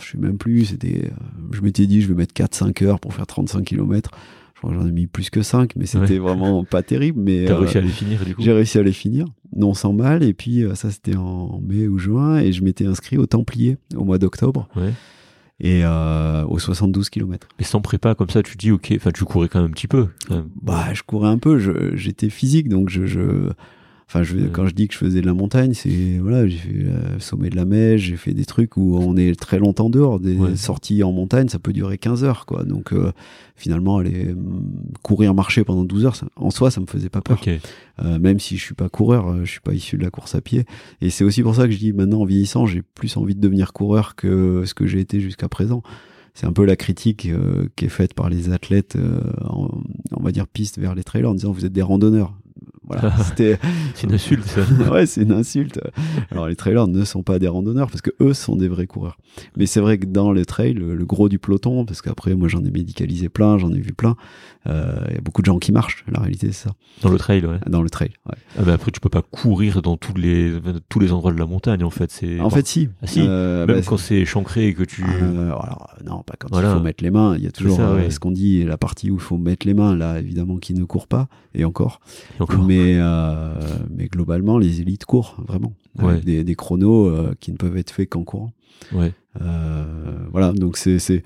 [0.00, 1.06] je sais même plus, c'était.
[1.06, 1.10] Euh,
[1.52, 4.10] je m'étais dit, je vais mettre 4-5 heures pour faire 35 km.
[4.54, 7.20] Je j'en ai mis plus que 5, mais c'était vraiment pas terrible.
[7.20, 9.92] Mais T'as réussi à les finir, du coup J'ai réussi à les finir, non sans
[9.92, 10.22] mal.
[10.22, 13.76] Et puis, euh, ça, c'était en mai ou juin, et je m'étais inscrit au Templier
[13.94, 14.68] au mois d'octobre.
[14.76, 14.92] Ouais.
[15.60, 17.46] Et euh, aux 72 km.
[17.58, 19.86] Mais sans prépa comme ça, tu dis ok, enfin tu courais quand même un petit
[19.86, 20.08] peu.
[20.60, 21.60] Bah je courais un peu,
[21.94, 23.50] j'étais physique donc je, je
[24.06, 26.72] Enfin, je, quand je dis que je faisais de la montagne, c'est voilà, j'ai fait
[26.72, 30.20] le sommet de la Mèche, j'ai fait des trucs où on est très longtemps dehors.
[30.20, 32.64] Des sorties en montagne, ça peut durer 15 heures, quoi.
[32.64, 33.12] Donc euh,
[33.56, 37.40] finalement, aller mm, courir, marcher pendant 12 heures, en soi, ça me faisait pas peur.
[38.04, 40.34] Euh, même si je suis pas coureur, euh, je suis pas issu de la course
[40.34, 40.64] à pied.
[41.00, 43.40] Et c'est aussi pour ça que je dis maintenant, en vieillissant, j'ai plus envie de
[43.40, 45.82] devenir coureur que ce que j'ai été jusqu'à présent
[46.36, 47.28] c'est un peu la critique
[47.76, 48.98] qui est faite par les athlètes,
[49.48, 52.34] on va dire piste vers les trailers, en disant vous êtes des randonneurs.
[52.86, 53.58] Voilà, c'était.
[53.94, 54.58] c'est une insulte.
[54.90, 55.80] ouais, c'est une insulte.
[56.30, 59.18] Alors les trailers ne sont pas des randonneurs parce que eux sont des vrais coureurs.
[59.56, 62.64] Mais c'est vrai que dans les trails, le, gros du peloton, parce qu'après moi j'en
[62.64, 64.16] ai médicalisé plein, j'en ai vu plein.
[64.66, 66.04] Euh, il y a beaucoup de gens qui marchent.
[66.08, 66.74] La réalité c'est ça.
[67.02, 67.58] Dans le trail, ouais.
[67.66, 68.12] Dans le trail.
[68.26, 68.36] Ouais.
[68.58, 70.52] Ah bah après tu peux pas courir dans tous les
[70.88, 72.10] tous les endroits de la montagne en fait.
[72.10, 72.40] C'est.
[72.40, 72.88] En fait si.
[73.02, 73.20] Ah, si.
[73.20, 75.04] Euh, Même bah, quand c'est chancré et que tu.
[75.04, 77.36] Euh, alors non, pas quand il faut mettre les mains.
[77.36, 79.74] Il y a toujours euh, ce qu'on dit la partie où il faut mettre les
[79.74, 79.96] mains.
[79.96, 82.00] Là évidemment qui ne court pas et encore.
[82.38, 82.64] Et encore.
[82.64, 83.54] Mais euh,
[83.94, 85.74] mais globalement, les élites courent vraiment.
[85.98, 88.52] Avec des, chronos euh, qui ne peuvent être faits qu'en courant.
[88.92, 89.12] Ouais.
[89.40, 89.84] Euh,
[90.32, 91.22] voilà, donc c'est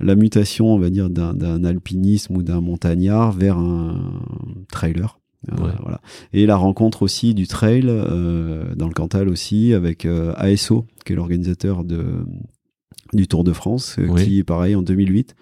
[0.00, 4.22] la mutation, on va dire, d'un alpinisme ou d'un montagnard vers un
[4.70, 5.18] trailer.
[5.56, 6.00] voilà.
[6.32, 10.06] Et la rencontre aussi du trail dans le Cantal aussi avec
[10.36, 15.34] ASO, qui est l'organisateur du Tour de France, qui, pareil, en 2008,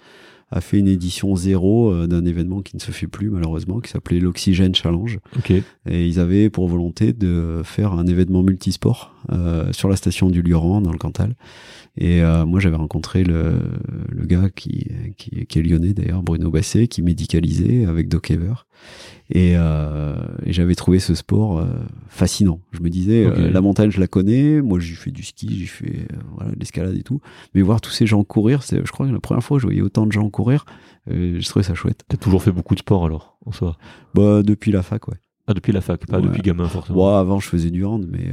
[0.50, 3.90] a fait une édition zéro euh, d'un événement qui ne se fait plus malheureusement, qui
[3.90, 5.18] s'appelait l'Oxygène Challenge.
[5.88, 10.42] Et ils avaient pour volonté de faire un événement multisport euh, sur la station du
[10.42, 11.34] Lioran dans le Cantal.
[11.96, 13.60] Et euh, moi, j'avais rencontré le,
[14.08, 18.54] le gars qui, qui, qui, est lyonnais d'ailleurs, Bruno Basset, qui médicalisait avec Doc Ever.
[19.30, 21.66] Et, euh, et j'avais trouvé ce sport euh,
[22.08, 22.60] fascinant.
[22.72, 24.60] Je me disais, euh, la montagne, je la connais.
[24.60, 27.20] Moi, j'ai fait du ski, j'ai fait voilà, de l'escalade et tout.
[27.54, 29.66] Mais voir tous ces gens courir, c'est, je crois que la première fois que je
[29.66, 30.64] voyais autant de gens courir,
[31.08, 32.02] je trouvais ça chouette.
[32.08, 33.76] T'as toujours fait beaucoup de sport alors, en soi?
[34.14, 35.16] Bah, depuis la fac, ouais.
[35.46, 36.98] Ah, depuis la fac, pas depuis gamin forcément.
[36.98, 38.32] Bon, avant, je faisais du hand, mais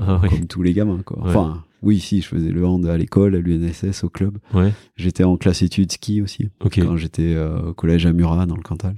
[0.00, 1.18] ah comme tous les gamins, quoi.
[1.20, 4.38] Enfin, oui, si, je faisais le hand à l'école, à l'UNSS, au club.
[4.54, 4.72] Ouais.
[4.96, 6.48] J'étais en classe études ski aussi.
[6.58, 8.96] Quand j'étais au collège à Murat, dans le Cantal.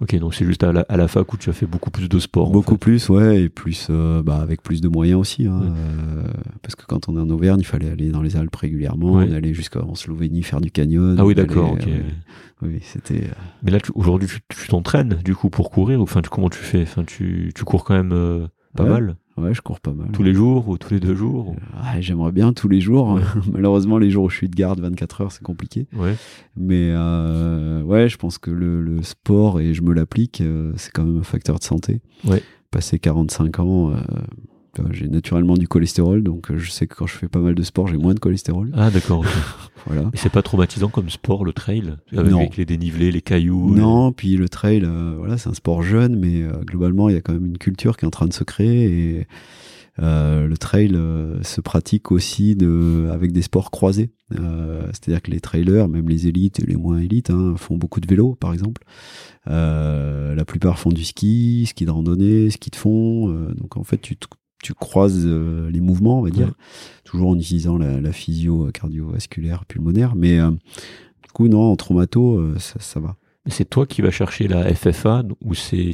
[0.00, 2.08] Ok, donc c'est juste à la, à la, fac où tu as fait beaucoup plus
[2.08, 2.50] de sport.
[2.50, 5.46] Beaucoup plus, ouais, et plus, euh, bah, avec plus de moyens aussi.
[5.46, 6.22] Hein, euh,
[6.62, 9.32] parce que quand on est en Auvergne, il fallait aller dans les Alpes régulièrement, on
[9.32, 11.16] allait jusqu'en Slovénie faire du canyon.
[11.18, 11.86] Ah oui, d'accord, ok.
[11.86, 12.00] Euh,
[12.62, 13.24] oui, c'était.
[13.62, 16.82] Mais là, aujourd'hui, tu t'entraînes du coup pour courir, ou enfin, comment tu fais?
[16.82, 19.16] Enfin, tu, tu cours quand même pas mal?
[19.40, 20.08] Ouais, je cours pas mal.
[20.12, 23.18] Tous les jours ou tous les deux jours ouais, J'aimerais bien tous les jours.
[23.52, 25.86] Malheureusement, les jours où je suis de garde 24 heures, c'est compliqué.
[25.96, 26.14] Ouais.
[26.56, 30.90] Mais euh, ouais, je pense que le, le sport, et je me l'applique, euh, c'est
[30.92, 32.00] quand même un facteur de santé.
[32.24, 32.42] Ouais.
[32.70, 33.96] Passer 45 ans, euh,
[34.92, 37.88] J'ai naturellement du cholestérol, donc je sais que quand je fais pas mal de sport,
[37.88, 38.70] j'ai moins de cholestérol.
[38.74, 39.24] Ah d'accord.
[39.86, 40.10] voilà.
[40.12, 43.74] Et c'est pas traumatisant comme sport le trail avec, les dénivelés, les cailloux.
[43.74, 44.88] Non, puis le trail,
[45.18, 48.04] voilà, c'est un sport jeune, mais globalement il y a quand même une culture qui
[48.04, 49.26] est en train de se créer et
[49.98, 54.10] euh, le trail euh, se pratique aussi de, avec des sports croisés.
[54.38, 58.00] Euh, c'est-à-dire que les trailers, même les élites et les moins élites, hein, font beaucoup
[58.00, 58.82] de vélo, par exemple.
[59.46, 63.28] la plupart font du ski, ski de randonnée, ski de fond.
[63.54, 64.16] donc en fait, tu,
[64.62, 66.52] tu croises les mouvements, on va dire,
[67.04, 70.14] toujours en utilisant la, la physio cardiovasculaire pulmonaire.
[70.14, 73.16] Mais du coup, non, en traumato, ça, ça va
[73.50, 75.92] c'est toi qui vas chercher la FFA ou c'est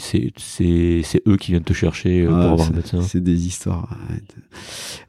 [1.27, 3.03] eux qui viennent te chercher euh, pour ah, avoir un médecin?
[3.03, 3.97] C'est des histoires.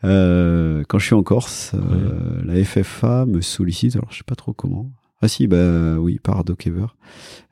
[0.04, 4.36] Euh, quand je suis en Corse, euh, la FFA me sollicite, alors je sais pas
[4.36, 4.92] trop comment.
[5.22, 6.88] Ah si, bah oui, par Doc Ever.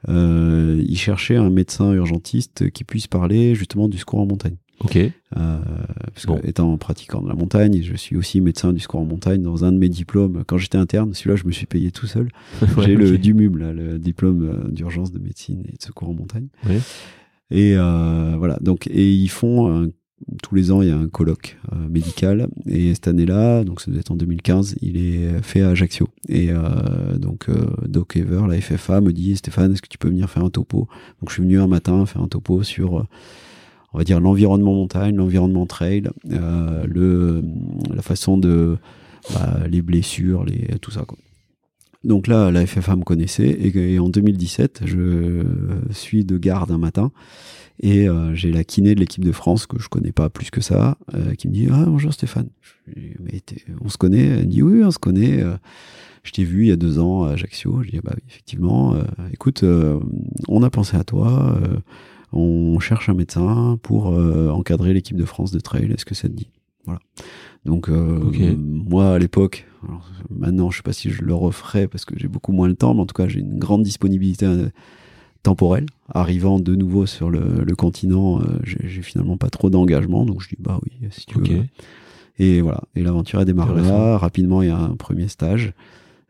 [0.07, 4.57] il cherchait un médecin urgentiste qui puisse parler justement du secours en montagne.
[4.80, 4.97] Ok.
[4.97, 5.11] Euh,
[6.14, 9.41] parce que étant pratiquant de la montagne, je suis aussi médecin du secours en montagne
[9.41, 10.43] dans un de mes diplômes.
[10.45, 12.30] Quand j'étais interne, celui-là, je me suis payé tout seul.
[12.84, 16.47] J'ai le DUMUM, là, le diplôme euh, d'urgence de médecine et de secours en montagne.
[17.52, 18.57] Et euh, voilà.
[18.61, 19.91] Donc, et ils font
[20.41, 22.47] tous les ans, il y a un colloque euh, médical.
[22.65, 26.10] Et cette année-là, donc ça doit être en 2015, il est fait à Ajaccio.
[26.30, 27.49] Et euh, donc,
[27.88, 30.88] Doc Ever, la FFA, me dit Stéphane, est-ce que tu peux venir faire un topo?
[31.22, 33.06] Donc, je suis venu un matin faire un topo sur
[33.95, 37.41] on va dire l'environnement montagne, l'environnement trail, euh, le,
[37.93, 38.77] la façon de
[39.34, 41.05] bah, les blessures, les, tout ça.
[42.03, 45.45] Donc là, la FFA me connaissait et, en 2017, je
[45.91, 47.13] suis de garde un matin
[47.80, 50.59] et euh, j'ai la kiné de l'équipe de France que je connais pas plus que
[50.59, 52.49] ça, euh, qui me dit ah bonjour Stéphane,
[53.80, 55.41] on se connaît, elle me dit oui on se connaît.
[56.23, 57.81] je t'ai vu il y a deux ans à Ajaccio.
[57.81, 58.93] Je dis bah effectivement.
[59.31, 59.63] écoute,
[60.49, 61.57] on a pensé à toi
[62.36, 65.91] on cherche un médecin pour euh, encadrer l'équipe de France de trail.
[65.91, 66.49] Est-ce que ça te dit?
[66.86, 66.99] Voilà.
[67.64, 69.66] Donc euh, moi à l'époque,
[70.30, 72.94] maintenant je sais pas si je le referai parce que j'ai beaucoup moins le temps,
[72.94, 74.70] mais en tout cas j'ai une grande disponibilité euh,
[75.41, 75.88] temporelle.
[76.14, 80.80] Arrivant de nouveau sur le, continent, j'ai finalement pas trop d'engagement, donc je dis bah
[80.84, 81.64] oui si tu veux.
[82.38, 82.82] Et voilà.
[82.95, 84.18] Et l'aventure a démarré là.
[84.18, 85.74] Rapidement, il y a un premier stage.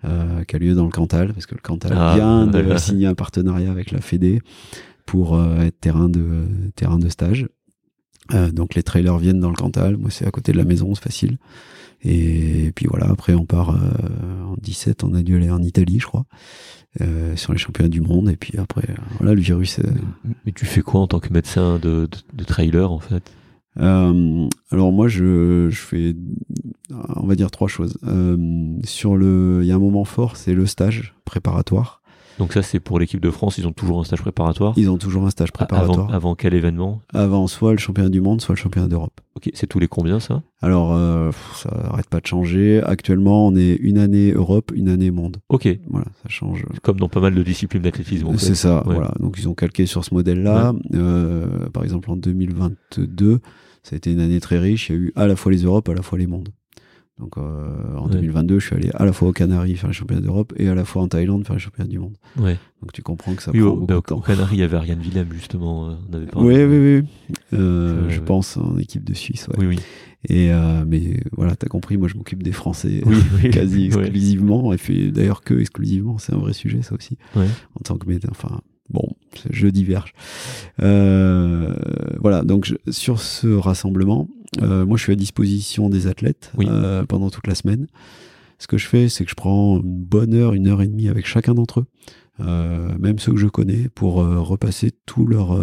[0.03, 3.15] qui a lieu dans le Cantal, parce que le Cantal ah, vient de signer un
[3.15, 4.41] partenariat avec la Fédé
[5.05, 6.45] pour euh, être terrain de,
[6.75, 7.47] terrain de stage.
[8.33, 10.95] Euh, donc les trailers viennent dans le Cantal, moi c'est à côté de la maison,
[10.95, 11.37] c'est facile.
[12.01, 15.99] Et, puis voilà, après on part euh, en 17, on a dû aller en Italie,
[15.99, 16.25] je crois,
[17.35, 18.29] sur les championnats du monde.
[18.29, 18.87] Et puis après,
[19.17, 19.79] voilà, le virus.
[20.45, 23.31] Mais tu fais quoi en tant que médecin de, de, trailer en fait?
[23.77, 26.15] Alors moi je, je, fais
[27.15, 27.97] on va dire trois choses.
[28.83, 32.01] sur le il y a un moment fort, c'est le stage préparatoire.
[32.37, 34.97] Donc ça, c'est pour l'équipe de France, ils ont toujours un stage préparatoire Ils ont
[34.97, 36.13] toujours un stage préparatoire.
[36.13, 37.01] Avant, quel événement?
[37.13, 39.21] Avant soit le championnat du monde, soit le championnat d'Europe.
[39.35, 40.43] Ok, c'est tous les combien ça?
[40.61, 42.81] Alors, euh, ça arrête pas de changer.
[42.83, 45.37] Actuellement, on est une année Europe, une année monde.
[45.49, 45.67] Ok.
[45.89, 46.65] Voilà, ça change.
[46.83, 48.27] Comme dans pas mal de disciplines d'athlétisme.
[48.37, 49.13] C'est ça, voilà.
[49.19, 50.73] Donc ils ont calqué sur ce modèle-là.
[50.93, 53.39] Euh, par exemple, en 2022,
[53.83, 54.89] ça a été une année très riche.
[54.89, 56.49] Il y a eu à la fois les Europes, à la fois les mondes.
[57.19, 60.21] Donc euh, en 2022, je suis allé à la fois aux Canaries faire les championnats
[60.21, 62.17] d'Europe et à la fois en Thaïlande faire les championnats du monde.
[62.37, 62.57] Ouais.
[62.81, 64.17] Donc tu comprends que ça prend beaucoup de temps.
[64.17, 65.91] Aux Canaries, il y avait Ariane Willem justement.
[65.91, 69.47] Euh, on avait oui, oui, oui, euh, je pense en équipe de Suisse.
[69.47, 69.55] Ouais.
[69.59, 69.79] Oui, oui.
[70.27, 70.51] Et
[70.87, 73.01] mais voilà, t'as compris, moi je m'occupe des Français
[73.51, 74.73] quasi exclusivement.
[74.73, 77.17] Et fait d'ailleurs que exclusivement, c'est un vrai sujet ça aussi.
[77.35, 78.59] En tant que médecin, enfin
[78.89, 79.07] bon,
[79.51, 80.13] je diverge.
[80.79, 84.27] voilà, donc sur ce rassemblement,
[84.61, 87.87] euh, moi, je suis à disposition des athlètes euh, pendant toute la semaine.
[88.59, 91.09] Ce que je fais, c'est que je prends une bonne heure, une heure et demie
[91.09, 91.85] avec chacun d'entre eux,
[92.39, 95.57] euh, même ceux que je connais, pour repasser tout leur,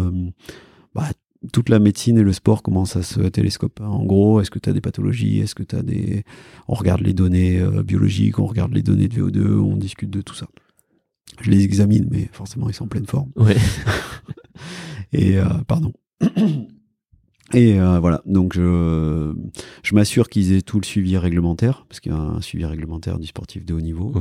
[0.95, 1.09] bah,
[1.53, 3.81] toute la médecine et le sport comment ça se télescope.
[3.81, 5.41] En gros, est-ce que tu as des pathologies?
[5.41, 6.25] Est-ce que tu as des...
[6.69, 10.35] On regarde les données biologiques, on regarde les données de VO2, on discute de tout
[10.35, 10.47] ça.
[11.41, 13.31] Je les examine, mais forcément, ils sont en pleine forme.
[13.37, 13.57] Ouais.
[15.15, 15.95] et, pardon.
[17.55, 19.33] Et euh, voilà, donc je,
[19.93, 23.27] m'assure qu'ils aient tout le suivi réglementaire, parce qu'il y a un suivi réglementaire du
[23.27, 24.13] sportif de haut niveau.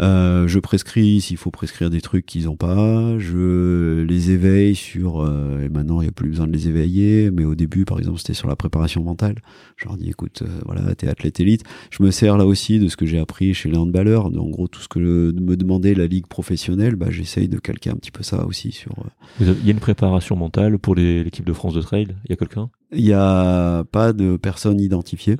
[0.00, 3.18] Euh, je prescris s'il faut prescrire des trucs qu'ils n'ont pas.
[3.18, 5.20] Je les éveille sur.
[5.20, 7.30] Euh, et maintenant, il n'y a plus besoin de les éveiller.
[7.30, 9.36] Mais au début, par exemple, c'était sur la préparation mentale.
[9.76, 11.62] Je leur dis écoute, euh, voilà, t'es athlète élite.
[11.90, 14.26] Je me sers là aussi de ce que j'ai appris chez les handballeurs.
[14.26, 17.96] En gros, tout ce que me demandait la ligue professionnelle, bah, j'essaye de calquer un
[17.96, 18.94] petit peu ça aussi sur.
[19.40, 22.08] Il y a une préparation mentale pour l'équipe de France de trail?
[22.24, 22.70] Il y a quelqu'un?
[22.92, 25.36] Il n'y a pas de personne identifiée.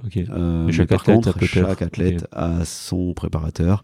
[0.70, 3.82] chaque par athlète, contre, chaque athlète a son préparateur.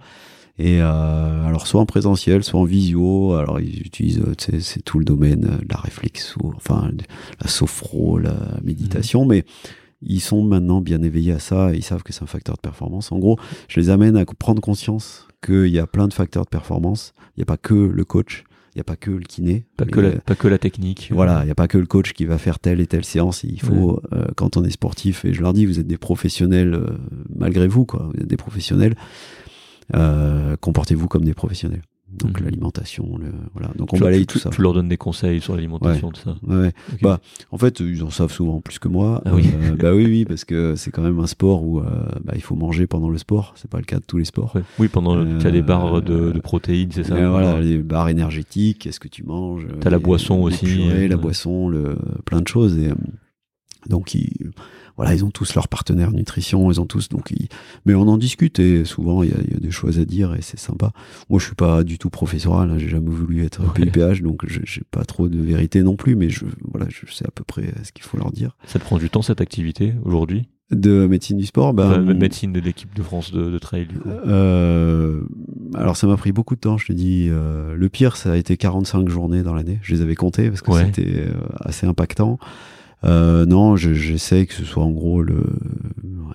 [0.60, 3.32] Et euh, alors soit en présentiel, soit en visio.
[3.32, 6.90] Alors ils utilisent, euh, c'est tout le domaine, euh, la réflexe, enfin
[7.40, 9.28] la sophro, la méditation, mhm.
[9.28, 9.44] mais
[10.02, 12.60] ils sont maintenant bien éveillés à ça et ils savent que c'est un facteur de
[12.60, 13.10] performance.
[13.10, 13.38] En gros,
[13.68, 17.14] je les amène à prendre conscience qu'il y a plein de facteurs de performance.
[17.36, 19.64] Il n'y a pas que le coach, il n'y a pas que le kiné.
[19.76, 21.10] Pas que, la, pas que la technique.
[21.12, 23.42] Voilà, il n'y a pas que le coach qui va faire telle et telle séance.
[23.44, 26.74] Il faut, euh, quand on est sportif, et je leur dis, vous êtes des professionnels
[26.74, 26.98] euh,
[27.34, 28.10] malgré vous, quoi.
[28.12, 28.94] Vous êtes des professionnels.
[29.94, 32.46] Euh, comportez-vous comme des professionnels donc mhm.
[32.46, 33.70] l'alimentation, le, voilà.
[33.76, 34.50] Donc on balaye tout ça.
[34.50, 36.36] Tu leur donnes des conseils sur l'alimentation, tout ça.
[36.46, 36.72] Ouais.
[37.02, 37.20] Bah,
[37.52, 39.22] en fait, ils en savent souvent plus que moi.
[39.24, 39.48] Ah oui.
[39.62, 41.84] Euh, bah oui, oui, parce que c'est quand même un sport où euh,
[42.24, 43.52] bah, il faut manger pendant le sport.
[43.56, 44.54] C'est pas le cas de tous les sports.
[44.78, 47.28] Oui, pendant euh, tu as des barres de, de protéines, c'est ça.
[47.28, 48.80] voilà, les barres énergétiques.
[48.80, 51.08] Qu'est-ce que tu manges T'as la boisson aussi.
[51.08, 52.90] la boisson, le plein de choses et
[53.88, 54.50] donc ils
[55.00, 57.32] voilà, ils ont tous leur partenaire nutrition, ils ont tous donc
[57.86, 60.58] mais on en discute et souvent il y, a, des choses à dire et c'est
[60.58, 60.92] sympa.
[61.30, 64.82] Moi je suis pas du tout professoral, hein, j'ai jamais voulu être PIPH donc j'ai
[64.90, 67.92] pas trop de vérité non plus mais je voilà, je sais à peu près ce
[67.92, 68.58] qu'il faut leur dire.
[68.66, 70.48] Ça te prend du temps cette activité aujourd'hui?
[70.70, 74.10] De médecine du sport bah, médecine de l'équipe de France de, trail du coup.
[74.10, 75.22] Euh,
[75.76, 78.36] alors ça m'a pris beaucoup de temps je te dis euh, le pire ça a
[78.36, 82.38] été 45 journées dans l'année je les avais comptées parce que c'était euh, assez impactant
[83.04, 85.44] euh, non, j'essaie que ce soit en gros le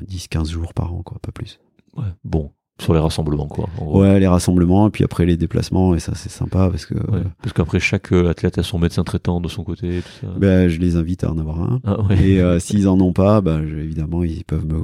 [0.07, 1.59] 10-15 jours par an, quoi, pas plus.
[1.95, 2.51] Ouais, bon,
[2.81, 3.69] sur les rassemblements, quoi.
[3.79, 6.95] Ouais, les rassemblements, et puis après les déplacements, et ça c'est sympa parce que.
[7.41, 10.01] parce qu'après chaque euh, athlète a son médecin traitant de son côté.
[10.01, 10.33] Tout ça.
[10.37, 11.79] Ben, je les invite à en avoir un.
[11.85, 14.81] Ah, et euh, s'ils en ont pas, ben, évidemment ils peuvent me,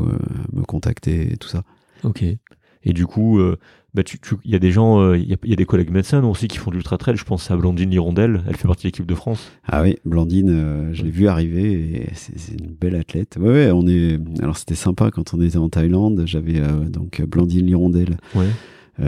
[0.53, 1.63] me contacter et tout ça.
[2.03, 2.23] Ok.
[2.83, 3.39] Et du coup,
[3.93, 5.91] bah, tu, il y a des gens, euh, il y, a, y, a, des collègues
[5.91, 7.17] médecins aussi qui font du ultra trail.
[7.17, 9.51] Je pense à Blandine Lirondelle, elle fait partie de l'équipe de France.
[9.67, 13.37] Ah oui, Blandine, euh, je l'ai vu arriver et c'est une belle athlète.
[13.39, 14.17] Ouais, ouais on est.
[14.41, 16.23] Alors c'était sympa quand on était en Thaïlande.
[16.25, 18.17] J'avais euh, donc Blandine Lirondelle.
[18.33, 18.47] Ouais.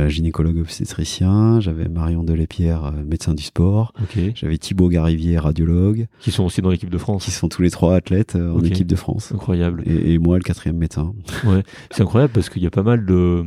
[0.09, 3.93] gynécologue obstétricien, j'avais Marion Delépierre, médecin du sport,
[4.35, 6.07] j'avais Thibaut Garivier, radiologue.
[6.19, 7.23] Qui sont aussi dans l'équipe de France.
[7.23, 9.31] Qui sont tous les trois athlètes en équipe de France.
[9.31, 9.83] Incroyable.
[9.85, 11.13] Et, et moi, le quatrième médecin.
[11.45, 13.45] Ouais, c'est incroyable parce qu'il y a pas mal de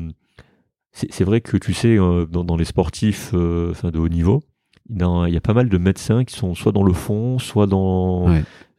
[1.10, 4.42] c'est vrai que tu sais, euh, dans, les sportifs euh, de haut niveau,
[4.88, 4.98] il
[5.28, 8.28] y a pas mal de médecins qui sont soit dans le fond, soit dans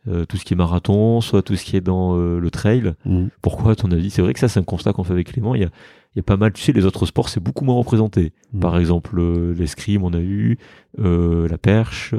[0.07, 2.93] euh, tout ce qui est marathon, soit tout ce qui est dans le trail.
[3.05, 3.27] Mmh.
[3.41, 4.09] Pourquoi, à ton avis?
[4.09, 5.53] C'est vrai que ça, c'est un constat qu'on fait avec Clément.
[5.53, 5.69] Il y a,
[6.15, 8.33] il y a pas mal, tu sais, les autres sports, c'est beaucoup moins représenté.
[8.53, 8.59] Mmh.
[8.61, 9.21] Par exemple,
[9.53, 10.57] l'escrime, on a eu,
[10.97, 12.15] la perche,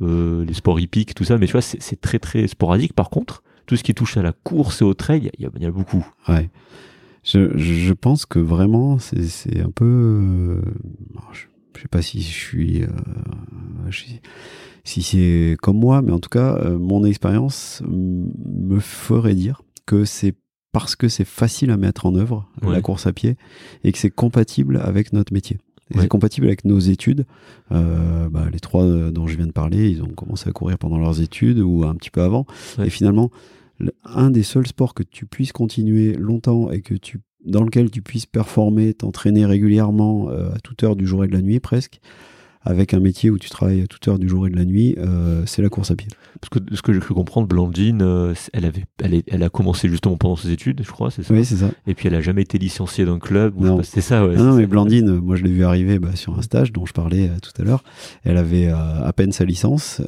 [0.00, 1.36] les sports hippiques, tout ça.
[1.36, 2.94] Mais tu vois, c'est très, très sporadique.
[2.94, 5.66] Par contre, tout ce qui touche à la course et au trail, il y, y,
[5.66, 6.06] a beaucoup.
[6.28, 6.48] Ouais.
[7.22, 9.84] Je, je pense que vraiment, c'est un peu.
[9.84, 10.62] Euh,
[11.32, 12.82] je, sais pas si je suis.
[12.82, 12.88] Euh,
[14.84, 20.04] si c'est comme moi, mais en tout cas, euh, mon expérience me ferait dire que
[20.04, 20.34] c'est
[20.72, 23.36] parce que c'est facile à mettre en œuvre, la course à pied,
[23.84, 25.58] et que c'est compatible avec notre métier.
[25.94, 27.26] C'est compatible avec nos études.
[27.70, 30.96] Euh, bah, les trois dont je viens de parler, ils ont commencé à courir pendant
[30.98, 32.46] leurs études ou un petit peu avant.
[32.82, 33.30] Et finalement,
[34.04, 38.02] un des seuls sports que tu puisses continuer longtemps et que tu dans lequel tu
[38.02, 42.00] puisses performer, t'entraîner régulièrement euh, à toute heure du jour et de la nuit presque,
[42.64, 44.94] avec un métier où tu travailles à toute heure du jour et de la nuit,
[44.98, 46.08] euh, c'est la course à pied.
[46.40, 49.88] Parce que ce que j'ai cru comprendre, Blandine, euh, elle avait, elle, elle, a commencé
[49.88, 51.34] justement pendant ses études, je crois, c'est ça?
[51.34, 51.70] Oui, c'est ça.
[51.86, 53.54] Et puis elle a jamais été licenciée d'un club.
[53.82, 54.36] C'est ça, ouais.
[54.36, 57.28] Non, mais Blandine, moi je l'ai vu arriver bah, sur un stage dont je parlais
[57.28, 57.82] euh, tout à l'heure.
[58.24, 60.00] Elle avait à peine sa licence.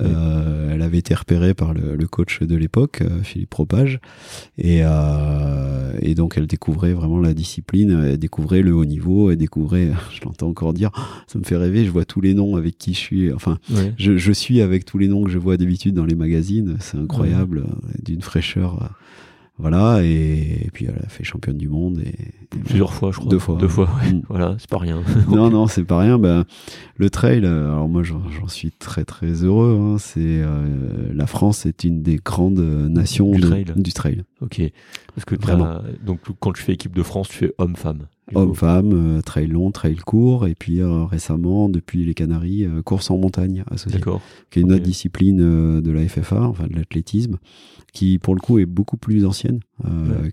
[0.70, 4.00] elle avait été repérée par le, le coach de l'époque, Philippe Propage,
[4.58, 4.82] et,
[6.00, 10.24] et donc elle découvrait vraiment la discipline, elle découvrait le haut niveau, elle découvrait, je
[10.24, 10.90] l'entends encore dire,
[11.26, 13.32] ça me fait rêver, je vois tous les noms avec qui je suis.
[13.32, 13.58] Enfin,
[13.98, 16.76] je, suis avec tous les noms que je vois d'habitude dans les magazines.
[16.80, 18.90] C'est incroyable, euh, d'une fraîcheur.
[19.54, 22.00] Euh, voilà, et, puis elle a fait championne du monde.
[22.00, 23.30] Et, Plusieurs fois, je crois.
[23.30, 23.56] Deux fois.
[23.56, 24.22] Deux fois, mm.
[24.28, 25.02] Voilà, c'est pas rien.
[25.28, 26.18] non, non, c'est pas rien.
[26.18, 26.44] Ben,
[26.96, 29.78] le trail, euh, alors moi j'en suis très très heureux.
[29.80, 29.96] Hein.
[29.98, 30.42] C'est
[31.12, 33.64] La France est une des grandes nations du, trail.
[33.76, 34.22] du trail.
[34.40, 34.60] Ok.
[35.14, 35.36] Parce que
[36.04, 38.06] donc quand tu fais équipe de France, tu fais homme-femme.
[38.34, 43.10] Homme-femme, euh, trail long, trail court, et puis euh, récemment, depuis les Canaries, euh, course
[43.10, 44.00] en montagne associée,
[44.50, 47.36] qui est une autre discipline de la FFA, enfin de l'athlétisme,
[47.94, 49.60] qui pour le coup est beaucoup plus ancienne,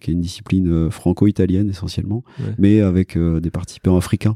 [0.01, 2.23] qui est une discipline franco-italienne essentiellement,
[2.57, 4.35] mais avec des participants africains.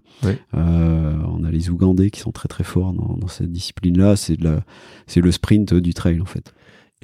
[0.53, 4.15] on a les Ougandais qui sont très très forts dans, dans cette discipline-là.
[4.15, 6.53] C'est le sprint du trail en fait.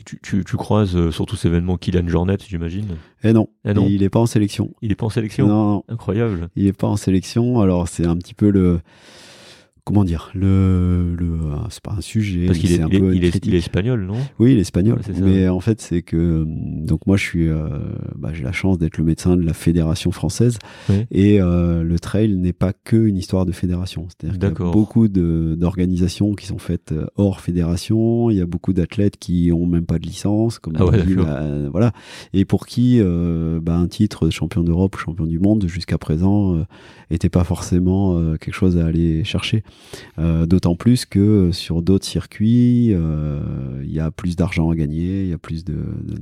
[0.06, 2.98] Tu, tu, tu, croises euh, sur tous ces événements Kylian Jornet, j'imagine?
[3.24, 3.86] Eh non, eh non.
[3.88, 4.74] il n'est pas en sélection.
[4.82, 5.48] Il n'est pas en sélection?
[5.48, 5.84] Non.
[5.90, 6.50] Incroyable.
[6.56, 8.80] Il n'est pas en sélection, alors c'est un petit peu le...
[9.84, 13.26] comment dire le, le ah, c'est pas un sujet parce qu'il est, un peu il,
[13.26, 14.18] est, espagnol non?
[14.40, 17.68] Oui il est espagnol mais en fait c'est que donc moi je suis euh,
[18.16, 20.58] bah, j'ai la chance d'être le médecin de la fédération française
[21.10, 24.08] et euh, le trail n'est pas que une histoire de fédération.
[24.10, 28.30] C'est-à-dire qu'il y a beaucoup d'organisations qui sont faites euh, hors fédération.
[28.30, 30.86] Il y a beaucoup d'athlètes qui ont même pas de licence comme ah
[31.72, 31.92] voilà.
[32.34, 36.66] Et pour qui bah, un titre de champion d'Europe ou champion du monde jusqu'à présent
[37.12, 39.64] était pas forcément quelque chose à aller chercher
[40.20, 43.40] euh, d'autant plus que sur d'autres circuits, euh,
[43.84, 45.76] il y a plus d'argent à gagner, il y a plus de.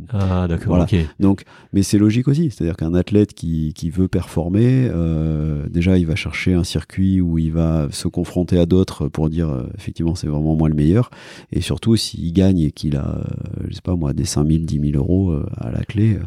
[0.10, 0.76] Ah d'accord.
[0.76, 0.88] Voilà.
[1.20, 1.44] Donc,
[1.74, 6.16] mais c'est logique aussi, c'est-à-dire qu'un athlète qui, qui, veut performer, euh, déjà il va
[6.16, 10.56] chercher un circuit où il va se confronter à d'autres pour dire effectivement c'est vraiment
[10.56, 11.10] moi le meilleur,
[11.52, 13.22] et surtout s'il gagne et qu'il a,
[13.68, 16.18] je sais pas moi, des 5000, 10 000 euros à la clé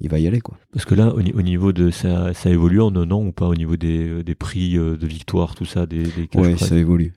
[0.00, 0.56] il va y aller quoi.
[0.72, 3.54] Parce que là, au, niveau de ça, ça évolue en un an ou pas au
[3.54, 7.12] niveau des, euh, des prix euh, de victoire, tout ça, des, des Ouais, ça évolue.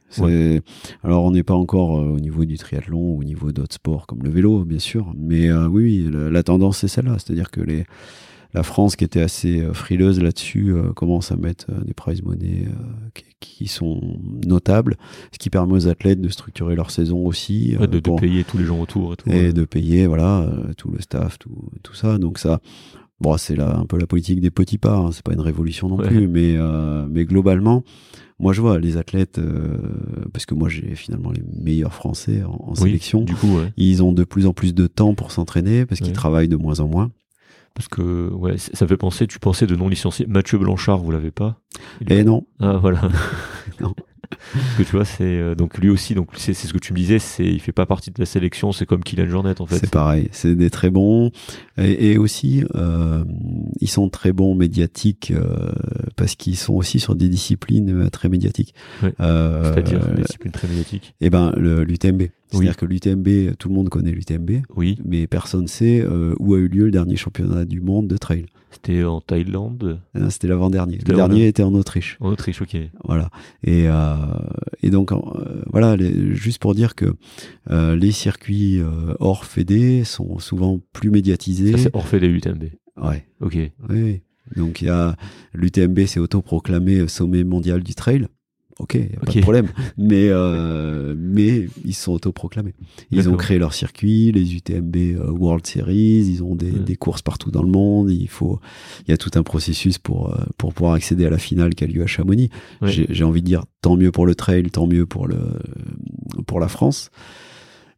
[1.03, 4.05] Alors on n'est pas encore euh, au niveau du triathlon ou au niveau d'autres sports
[4.05, 7.85] comme le vélo, bien sûr, mais oui, la, tendance c'est celle-là, c'est-à-dire que les
[8.53, 12.21] la France qui était assez euh, frileuse là-dessus euh, commence à mettre euh, des prize
[12.21, 12.67] money
[13.39, 14.97] qui, sont notables,
[15.31, 18.65] ce qui permet aux athlètes de structurer leur saison aussi, de, de, payer tous les
[18.65, 22.17] gens autour et, tout, et de payer voilà tout le staff, tout, tout ça.
[22.17, 22.59] Donc ça,
[23.21, 24.97] bon, c'est là un peu la politique des petits pas.
[24.97, 26.57] Hein, c'est pas une révolution non plus, mais
[27.09, 27.83] mais globalement,
[28.39, 29.39] moi je vois les athlètes
[30.33, 33.21] parce que moi j'ai finalement les meilleurs Français en, sélection.
[33.21, 36.49] Du coup, ils ont de plus en plus de temps pour s'entraîner parce qu'ils travaillent
[36.49, 37.11] de moins en moins.
[37.75, 40.27] Parce que ouais, ça fait penser, tu pensais de non licencié.
[40.27, 41.59] Mathieu Blanchard, vous l'avez pas?
[42.07, 42.45] Eh non.
[42.59, 43.01] Ah voilà.
[43.79, 43.95] non.
[44.77, 47.19] Que tu vois, c'est euh, donc lui aussi, donc c'est ce que tu me disais,
[47.19, 49.79] c'est il fait pas partie de la sélection, c'est comme Kylian Jornet en fait.
[49.79, 51.31] C'est pareil, c'est des très bons
[51.77, 53.23] et, aussi euh,
[53.79, 55.71] ils sont très bons médiatiques euh,
[56.15, 58.73] parce qu'ils sont aussi sur des disciplines très médiatiques.
[59.01, 61.13] C'est-à-dire des disciplines très médiatiques.
[61.21, 62.23] Eh ben l'UTMB.
[62.51, 64.99] C'est-à-dire que l'UTMB, tout le monde connaît l'UTMB, oui.
[65.03, 66.05] mais personne ne sait
[66.39, 68.45] où a eu lieu le dernier championnat du monde de trail.
[68.73, 70.97] C'était en Thaïlande C'était l'avant-dernier.
[71.07, 72.17] Le dernier était en Autriche.
[72.19, 72.75] En Autriche, ok.
[73.03, 73.29] Voilà.
[73.63, 74.15] Et, euh,
[74.81, 75.17] et donc, euh,
[75.71, 75.95] voilà,
[76.31, 77.13] juste pour dire que
[77.69, 78.81] euh, les circuits
[79.19, 81.71] hors Fédé sont souvent plus médiatisés.
[81.73, 82.63] Ça, c'est hors Fédé l'UTMB
[83.01, 83.25] Ouais.
[83.41, 83.57] Ok.
[83.89, 84.21] Oui.
[84.55, 85.15] Donc, il y a
[85.53, 88.27] l'UTMB, c'est autoproclamé sommet mondial du trail.
[88.79, 89.67] Ok, y a pas de problème.
[89.97, 92.73] Mais euh, mais ils sont autoproclamés.
[93.11, 96.25] Ils ont créé leur circuit, les UTMB euh, World Series.
[96.25, 98.09] Ils ont des, des, courses partout dans le monde.
[98.09, 98.59] Il faut,
[99.07, 101.83] il y a tout un processus pour euh, pour pouvoir accéder à la finale qui
[101.83, 102.49] a lieu à Chamonix.
[102.81, 105.37] J'ai envie de dire tant mieux pour le trail, tant mieux pour le
[106.47, 107.11] pour la France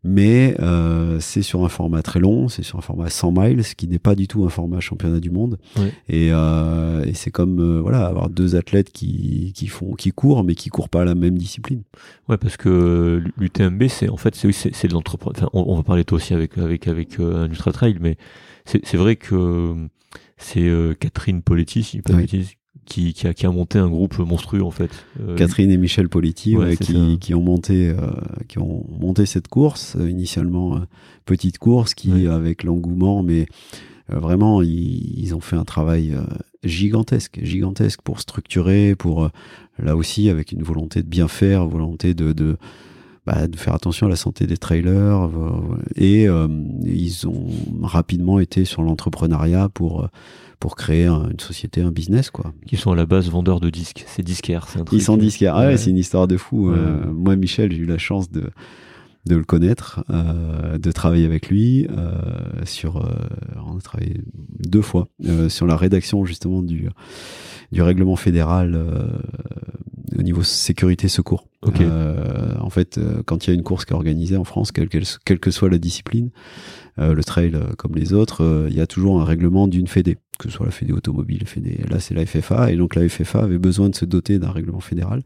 [0.08, 3.74] mais euh, c'est sur un format très long, c'est sur un format 100 miles, ce
[3.74, 5.58] qui n'est pas du tout un format championnat du monde.
[6.08, 10.44] Et, euh, et c'est comme euh, voilà avoir deux athlètes qui, qui font qui courent,
[10.44, 11.82] mais qui courent pas la même discipline.
[12.30, 15.34] Ouais, parce que l'UTMB, c'est en fait c'est c'est de l'entreprise.
[15.38, 18.16] Enfin, on, va parler toi aussi avec avec avec un ultra trail, mais
[18.66, 19.74] c'est vrai que
[20.38, 20.70] c'est
[21.00, 22.14] Catherine Poletti, si pas
[22.86, 24.92] qui, qui, a, qui a monté un groupe monstrueux en fait.
[25.20, 27.96] Euh, Catherine et Michel Politi qui, qui, ont monté euh,
[28.48, 30.82] qui ont monté cette course euh, initialement
[31.26, 33.48] petite course qui avec l'engouement mais
[34.08, 36.16] vraiment ils, ils, ont fait un travail
[36.64, 39.30] gigantesque gigantesque pour structurer pour
[39.80, 42.58] là aussi avec une volonté de bien faire volonté de, de
[43.26, 45.32] bah, de faire attention à la santé des trailers
[45.96, 46.28] et
[46.84, 47.48] ils ont
[47.82, 50.08] rapidement été sur l'entrepreneuriat pour
[50.60, 52.54] pour créer une société, un business, quoi.
[52.66, 54.04] Qui sont à la base vendeurs de disques.
[54.08, 55.00] C'est disquaire, c'est un truc.
[55.00, 55.56] Ils sont disquaires.
[55.56, 56.70] Ah ouais, c'est une histoire de fou.
[56.70, 58.50] Euh, moi, Michel, j'ai eu la chance de
[59.26, 62.12] de le connaître, euh, de travailler avec lui euh,
[62.64, 62.98] sur.
[62.98, 63.10] Euh,
[63.66, 64.22] on a travaillé
[64.60, 66.90] deux fois euh, sur la rédaction justement du
[67.72, 68.80] du règlement fédéral
[70.18, 71.48] au niveau sécurité secours.
[71.64, 75.04] en fait, quand il y a une course qui est organisée en France, quelle, quelle,
[75.26, 76.30] quelle que soit la discipline,
[76.98, 80.56] le trail comme les autres, il y a toujours un règlement d'une fédé que ce
[80.56, 83.90] soit la Fédé automobile, Fédé, là c'est la FFA, et donc la FFA avait besoin
[83.90, 85.24] de se doter d'un règlement fédéral.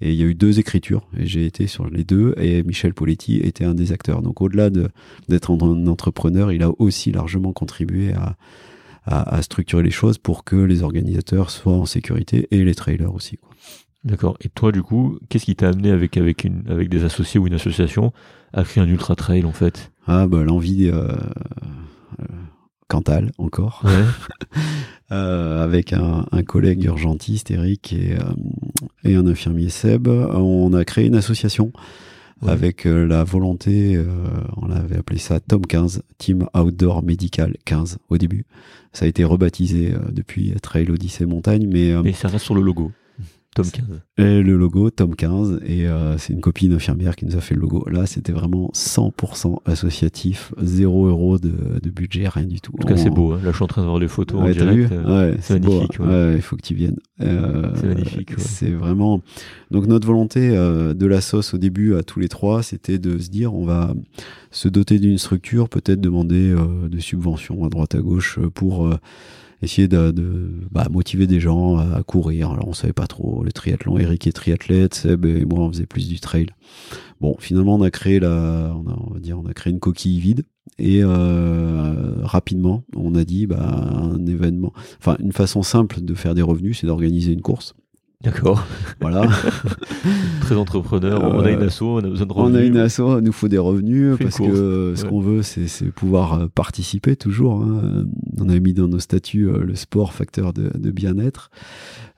[0.00, 2.94] Et il y a eu deux écritures, et j'ai été sur les deux, et Michel
[2.94, 4.22] Poletti était un des acteurs.
[4.22, 8.36] Donc au-delà d'être un entrepreneur, il a aussi largement contribué à,
[9.04, 13.14] à, à, structurer les choses pour que les organisateurs soient en sécurité, et les trailers
[13.14, 13.38] aussi.
[14.04, 14.36] D'accord.
[14.40, 17.46] Et toi, du coup, qu'est-ce qui t'a amené avec, avec, une, avec des associés ou
[17.46, 18.12] une association
[18.52, 19.92] à créer un ultra trail en fait?
[20.06, 20.88] Ah bah l'envie...
[20.88, 21.08] Euh,
[22.20, 22.24] euh
[22.88, 23.82] Cantal encore,
[25.12, 28.32] euh, avec un, collègue urgentiste, Eric, et, euh,
[29.02, 30.08] et, un infirmier Seb.
[30.08, 31.72] On a créé une association
[32.46, 33.98] avec la volonté,
[34.58, 38.44] on avait appelé ça Tom 15, Team Outdoor Medical 15 au début.
[38.92, 41.94] Ça a été rebaptisé depuis Trail Odyssey Montagne, mais...
[42.02, 42.92] mais ça reste sur le logo.
[43.54, 43.86] Tome 15.
[44.16, 45.60] Et le logo, tome 15.
[45.66, 47.86] Et euh, c'est une copine infirmière qui nous a fait le logo.
[47.90, 50.54] Là, c'était vraiment 100% associatif.
[50.58, 51.52] 0 euros de,
[51.82, 52.72] de, budget, rien du tout.
[52.72, 53.32] En tout cas, c'est beau.
[53.32, 53.40] Hein.
[53.44, 54.92] Là, je suis en train de voir les photos ouais, en direct.
[54.92, 56.00] Euh, ouais, c'est magnifique.
[56.00, 56.32] Ouais.
[56.36, 56.96] il faut que tu viennes.
[57.20, 58.30] Euh, c'est magnifique.
[58.38, 59.20] C'est vraiment.
[59.70, 63.18] Donc, notre volonté euh, de la sauce au début, à tous les trois, c'était de
[63.18, 63.94] se dire on va
[64.50, 66.54] se doter d'une structure, peut-être demander
[66.90, 68.90] des subventions à droite à gauche pour
[69.62, 70.12] essayer de,
[70.70, 72.50] bah, motiver des gens à, courir.
[72.50, 73.98] Alors on savait pas trop le triathlon.
[73.98, 76.46] Eric est triathlète, Seb moi on faisait plus du trail.
[77.20, 78.74] Bon, finalement on a créé la,
[79.66, 80.44] une coquille vide
[80.78, 86.34] et euh, rapidement on a dit bah un événement, enfin une façon simple de faire
[86.34, 87.74] des revenus, c'est d'organiser une course.
[88.22, 88.64] D'accord.
[89.00, 89.26] Voilà.
[90.42, 91.22] Très entrepreneur.
[91.22, 92.56] on a une asso, on a besoin de revenus.
[92.56, 95.90] On a une asso, il nous faut des revenus parce que ce qu'on veut, c'est
[95.90, 97.62] pouvoir euh, participer toujours.
[97.62, 98.04] Hein.
[98.38, 101.50] On avait mis dans nos statuts euh, le sport facteur de, de bien-être.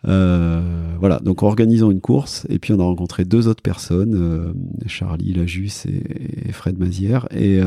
[0.07, 0.61] Euh,
[1.01, 4.53] voilà, donc organisons une course et puis on a rencontré deux autres personnes, euh,
[4.87, 7.61] Charlie Lajus et, et, Fred Mazière et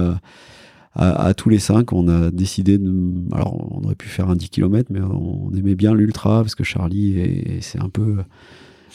[0.99, 2.91] à, tous les cinq, on a décidé de.
[3.31, 6.63] Alors, on aurait pu faire un 10 km, mais on aimait bien l'ultra parce que
[6.63, 8.17] Charlie, c'est un peu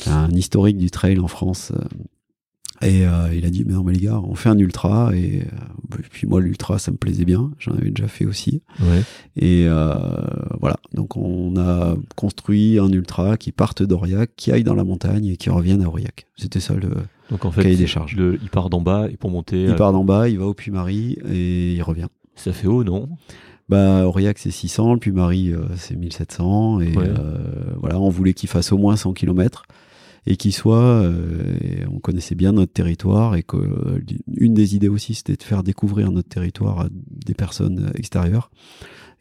[0.07, 1.73] un historique du trail en France.
[2.83, 5.15] Et euh, il a dit, mais non, mais les gars, on fait un ultra.
[5.15, 7.53] Et, euh, puis moi, l'ultra, ça me plaisait bien.
[7.59, 8.62] J'en avais déjà fait aussi.
[8.81, 9.03] Ouais.
[9.37, 9.95] Et euh,
[10.61, 10.77] voilà.
[10.93, 15.37] Donc, on a construit un ultra qui parte d'Aurillac, qui aille dans la montagne et
[15.37, 16.27] qui revienne à Aurillac.
[16.37, 16.91] C'était ça le,
[17.31, 18.16] Donc, en fait, cahier des charges.
[18.16, 19.62] Le, il part d'en bas et pour monter.
[19.65, 22.09] Il part d'en bas, il va au Puy-Marie et il revient.
[22.35, 23.09] Ça fait haut, non?
[23.69, 27.09] Bah, Aurillac c'est 600, le Puy-Marie c'est 1700 et Ouais.
[27.78, 29.62] voilà, on voulait qu'il fasse au moins 100 km
[30.27, 31.55] et qu'il soit, euh,
[31.90, 34.01] on connaissait bien notre territoire et que euh,
[34.36, 38.51] une des idées aussi c'était de faire découvrir notre territoire à des personnes extérieures.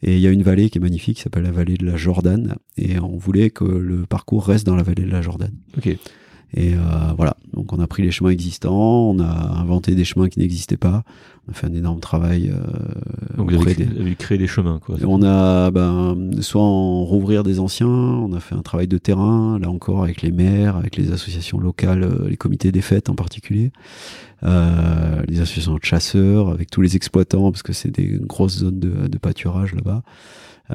[0.02, 1.96] Et il y a une vallée qui est magnifique, qui s'appelle la vallée de la
[1.96, 5.54] Jordane, et on voulait que le parcours reste dans la vallée de la Jordane.
[5.78, 5.96] Ok.
[6.54, 6.78] Et euh,
[7.16, 10.76] voilà, donc on a pris les chemins existants, on a inventé des chemins qui n'existaient
[10.76, 11.02] pas,
[11.48, 12.50] on a fait un énorme travail.
[12.50, 14.00] Euh, donc vous avez, des...
[14.00, 14.96] avez, créé des chemins, quoi.
[15.06, 19.58] On a ben, soit en rouvrir des anciens, on a fait un travail de terrain,
[19.58, 23.14] là encore avec les maires, avec les associations locales, euh, les comités des fêtes en
[23.14, 23.72] particulier,
[24.42, 28.78] euh, les associations de chasseurs, avec tous les exploitants, parce que c'est des grosses zones
[28.78, 30.02] de, de pâturage là-bas.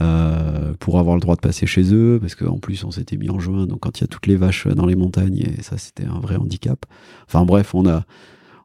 [0.01, 3.29] Euh, pour avoir le droit de passer chez eux, parce qu'en plus on s'était mis
[3.29, 5.77] en juin, donc quand il y a toutes les vaches dans les montagnes, et ça
[5.77, 6.85] c'était un vrai handicap.
[7.25, 8.05] Enfin bref, on a,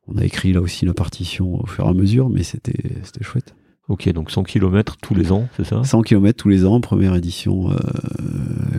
[0.08, 2.74] on a écrit là aussi la partition au fur et à mesure, mais c'était
[3.22, 3.54] chouette.
[3.88, 5.82] Ok, donc 100 km tous les ans, c'est ça?
[5.82, 7.76] 100 km tous les ans, première édition euh,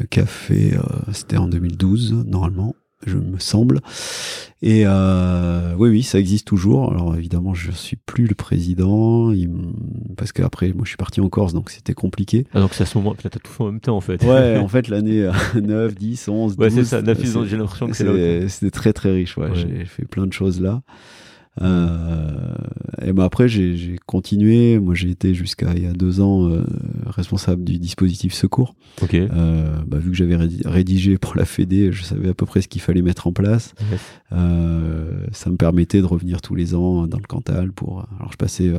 [0.09, 0.81] qu'a fait, euh,
[1.11, 2.75] c'était en 2012 normalement
[3.09, 3.81] je me semble.
[4.61, 6.91] Et euh, oui, oui, ça existe toujours.
[6.91, 9.49] Alors évidemment, je suis plus le président, il
[10.15, 12.45] parce qu'après, moi, je suis parti en Corse, donc c'était compliqué.
[12.53, 14.23] Ah, donc c'est à ce moment, peut-être tout fait en même temps, en fait.
[14.23, 16.63] Ouais, en fait, l'année 9, 10, 11, 12.
[16.63, 18.47] Ouais, c'est ça, 9, 10, j'ai l'impression que c'est là.
[18.47, 19.49] C'était très, très riche, ouais.
[19.49, 19.55] ouais.
[19.55, 20.81] J'ai fait plein de choses là.
[21.61, 22.55] Euh,
[23.01, 24.80] et ben après j'ai continué.
[24.80, 26.63] Moi j'ai été jusqu'à il y a deux ans euh,
[27.05, 28.75] responsable du dispositif secours.
[29.01, 29.13] Ok.
[29.13, 32.67] Euh, bah, vu que j'avais rédigé pour la Fédé, je savais à peu près ce
[32.67, 33.75] qu'il fallait mettre en place.
[33.91, 34.01] Yes.
[35.31, 38.05] ça me permettait de revenir tous les ans dans le Cantal pour.
[38.19, 38.71] Alors je passais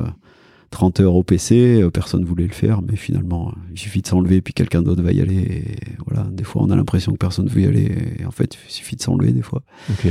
[0.71, 4.53] 30 heures au PC, personne voulait le faire, mais finalement il suffit de s'enlever puis
[4.53, 5.37] quelqu'un d'autre va y aller.
[5.37, 5.75] Et
[6.05, 7.91] voilà, des fois on a l'impression que personne veut y aller.
[8.19, 9.63] Et en fait il suffit de s'enlever des fois.
[9.89, 10.07] Ok.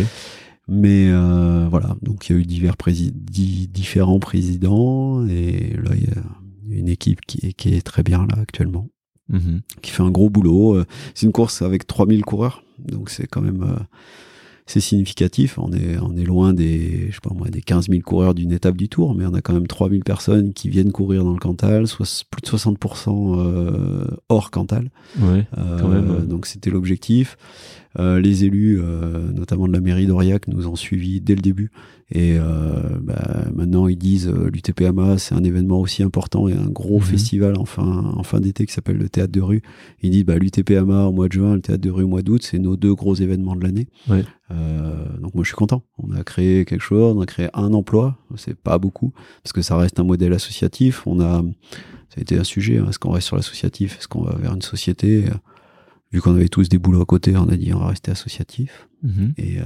[0.68, 6.04] Mais euh, voilà, donc il y a eu divers prési différents présidents et là il
[6.04, 6.22] y a
[6.70, 8.88] une équipe qui est, qui est très bien là actuellement,
[9.28, 9.60] mm -hmm.
[9.82, 10.82] qui fait un gros boulot.
[11.14, 13.84] C'est une course avec 3000 coureurs, donc c'est quand même euh,
[14.66, 15.58] c'est significatif.
[15.58, 18.52] On est on est loin des je sais pas moi des 15 000 coureurs d'une
[18.52, 21.38] étape du Tour, mais on a quand même 3000 personnes qui viennent courir dans le
[21.38, 24.90] Cantal, soit plus de 60% euh, hors Cantal.
[25.20, 25.46] Ouais,
[25.80, 26.10] quand même.
[26.10, 26.26] Ouais.
[26.26, 27.36] Donc c'était l'objectif.
[27.98, 31.70] Euh, les élus, euh, notamment de la mairie d'Aurillac, nous ont suivis dès le début.
[32.10, 36.94] Et euh, bah, maintenant, ils disent l'UTPMA, c'est un événement aussi important et un gros
[36.98, 37.00] Mhm.
[37.00, 37.02] mmh.
[37.04, 39.62] festival en fin, en fin d'été qui s'appelle le Théâtre de rue.
[40.02, 42.42] Ils disent bah, l'UTPMA au mois de juin, le Théâtre de rue au mois d'août,
[42.42, 43.86] c'est nos deux gros événements de l'année.
[44.08, 44.24] Ouais.
[45.20, 45.82] donc moi, je suis content.
[45.98, 48.18] On a créé quelque chose, on a créé un emploi.
[48.36, 49.12] C'est pas beaucoup
[49.42, 51.06] parce que ça reste un modèle associatif.
[51.06, 51.42] On a,
[52.10, 52.78] ça a été un sujet.
[52.78, 53.98] Hein, est-ce qu'on reste sur l'associatif?
[53.98, 55.24] Est-ce qu'on va vers une société?
[56.12, 58.88] Vu qu'on avait tous des boulots à côté, on a dit on va rester associatif.
[59.02, 59.34] Mhm.
[59.36, 59.64] Et, euh,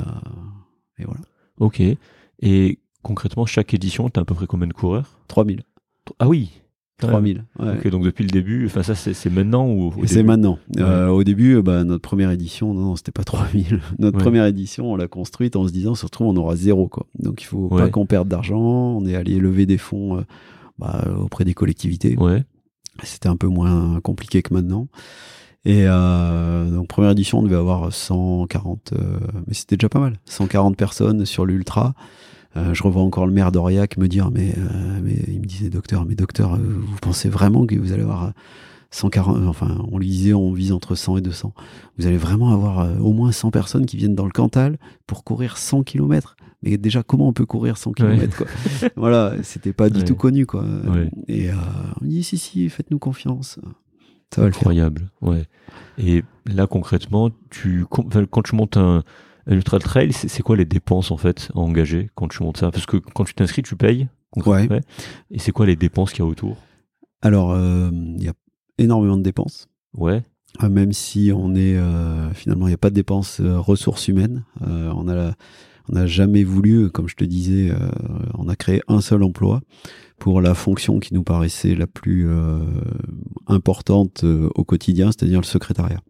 [0.99, 1.21] et voilà.
[1.59, 1.83] Ok.
[2.41, 5.19] Et concrètement, chaque édition, tu as à peu près combien de coureurs?
[5.29, 5.63] 3000.
[6.19, 6.51] Ah oui
[7.01, 7.45] 3000.
[7.61, 7.77] Ouais.
[7.77, 10.59] Ok, donc depuis le début, enfin ça c'est maintenant ou C'est maintenant.
[10.75, 10.83] Ouais.
[10.83, 13.81] Euh, au début, bah, notre première édition, non, non c'était pas 3000.
[14.01, 14.23] Notre Ouais.
[14.25, 16.89] première édition, on l'a construite en se disant, se retrouve, on aura zéro.
[16.89, 17.07] Quoi.
[17.21, 18.59] Donc il faut pas qu'on perde d'argent.
[18.59, 20.23] On est allé lever des fonds euh,
[20.81, 22.17] bah, auprès des collectivités.
[22.17, 22.43] Ouais.
[23.05, 24.89] C'était un peu moins compliqué que maintenant.
[25.65, 30.19] Et euh, donc première édition, on devait avoir 140, euh, mais c'était déjà pas mal,
[30.27, 31.95] 140 personnes sur l'ultra.
[32.57, 35.69] Euh, je revois encore le maire d'Aurillac me dire, mais, euh, mais il me disait,
[35.69, 38.33] docteur, mais docteur, vous pensez vraiment que vous allez avoir
[38.91, 41.53] 140, enfin, on lui disait, on vise entre 100 et 200.
[41.99, 45.59] Vous allez vraiment avoir au moins 100 personnes qui viennent dans le Cantal pour courir
[45.59, 46.37] 100 km.
[46.63, 48.47] Mais déjà, comment on peut courir 100 km quoi?
[48.97, 50.65] Voilà, c'était pas du tout connu, quoi.
[51.29, 51.51] Et
[52.01, 53.59] on me dit, si, si, faites-nous confiance.
[54.35, 55.45] Ça va Incroyable, ouais.
[55.99, 59.03] Et là, concrètement, tu, quand tu montes un,
[59.49, 62.71] Ultra Trail, c'est quoi les dépenses en fait à engager quand tu montes ça?
[62.71, 64.09] Parce que quand tu t'inscris, tu payes.
[64.37, 64.69] Ouais.
[65.31, 66.59] Et c'est quoi les dépenses qu'il y a autour?
[67.23, 68.35] Alors, euh, il y a
[68.77, 69.69] énormément de dépenses.
[69.95, 70.23] Ouais.
[70.63, 74.45] Euh, même si on est euh, finalement, il n'y a pas de dépenses ressources humaines.
[74.61, 75.33] on a
[75.91, 77.73] on n'a jamais voulu, comme je te disais,
[78.35, 79.63] on a créé un seul emploi
[80.19, 82.65] pour la fonction qui nous paraissait la plus euh,
[83.49, 86.01] importante euh, au quotidien, c'est-à-dire le secrétariat.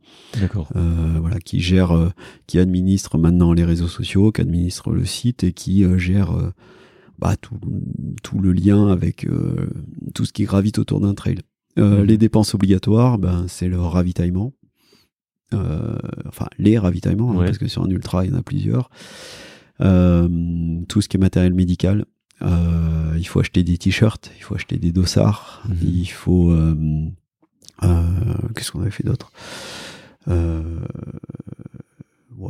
[0.40, 0.68] D'accord.
[0.76, 2.10] Euh, voilà, qui gère, euh,
[2.46, 6.32] qui administre maintenant les réseaux sociaux, qui administre le site et qui gère
[7.18, 7.58] bah, tout,
[8.22, 9.26] tout, le lien avec
[10.14, 11.38] tout ce qui gravite autour d'un trail.
[11.76, 12.02] Mmh.
[12.02, 14.52] Les dépenses obligatoires, ben, c'est le ravitaillement.
[15.52, 18.90] enfin, les ravitaillements, hein, parce que sur un ultra, il y en a plusieurs.
[19.78, 22.04] tout ce qui est matériel médical,
[22.42, 25.78] euh, il faut acheter des t-shirts, il faut acheter des dossards, mhm.
[25.82, 26.50] il faut...
[26.50, 27.08] Euh,
[27.84, 28.02] euh,
[28.54, 29.30] qu'est-ce qu'on avait fait d'autre?
[30.26, 30.34] Ouais,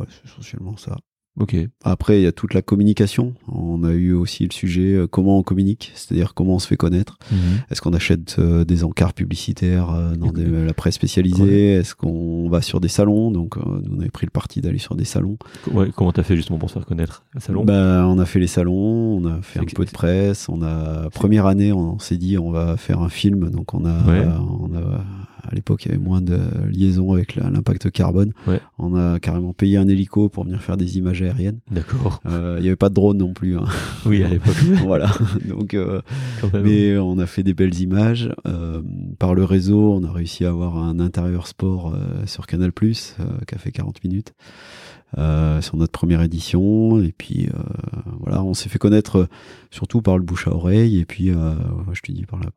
[0.09, 0.97] c'est essentiellement ça.
[1.39, 1.55] Ok.
[1.83, 3.33] Après, il y a toute la communication.
[3.47, 6.75] On a eu aussi le sujet euh, comment on communique, c'est-à-dire comment on se fait
[6.75, 7.17] connaître.
[7.31, 7.37] Mhm.
[7.71, 11.73] Est-ce qu'on achète euh, des encarts publicitaires euh, dans la presse spécialisée?
[11.73, 13.31] Est-ce qu'on va sur des salons?
[13.31, 15.37] Donc, nous, on avait pris le parti d'aller sur des salons.
[15.71, 18.47] Ouais, comment t'as fait justement pour se faire connaître salon bah, On a fait les
[18.47, 20.49] salons, on a fait un peu de presse.
[20.49, 23.49] On a première année, on, s'est dit on va faire un film.
[23.49, 23.97] Donc, on a,
[24.39, 25.03] on a
[25.49, 26.39] à l'époque, il y avait moins de
[26.69, 28.33] liaison avec l'impact carbone.
[28.77, 31.59] On a carrément payé un hélico pour venir faire des images aériennes.
[31.71, 32.21] D'accord.
[32.25, 33.57] Euh, il n'y avait pas de drone non plus.
[33.57, 33.65] Hein.
[34.05, 34.55] Oui, à l'époque.
[34.85, 35.11] voilà.
[35.47, 36.01] Donc, euh,
[36.53, 38.31] mais on a fait des belles images.
[38.47, 38.81] Euh,
[39.17, 41.95] par le réseau, on a réussi à avoir un intérieur sport
[42.25, 44.33] sur Canal+, qui a fait 40 minutes.
[45.61, 47.49] sur notre première édition et puis
[48.19, 49.27] voilà on s'est fait connaître
[49.71, 52.51] surtout par le bouche à oreille et puis je te dis par la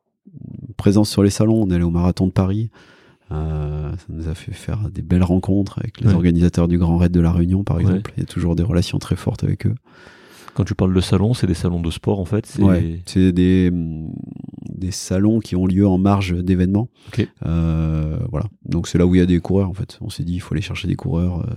[0.73, 1.62] présence sur les salons.
[1.62, 2.70] On est allé au marathon de Paris.
[3.31, 7.12] Euh, ça nous a fait faire des belles rencontres avec les organisateurs du Grand Raid
[7.12, 8.12] de la Réunion, par exemple.
[8.16, 9.74] Il y a toujours des relations très fortes avec eux.
[10.55, 12.59] Quand tu parles de salons, c'est des salons de sport en fait
[13.07, 16.89] C'est des, des salons qui ont lieu en marge d'événements.
[17.47, 18.47] Euh, voilà.
[18.66, 19.99] Donc c'est là où il y a des coureurs en fait.
[20.03, 21.40] On s'est dit il faut aller chercher des coureurs.
[21.40, 21.55] Euh,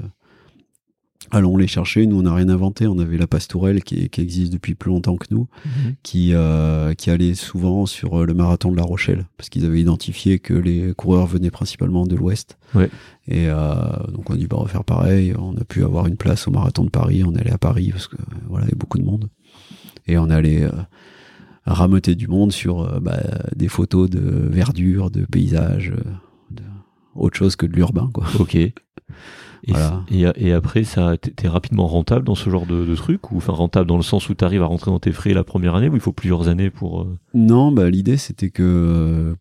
[1.32, 2.06] allons les chercher.
[2.06, 2.88] Nous, on n'a rien inventé.
[2.88, 5.96] On avait la pastourelle qui, qui, existe depuis plus longtemps que nous, mhm.
[6.04, 9.82] qui, euh, qui allait souvent sur euh, le marathon de La Rochelle, parce qu'ils avaient
[9.82, 12.58] identifié que les coureurs venaient principalement de l'Ouest.
[12.74, 12.90] Ouais.
[13.28, 13.76] Et euh,
[14.12, 15.34] donc, on a dit, bah, on va faire pareil.
[15.38, 17.24] On a pu avoir une place au marathon de Paris.
[17.24, 19.30] On allé à Paris, parce que voilà, il y a beaucoup de monde.
[20.08, 20.72] Et on allé euh,
[21.66, 23.20] rameuter du monde sur euh, bah,
[23.56, 25.92] des photos de verdure, de paysages,
[26.52, 26.64] de
[27.16, 28.26] autre chose que de l'urbain, quoi.
[28.40, 28.58] Ok.
[29.68, 33.54] Et, et, après, ça, t'es rapidement rentable dans ce genre de, de truc ou enfin
[33.54, 35.90] rentable dans le sens où tu arrives à rentrer dans tes frais la première année
[35.90, 39.36] ou il faut plusieurs années pour euh Non, bah l'idée c'était que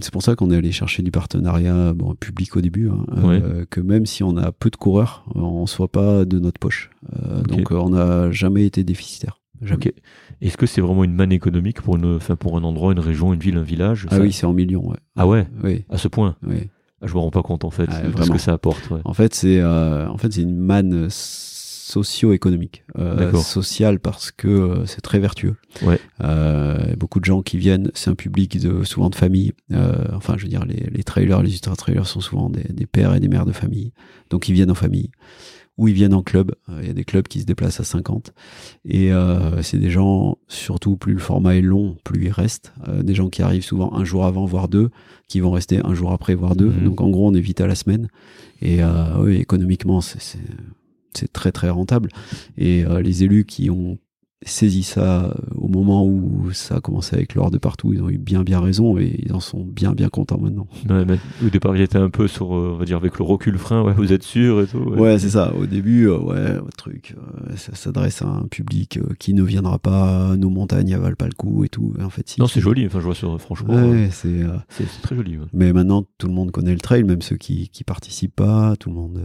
[0.00, 3.64] c'est pour ça qu'on est allé chercher du partenariat bon, public au début, hein, euh,
[3.68, 6.90] que même si on a peu de coureurs, on soit pas de notre poche.
[7.22, 9.38] Euh, donc on n'a jamais été déficitaire.
[9.60, 9.94] Jamais.
[10.40, 13.32] Est-ce que c'est vraiment une manne économique pour une, enfin pour un endroit, une région,
[13.32, 14.88] une ville, un village Ah oui, c'est en millions.
[14.88, 14.96] Ouais.
[15.14, 15.46] Ah ouais?
[15.62, 15.84] Oui.
[15.88, 16.36] À ce point?
[16.42, 16.68] Oui.
[17.02, 18.88] Ah, je me rends pas compte en fait ah, ce que ça apporte.
[19.04, 21.08] En fait, c'est euh, en fait c'est une manne
[21.92, 25.56] socio-économique, euh, sociale parce que euh, c'est très vertueux.
[25.82, 26.00] Ouais.
[26.22, 29.52] Euh, beaucoup de gens qui viennent, c'est un public de souvent de famille.
[29.72, 32.86] Euh, enfin, je veux dire, les, les trailers, les ultra trailers sont souvent des, des,
[32.86, 33.92] pères et des mères de famille,
[34.30, 35.10] donc ils viennent en famille
[35.78, 36.54] ou ils viennent en club.
[36.68, 38.32] Euh, il y a des clubs qui se déplacent à 50.
[38.84, 42.72] Et euh, c'est des gens, surtout plus le format est long, plus ils restent.
[42.88, 44.90] Euh, des gens qui arrivent souvent un jour avant, voire deux,
[45.28, 46.70] qui vont rester un jour après, voire deux.
[46.70, 46.84] Mhm.
[46.84, 48.08] Donc en gros, on est vite à la semaine.
[48.60, 52.10] Et euh, oui, économiquement, c'est très très rentable.
[52.56, 53.98] Et les élus qui ont
[54.44, 57.92] saisi ça euh, au moment où ça a commencé avec l'or de partout.
[57.92, 60.66] Ils ont eu bien bien raison et ils en sont bien bien contents maintenant.
[60.88, 63.24] Ouais, mais au départ, il était un peu sur, euh, on va dire, avec le
[63.24, 63.82] recul frein.
[63.82, 64.78] Ouais, vous êtes sûr et tout.
[64.78, 65.54] Ouais, c'est ça.
[65.54, 67.14] Au début, euh, ouais, votre truc,
[67.56, 70.36] ça s'adresse à un public qui ne viendra pas.
[70.36, 71.94] Nos montagnes avalent pas le coup et tout.
[72.02, 72.86] En fait, non, c'est joli.
[72.86, 73.74] Enfin, je vois sur, franchement.
[73.74, 74.44] Ouais, c'est
[75.02, 75.38] très joli.
[75.52, 78.76] Mais maintenant, tout le monde connaît le trail, même ceux qui qui participent pas.
[78.76, 79.20] Tout le monde,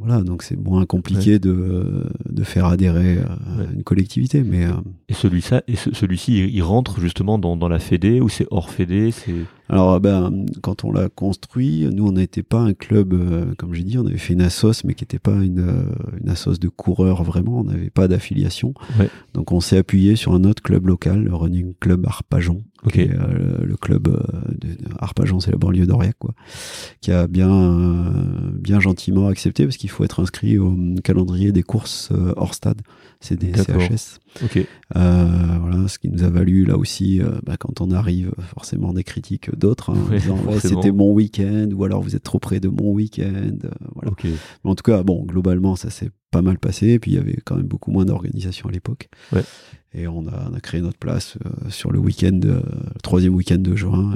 [0.00, 0.22] voilà.
[0.22, 4.61] Donc c'est moins compliqué de de faire adhérer à une collectivité, mais
[5.08, 9.10] et celui-ci, et celui-ci, il rentre justement dans, dans la Fédé ou c'est hors Fédé
[9.10, 9.34] c'est
[9.68, 13.84] Alors, ben, quand on l'a construit, nous, on n'était pas un club, euh, comme j'ai
[13.84, 15.84] dit, on avait fait une assoce, mais qui n'était pas une, euh,
[16.20, 18.74] une de coureurs vraiment, on n'avait pas d'affiliation.
[19.34, 23.10] Donc, on s'est appuyé sur un autre club local, le Running Club Arpajon, Okay.
[23.12, 24.18] Euh, le club euh,
[24.58, 26.34] de, Arpajon, c'est la banlieue d'Aurillac, quoi,
[27.00, 31.62] qui a bien, euh, bien gentiment accepté parce qu'il faut être inscrit au calendrier des
[31.62, 32.82] courses hors stade,
[33.20, 34.18] c'est des CHS.
[34.44, 34.66] Okay.
[34.94, 39.51] voilà, ce qui nous a valu là aussi, bah, quand on arrive, forcément des critiques
[39.56, 43.56] d'autres, hein, ouais, c'était mon week-end ou alors vous êtes trop près de mon week-end.
[43.94, 44.10] voilà.
[44.12, 44.30] Okay.
[44.64, 46.88] Mais en tout cas, bon, globalement, ça s'est pas mal passé.
[46.88, 49.08] Et puis il y avait quand même beaucoup moins d'organisation à l'époque.
[49.32, 49.44] Ouais.
[49.94, 52.60] Et on a, on a, créé notre place euh, sur le week-end, euh,
[53.02, 54.14] troisième week-end de juin.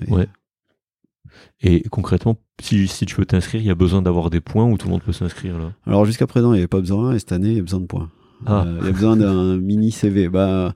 [1.61, 4.79] Et concrètement, si, si tu veux t'inscrire, il y a besoin d'avoir des points ou
[4.79, 5.73] tout le monde peut s'inscrire là?
[5.87, 7.81] Alors jusqu'à présent, il n'y avait pas besoin, et cette année, il y a besoin
[7.81, 8.11] de points.
[8.45, 8.65] Ah.
[8.67, 10.29] Euh, il y a besoin d'un mini CV.
[10.29, 10.75] Bah,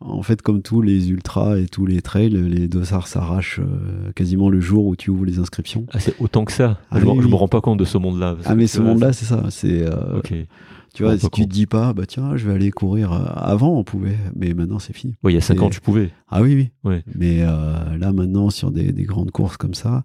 [0.00, 4.48] en fait, comme tous les ultras et tous les trails, les dossards s'arrachent euh, quasiment
[4.48, 5.86] le jour où tu ouvres les inscriptions.
[5.92, 6.78] Ah, c'est autant que ça.
[6.90, 7.32] Ah, je, oui, me, je oui.
[7.32, 8.36] me rends pas compte de ce monde-là.
[8.44, 9.44] Ah, mais ce monde-là, c'est ça.
[9.50, 9.82] C'est.
[9.82, 10.46] Euh, okay.
[10.94, 13.12] Tu vois, si tu te dis pas, bah tiens, je vais aller courir.
[13.12, 15.16] Avant, on pouvait, mais maintenant, c'est fini.
[15.22, 16.10] Oui, il y a 5 ans, tu pouvais.
[16.28, 16.70] Ah oui, oui.
[16.84, 17.02] Ouais.
[17.14, 20.04] Mais là, maintenant, sur des, des, grandes courses comme ça.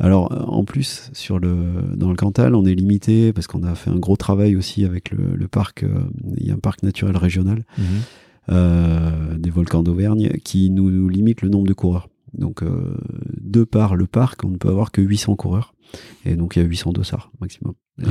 [0.00, 1.56] Alors, en plus, sur le,
[1.96, 5.10] dans le Cantal, on est limité parce qu'on a fait un gros travail aussi avec
[5.10, 5.84] le, le parc.
[5.84, 5.88] euh,
[6.36, 7.82] Il y a un parc naturel régional -hmm.
[8.50, 12.08] euh, des volcans d'Auvergne qui nous, nous, limite le nombre de coureurs.
[12.36, 12.96] Donc, euh,
[13.40, 15.74] de par le parc, on ne peut avoir que 800 coureurs.
[16.24, 17.74] Et donc, il y a 800 dossards maximum.
[18.02, 18.08] Ah,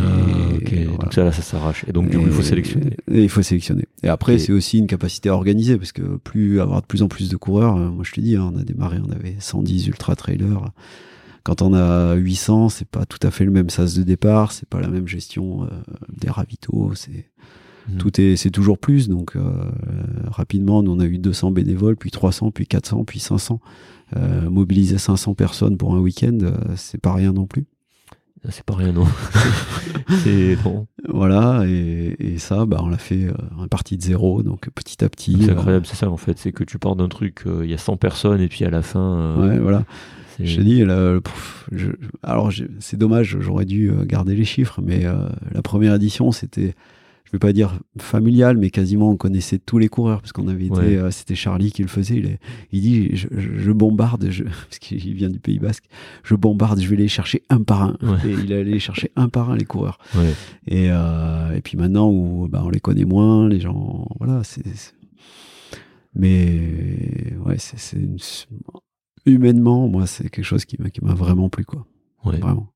[0.54, 0.84] et, okay.
[0.86, 1.04] voilà.
[1.04, 1.84] Donc, ça, là, ça s'arrache.
[1.90, 2.96] Et donc, du coup, il faut sélectionner.
[3.12, 3.86] Et il faut sélectionner.
[4.04, 4.44] Et après, okay.
[4.44, 7.36] c'est aussi une capacité à organiser parce que plus avoir de plus en plus de
[7.36, 10.72] coureurs, euh, moi, je te dis, hein, on a démarré, on avait 110 ultra-trailers.
[11.44, 14.68] Quand on a 800, c'est pas tout à fait le même sas de départ, c'est
[14.68, 15.68] pas la même gestion euh,
[16.10, 17.30] des ravitaux, c'est
[17.90, 17.98] Mmh.
[17.98, 19.10] Tout est, c'est toujours plus.
[19.10, 19.52] Donc, euh,
[20.28, 23.60] rapidement, nous, on a eu 200 bénévoles, puis 300, puis 400, puis 500.
[24.16, 26.38] Euh, mobiliser 500 personnes pour un week-end,
[26.76, 27.66] c'est pas rien non plus.
[28.50, 29.08] C'est pas rien, non.
[30.24, 30.86] c'est bon.
[31.08, 35.10] Voilà, et, et ça, bah, on l'a fait en partie de zéro, donc petit à
[35.10, 35.38] petit.
[35.42, 36.38] C'est incroyable, c'est ça, en fait.
[36.38, 38.82] C'est que tu pars d'un truc, il y a 100 personnes, et puis à la
[38.82, 39.36] fin.
[39.38, 39.86] ouais, voilà.
[40.42, 41.92] Je te dis, là, pff, je,
[42.24, 45.04] alors c'est dommage, j'aurais dû garder les chiffres, mais
[45.52, 46.74] la première édition, c'était
[47.26, 50.66] je vais pas dire familial, mais quasiment on connaissait tous les coureurs parce qu'on avait
[50.68, 50.98] été, Ouais.
[50.98, 52.18] euh, c'était Charlie qui le faisait.
[52.18, 52.40] Il, est-
[52.72, 55.86] il dit, je, bombarde, je, parce qu'il vient du Pays Basque,
[56.24, 57.98] je bombarde, je vais les chercher un par un.
[58.04, 58.18] Ouais.
[58.30, 59.98] Et il allait les chercher un par un les coureurs.
[60.16, 60.32] Ouais.
[60.68, 64.62] Et, euh, et puis maintenant où bah, on les connaît moins, les gens, voilà, c'est.
[66.16, 68.18] Mais ouais, c'est c'est une-
[69.26, 71.86] humainement, moi, c'est quelque chose qui m'a vraiment plu, quoi.
[72.26, 72.38] Ouais.
[72.38, 72.68] Vraiment.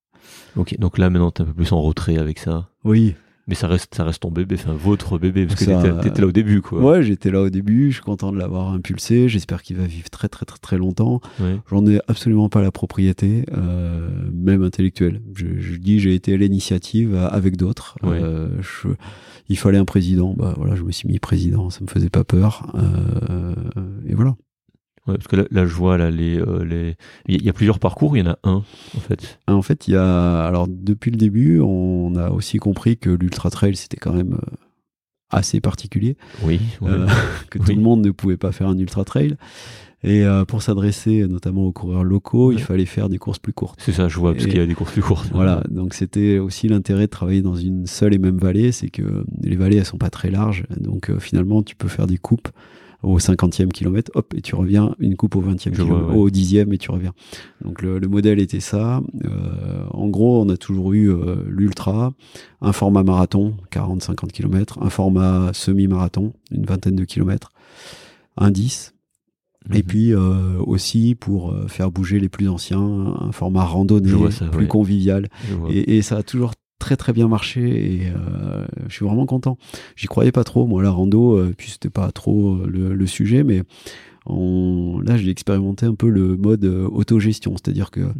[0.56, 2.70] Ok, donc là maintenant t'es un peu plus en retrait avec ça.
[2.84, 3.16] Oui.
[3.50, 6.22] Mais ça reste, ça reste ton bébé, enfin votre bébé, parce que Ça, t'étais t'étais
[6.22, 6.82] là au début, quoi.
[6.82, 10.10] Ouais, j'étais là au début, je suis content de l'avoir impulsé, j'espère qu'il va vivre
[10.10, 11.22] très très très très longtemps.
[11.40, 11.58] Ouais.
[11.70, 15.22] J'en ai absolument pas la propriété, euh, même intellectuelle.
[15.34, 17.96] Je, je dis, j'ai été à l'initiative euh, avec d'autres.
[18.04, 18.20] Ouais.
[18.22, 18.50] Euh,
[19.48, 22.26] il fallait un président, bah voilà, je me suis mis président, ça me faisait pas
[22.26, 22.70] peur.
[22.76, 23.56] Euh,
[24.06, 24.36] et voilà.
[25.08, 26.96] Ouais, parce que là, là, je vois là les, euh, les,
[27.28, 28.64] il y a- plusieurs parcours, il y en a un
[28.96, 29.40] en fait.
[29.48, 33.50] En fait, il y a, alors depuis le début, on a aussi compris que l'ultra
[33.50, 34.56] trail c'était quand même euh,
[35.30, 36.18] assez particulier.
[36.44, 36.60] Oui.
[36.82, 36.90] ouais.
[36.92, 37.08] Euh,
[37.50, 39.36] que tout le monde ne pouvait pas faire un ultra trail.
[40.04, 43.80] Et euh, pour s'adresser notamment aux coureurs locaux, il fallait faire des courses plus courtes.
[43.82, 45.30] C'est ça, je vois, parce qu'il y a des courses plus courtes.
[45.34, 49.26] Voilà, donc c'était aussi l'intérêt de travailler dans une seule et même vallée, c'est que
[49.42, 52.48] les vallées elles sont pas très larges, donc euh, finalement tu peux faire des coupes
[53.08, 56.16] au 50e kilomètre, hop, et tu reviens, une coupe au 20e Je vois, kilomètre, ouais.
[56.18, 57.14] au 10e et tu reviens.
[57.64, 59.02] Donc le, le modèle était ça.
[59.26, 62.14] Euh, en gros, on a toujours eu euh, l'ultra,
[62.62, 67.52] un format marathon, 40-50 km, un format semi-marathon, une vingtaine de kilomètres,
[68.38, 68.94] un 10,
[69.74, 69.84] et Mhm.
[69.84, 74.68] puis euh, aussi pour faire bouger les plus anciens, un format randonnée, ça, plus ouais.
[74.68, 75.28] convivial.
[75.70, 79.58] Et, et ça a toujours très très bien marché et euh, je suis vraiment content.
[79.96, 83.08] J'y croyais pas trop, moi la rando, euh, puis c'était pas trop euh, le, le
[83.08, 83.64] sujet, mais
[84.30, 88.14] on, là j'ai expérimenté un peu le mode autogestion, c'est-à-dire que Mhm.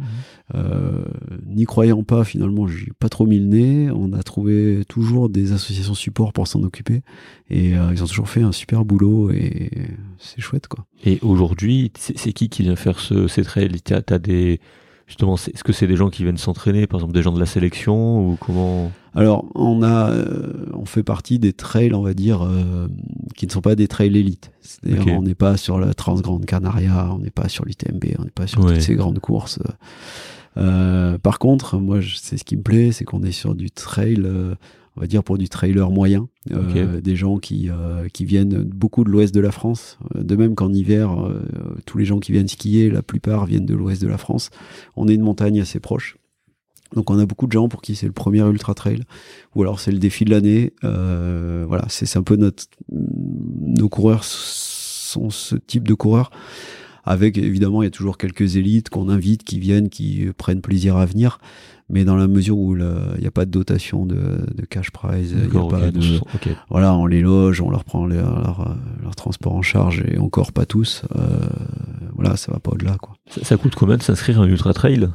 [0.54, 1.04] euh,
[1.46, 3.90] n'y croyant pas finalement, j'ai pas trop mis le nez.
[3.90, 7.02] On a trouvé toujours des associations support pour s'en occuper
[7.50, 9.70] et ils ont toujours fait un super boulot et
[10.18, 10.86] c'est chouette quoi.
[11.04, 14.60] Et aujourd'hui, c'est qui qui vient faire ce, trails T'as t'as des,
[15.08, 17.46] justement, est-ce que c'est des gens qui viennent s'entraîner, par exemple des gens de la
[17.46, 18.92] sélection ou comment?
[19.14, 22.86] Alors, on a, euh, on fait partie des trails, on va dire, euh,
[23.34, 24.52] qui ne sont pas des trails élites.
[24.60, 28.30] C'est-à-dire, on n'est pas sur la Transgrande Canaria, on n'est pas sur l'UTMB, on n'est
[28.30, 28.74] pas sur Ouais.
[28.74, 29.58] toutes ces grandes courses.
[30.56, 34.20] Euh, par contre, moi, c'est ce qui me plaît, c'est qu'on est sur du trail,
[34.24, 34.54] euh,
[34.98, 37.70] on va dire pour du trailer moyen, des gens qui
[38.12, 39.96] qui viennent beaucoup de l'ouest de la France.
[40.16, 41.16] De même qu'en hiver,
[41.86, 44.50] tous les gens qui viennent skier, la plupart viennent de l'ouest de la France.
[44.96, 46.16] On est une montagne assez proche.
[46.94, 49.02] Donc on a beaucoup de gens pour qui c'est le premier ultra trail,
[49.54, 50.72] ou alors c'est le défi de l'année.
[50.82, 56.30] Euh, voilà, c'est un peu notre nos coureurs sont ce type de coureurs.
[57.04, 60.96] Avec évidemment, il y a toujours quelques élites qu'on invite, qui viennent, qui prennent plaisir
[60.96, 61.38] à venir.
[61.90, 64.16] Mais dans la mesure où il n'y a pas de dotation de,
[64.54, 66.00] de cash prize, y a pas de,
[66.68, 70.66] voilà, on les loge, on leur prend leur, leur, transport en charge et encore pas
[70.66, 71.02] tous.
[71.16, 71.40] Euh,
[72.14, 73.14] voilà, ça va pas au-delà quoi.
[73.30, 75.08] Ça, ça coûte combien de s'inscrire à un ultra trail?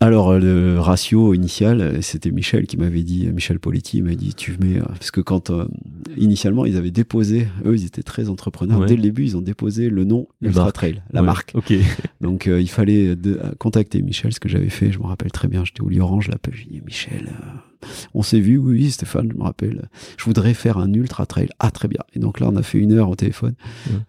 [0.00, 4.80] Alors le ratio initial, c'était Michel qui m'avait dit, Michel Politi m'a dit, tu mets,
[4.80, 5.66] parce que quand euh,
[6.16, 9.90] initialement ils avaient déposé, eux ils étaient très entrepreneurs, dès le début ils ont déposé
[9.90, 11.54] le nom Ultra Trail, la marque.
[12.20, 13.16] Donc euh, il fallait
[13.58, 16.36] contacter Michel, ce que j'avais fait, je me rappelle très bien, j'étais au Orange, là,
[16.52, 17.46] j'ai dit Michel, euh,
[18.14, 19.88] on s'est vu, oui, Stéphane, je me rappelle.
[20.16, 21.48] Je voudrais faire un ultra trail.
[21.58, 22.00] Ah, très bien.
[22.14, 23.54] Et donc là, on a fait une heure au téléphone.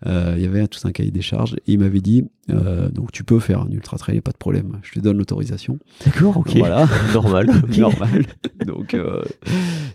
[0.06, 1.56] Euh, il y avait tout un cahier des charges.
[1.68, 4.80] Et il m'avait dit, euh, donc tu peux faire un ultra trail, pas de problème.
[4.84, 5.80] Je te donne l'autorisation.
[6.06, 6.58] D'accord, ok.
[6.58, 6.88] Voilà.
[7.14, 7.50] Normal.
[7.78, 8.26] Normal.
[8.66, 9.24] Donc euh,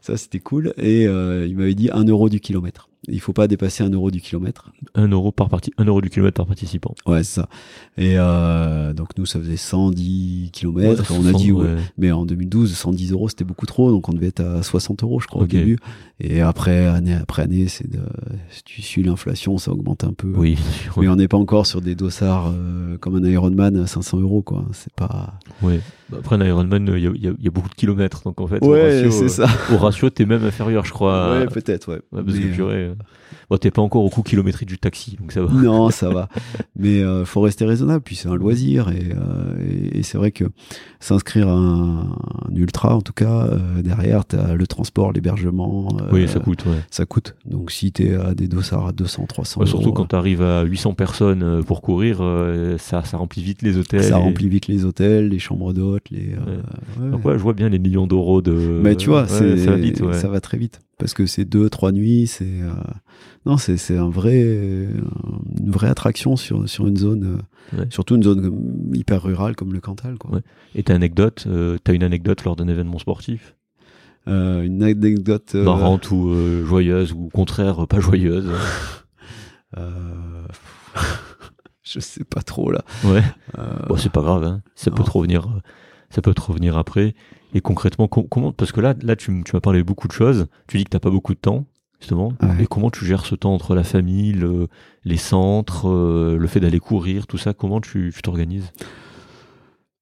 [0.03, 0.73] ça, c'était cool.
[0.79, 2.89] Et il m'avait dit un euro du kilomètre.
[3.07, 4.73] Il faut pas dépasser un euro du kilomètre.
[4.95, 6.95] Un euro par partie, un euro du kilomètre par participant.
[7.07, 7.49] Ouais, c'est ça.
[7.97, 11.11] Et euh, donc nous, ça faisait 110 kilomètres.
[11.13, 11.77] on a dit, ouais.
[11.97, 15.21] mais en 2012, 110 euros, c'était beaucoup trop, donc on devait être à 60 euros,
[15.21, 15.79] je crois, au début.
[16.21, 18.01] Et après, année après année, c'est de,
[18.51, 20.33] si tu suis l'inflation, ça augmente un peu.
[20.35, 20.59] Oui.
[20.97, 24.43] Mais on n'est pas encore sur des dossards euh, comme un Ironman à 500 euros,
[24.43, 24.65] quoi.
[24.73, 25.35] C'est pas.
[25.63, 25.81] Ouais.
[26.11, 29.07] Bah, après un Ironman, il y, y, a beaucoup de kilomètres, donc en fait, ouais,
[29.07, 31.39] au ratio, au ratio, t'es même inférieur, je crois.
[31.39, 32.01] Ouais, peut-être, ouais.
[32.11, 32.91] parce que purée,
[33.51, 35.51] Bon, t'es pas encore au coût kilométrique du taxi, donc ça va.
[35.51, 36.29] Non, ça va.
[36.77, 38.03] Mais euh, faut rester raisonnable.
[38.03, 40.45] Puis c'est un loisir et, euh, et, c'est vrai que
[41.01, 42.11] s'inscrire à un,
[42.59, 45.89] ultra, en tout cas, euh, derrière, t'as le transport, l'hébergement.
[46.01, 46.65] Euh, oui, ça coûte.
[46.67, 46.79] Ouais.
[46.91, 47.35] Ça coûte.
[47.45, 50.95] Donc si t'es à des dossards à 200, 300 ouais, Surtout quand t'arrives à 800
[50.95, 52.19] personnes euh, pour courir,
[52.79, 54.05] ça, ça remplit vite les hôtels.
[54.05, 56.35] Ça remplit vite les hôtels, les chambres d'hôtes, les.
[56.99, 58.53] Donc je vois bien les millions d'euros de.
[58.53, 60.03] Mais tu vois, ça va vite.
[60.13, 62.73] Ça va très vite parce que c'est deux trois nuits c'est euh...
[63.47, 67.41] non c'est c'est un vrai une vraie attraction sur sur une zone
[67.79, 70.33] euh, surtout une zone hyper rurale comme le Cantal quoi.
[70.33, 70.41] Ouais.
[70.75, 73.55] et t'as anecdote euh, t'as une anecdote lors d'un événement sportif?
[74.27, 76.35] Euh, une anecdote euh, marrante ou
[76.67, 78.51] joyeuse ou au contraire pas joyeuse?
[81.83, 82.83] Je sais pas trop là.
[83.05, 83.23] Ouais.
[83.89, 84.63] Bon c'est pas grave hein.
[84.75, 85.49] ça peut te revenir
[86.11, 87.15] ça peut te revenir après
[87.55, 90.47] et concrètement, comment Parce que là, là, tu, m'as parlé de beaucoup de choses.
[90.67, 91.65] Tu dis que t'as pas beaucoup de temps,
[92.01, 92.33] justement.
[92.61, 94.37] Et comment tu gères ce temps entre la famille,
[95.05, 98.73] les centres, euh, le fait d'aller courir, tout ça Comment tu t'organises?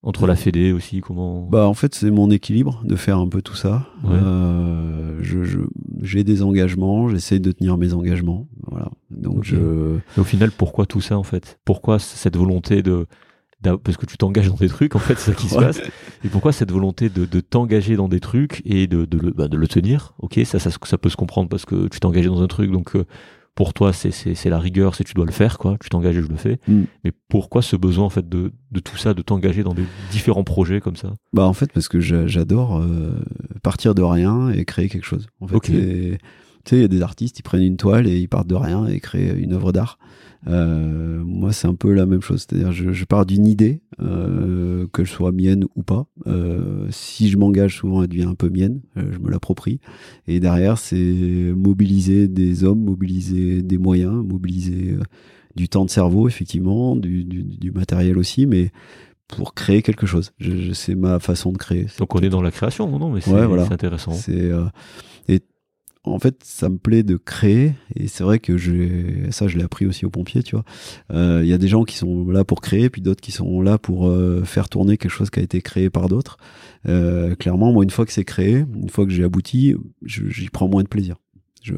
[0.02, 1.48] Entre la Fédé aussi, comment?
[1.50, 3.88] Bah en fait c'est mon équilibre de faire un peu tout ça.
[4.04, 5.58] Euh, je
[6.00, 8.88] j'ai des engagements, j'essaie de tenir mes engagements, voilà.
[9.10, 9.96] Donc je.
[10.16, 11.58] au final, pourquoi tout ça en fait?
[11.64, 13.08] Pourquoi cette volonté de
[13.62, 15.80] parce que tu t'engages dans des trucs, en fait, c'est ça qui se passe.
[16.24, 19.48] Et pourquoi cette volonté de, de t'engager dans des trucs et de, de, le, bah,
[19.48, 20.14] de le tenir?
[20.18, 22.94] Ok, ça, ça, ça, peut se comprendre parce que tu t'engages dans un truc, donc
[22.96, 23.04] euh,
[23.56, 25.78] pour toi, c'est la rigueur, c'est tu dois le faire, quoi.
[25.80, 26.58] Tu t'engages et je le fais.
[26.68, 26.82] Mm.
[27.04, 30.44] Mais pourquoi ce besoin, en fait, de, de tout ça, de t'engager dans des différents
[30.44, 31.14] projets comme ça?
[31.32, 33.12] Bah, en fait, parce que j'adore euh,
[33.62, 35.26] partir de rien et créer quelque chose.
[35.40, 36.18] En fait, tu
[36.66, 38.86] sais, il y a des artistes, ils prennent une toile et ils partent de rien
[38.86, 39.98] et créent une œuvre d'art.
[40.48, 42.46] Euh, moi, c'est un peu la même chose.
[42.48, 46.06] C'est-à-dire, je, je pars d'une idée, euh, que je sois mienne ou pas.
[46.26, 48.80] Euh, si je m'engage, souvent, elle devient un peu mienne.
[48.96, 49.80] Je me l'approprie.
[50.26, 54.96] Et derrière, c'est mobiliser des hommes, mobiliser des moyens, mobiliser
[55.56, 58.70] du temps de cerveau, effectivement, du, du, du matériel aussi, mais
[59.28, 60.32] pour créer quelque chose.
[60.38, 61.86] Je, je c'est ma façon de créer.
[61.98, 63.10] Donc on est dans la création, non?
[63.10, 63.66] Mais c'est ouais, voilà.
[63.70, 64.12] intéressant.
[64.12, 64.64] C'est euh,
[66.06, 69.64] en fait, ça me plaît de créer, et c'est vrai que j'ai ça, je l'ai
[69.64, 70.64] appris aussi aux pompiers, tu vois.
[71.12, 73.60] Euh, il y a des gens qui sont là pour créer, puis d'autres qui sont
[73.60, 76.38] là pour euh, faire tourner quelque chose qui a été créé par d'autres.
[76.88, 80.68] Euh, clairement, moi, une fois que c'est créé, une fois que j'ai abouti, j'y prends
[80.68, 81.16] moins de plaisir.
[81.66, 81.74] Je,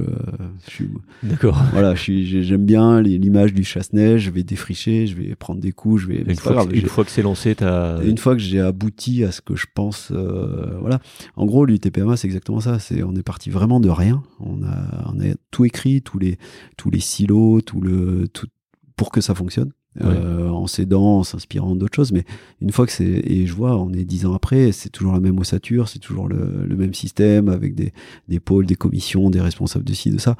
[0.66, 0.88] je suis,
[1.22, 1.62] D'accord.
[1.72, 4.24] Voilà, je suis, j'aime bien l'image du chasse-neige.
[4.24, 6.18] Je vais défricher, je vais prendre des coups, je vais.
[6.18, 8.02] Une, fois, grave, que, une fois que c'est lancé, t'as.
[8.02, 11.00] Une fois que j'ai abouti à ce que je pense, euh, voilà.
[11.36, 12.78] En gros, l'UTPMA, c'est exactement ça.
[12.78, 14.22] C'est, on est parti vraiment de rien.
[14.40, 16.36] On a, on a tout écrit, tous les,
[16.76, 18.48] tous les silos, tout le, tout,
[18.94, 19.72] pour que ça fonctionne.
[20.00, 22.12] Euh, en s'aidant, en s'inspirant d'autres choses.
[22.12, 22.24] Mais
[22.60, 25.18] une fois que c'est, et je vois, on est dix ans après, c'est toujours la
[25.18, 27.92] même ossature, c'est toujours le, le, même système avec des,
[28.28, 30.36] des pôles, des commissions, des responsables de ci, de ça.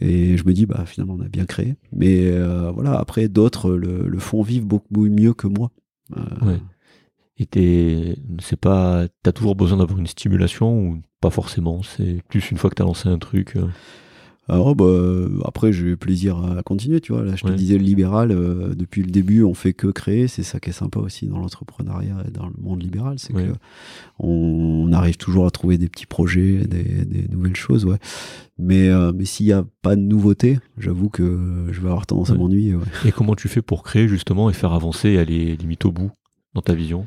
[0.00, 1.74] Et je me dis, bah finalement, on a bien créé.
[1.92, 5.72] Mais euh, voilà, après, d'autres le, le, font vivre beaucoup mieux que moi.
[6.16, 6.46] Euh...
[6.46, 6.60] Ouais.
[7.38, 11.82] Et t'es, c'est pas, t'as toujours besoin d'avoir une stimulation ou pas forcément?
[11.82, 13.56] C'est plus une fois que tu as lancé un truc.
[14.46, 14.84] Alors, bah,
[15.44, 17.24] après, j'ai eu plaisir à continuer, tu vois.
[17.24, 20.28] Là, je te disais, le libéral, euh, depuis le début, on fait que créer.
[20.28, 23.18] C'est ça qui est sympa aussi dans l'entrepreneuriat et dans le monde libéral.
[23.18, 23.54] C'est que
[24.18, 27.96] on, arrive toujours à trouver des petits projets, des, nouvelles choses, ouais.
[28.58, 32.30] Mais, euh, mais s'il n'y a pas de nouveauté, j'avoue que je vais avoir tendance
[32.30, 32.76] à m'ennuyer.
[33.04, 36.10] Et comment tu fais pour créer, justement, et faire avancer et aller limite au bout
[36.52, 37.06] dans ta vision?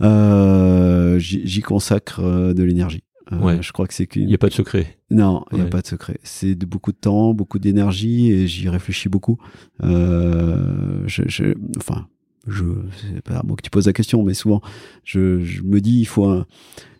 [0.00, 3.02] Euh, J'y consacre de l'énergie.
[3.32, 3.62] Euh, ouais.
[3.62, 4.98] Je crois que c'est qu'il n'y a pas de secret.
[5.10, 6.18] Non, il n'y a pas de secret.
[6.22, 9.38] C'est de beaucoup de temps, beaucoup d'énergie et j'y réfléchis beaucoup.
[9.82, 12.06] Euh, je, je, enfin,
[12.46, 12.64] je,
[12.96, 14.60] c'est pas moi que tu poses la question, mais souvent,
[15.04, 16.46] je, je me dis, il faut un,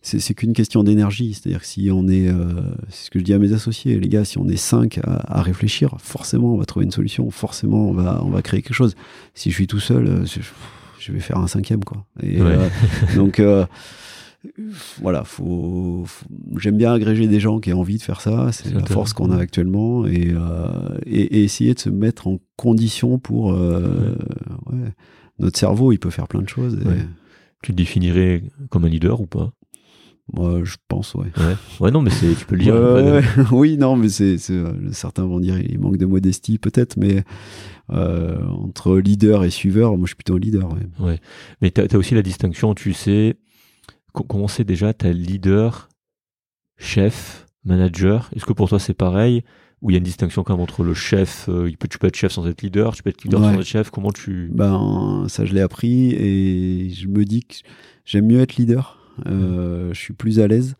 [0.02, 1.34] c'est, c'est qu'une question d'énergie.
[1.34, 2.46] C'est-à-dire que si on est, euh,
[2.88, 5.38] c'est ce que je dis à mes associés, les gars, si on est cinq à,
[5.38, 7.30] à, réfléchir, forcément, on va trouver une solution.
[7.30, 8.94] Forcément, on va, on va créer quelque chose.
[9.34, 10.40] Si je suis tout seul, je,
[10.98, 12.04] je vais faire un cinquième, quoi.
[12.22, 12.68] Et, euh,
[13.14, 13.40] donc,
[15.00, 16.04] voilà, faut,
[16.58, 18.50] j'aime bien agréger des gens qui ont envie de faire ça.
[18.52, 23.18] C'est la force qu'on a actuellement et, euh, et, essayer de se mettre en condition
[23.18, 24.14] pour euh,
[24.66, 24.92] ouais.
[25.38, 25.92] notre cerveau.
[25.92, 26.78] Il peut faire plein de choses.
[27.62, 29.52] Tu te définirais comme un leader ou pas?
[30.32, 31.26] Moi, je pense, ouais.
[31.80, 33.22] Ouais, non, mais tu peux le dire.
[33.52, 37.24] oui, non, mais c'est, euh, certains vont dire il manque de modestie, peut-être, mais
[37.90, 40.68] euh, entre leader et suiveur, moi, je suis plutôt leader.
[41.00, 41.18] Ouais.
[41.62, 43.36] Mais tu as, aussi la distinction, tu sais,
[44.12, 45.88] comment c'est déjà ta leader,
[46.76, 48.30] chef, manager?
[48.34, 49.42] Est-ce que pour toi c'est pareil?
[49.80, 52.16] Ou il y a une distinction quand même entre le chef, euh, tu peux être
[52.16, 54.50] chef sans être leader, tu peux être leader sans être chef, comment tu...
[54.52, 57.54] Ben, ça je l'ai appris et je me dis que
[58.04, 60.74] j'aime mieux être leader, euh, je suis plus à l'aise,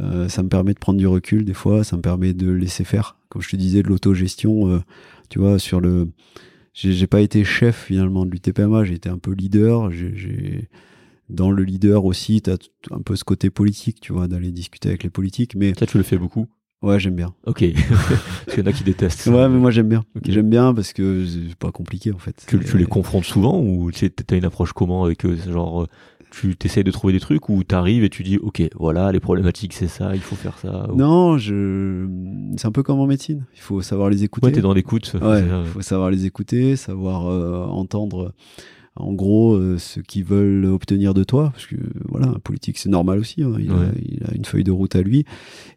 [0.00, 2.82] euh, ça me permet de prendre du recul des fois, ça me permet de laisser
[2.82, 4.82] faire, comme je te disais, de l'autogestion,
[5.28, 6.08] tu vois, sur le...
[6.72, 10.68] J'ai pas été chef finalement de l'UTPMA, j'ai été un peu leader, j'ai
[11.30, 12.58] dans le leader aussi, tu as
[12.90, 15.54] un peu ce côté politique, tu vois, d'aller discuter avec les politiques.
[15.54, 16.46] Mais ça, tu le fais beaucoup?
[16.82, 17.34] Ouais, j'aime bien.
[17.46, 17.62] Ok.
[17.90, 19.26] parce qu'il y en a qui détestent.
[19.26, 20.02] Ouais, mais moi j'aime bien.
[20.24, 22.42] J'aime bien parce que c'est pas compliqué en fait.
[22.48, 25.36] Tu, tu les confrontes souvent ou tu as une approche comment avec eux?
[25.36, 25.86] Genre,
[26.30, 29.74] tu t'essayes de trouver des trucs ou t'arrives et tu dis, ok, voilà, les problématiques
[29.74, 30.88] c'est ça, il faut faire ça.
[30.94, 32.06] Non, je.
[32.56, 33.44] C'est un peu comme en médecine.
[33.54, 34.46] Il faut savoir les écouter.
[34.46, 35.14] Ouais, t'es dans l'écoute.
[35.20, 38.32] Ouais, il faut savoir les écouter, savoir euh, entendre
[38.96, 41.76] en gros euh, ce qu'ils veulent obtenir de toi, parce que
[42.08, 43.52] voilà, un politique c'est normal aussi, hein.
[43.58, 45.24] il, a, une feuille de route à lui,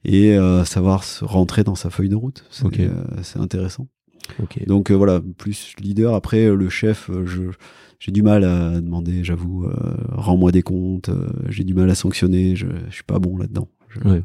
[0.04, 3.88] et euh, savoir se rentrer dans sa feuille de route, c'est euh, intéressant.
[4.68, 7.52] Donc voilà, plus leader, après le chef, je
[8.00, 9.66] j'ai du mal à demander, j'avoue,
[10.12, 11.10] rends-moi des comptes,
[11.48, 13.70] j'ai du mal à sanctionner, je, je suis pas bon là-dedans.
[14.04, 14.24] Ouais,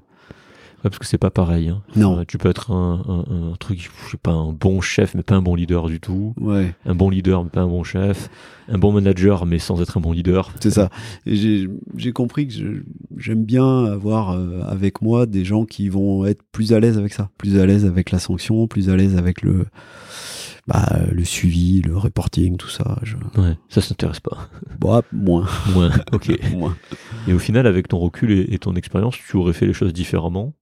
[0.83, 1.69] parce que c'est pas pareil.
[1.69, 1.83] Hein.
[1.97, 2.25] Non.
[2.27, 5.35] tu peux être un, un, un, truc, je sais pas, un bon chef, mais pas
[5.35, 6.35] un bon leader du tout.
[6.41, 6.75] Ouais.
[6.87, 8.31] Un bon leader, mais pas un bon chef.
[8.69, 10.53] Un bon manager, mais sans être un bon leader.
[10.61, 10.91] C'est ça.
[11.27, 12.85] J'ai compris que
[13.17, 17.13] j'aime bien avoir euh, avec moi des gens qui vont être plus à l'aise avec
[17.13, 19.67] ça, plus à l'aise avec la sanction, plus à l'aise avec le,
[20.69, 22.99] bah, le suivi, le reporting, tout ça.
[23.03, 23.17] Je...
[23.41, 24.49] Ouais, ça s'intéresse pas.
[24.79, 25.47] Bah, moins.
[25.73, 26.39] Moins, ok.
[26.53, 26.77] moins.
[27.27, 30.55] Et au final, avec ton recul et ton expérience, tu aurais fait les choses différemment?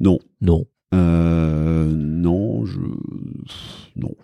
[0.00, 0.18] Non.
[0.40, 0.64] Non.
[0.94, 2.78] Euh, non, je.
[3.96, 4.14] Non.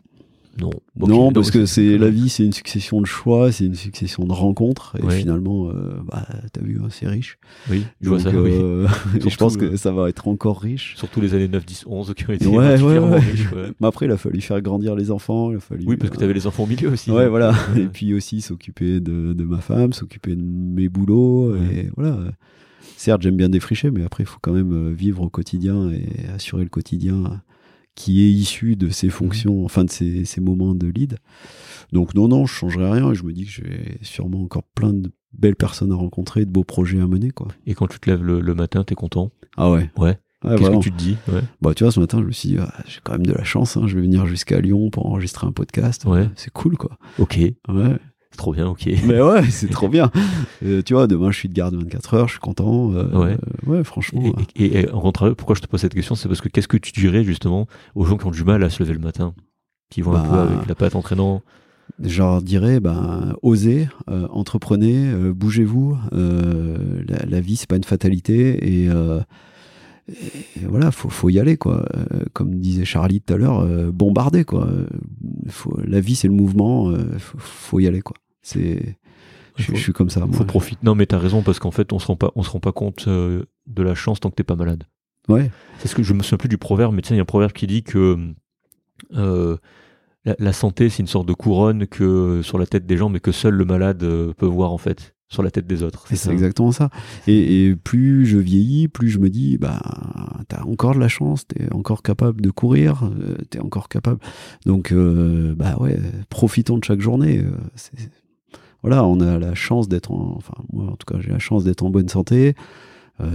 [0.60, 0.70] Non.
[0.96, 4.32] non, parce que c'est la vie, c'est une succession de choix, c'est une succession de
[4.32, 7.38] rencontres, et finalement, euh, bah, t'as vu, hein, c'est riche.
[7.68, 8.28] Oui, je vois ça.
[8.28, 8.86] Euh,
[9.26, 10.94] je pense que ça va être encore riche.
[10.96, 13.48] Surtout les années 9, 10, 11 qui ont été ouais, ouais, riches.
[13.80, 15.50] Mais après, il a fallu faire grandir les enfants.
[15.50, 17.10] Il a fallu, oui, parce que t'avais les enfants au milieu aussi.
[17.10, 17.52] Ouais, voilà.
[17.76, 22.16] et puis aussi s'occuper de, de, ma femme, s'occuper de mes boulots, et voilà
[23.04, 26.08] certes, j'aime bien défricher, mais après, il faut quand même euh, vivre au quotidien et
[26.34, 27.42] assurer le quotidien
[27.94, 31.18] qui est issu de ces fonctions, enfin de ces, moments de lead.
[31.92, 34.92] Donc non, non, je changerai rien et je me dis que j'ai sûrement encore plein
[34.92, 37.30] de belles personnes à rencontrer, de beaux projets à mener.
[37.30, 37.48] Quoi.
[37.66, 39.30] Et quand tu te lèves le, matin, matin, t'es content?
[39.56, 39.90] Ah ouais.
[39.96, 40.18] Ouais.
[40.42, 41.16] Qu'est-ce que tu te dis?
[41.62, 43.44] Bah tu vois, ce matin, je me suis dit, ah, j'ai quand même de la
[43.44, 46.04] chance, hein, je vais venir jusqu'à Lyon pour enregistrer un podcast.
[46.04, 46.28] Ouais.
[46.36, 46.98] C'est cool, quoi.
[47.18, 47.38] Ok.
[47.68, 47.98] Ouais
[48.36, 48.86] trop bien, ok.
[49.06, 50.10] Mais ouais, c'est trop bien.
[50.64, 52.92] Euh, tu vois, demain je suis de garde 24 heures, je suis content.
[52.92, 53.36] Euh, ouais.
[53.66, 54.22] ouais, franchement.
[54.56, 57.24] Et, et, pourquoi je te pose cette question C'est parce que qu'est-ce que tu dirais
[57.24, 59.34] justement aux gens qui ont du mal à se lever le matin
[59.90, 61.42] Qui vont un peu bah, avec la patte entraînant?
[61.98, 65.98] leur dirais, ben, osez, euh, entreprenez, bougez-vous.
[66.12, 68.88] La, la, vie, c'est pas une fatalité et,
[70.08, 71.84] et voilà, faut, faut y aller quoi.
[72.32, 74.68] comme disait Charlie tout à l'heure, bombarder quoi.
[75.48, 78.16] Faut, la vie, c'est le mouvement, faut, faut y aller quoi.
[78.44, 78.98] C'est
[79.56, 80.26] je, suis comme ça.
[80.32, 80.80] Faut profiter.
[80.82, 82.72] Non, mais t'as raison parce qu'en fait, on se rend pas, on se rend pas
[82.72, 84.84] compte euh, de la chance tant que t'es pas malade.
[85.28, 85.50] Ouais.
[85.78, 87.26] C'est ce que je me souviens plus du proverbe, mais tiens, il y a un
[87.26, 88.18] proverbe qui dit que
[89.14, 89.56] euh,
[90.24, 93.32] la, santé, c'est une sorte de couronne que sur la tête des gens, mais que
[93.32, 95.14] seul le malade euh, peut voir en fait.
[95.28, 96.04] sur la tête des autres.
[96.12, 96.90] C'est exactement ça.
[97.26, 99.80] Et, plus je vieillis, plus je me dis, bah,
[100.48, 103.10] t'as encore de la chance, t'es encore capable de courir,
[103.50, 104.20] t'es encore capable.
[104.66, 105.98] Donc, euh, bah ouais,
[106.28, 107.38] profitons de chaque journée.
[107.38, 107.52] Euh,
[108.84, 111.64] voilà, on a la chance d'être en, enfin, moi en tout cas, j'ai la chance
[111.64, 112.54] d'être en bonne santé.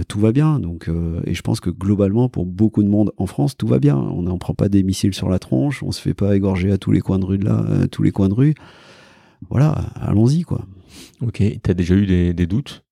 [0.06, 0.60] tout va bien.
[0.60, 0.88] Donc,
[1.26, 3.96] et je pense que globalement, pour beaucoup de monde en France, tout va bien.
[3.96, 6.78] On n'en prend pas des missiles sur la tronche, on se fait pas égorger à
[6.78, 8.54] tous les coins de rue là, à tous les coins de rue.
[9.48, 10.66] Voilà, allons-y quoi.
[11.20, 12.84] Ok, tu as déjà eu des, doutes?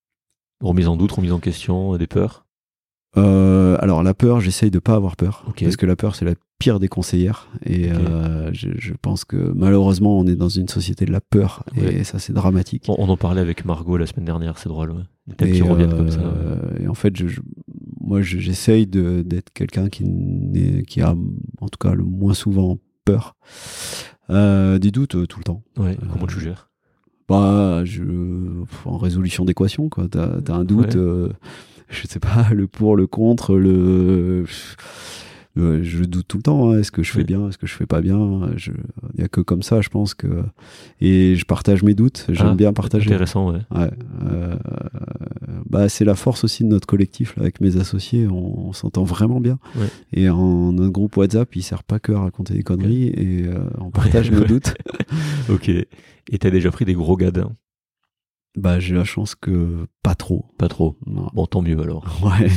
[0.61, 2.48] Remise en doute, remise en question, des peurs?
[3.17, 6.35] Euh, alors la peur, j'essaye de pas avoir peur parce que la peur c'est la
[6.59, 11.13] pire des conseillères et euh, je, pense que malheureusement on est dans une société de
[11.13, 12.85] la peur et ça c'est dramatique.
[12.89, 15.07] On, en parlait avec Margot la semaine dernière, c'est drôle.
[15.37, 16.21] Thèmes qui reviennent comme ça.
[16.81, 17.15] Et en fait,
[18.01, 20.05] moi j'essaye d'être quelqu'un qui,
[20.87, 21.15] qui a
[21.61, 23.37] en tout cas le moins souvent peur.
[24.31, 25.63] Euh, des doutes tout le temps.
[25.75, 26.69] comment tu gères?
[27.29, 28.03] bah, je,
[28.87, 30.09] en résolution d'équation, quoi.
[30.09, 31.29] T'as as un doute, euh,
[31.89, 34.45] je sais pas, le pour, le contre, le.
[35.57, 36.71] je doute tout le temps.
[36.71, 36.79] Hein.
[36.79, 39.41] Est-ce que je fais bien Est-ce que je fais pas bien Il n'y a que
[39.41, 40.43] comme ça, je pense que.
[41.01, 42.27] Et je partage mes doutes.
[42.29, 43.07] J'aime ah, bien partager.
[43.07, 43.61] Intéressant, ouais.
[43.75, 43.91] ouais
[44.31, 44.57] euh,
[45.69, 48.27] bah, c'est la force aussi de notre collectif là, avec mes associés.
[48.27, 49.59] On, s'entend vraiment bien.
[50.13, 53.59] Et en notre groupe WhatsApp, il sert pas que à raconter des conneries et euh,
[53.79, 54.75] on partage nos doutes.
[55.49, 55.69] ok.
[55.69, 57.53] Et t'as déjà pris des gros gadins
[58.59, 60.47] bah, j'ai la chance que pas trop.
[60.59, 60.97] Pas trop.
[61.07, 62.05] Bon, tant mieux alors.
[62.25, 62.49] Ouais.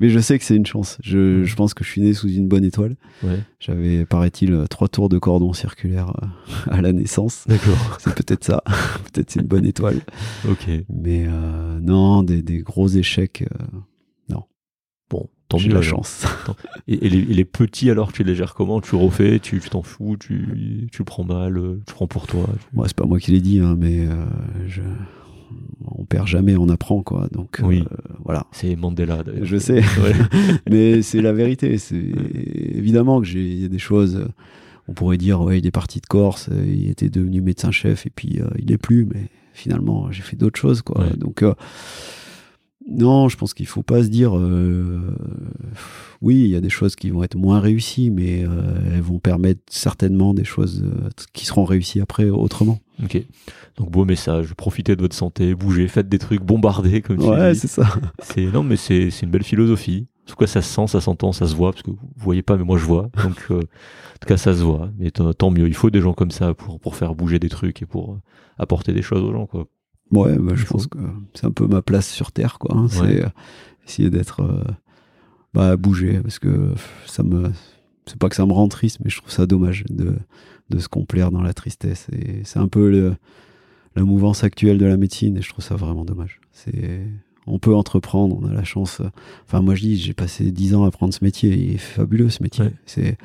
[0.00, 0.98] Mais je sais que c'est une chance.
[1.02, 2.96] Je, je, pense que je suis né sous une bonne étoile.
[3.22, 3.40] Ouais.
[3.58, 6.26] J'avais, paraît-il, trois tours de cordon circulaire euh,
[6.70, 7.44] à la naissance.
[7.48, 7.76] D'accord.
[7.98, 8.62] C'est peut-être ça.
[9.12, 10.00] peut-être c'est une bonne étoile.
[10.48, 10.68] Ok.
[10.88, 13.42] Mais euh, non, des, des, gros échecs.
[13.42, 13.64] Euh,
[14.28, 14.44] non.
[15.10, 15.74] Bon, tant mieux.
[15.74, 16.24] la chance.
[16.86, 18.80] Et, les, petits alors, tu les gères comment?
[18.80, 22.86] Tu refais Tu t'en fous tu, tu le prends mal Tu prends pour toi Moi,
[22.86, 24.06] c'est pas moi qui l'ai dit, hein, mais
[24.66, 24.82] je
[25.86, 27.28] on perd jamais, on apprend quoi.
[27.32, 27.84] Donc oui.
[27.90, 28.46] Euh, voilà.
[28.52, 29.22] C'est Mandela.
[29.42, 29.82] Je sais,
[30.70, 31.78] mais c'est la vérité.
[31.78, 34.26] C'est évidemment que j'ai y a des choses.
[34.88, 38.40] On pourrait dire ouais, il est parti de Corse, il était devenu médecin-chef et puis
[38.40, 39.04] euh, il est plus.
[39.04, 41.04] Mais finalement, j'ai fait d'autres choses quoi.
[41.16, 41.54] Donc euh,
[42.90, 44.32] non, je pense qu'il faut pas se dire.
[46.22, 48.40] oui, il y a des choses qui vont être moins réussies, mais
[48.92, 50.84] elles vont permettre certainement des choses
[51.32, 52.80] qui seront réussies après autrement.
[53.02, 53.22] Ok.
[53.76, 57.54] Donc beau message, profitez de votre santé, bougez, faites des trucs, bombardez comme tu Ouais,
[57.54, 57.86] c'est ça.
[58.22, 60.06] C'est non mais c'est une belle philosophie.
[60.26, 62.42] En tout cas, ça se sent, ça s'entend, ça se voit parce que vous voyez
[62.42, 63.10] pas mais moi je vois.
[63.24, 64.90] Donc euh, en tout cas, ça se voit.
[64.98, 67.80] Mais tant mieux, il faut des gens comme ça pour pour faire bouger des trucs
[67.82, 68.20] et pour euh,
[68.58, 69.66] apporter des choses aux gens quoi.
[70.12, 70.98] Ouais, bah, je pense que
[71.34, 72.76] c'est un peu ma place sur terre quoi.
[72.76, 72.88] Hein.
[72.88, 73.28] C'est euh,
[73.86, 74.42] essayer d'être
[75.54, 76.72] bah bouger parce que
[77.06, 77.50] ça me
[78.06, 80.16] c'est pas que ça me rend triste mais je trouve ça dommage de
[80.70, 82.06] de se complaire dans la tristesse.
[82.12, 83.16] Et c'est un peu le,
[83.96, 86.40] la mouvance actuelle de la médecine et je trouve ça vraiment dommage.
[86.52, 87.06] C'est
[87.46, 89.02] on peut entreprendre, on a la chance.
[89.46, 92.30] Enfin, moi je dis, j'ai passé dix ans à apprendre ce métier, il est fabuleux
[92.30, 92.66] ce métier.
[92.86, 93.18] C'est,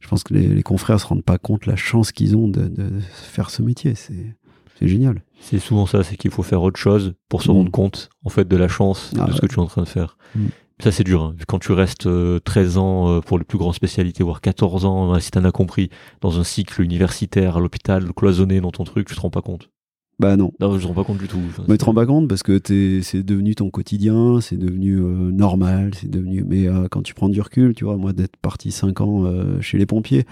[0.00, 2.68] je pense que les, les, confrères se rendent pas compte la chance qu'ils ont de,
[2.68, 3.94] de, faire ce métier.
[3.94, 4.36] C'est,
[4.78, 5.22] c'est génial.
[5.40, 7.72] C'est souvent ça, c'est qu'il faut faire autre chose pour se rendre mm.
[7.72, 9.88] compte en fait de la chance ah de ce que tu es en train de
[9.88, 10.16] faire.
[10.34, 10.46] Mm.
[10.80, 11.22] Ça, c'est dur.
[11.22, 11.36] Hein.
[11.46, 12.08] Quand tu restes
[12.44, 15.52] 13 euh, ans euh, pour les plus grandes spécialités, voire 14 ans, si t'en as
[15.52, 15.88] compris,
[16.20, 19.70] dans un cycle universitaire à l'hôpital, cloisonné dans ton truc, tu te rends pas compte.
[20.18, 20.52] Bah non.
[20.60, 21.40] Non, je te rends pas compte du tout.
[21.68, 22.60] mais tu te rends pas compte parce que
[23.02, 26.44] c'est devenu ton quotidien, c'est devenu euh, normal, c'est devenu.
[26.46, 29.86] Mais quand tu prends du recul, tu vois, moi d'être parti 5 ans chez les
[29.86, 30.24] pompiers,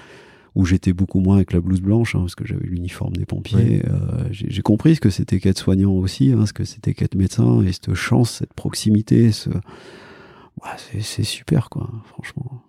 [0.55, 3.83] où j'étais beaucoup moins avec la blouse blanche, hein, parce que j'avais l'uniforme des pompiers.
[4.31, 7.95] j'ai compris ce que c'était qu'être soignant aussi, ce que c'était qu'être médecin, et cette
[7.95, 9.51] chance, cette proximité, ce,
[11.01, 12.62] c'est super, quoi, franchement.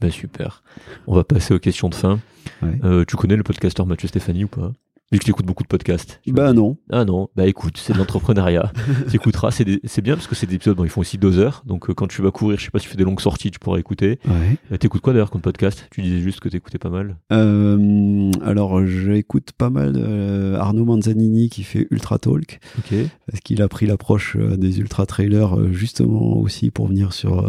[0.00, 0.64] Bah super.
[1.06, 2.18] On va passer aux questions de fin.
[2.64, 4.72] Euh, tu connais le podcasteur Mathieu Stéphanie ou pas?
[5.12, 6.22] Vu que tu écoutes beaucoup de podcasts.
[6.26, 6.78] Bah non.
[6.90, 8.72] Ah non, bah écoute, c'est de l'entrepreneuriat.
[9.10, 11.62] tu écouteras, c'est bien parce que c'est des épisodes, bon, ils font aussi deux heures.
[11.66, 13.50] Donc euh, quand tu vas courir, je sais pas si tu fais des longues sorties,
[13.50, 14.18] tu pourras écouter.
[14.26, 14.56] Ouais.
[14.72, 15.86] Euh, t'écoutes quoi d'ailleurs comme podcast?
[15.90, 17.18] Tu disais juste que t'écoutais pas mal.
[17.30, 20.02] Euh, alors j'écoute pas mal
[20.58, 22.58] Arnaud Manzanini qui fait Ultra Talk.
[22.78, 22.94] Ok.
[23.26, 27.42] Parce qu'il a pris l'approche des ultra trailers justement aussi pour venir sur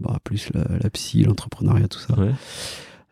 [0.00, 2.18] bah, plus la, la psy, l'entrepreneuriat, tout ça.
[2.18, 2.32] Ouais.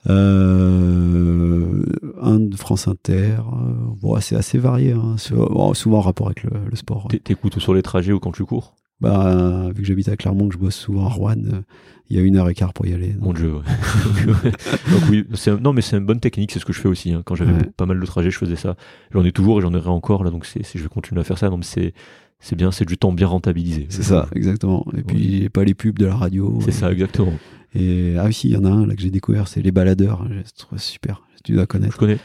[0.09, 1.83] Euh,
[2.21, 3.37] un de France Inter.
[3.39, 7.09] Euh, bon, c'est assez varié, hein, souvent en rapport avec le, sport.
[7.25, 8.75] T'écoutes sur les trajets ou quand tu cours?
[9.01, 11.63] Bah, vu que j'habite à Clermont, que je bosse souvent à Rouen, euh,
[12.09, 13.17] il y a une heure et quart pour y aller.
[13.19, 13.51] Mon Dieu.
[14.25, 15.27] donc, oui,
[15.61, 17.13] non, mais c'est une bonne technique, c'est ce que je fais aussi.
[17.13, 17.23] Hein.
[17.25, 18.77] Quand j'avais pas mal de trajets, je faisais ça.
[19.11, 21.39] J'en ai toujours et j'en aurai encore là, donc c'est, je vais continuer à faire
[21.39, 21.49] ça.
[21.49, 21.95] Donc c'est
[22.39, 23.87] c'est bien, c'est du temps bien rentabilisé.
[23.89, 24.85] C'est ça, exactement.
[24.97, 26.59] Et puis pas les pubs de la radio.
[26.61, 27.35] C'est ça, exactement.
[27.75, 30.27] Et ah oui, il y en a un là que j'ai découvert, c'est les baladeurs.
[30.45, 31.23] C'est super.
[31.45, 31.95] Tu dois connaître.
[31.95, 32.19] Je connais.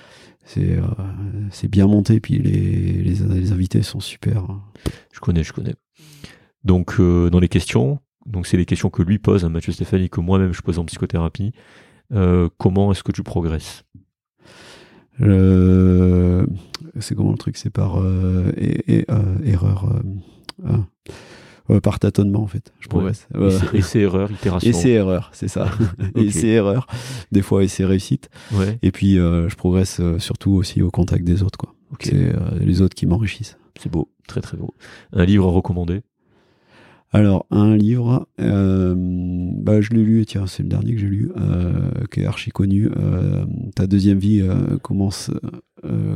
[0.45, 0.77] c'est
[1.51, 4.45] c'est bien monté, puis les, les, invités sont super.
[5.11, 5.75] Je connais, je connais.
[6.63, 10.19] Donc, dans les questions, donc c'est les questions que lui pose à Mathieu Stéphanie, que
[10.19, 11.53] moi-même je pose en psychothérapie.
[12.57, 13.83] comment est-ce que tu progresses?
[15.19, 17.57] C'est comment le truc?
[17.57, 18.03] C'est par
[18.57, 19.05] et,
[19.45, 20.01] erreur.
[20.65, 20.85] Ah.
[21.69, 22.71] Euh, par tâtonnement en fait.
[22.79, 23.27] Je progresse.
[23.73, 24.71] Et c'est erreur, itération.
[24.85, 25.69] Et erreur, c'est ça.
[26.15, 26.87] et c'est erreur.
[27.33, 28.29] Des fois et c'est réussite.
[28.81, 31.73] Et puis euh, je progresse euh, surtout aussi au contact des autres quoi.
[31.99, 33.57] C'est les autres qui m'enrichissent.
[33.79, 34.75] C'est beau, très très beau.
[35.13, 36.01] Un livre recommandé
[37.13, 41.31] alors, un livre, euh, bah, je l'ai lu, tiens, c'est le dernier que j'ai lu,
[41.37, 42.89] euh, qui est archi connu.
[42.97, 43.45] Euh,
[43.75, 44.43] ta deuxième vie
[44.81, 45.31] commence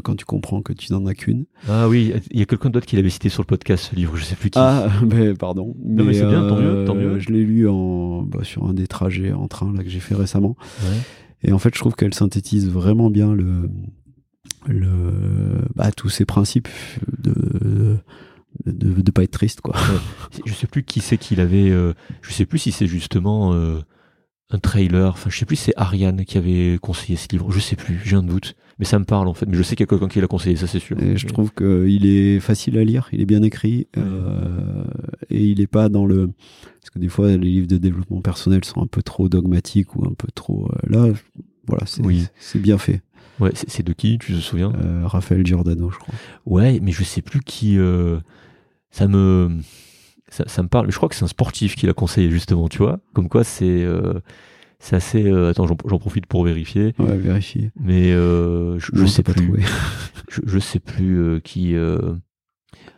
[0.04, 1.46] quand tu comprends que tu n'en as qu'une.
[1.70, 4.18] Ah oui, il y a quelqu'un d'autre qui l'avait cité sur le podcast, ce livre,
[4.18, 4.60] je sais plus qui.
[4.60, 5.76] Ah, ben, pardon.
[5.82, 7.20] Non, mais, c'est bien, tant mieux, tant mieux.
[7.20, 10.16] Je l'ai lu en, bah, sur un des trajets en train là, que j'ai fait
[10.16, 10.58] récemment.
[11.44, 13.70] Et en fait, je trouve qu'elle synthétise vraiment bien le,
[14.68, 14.90] le,
[15.76, 16.68] bah, tous ces principes
[17.18, 17.98] de de
[18.66, 19.76] ne pas être triste quoi.
[20.46, 23.80] je sais plus qui c'est qu'il avait euh, je sais plus si c'est justement euh,
[24.50, 27.60] un trailer, enfin je sais plus si c'est Ariane qui avait conseillé ce livre, je
[27.60, 29.86] sais plus, j'ai un doute, mais ça me parle en fait, mais je sais qu'il
[29.86, 31.02] y a quelqu'un qui l'a conseillé, ça c'est sûr.
[31.02, 34.84] Et je trouve qu'il est facile à lire, il est bien écrit euh,
[35.30, 36.28] et il est pas dans le
[36.82, 40.06] parce que des fois les livres de développement personnel sont un peu trop dogmatiques ou
[40.06, 41.08] un peu trop là
[41.68, 42.26] voilà, c'est oui.
[42.40, 43.02] c'est bien fait.
[43.42, 44.72] Ouais, c'est de qui, tu te souviens?
[45.04, 46.14] Raphaël Giordano, je crois.
[46.46, 47.78] Ouais, mais je sais plus qui
[48.92, 49.62] ça me
[50.32, 50.86] ça, me parle.
[50.86, 53.00] Mais je crois que c'est un sportif qui l'a conseillé justement, tu vois.
[53.14, 54.20] Comme quoi, c'est euh,
[54.80, 55.24] c'est assez.
[55.30, 56.94] Euh, attends, j'en profite pour vérifier.
[57.00, 57.72] Ouais, vérifier.
[57.80, 59.64] Mais euh, je, je, sais plus.
[60.30, 61.76] je, je, sais plus qui.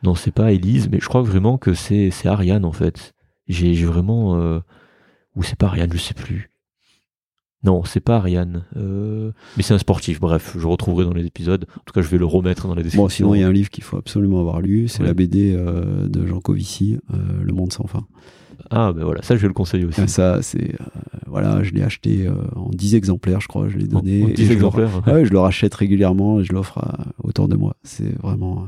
[0.03, 3.13] Non, c'est pas Elise, mais je crois vraiment que c'est c'est Ariane en fait.
[3.47, 4.61] J'ai vraiment.
[5.35, 6.51] Ou c'est pas Ariane, je sais plus.
[7.63, 8.63] Non, c'est pas Ariane.
[8.75, 10.19] Euh, mais c'est un sportif.
[10.19, 11.65] Bref, je retrouverai dans les épisodes.
[11.77, 13.03] En tout cas, je vais le remettre dans les descriptions.
[13.03, 14.87] Bon, sinon, il y a un livre qu'il faut absolument avoir lu.
[14.87, 18.05] C'est la BD euh, de Jean Covici, euh, Le Monde sans fin.
[18.69, 20.07] Ah, ben voilà, ça, je vais le conseiller aussi.
[20.07, 20.75] ça, c'est.
[21.27, 23.67] voilà, je l'ai acheté en 10 exemplaires, je crois.
[23.69, 24.23] Je l'ai donné.
[24.23, 26.79] En, 10 exemplaires je le, ouais, je le rachète régulièrement et je l'offre
[27.23, 27.75] autour de moi.
[27.83, 28.67] C'est vraiment.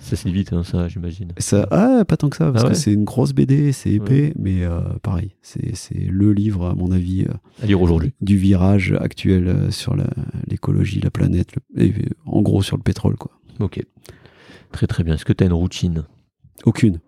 [0.00, 1.32] Ça, se lit vite, hein, ça, j'imagine.
[1.38, 4.34] Ça, ah, pas tant que ça, parce ah que c'est une grosse BD, c'est épais,
[4.38, 7.32] mais euh, pareil, c'est le livre, à mon avis, euh,
[7.62, 8.12] à lire aujourd'hui.
[8.20, 9.96] Du virage actuel euh, sur
[10.46, 11.92] l'écologie, la, planète, et,
[12.26, 13.32] en gros sur le pétrole, quoi.
[13.60, 13.82] Ok.
[14.72, 15.14] Très très bien.
[15.14, 16.04] Est-ce que tu as une routine?
[16.64, 17.00] Aucune.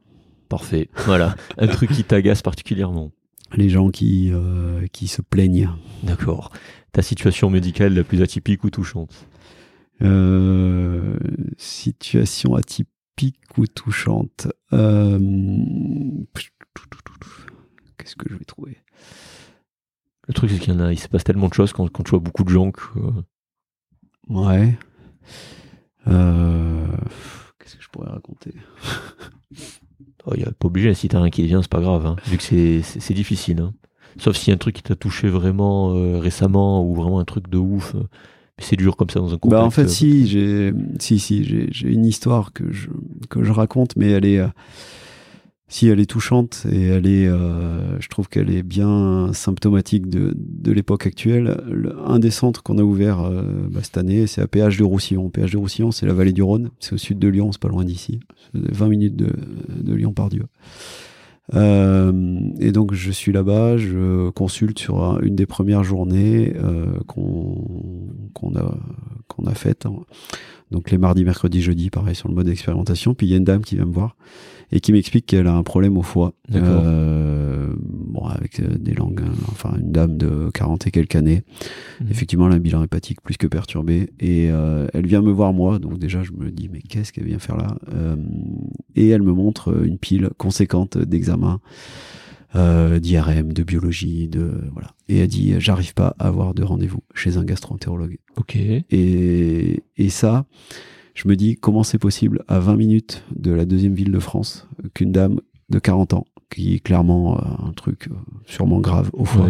[0.49, 0.89] Parfait.
[1.07, 1.37] Voilà.
[1.59, 3.13] Un truc qui t'agace particulièrement?
[3.57, 4.33] Les gens qui,
[4.93, 5.71] qui se plaignent.
[6.03, 6.51] D'accord.
[6.93, 9.27] Ta situation médicale la plus atypique ou touchante?
[10.03, 11.17] Euh,
[11.57, 14.49] situation atypique ou touchante.
[14.73, 15.19] Euh,
[17.97, 18.79] qu'est-ce que je vais trouver?
[20.27, 22.03] Le truc, c'est qu'il y en a, il se passe tellement de choses quand, quand
[22.03, 22.83] tu vois beaucoup de gens que.
[24.29, 24.77] Ouais.
[26.07, 26.87] Euh,
[27.59, 28.53] qu'est-ce que je pourrais raconter?
[30.27, 32.17] Oh, Il n'y a pas obligé, si t'as rien qui vient, c'est pas grave, hein,
[32.25, 33.61] vu que c'est difficile.
[33.61, 33.75] Hein.
[34.17, 37.59] Sauf y a un truc qui t'a touché vraiment récemment ou vraiment un truc de
[37.59, 37.95] ouf
[38.59, 39.51] c'est dur comme ça dans un contexte.
[39.51, 42.89] Bah en fait, si, j'ai, si, si, j'ai, une histoire que je,
[43.29, 44.49] que je raconte, mais elle est, euh,
[45.67, 50.35] si elle est touchante et elle est, euh, je trouve qu'elle est bien symptomatique de,
[50.37, 51.61] de l'époque actuelle.
[52.07, 55.31] un des centres qu'on a ouvert euh, bah, cette année, c'est à Péage de Roussillon.
[55.31, 57.69] Péage de Roussillon, c'est la vallée du Rhône, c'est au sud de Lyon, c'est pas
[57.69, 58.21] loin d'ici,
[58.55, 59.33] 20 minutes de,
[59.69, 60.45] de Lyon par Dieu.
[61.53, 68.55] Euh, et donc je suis là-bas, je consulte sur une des premières journées euh, qu'on
[68.57, 68.77] a
[69.29, 69.87] qu'on a faites.
[70.71, 73.15] Donc les mardis, mercredis, jeudi, pareil sur le mode d'expérimentation.
[73.15, 74.17] Puis il y a une dame qui vient me voir
[74.73, 76.33] et qui m'explique qu'elle a un problème au foie.
[76.55, 81.45] Euh, bon, avec euh, des langues, hein, enfin une dame de 40 et quelques années.
[82.01, 82.07] Mhm.
[82.11, 84.11] Effectivement, elle a un bilan hépatique plus que perturbé.
[84.21, 87.27] Et euh, elle vient me voir moi, donc déjà je me dis mais qu'est-ce qu'elle
[87.27, 87.77] vient faire là?
[87.95, 88.17] Euh,
[88.97, 91.61] Et elle me montre une pile conséquente d'examens.
[92.55, 94.93] D'IRM, de biologie, de voilà.
[95.09, 98.19] Et elle dit j'arrive pas à avoir de rendez-vous chez un gastroentérologue.
[98.37, 98.55] Ok.
[98.55, 100.47] Et, et ça,
[101.15, 104.67] je me dis comment c'est possible à 20 minutes de la deuxième ville de France
[104.95, 108.15] qu'une dame de 40 ans, qui est clairement euh, un truc euh,
[108.47, 109.49] sûrement grave au foie.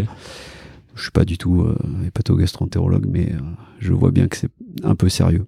[0.94, 1.76] Je suis pas du tout euh,
[2.07, 3.33] hépato-gastroentérologue, mais
[3.81, 4.51] je vois bien que c'est
[4.84, 5.47] un peu sérieux.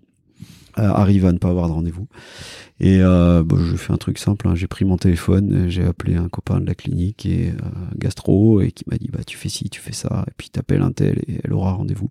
[0.75, 2.09] arrive à ne pas avoir de rendez-vous.
[2.81, 4.49] Et bon, je fais un truc simple.
[4.49, 4.55] Hein.
[4.55, 7.53] J'ai pris mon téléphone, j'ai appelé un copain de la clinique et
[7.97, 10.83] gastro et qui m'a dit bah tu fais ci, tu fais ça, et puis t'appelles
[10.83, 12.11] un tel et elle aura rendez-vous.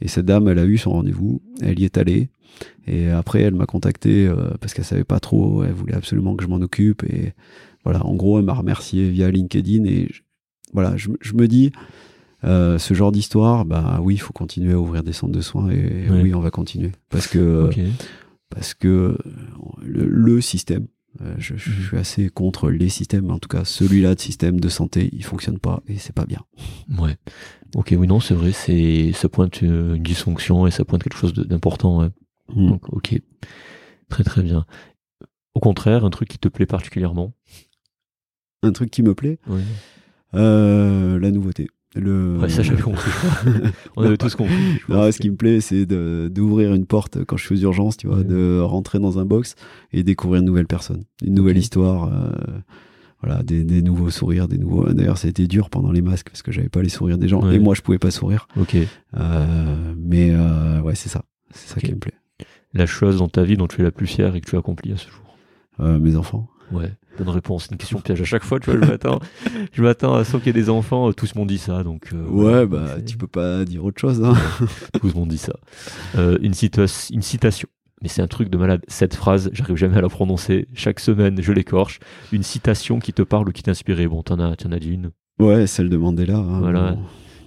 [0.00, 2.30] Et cette dame, elle a eu son rendez-vous, elle y est allée.
[2.86, 6.44] Et après, elle m'a contacté euh, parce qu'elle savait pas trop, elle voulait absolument que
[6.44, 7.04] je m'en occupe.
[7.04, 7.32] Et
[7.84, 9.84] voilà, en gros, elle m'a remercié via LinkedIn.
[9.84, 10.08] Et
[10.72, 11.72] voilà, je, me dis,
[12.44, 15.70] Euh, ce genre d'histoire, bah oui, il faut continuer à ouvrir des centres de soins
[15.70, 17.70] et oui, on va continuer parce que
[18.50, 19.16] parce que
[19.80, 20.88] le, système,
[21.20, 24.68] euh, je, je, suis assez contre les systèmes, en tout cas celui-là de système de
[24.68, 26.42] santé, il fonctionne pas et c'est pas bien.
[26.98, 27.16] Ouais.
[27.76, 31.32] Ok, oui, non, c'est vrai, c'est ça pointe une, dysfonction et ça pointe quelque chose
[31.32, 32.10] d'important.
[32.54, 32.68] Mm.
[32.68, 33.20] Donc, ok,
[34.08, 34.66] très très bien.
[35.54, 37.34] Au contraire, un truc qui te plaît particulièrement?
[38.62, 39.38] Un truc qui me plaît?
[40.34, 41.68] Euh, La nouveauté.
[41.94, 42.38] Le...
[42.38, 43.10] Ouais, ça j'avais compris.
[43.96, 44.54] On avait tous compris.
[44.88, 48.22] ce qui me plaît, c'est d'ouvrir une porte quand je suis aux urgences, tu vois,
[48.22, 49.56] de rentrer dans un box
[49.92, 52.04] et découvrir une nouvelle personne, une nouvelle histoire.
[52.12, 52.30] Euh,
[53.22, 54.92] voilà, des, des, nouveaux sourires, des nouveaux.
[54.92, 57.28] D'ailleurs, ça a été dur pendant les masques parce que j'avais pas les sourires des
[57.28, 58.48] gens et moi je pouvais pas sourire.
[58.58, 58.74] Ok.
[59.16, 60.34] Euh, mais
[60.80, 62.14] ouais, c'est ça, c'est ça qui me plaît.
[62.74, 64.60] La chose dans ta vie dont tu es la plus fière et que tu as
[64.60, 65.36] accompli à ce jour.
[65.80, 66.48] Euh, mes enfants.
[66.72, 67.68] Ouais, bonne réponse.
[67.70, 69.18] Une question piège à chaque fois, tu vois, le matin.
[69.72, 72.10] je m'attends à ce qu'il y ait des enfants, euh, tous m'ont dit ça, donc.
[72.12, 74.34] Euh, ouais, bah, tu peux pas dire autre chose, hein.
[75.00, 75.52] tous m'ont dit ça.
[76.16, 76.54] Euh, une,
[77.10, 77.68] une citation.
[78.00, 78.82] Mais c'est un truc de malade.
[78.88, 80.66] Cette phrase, j'arrive jamais à la prononcer.
[80.74, 82.00] Chaque semaine, je l'écorche.
[82.32, 83.96] Une citation qui te parle ou qui t'inspire.
[84.08, 85.12] Bon, t'en as, en as dit une.
[85.38, 86.38] Ouais, celle de Mandela.
[86.38, 86.96] Hein, voilà.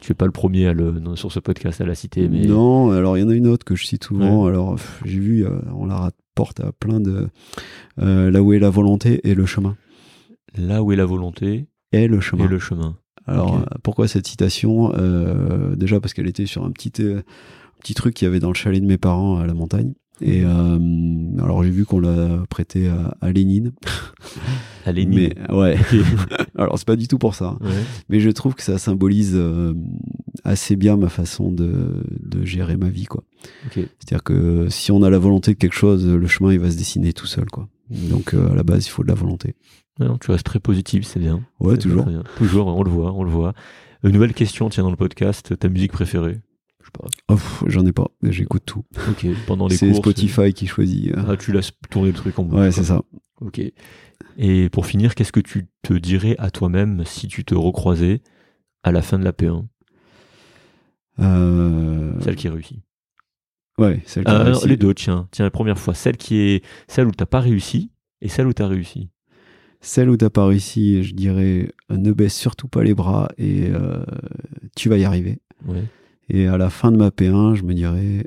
[0.06, 2.30] Tu es pas le premier à le, sur ce podcast à la citer.
[2.30, 2.46] Mais...
[2.46, 4.46] Non, alors il y en a une autre que je cite souvent.
[4.46, 7.28] Alors, j'ai vu, on la rapporte à plein de.
[7.98, 9.76] là où est la volonté et le chemin.
[10.58, 12.46] Là où est la volonté et le chemin.
[12.46, 12.98] Et le chemin.
[13.28, 17.22] Alors, euh, pourquoi cette citation euh, Déjà parce qu'elle était sur un petit, euh,
[17.80, 19.94] petit truc qu'il y avait dans le chalet de mes parents à la montagne.
[20.22, 21.38] Et mhm.
[21.44, 23.74] alors j'ai vu qu'on l'a prêté à, Lénine.
[24.86, 25.34] À Lénine.
[25.50, 25.78] Mais ouais.
[26.58, 27.58] alors c'est pas du tout pour ça.
[27.62, 27.70] Hein.
[28.10, 29.40] Mais je trouve que ça symbolise
[30.44, 33.24] assez bien ma façon de, de gérer ma vie quoi.
[33.74, 36.78] C'est-à-dire que si on a la volonté de quelque chose, le chemin il va se
[36.78, 37.68] dessiner tout seul quoi.
[37.90, 39.56] Donc à la base il faut de la volonté.
[40.22, 41.42] Tu restes très positif, c'est bien.
[41.60, 42.06] Ouais, toujours.
[42.38, 43.54] Toujours, on le voit, on le voit.
[44.04, 46.40] Une nouvelle question, tiens, dans le podcast, ta musique préférée?
[46.94, 47.36] Pas.
[47.66, 48.84] J'en ai pas, j'écoute tout.
[49.48, 51.12] Pendant les C'est Spotify qui choisit.
[51.12, 51.24] Euh.
[51.28, 52.62] Ah, tu laisses tourner le truc en boucle.
[52.62, 53.02] Ouais, c'est ça.
[53.42, 53.60] Ok.
[54.38, 58.22] Et pour finir, qu'est-ce que tu te dirais à toi-même si tu te recroisais
[58.84, 59.66] à la fin de la P1
[61.20, 62.14] euh...
[62.22, 62.82] Celle qui réussit.
[63.78, 64.66] Ouais, celle qui euh, réussit.
[64.66, 65.28] Les deux, tiens.
[65.32, 65.94] Tiens, la première fois.
[65.94, 69.10] Celle qui est celle où t'as pas réussi et celle où t'as réussi.
[69.82, 74.04] Celle où t'as pas réussi, je dirais, ne baisse surtout pas les bras et euh,
[74.76, 75.40] tu vas y arriver.
[76.30, 78.26] Et à la fin de ma P1, je me dirais,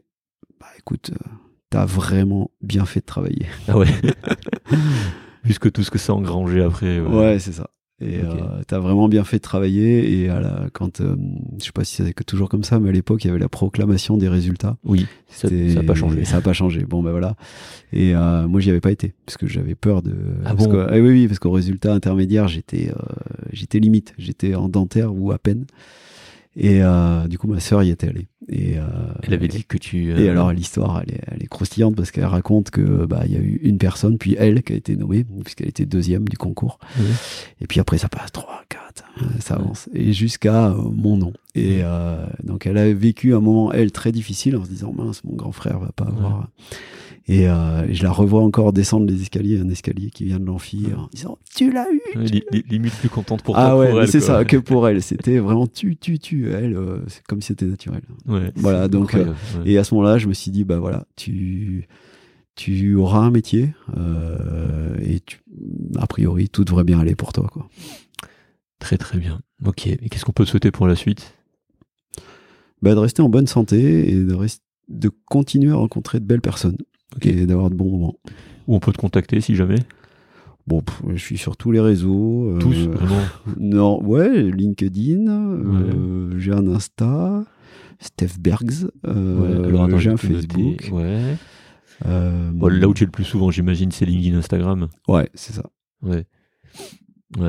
[0.61, 1.29] bah écoute, euh,
[1.71, 3.47] t'as vraiment bien fait de travailler.
[3.67, 3.89] Ah ouais.
[5.45, 7.01] Puisque tout ce que ça a engrangé après.
[7.01, 7.71] ouais c'est ça.
[8.01, 8.27] Et okay.
[8.27, 10.21] euh, t'as vraiment bien fait de travailler.
[10.21, 11.17] Et à la, quand, euh,
[11.59, 13.49] je sais pas si c'est toujours comme ça, mais à l'époque, il y avait la
[13.49, 14.77] proclamation des résultats.
[14.85, 16.25] Oui, ça n'a pas changé.
[16.25, 16.85] Ça n'a pas changé.
[16.85, 17.35] Bon, ben voilà.
[17.93, 20.15] Et euh, moi, j'y avais pas été parce que j'avais peur de.
[20.45, 23.03] Ah parce bon que, eh oui, oui, parce qu'au résultat intermédiaire, j'étais, euh,
[23.53, 24.15] j'étais limite.
[24.17, 25.67] J'étais en dentaire ou à peine.
[26.61, 28.27] Et euh, du coup, ma sœur y était allée.
[28.49, 28.83] Et, euh,
[29.23, 30.11] elle avait dit que tu.
[30.21, 33.37] Et alors, l'histoire, elle est, elle est croustillante parce qu'elle raconte que bah il y
[33.37, 36.81] a eu une personne, puis elle qui a été nommée puisqu'elle était deuxième du concours.
[37.61, 39.05] Et puis après, ça passe trois, quatre,
[39.41, 41.33] ça avance et jusqu'à euh, mon nom.
[41.55, 45.23] Et euh, donc, elle a vécu un moment elle très difficile en se disant mince,
[45.25, 46.49] mon grand frère va pas avoir.
[47.31, 50.87] Et euh, je la revois encore descendre les escaliers, un escalier qui vient de l'amphi,
[50.97, 52.01] en disant Tu l'as eu
[52.71, 53.87] Limite plus contente pour ah toi.
[53.87, 55.03] Ah ouais, c'est ça, que pour elle.
[55.03, 56.51] C'était vraiment tu, tu, tu.
[56.51, 58.01] Elle, euh, c'est comme si c'était naturel.
[58.27, 59.15] Ouais, voilà, donc.
[59.15, 59.35] Euh,
[59.67, 61.87] et à ce moment-là, je me suis dit Bah voilà, tu,
[62.55, 63.75] tu auras un métier
[65.03, 65.41] et tu,
[65.99, 67.47] a priori, tout devrait bien aller pour toi.
[67.53, 67.69] Quoi.
[68.79, 69.43] Très très bien.
[69.67, 71.35] Ok, et qu'est-ce qu'on peut te souhaiter pour la suite?
[72.81, 74.37] Bah, De rester en bonne santé et de,
[74.89, 76.79] de continuer à rencontrer de belles personnes
[77.23, 78.17] et d'avoir de bons moments.
[78.67, 79.79] Où on peut te contacter si jamais?
[80.67, 82.51] Bon, je suis sur tous les réseaux.
[82.51, 83.23] Euh, tous, vraiment?
[83.59, 87.45] Non, ouais, LinkedIn, euh, j'ai un Insta,
[88.01, 90.91] Steph Bergs, euh, j'ai un Facebook.
[90.93, 91.37] Ouais.
[92.05, 94.89] là où tu es le plus souvent, j'imagine, c'est LinkedIn, Instagram.
[95.09, 95.65] Ouais, c'est ça.
[96.03, 96.27] Ouais.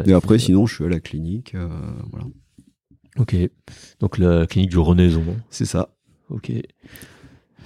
[0.06, 1.56] Et après, sinon, je suis à la clinique.
[2.12, 2.26] voilà.
[3.18, 3.36] Ok.
[4.00, 5.24] Donc la clinique du Renaison.
[5.50, 5.90] C'est ça.
[6.30, 6.54] Ok.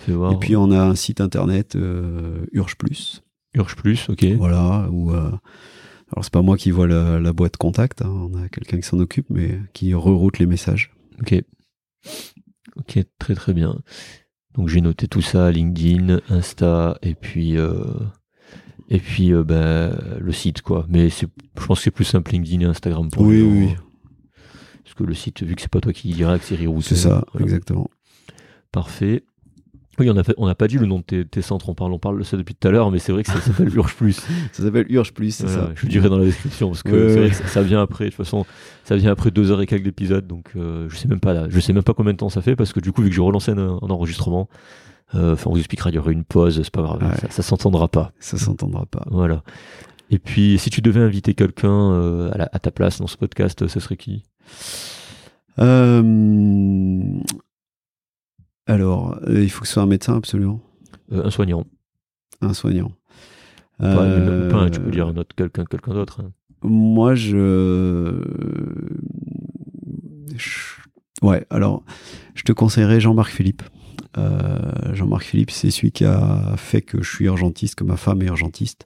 [0.07, 3.23] Et puis on a un site internet euh, Urge Plus.
[3.53, 4.25] Urge Plus, ok.
[4.37, 5.31] Voilà, où euh,
[6.11, 8.99] alors c'est pas moi qui vois la, boîte contact, hein, on a quelqu'un qui s'en
[8.99, 10.91] occupe, mais qui reroute les messages.
[11.21, 11.41] Ok.
[12.75, 13.79] Ok, très très bien.
[14.55, 17.83] Donc j'ai noté tout ça, LinkedIn, Insta, et puis euh,
[18.89, 20.85] et puis ben, le site quoi.
[20.89, 23.75] Mais je pense que c'est plus simple LinkedIn et Instagram pour oui, oui.
[24.83, 26.89] Parce que le site, vu que c'est pas toi qui diras que c'est rerouté.
[26.89, 27.89] C'est ça, exactement.
[28.71, 29.23] Parfait.
[29.99, 32.17] Oui, on n'a on pas dit le nom de tes, centres, on parle, on parle
[32.17, 34.21] de ça depuis tout à l'heure, mais c'est vrai que ça s'appelle Urge Plus.
[34.51, 35.69] ça s'appelle Urge Plus, c'est ça.
[35.75, 38.45] Je le dirai dans la description, parce que ça, vient après, de toute façon,
[38.85, 41.45] ça vient après deux heures et quelques d'épisodes, donc euh, je sais même pas là,
[41.49, 43.15] je sais même pas combien de temps ça fait, parce que du coup, vu que
[43.15, 44.49] j'ai relancé un, enregistrement,
[45.13, 47.43] euh, enfin, on vous expliquera, il y aura une pause, c'est pas grave, ça, ça
[47.43, 48.11] s'entendra pas.
[48.19, 49.05] Ça s'entendra pas.
[49.11, 49.43] Voilà.
[50.09, 53.79] Et puis, si tu devais inviter quelqu'un euh, à, ta place dans ce podcast, ce
[53.79, 54.23] serait qui?
[58.65, 60.61] Alors, euh, il faut que ce soit un médecin, absolument.
[61.11, 61.65] Euh, un soignant.
[62.41, 62.91] Un soignant.
[63.79, 66.21] Pas, euh, tu peux dire un autre, quelqu'un, quelqu'un d'autre.
[66.21, 66.31] Hein.
[66.63, 68.23] Moi, je...
[71.21, 71.83] Ouais, alors,
[72.35, 73.63] je te conseillerais Jean-Marc Philippe.
[74.93, 78.27] Jean-Marc Philippe, c'est celui qui a fait que je suis urgentiste, que ma femme est
[78.27, 78.85] urgentiste,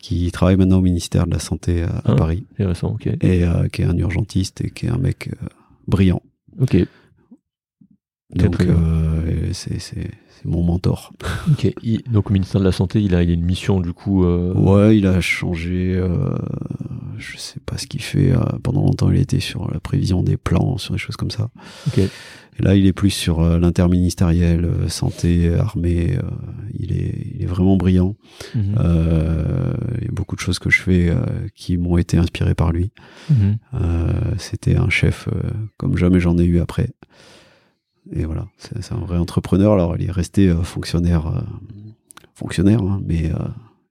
[0.00, 2.46] qui travaille maintenant au ministère de la Santé à, ah, Paris.
[2.52, 3.06] Intéressant, ok.
[3.22, 5.30] Et qui est un urgentiste et qui est un mec
[5.88, 6.22] brillant.
[6.60, 6.76] Ok.
[8.34, 9.78] Donc, euh, c'est
[10.44, 11.12] mon mentor.
[11.50, 11.72] Ok.
[12.10, 14.24] donc, au ministère de la Santé, il a, il a une mission, du coup.
[14.24, 14.52] Euh...
[14.54, 15.94] Ouais, il a changé.
[15.94, 16.36] Euh,
[17.18, 18.32] je sais pas ce qu'il fait.
[18.32, 21.50] Euh, pendant longtemps, il était sur la prévision des plans, sur des choses comme ça.
[21.88, 21.98] Ok.
[21.98, 26.18] Et là, il est plus sur euh, l'interministériel, santé, armée.
[26.78, 28.16] il, est, il est vraiment brillant.
[28.54, 28.74] Mhm.
[29.98, 31.12] il y a beaucoup de choses que je fais
[31.54, 32.90] qui m'ont été inspirées par lui.
[33.30, 33.58] Mhm.
[34.38, 35.28] C'était un chef
[35.78, 36.90] comme jamais j'en ai eu après.
[38.12, 39.72] Et voilà, c'est un vrai entrepreneur.
[39.72, 41.40] Alors, il est resté euh, fonctionnaire, euh,
[42.34, 43.38] fonctionnaire, hein, mais euh,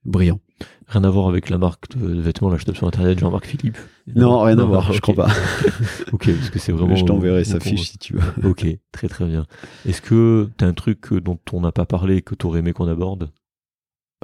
[0.05, 0.39] brillant.
[0.87, 3.77] Rien à voir avec la marque de vêtements, là je tape sur internet Jean-Marc Philippe.
[4.15, 5.27] Non, rien à voir, je crois pas.
[6.11, 6.95] ok, parce que c'est vraiment.
[6.95, 8.49] Je t'enverrai sa fiche si tu veux.
[8.49, 9.45] ok, très très bien.
[9.85, 12.59] Est-ce que tu as un truc dont on n'a pas parlé et que tu aurais
[12.59, 13.31] aimé qu'on aborde?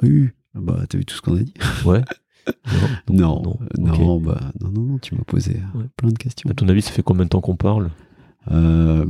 [0.02, 1.54] Oui, bah t'as vu tout ce qu'on a dit?
[1.84, 2.02] Ouais.
[3.10, 5.60] Non, non, non, bah, non, non, non, tu m'as posé
[5.96, 6.48] plein de questions.
[6.48, 7.90] À ton avis, ça fait combien de temps qu'on parle?
[8.50, 9.04] Euh,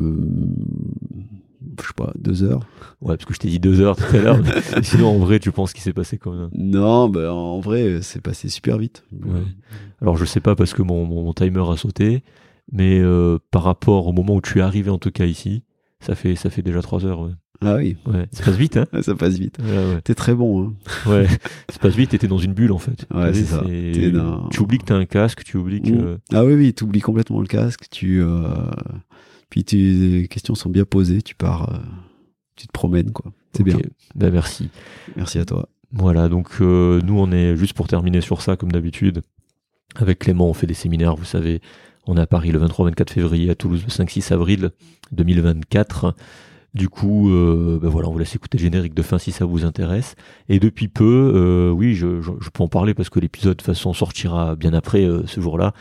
[1.80, 2.60] je sais pas, deux heures.
[3.00, 4.38] Ouais, parce que je t'ai dit deux heures tout à l'heure.
[4.82, 8.48] sinon, en vrai, tu penses qu'il s'est passé combien Non, bah, en vrai, c'est passé
[8.48, 9.04] super vite.
[9.12, 9.42] Ouais.
[10.00, 12.22] Alors, je sais pas parce que mon, mon, timer a sauté,
[12.72, 15.62] mais euh, par rapport au moment où tu es arrivé, en tout cas ici,
[16.00, 17.20] ça fait, ça fait déjà trois heures.
[17.20, 17.32] Ouais.
[17.62, 17.96] Ah oui.
[18.06, 19.58] Ouais, ça passe vite, hein Ça passe vite.
[20.04, 20.74] T'es très bon, hein
[21.06, 21.26] Ouais,
[21.70, 23.06] ça passe vite et t'es dans une bulle, en fait.
[23.14, 23.64] Ouais, c'est ça.
[24.50, 26.18] Tu oublies que t'as un casque, tu oublies que...
[26.32, 28.22] Ah oui, oui, tu oublies complètement le casque, tu...
[28.22, 28.48] Euh,
[29.48, 31.78] puis tes questions sont bien posées, tu pars, euh,
[32.56, 33.32] tu te promènes, quoi.
[33.52, 33.78] C'est bien.
[34.14, 34.68] Ben, merci.
[35.16, 35.68] Merci à toi.
[35.92, 39.22] Voilà, donc euh, nous, on est juste pour terminer sur ça, comme d'habitude.
[39.94, 41.62] Avec Clément, on fait des séminaires, vous savez.
[42.06, 44.70] On est à Paris le 23-24 février, à Toulouse le 5-6 avril
[45.12, 46.14] 2024.
[46.74, 49.44] Du coup, euh, ben voilà, on vous laisse écouter le générique de fin si ça
[49.44, 50.14] vous intéresse.
[50.48, 52.06] Et depuis peu, oui, je,
[52.50, 55.72] peux en parler parce que l'épisode de toute façon sortira bien après ce jour-là.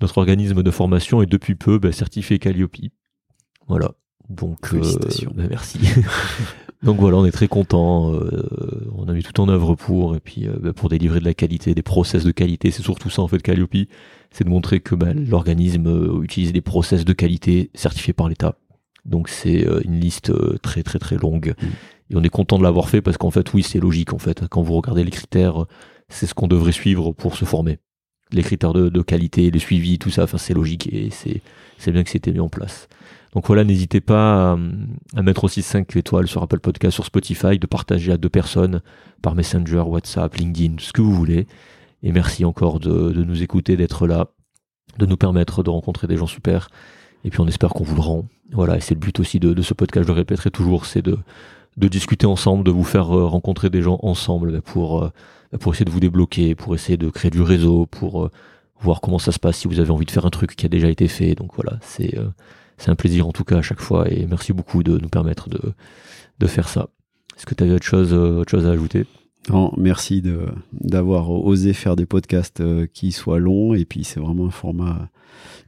[0.00, 2.76] Notre organisme de formation est depuis peu ben, certifié Calliope.
[3.68, 3.92] Voilà.
[4.28, 4.80] Donc, euh,
[5.34, 5.78] bah, merci.
[6.82, 8.12] Donc voilà, on est très content.
[8.12, 11.24] Euh, on a mis tout en œuvre pour, et puis euh, bah, pour délivrer de
[11.24, 12.70] la qualité, des process de qualité.
[12.70, 13.88] C'est surtout ça en fait Calliope,
[14.34, 18.58] c'est de montrer que bah, l'organisme utilise des process de qualité certifiés par l'État.
[19.06, 21.54] Donc c'est une liste très très très longue.
[21.60, 21.66] Mm.
[22.10, 24.46] Et on est content de l'avoir fait parce qu'en fait, oui, c'est logique en fait.
[24.48, 25.66] Quand vous regardez les critères,
[26.08, 27.78] c'est ce qu'on devrait suivre pour se former.
[28.32, 32.02] Les critères de, de qualité, le suivi, tout ça, enfin c'est logique et c'est bien
[32.02, 32.88] que c'était mis en place.
[33.34, 34.56] Donc voilà, n'hésitez pas
[35.16, 38.80] à, mettre aussi 5 étoiles sur Apple Podcast, sur Spotify, de partager à deux personnes
[39.22, 41.46] par Messenger, WhatsApp, LinkedIn, ce que vous voulez.
[42.04, 44.28] Et merci encore de, nous écouter, d'être là,
[44.98, 46.68] de nous permettre de rencontrer des gens super.
[47.24, 48.26] Et puis on espère qu'on vous le rend.
[48.52, 51.18] Voilà, et c'est le but aussi de, ce podcast, je le répéterai toujours, c'est de,
[51.78, 55.10] discuter ensemble, de vous faire euh, rencontrer des gens ensemble bah, pour, euh,
[55.50, 58.30] bah, pour essayer de vous débloquer, pour essayer de créer du réseau, pour euh,
[58.80, 60.68] voir comment ça se passe si vous avez envie de faire un truc qui a
[60.68, 61.34] déjà été fait.
[61.34, 62.18] Donc voilà, c'est
[62.86, 66.46] un plaisir en tout cas à chaque fois et merci beaucoup de nous permettre de,
[66.46, 66.88] faire ça.
[67.34, 68.12] Est-ce que tu avais autre chose
[68.66, 69.06] à ajouter?
[69.50, 74.20] Non, merci de d'avoir osé faire des podcasts euh, qui soient longs et puis c'est
[74.20, 75.10] vraiment un format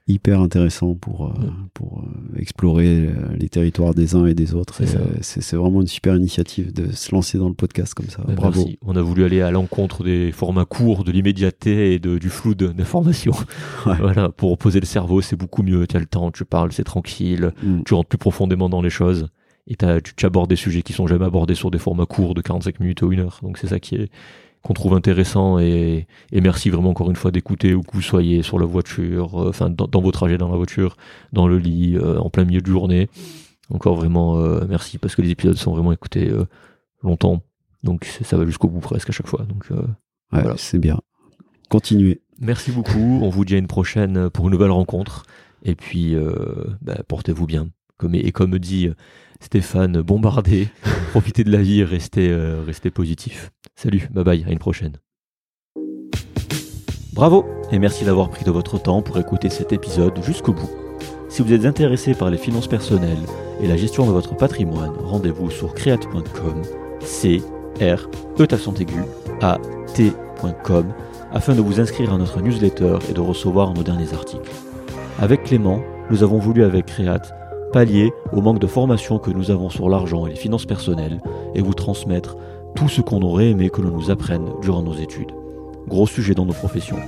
[0.09, 1.33] hyper intéressant pour, euh,
[1.75, 4.81] pour euh, explorer les territoires des uns et des autres.
[5.21, 8.23] C'est vraiment une super initiative de se lancer dans le podcast comme ça.
[8.25, 8.61] Bah, Bravo.
[8.61, 8.79] Merci.
[8.83, 12.55] On a voulu aller à l'encontre des formats courts, de l'immédiateté et de, du flou
[12.55, 13.35] d'informations.
[13.85, 15.89] voilà, pour reposer le cerveau, c'est beaucoup mieux.
[15.89, 17.83] Tu as le temps, tu parles, c'est tranquille, mm.
[17.85, 19.29] tu rentres plus profondément dans les choses
[19.67, 22.41] et tu, tu abordes des sujets qui sont jamais abordés sur des formats courts de
[22.41, 23.41] 45 minutes ou une heure.
[23.43, 24.11] Donc c'est ça qui est,
[24.67, 28.59] qu'on trouve intéressant et, merci vraiment encore une fois d'écouter où que vous soyez sur
[28.59, 30.97] la voiture, euh, enfin dans, vos trajets dans la voiture,
[31.33, 33.09] dans le lit, euh, en plein milieu de journée.
[33.73, 36.33] Encore vraiment euh, merci parce que les épisodes sont vraiment écoutés
[37.03, 37.43] longtemps,
[37.85, 39.45] donc ça va jusqu'au bout presque à chaque fois.
[39.45, 39.69] Donc
[40.33, 40.55] voilà.
[40.57, 41.01] c'est bien.
[41.69, 42.21] Continuez.
[42.41, 43.21] Merci beaucoup.
[43.23, 45.25] On vous dit à une prochaine pour une nouvelle rencontre
[45.63, 46.17] et puis
[46.83, 47.69] bah, portez-vous bien.
[47.99, 48.91] Comme, et comme dit
[49.41, 50.69] Stéphane, bombardez,
[51.11, 52.35] profitez de la vie et restez,
[52.67, 53.51] restez positif.
[53.75, 54.97] Salut, bye bye, à une prochaine.
[57.13, 60.71] Bravo et merci d'avoir pris de votre temps pour écouter cet épisode jusqu'au bout.
[61.29, 63.25] Si vous êtes intéressé par les finances personnelles
[63.61, 66.63] et la gestion de votre patrimoine, rendez-vous sur create.com,
[67.01, 67.43] c
[67.81, 68.09] r
[68.39, 68.47] e
[69.95, 70.95] t.com
[71.33, 74.51] afin de vous inscrire à notre newsletter et de recevoir nos derniers articles.
[75.19, 77.33] Avec Clément, nous avons voulu avec Create
[77.73, 81.21] pallier au manque de formation que nous avons sur l'argent et les finances personnelles
[81.55, 82.37] et vous transmettre
[82.75, 85.33] tout ce qu'on aurait aimé que l'on nous apprenne durant nos études
[85.89, 86.99] gros sujet dans nos professions.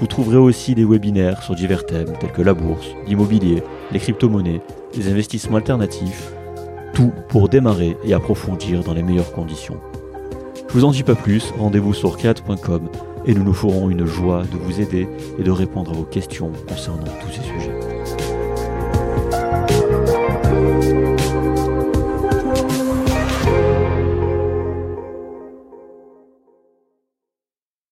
[0.00, 4.60] Vous trouverez aussi des webinaires sur divers thèmes tels que la bourse, l'immobilier, les crypto-monnaies,
[4.96, 6.32] les investissements alternatifs,
[6.92, 9.76] tout pour démarrer et approfondir dans les meilleures conditions.
[10.68, 12.88] Je vous en dis pas plus, rendez-vous sur create.com
[13.26, 16.50] et nous nous ferons une joie de vous aider et de répondre à vos questions
[16.68, 17.83] concernant tous ces sujets.